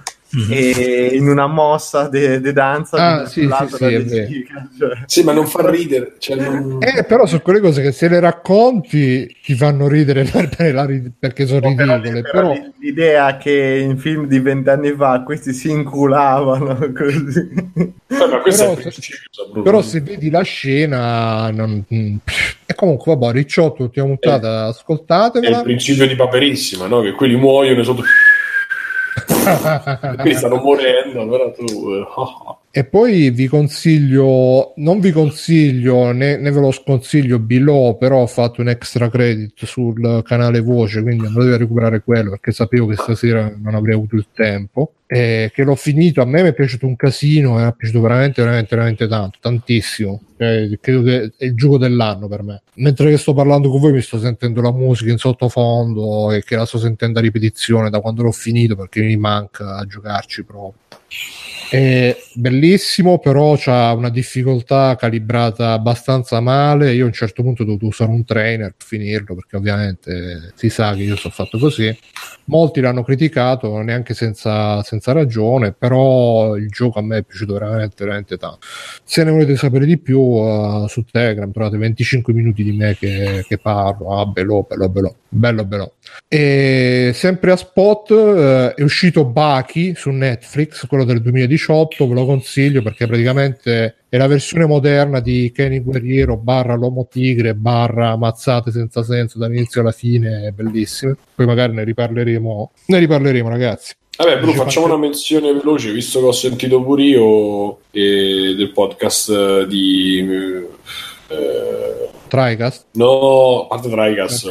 [0.48, 4.26] e in una mossa di danza Ah, sì, sì, sì, De.
[4.26, 4.98] Sica, cioè.
[5.06, 6.14] Sì, ma non fa ridere.
[6.18, 6.78] Cioè, non...
[6.80, 10.86] Eh, però sono quelle cose che se le racconti ti fanno ridere per- per la
[11.18, 12.22] perché sono No, però- ridicole.
[12.22, 18.40] però Però, l'idea che in film di vent'anni fa questi si inculavano così Eh, ma
[18.42, 18.92] Però se-
[19.62, 21.84] però se vedi la scena, non...
[21.88, 24.68] e comunque, vabbè, Ricciotto, ultima puntata,
[25.40, 27.00] è il principio di Paperissima, no?
[27.02, 28.02] Che quelli muoiono sotto...
[30.16, 31.64] quelli stanno morendo, però tu...
[31.64, 32.58] eh.
[32.72, 38.26] E poi vi consiglio, non vi consiglio né, né ve lo sconsiglio below, però ho
[38.28, 42.94] fatto un extra credit sul canale Voce, quindi andate a recuperare quello perché sapevo che
[42.94, 44.92] stasera non avrei avuto il tempo.
[45.12, 48.00] E che l'ho finito, a me mi è piaciuto un casino, e mi è piaciuto
[48.00, 50.22] veramente, veramente, veramente tanto, tantissimo.
[50.36, 52.62] Eh, credo che è il gioco dell'anno per me.
[52.74, 56.54] Mentre che sto parlando con voi mi sto sentendo la musica in sottofondo e che
[56.54, 60.98] la sto sentendo a ripetizione da quando l'ho finito perché mi manca a giocarci proprio.
[61.70, 66.92] È bellissimo, però c'ha una difficoltà calibrata abbastanza male.
[66.94, 70.68] Io a un certo punto ho dovuto usare un trainer per finirlo, perché ovviamente si
[70.68, 71.96] sa che io sono fatto così.
[72.46, 78.04] Molti l'hanno criticato, neanche senza, senza ragione, però il gioco a me è piaciuto veramente,
[78.04, 78.58] veramente tanto.
[79.04, 83.44] Se ne volete sapere di più, uh, su Telegram trovate 25 minuti di me che,
[83.46, 84.18] che parlo.
[84.18, 85.94] Ah, bello, bello, bello, bello, bello.
[86.32, 92.24] E sempre a spot eh, è uscito Baki su Netflix, quello del 2018, ve lo
[92.24, 98.70] consiglio perché praticamente è la versione moderna di Kenny Guerriero barra l'uomo tigre barra mazzate
[98.70, 101.16] senza senso dall'inizio alla fine, è bellissimo.
[101.34, 103.94] Poi magari ne riparleremo, ne riparleremo ragazzi.
[104.16, 108.70] Vabbè, Bru, Ci facciamo una menzione veloce, visto che ho sentito pure io eh, del
[108.72, 110.20] podcast di...
[111.28, 112.86] eh, TriCast?
[112.92, 114.48] No, a parte Tricas,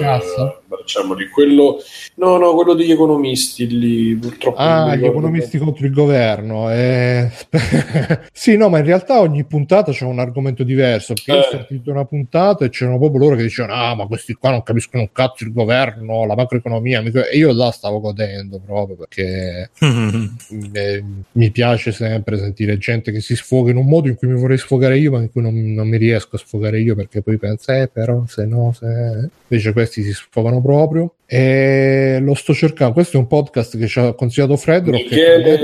[0.72, 1.77] Eh, di quello.
[2.15, 4.57] No, no, quello degli economisti lì, purtroppo.
[4.57, 6.72] Ah, gli economisti contro il governo.
[6.72, 7.30] eh.
[8.31, 11.14] sì, no, ma in realtà ogni puntata c'è un argomento diverso.
[11.14, 11.65] Perché io ho Eh.
[11.67, 15.03] sentito una puntata e c'erano proprio loro che dicevano: Ah, ma questi qua non capiscono
[15.03, 17.01] un cazzo il governo, la macroeconomia.
[17.01, 19.69] mi- E io là stavo godendo proprio perché
[20.73, 24.39] eh, mi piace sempre sentire gente che si sfoga in un modo in cui mi
[24.39, 27.38] vorrei sfogare io, ma in cui non, non mi riesco a sfogare io perché poi
[27.38, 29.30] penso, eh, però se no, se.
[29.51, 31.14] Invece questi si sfogano proprio.
[31.32, 32.93] E lo sto cercando.
[32.93, 34.93] Questo è un podcast che ci ha consigliato Fredro.
[34.93, 35.59] Michele,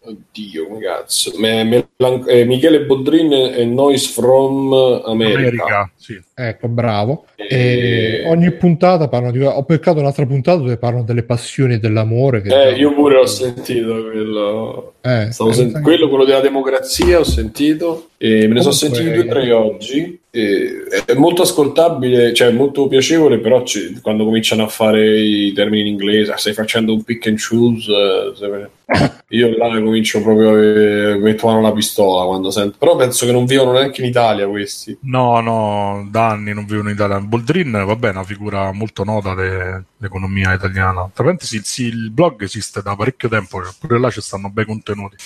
[0.00, 4.72] oddio, cazzo, Me- Melan- eh, Michele Boldrin e Noise from
[5.06, 5.38] America.
[5.64, 6.20] America, sì.
[6.32, 7.24] Ecco, bravo.
[7.34, 9.42] E- E ogni puntata parlano di.
[9.42, 12.40] Ho peccato un'altra puntata dove parlano delle passioni e dell'amore.
[12.40, 14.92] Che Eh, io pure ho sentito quello.
[15.00, 18.74] Eh, Stavo eh, sent- sai- quello, quello della democrazia, ho sentito e me ne sono
[18.74, 20.18] Comunque- sentiti due o tre oggi.
[20.32, 25.82] E è molto ascoltabile, cioè molto piacevole, però ci- quando cominciano a fare i termini
[25.82, 28.68] in inglese, ah, stai facendo un pick and choose, eh,
[29.28, 32.76] io là comincio proprio a metto mano alla pistola quando sento.
[32.78, 34.96] Però penso che non vivono neanche in Italia questi.
[35.02, 37.20] No, no, da anni non vivono in Italia.
[37.20, 41.08] Boldrin, vabbè, è una figura molto nota dell'economia italiana.
[41.12, 44.64] Tra parentesi, il, sì, il blog esiste da parecchio tempo, pure là ci stanno bei
[44.64, 45.16] contenuti.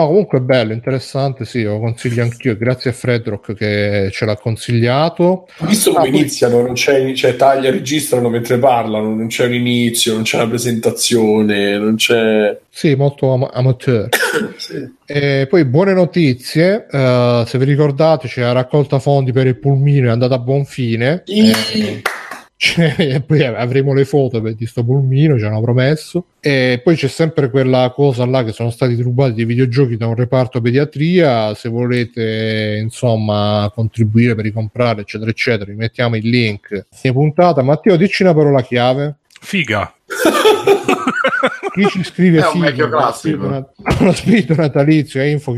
[0.00, 4.36] No, comunque è bello, interessante, sì, lo consiglio anch'io, grazie a Fredrock che ce l'ha
[4.36, 5.46] consigliato.
[5.58, 10.14] Visto come Ah, iniziano, non c'è, cioè, taglia, registrano mentre parlano, non c'è un inizio,
[10.14, 12.58] non c'è una presentazione, non c'è.
[12.70, 14.08] Sì, molto am- amateur.
[15.10, 20.06] E poi buone notizie, eh, se vi ricordate c'è la raccolta fondi per il pulmino,
[20.06, 21.24] è andata a buon fine.
[21.26, 22.00] Eh,
[22.60, 26.26] c'è- e poi avremo le foto di sto pulmino, ci hanno promesso.
[26.40, 30.14] E poi c'è sempre quella cosa là che sono stati rubati dei videogiochi da un
[30.14, 31.54] reparto pediatria.
[31.54, 37.62] Se volete, insomma, contribuire per ricomprare, eccetera, eccetera, vi mettiamo il link in puntata.
[37.62, 39.14] Matteo, dici una parola chiave.
[39.40, 39.94] Figa!
[41.72, 43.46] Chi ci scrive È un vecchio classico.
[43.46, 45.54] uno spirito natalizio è info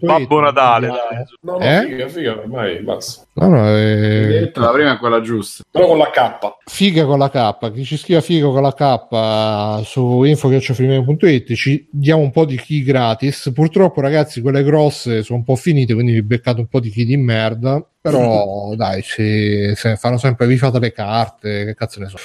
[0.00, 1.24] Babbo Natale, dai.
[1.42, 1.86] No, no, Eh?
[1.88, 3.24] figa, figa, ormai basta.
[3.34, 4.50] No, no, è...
[4.54, 5.62] La prima è quella giusta.
[5.70, 6.38] Però con la K.
[6.64, 12.22] figa con la K chi ci scrive figa con la K su info.it ci diamo
[12.22, 16.22] un po' di key gratis purtroppo ragazzi quelle grosse sono un po' finite quindi vi
[16.22, 20.78] beccate un po' di key di merda però dai se, se fanno sempre vi fate
[20.78, 22.16] le carte che cazzo ne so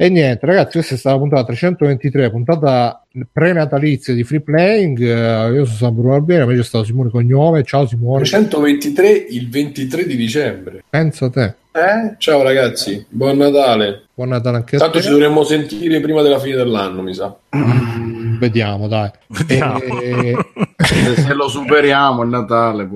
[0.00, 5.52] e niente ragazzi questa è stata la puntata 323 puntata prenatalizia di free playing Eh,
[5.54, 10.06] io sono San Bruno Albiera invece è stato Simone Cognome ciao Simone 323 il 23
[10.06, 10.84] di dicembre.
[10.88, 12.14] pensa a te Eh?
[12.18, 14.06] Ciao ragazzi, buon Natale.
[14.14, 17.34] buon Natale anche a Tanto te ci dovremmo sentire prima della fine dell'anno, mi sa.
[17.56, 19.78] Mm, vediamo dai Vediamo.
[20.02, 20.36] E-
[20.76, 22.88] Se, se lo superiamo il Natale.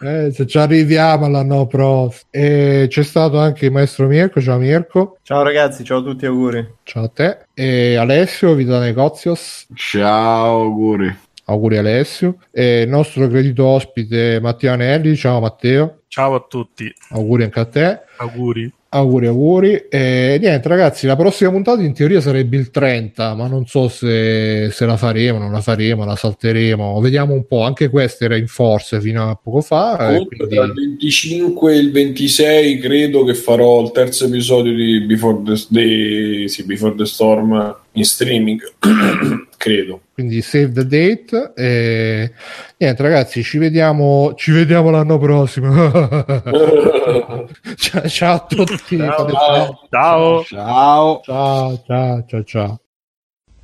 [0.00, 0.06] Eh.
[0.26, 2.22] Eh, se ci arriviamo all'anno prossimo.
[2.30, 4.40] E c'è stato anche il maestro Mirko.
[4.40, 5.18] Ciao Mirko.
[5.22, 6.66] Ciao ragazzi, ciao a tutti, auguri.
[6.84, 7.38] Ciao a te.
[7.54, 9.66] E Alessio, Vita Negozios.
[9.74, 11.14] Ciao, auguri.
[11.44, 12.38] Auguri Alessio.
[12.50, 15.16] E il nostro credito ospite Matteo Anelli.
[15.16, 16.02] Ciao Matteo.
[16.08, 18.00] Ciao a tutti, Auguri anche a te.
[18.22, 18.72] Auguri.
[18.94, 19.84] Auguri, auguri.
[19.88, 24.68] E niente, ragazzi, la prossima puntata in teoria sarebbe il 30, ma non so se,
[24.70, 27.00] se la faremo, non la faremo, la salteremo.
[27.00, 27.62] Vediamo un po'.
[27.62, 29.94] Anche questa era in forze fino a poco fa.
[29.94, 34.74] e Comunque, quindi- tra il 25 e il 26 credo che farò il terzo episodio
[34.74, 38.60] di Before the, di- sì, Before the Storm in streaming.
[39.62, 40.00] credo.
[40.12, 42.32] quindi save the date e
[42.78, 45.70] niente ragazzi ci vediamo ci vediamo l'anno prossimo
[47.76, 49.88] ciao, ciao a tutti Ciao.
[49.90, 50.44] Ciao!
[50.44, 51.20] Ciao.
[51.24, 52.80] ciao ciao ciao ciao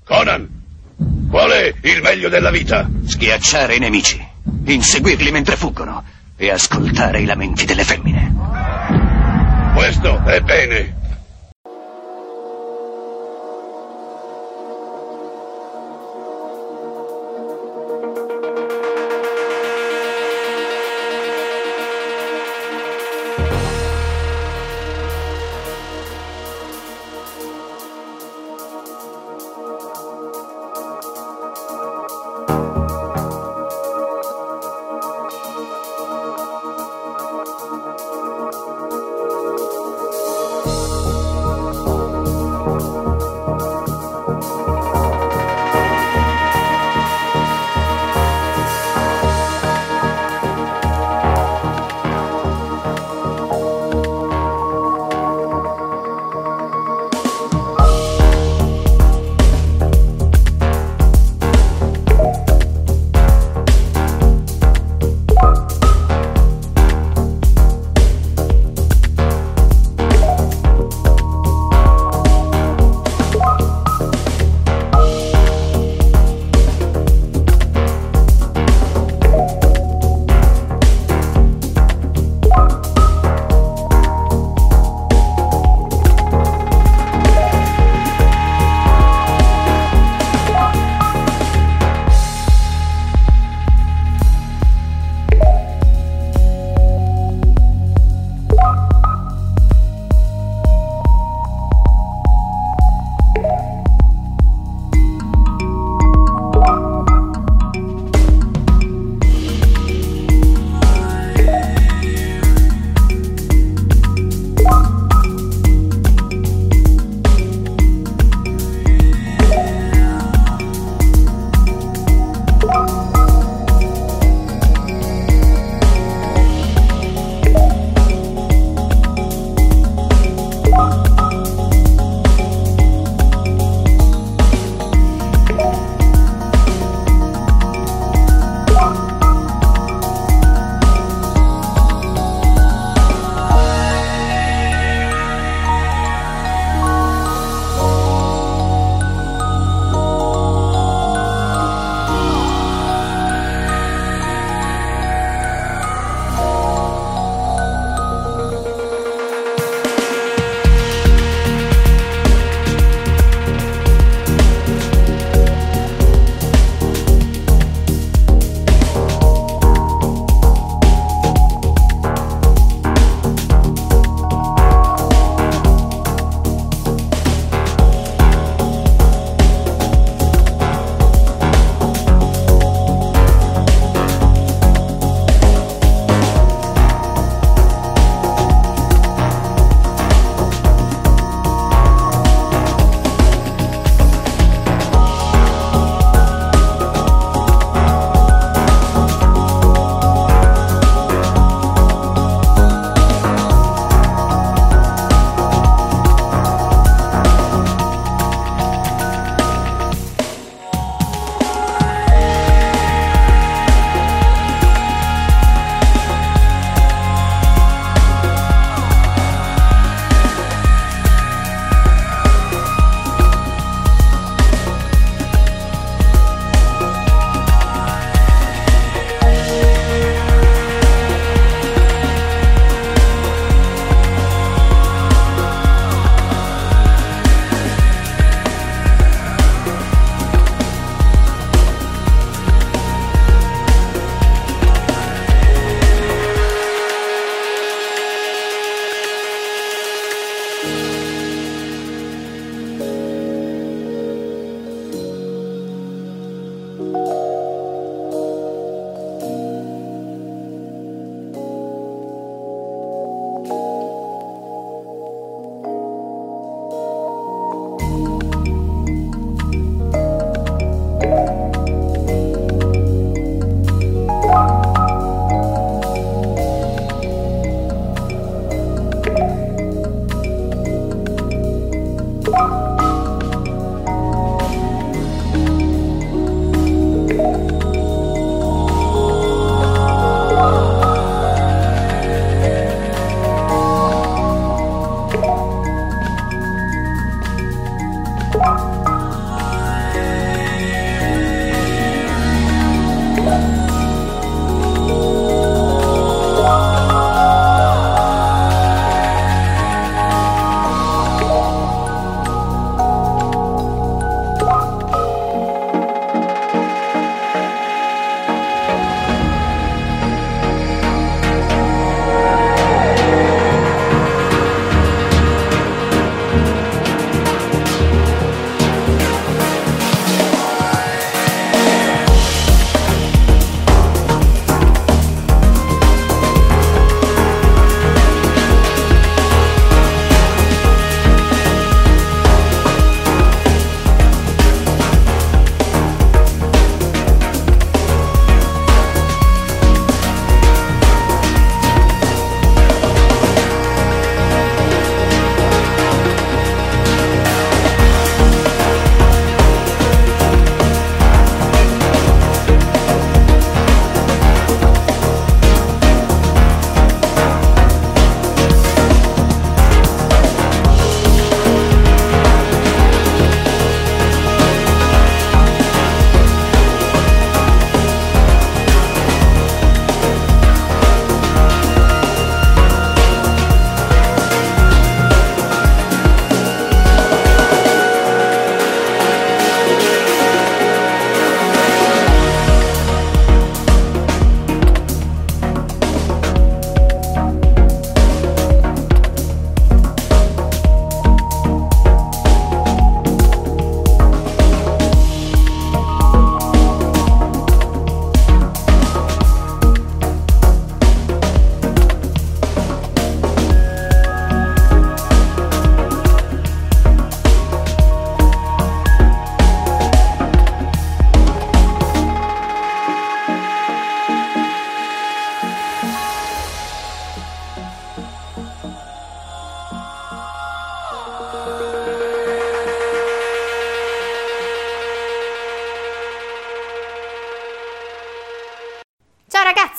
[0.05, 0.49] Conan,
[1.29, 2.89] qual è il meglio della vita?
[3.05, 4.27] Schiacciare i nemici,
[4.65, 6.03] inseguirli mentre fuggono
[6.35, 8.35] e ascoltare i lamenti delle femmine.
[9.75, 10.97] Questo è bene.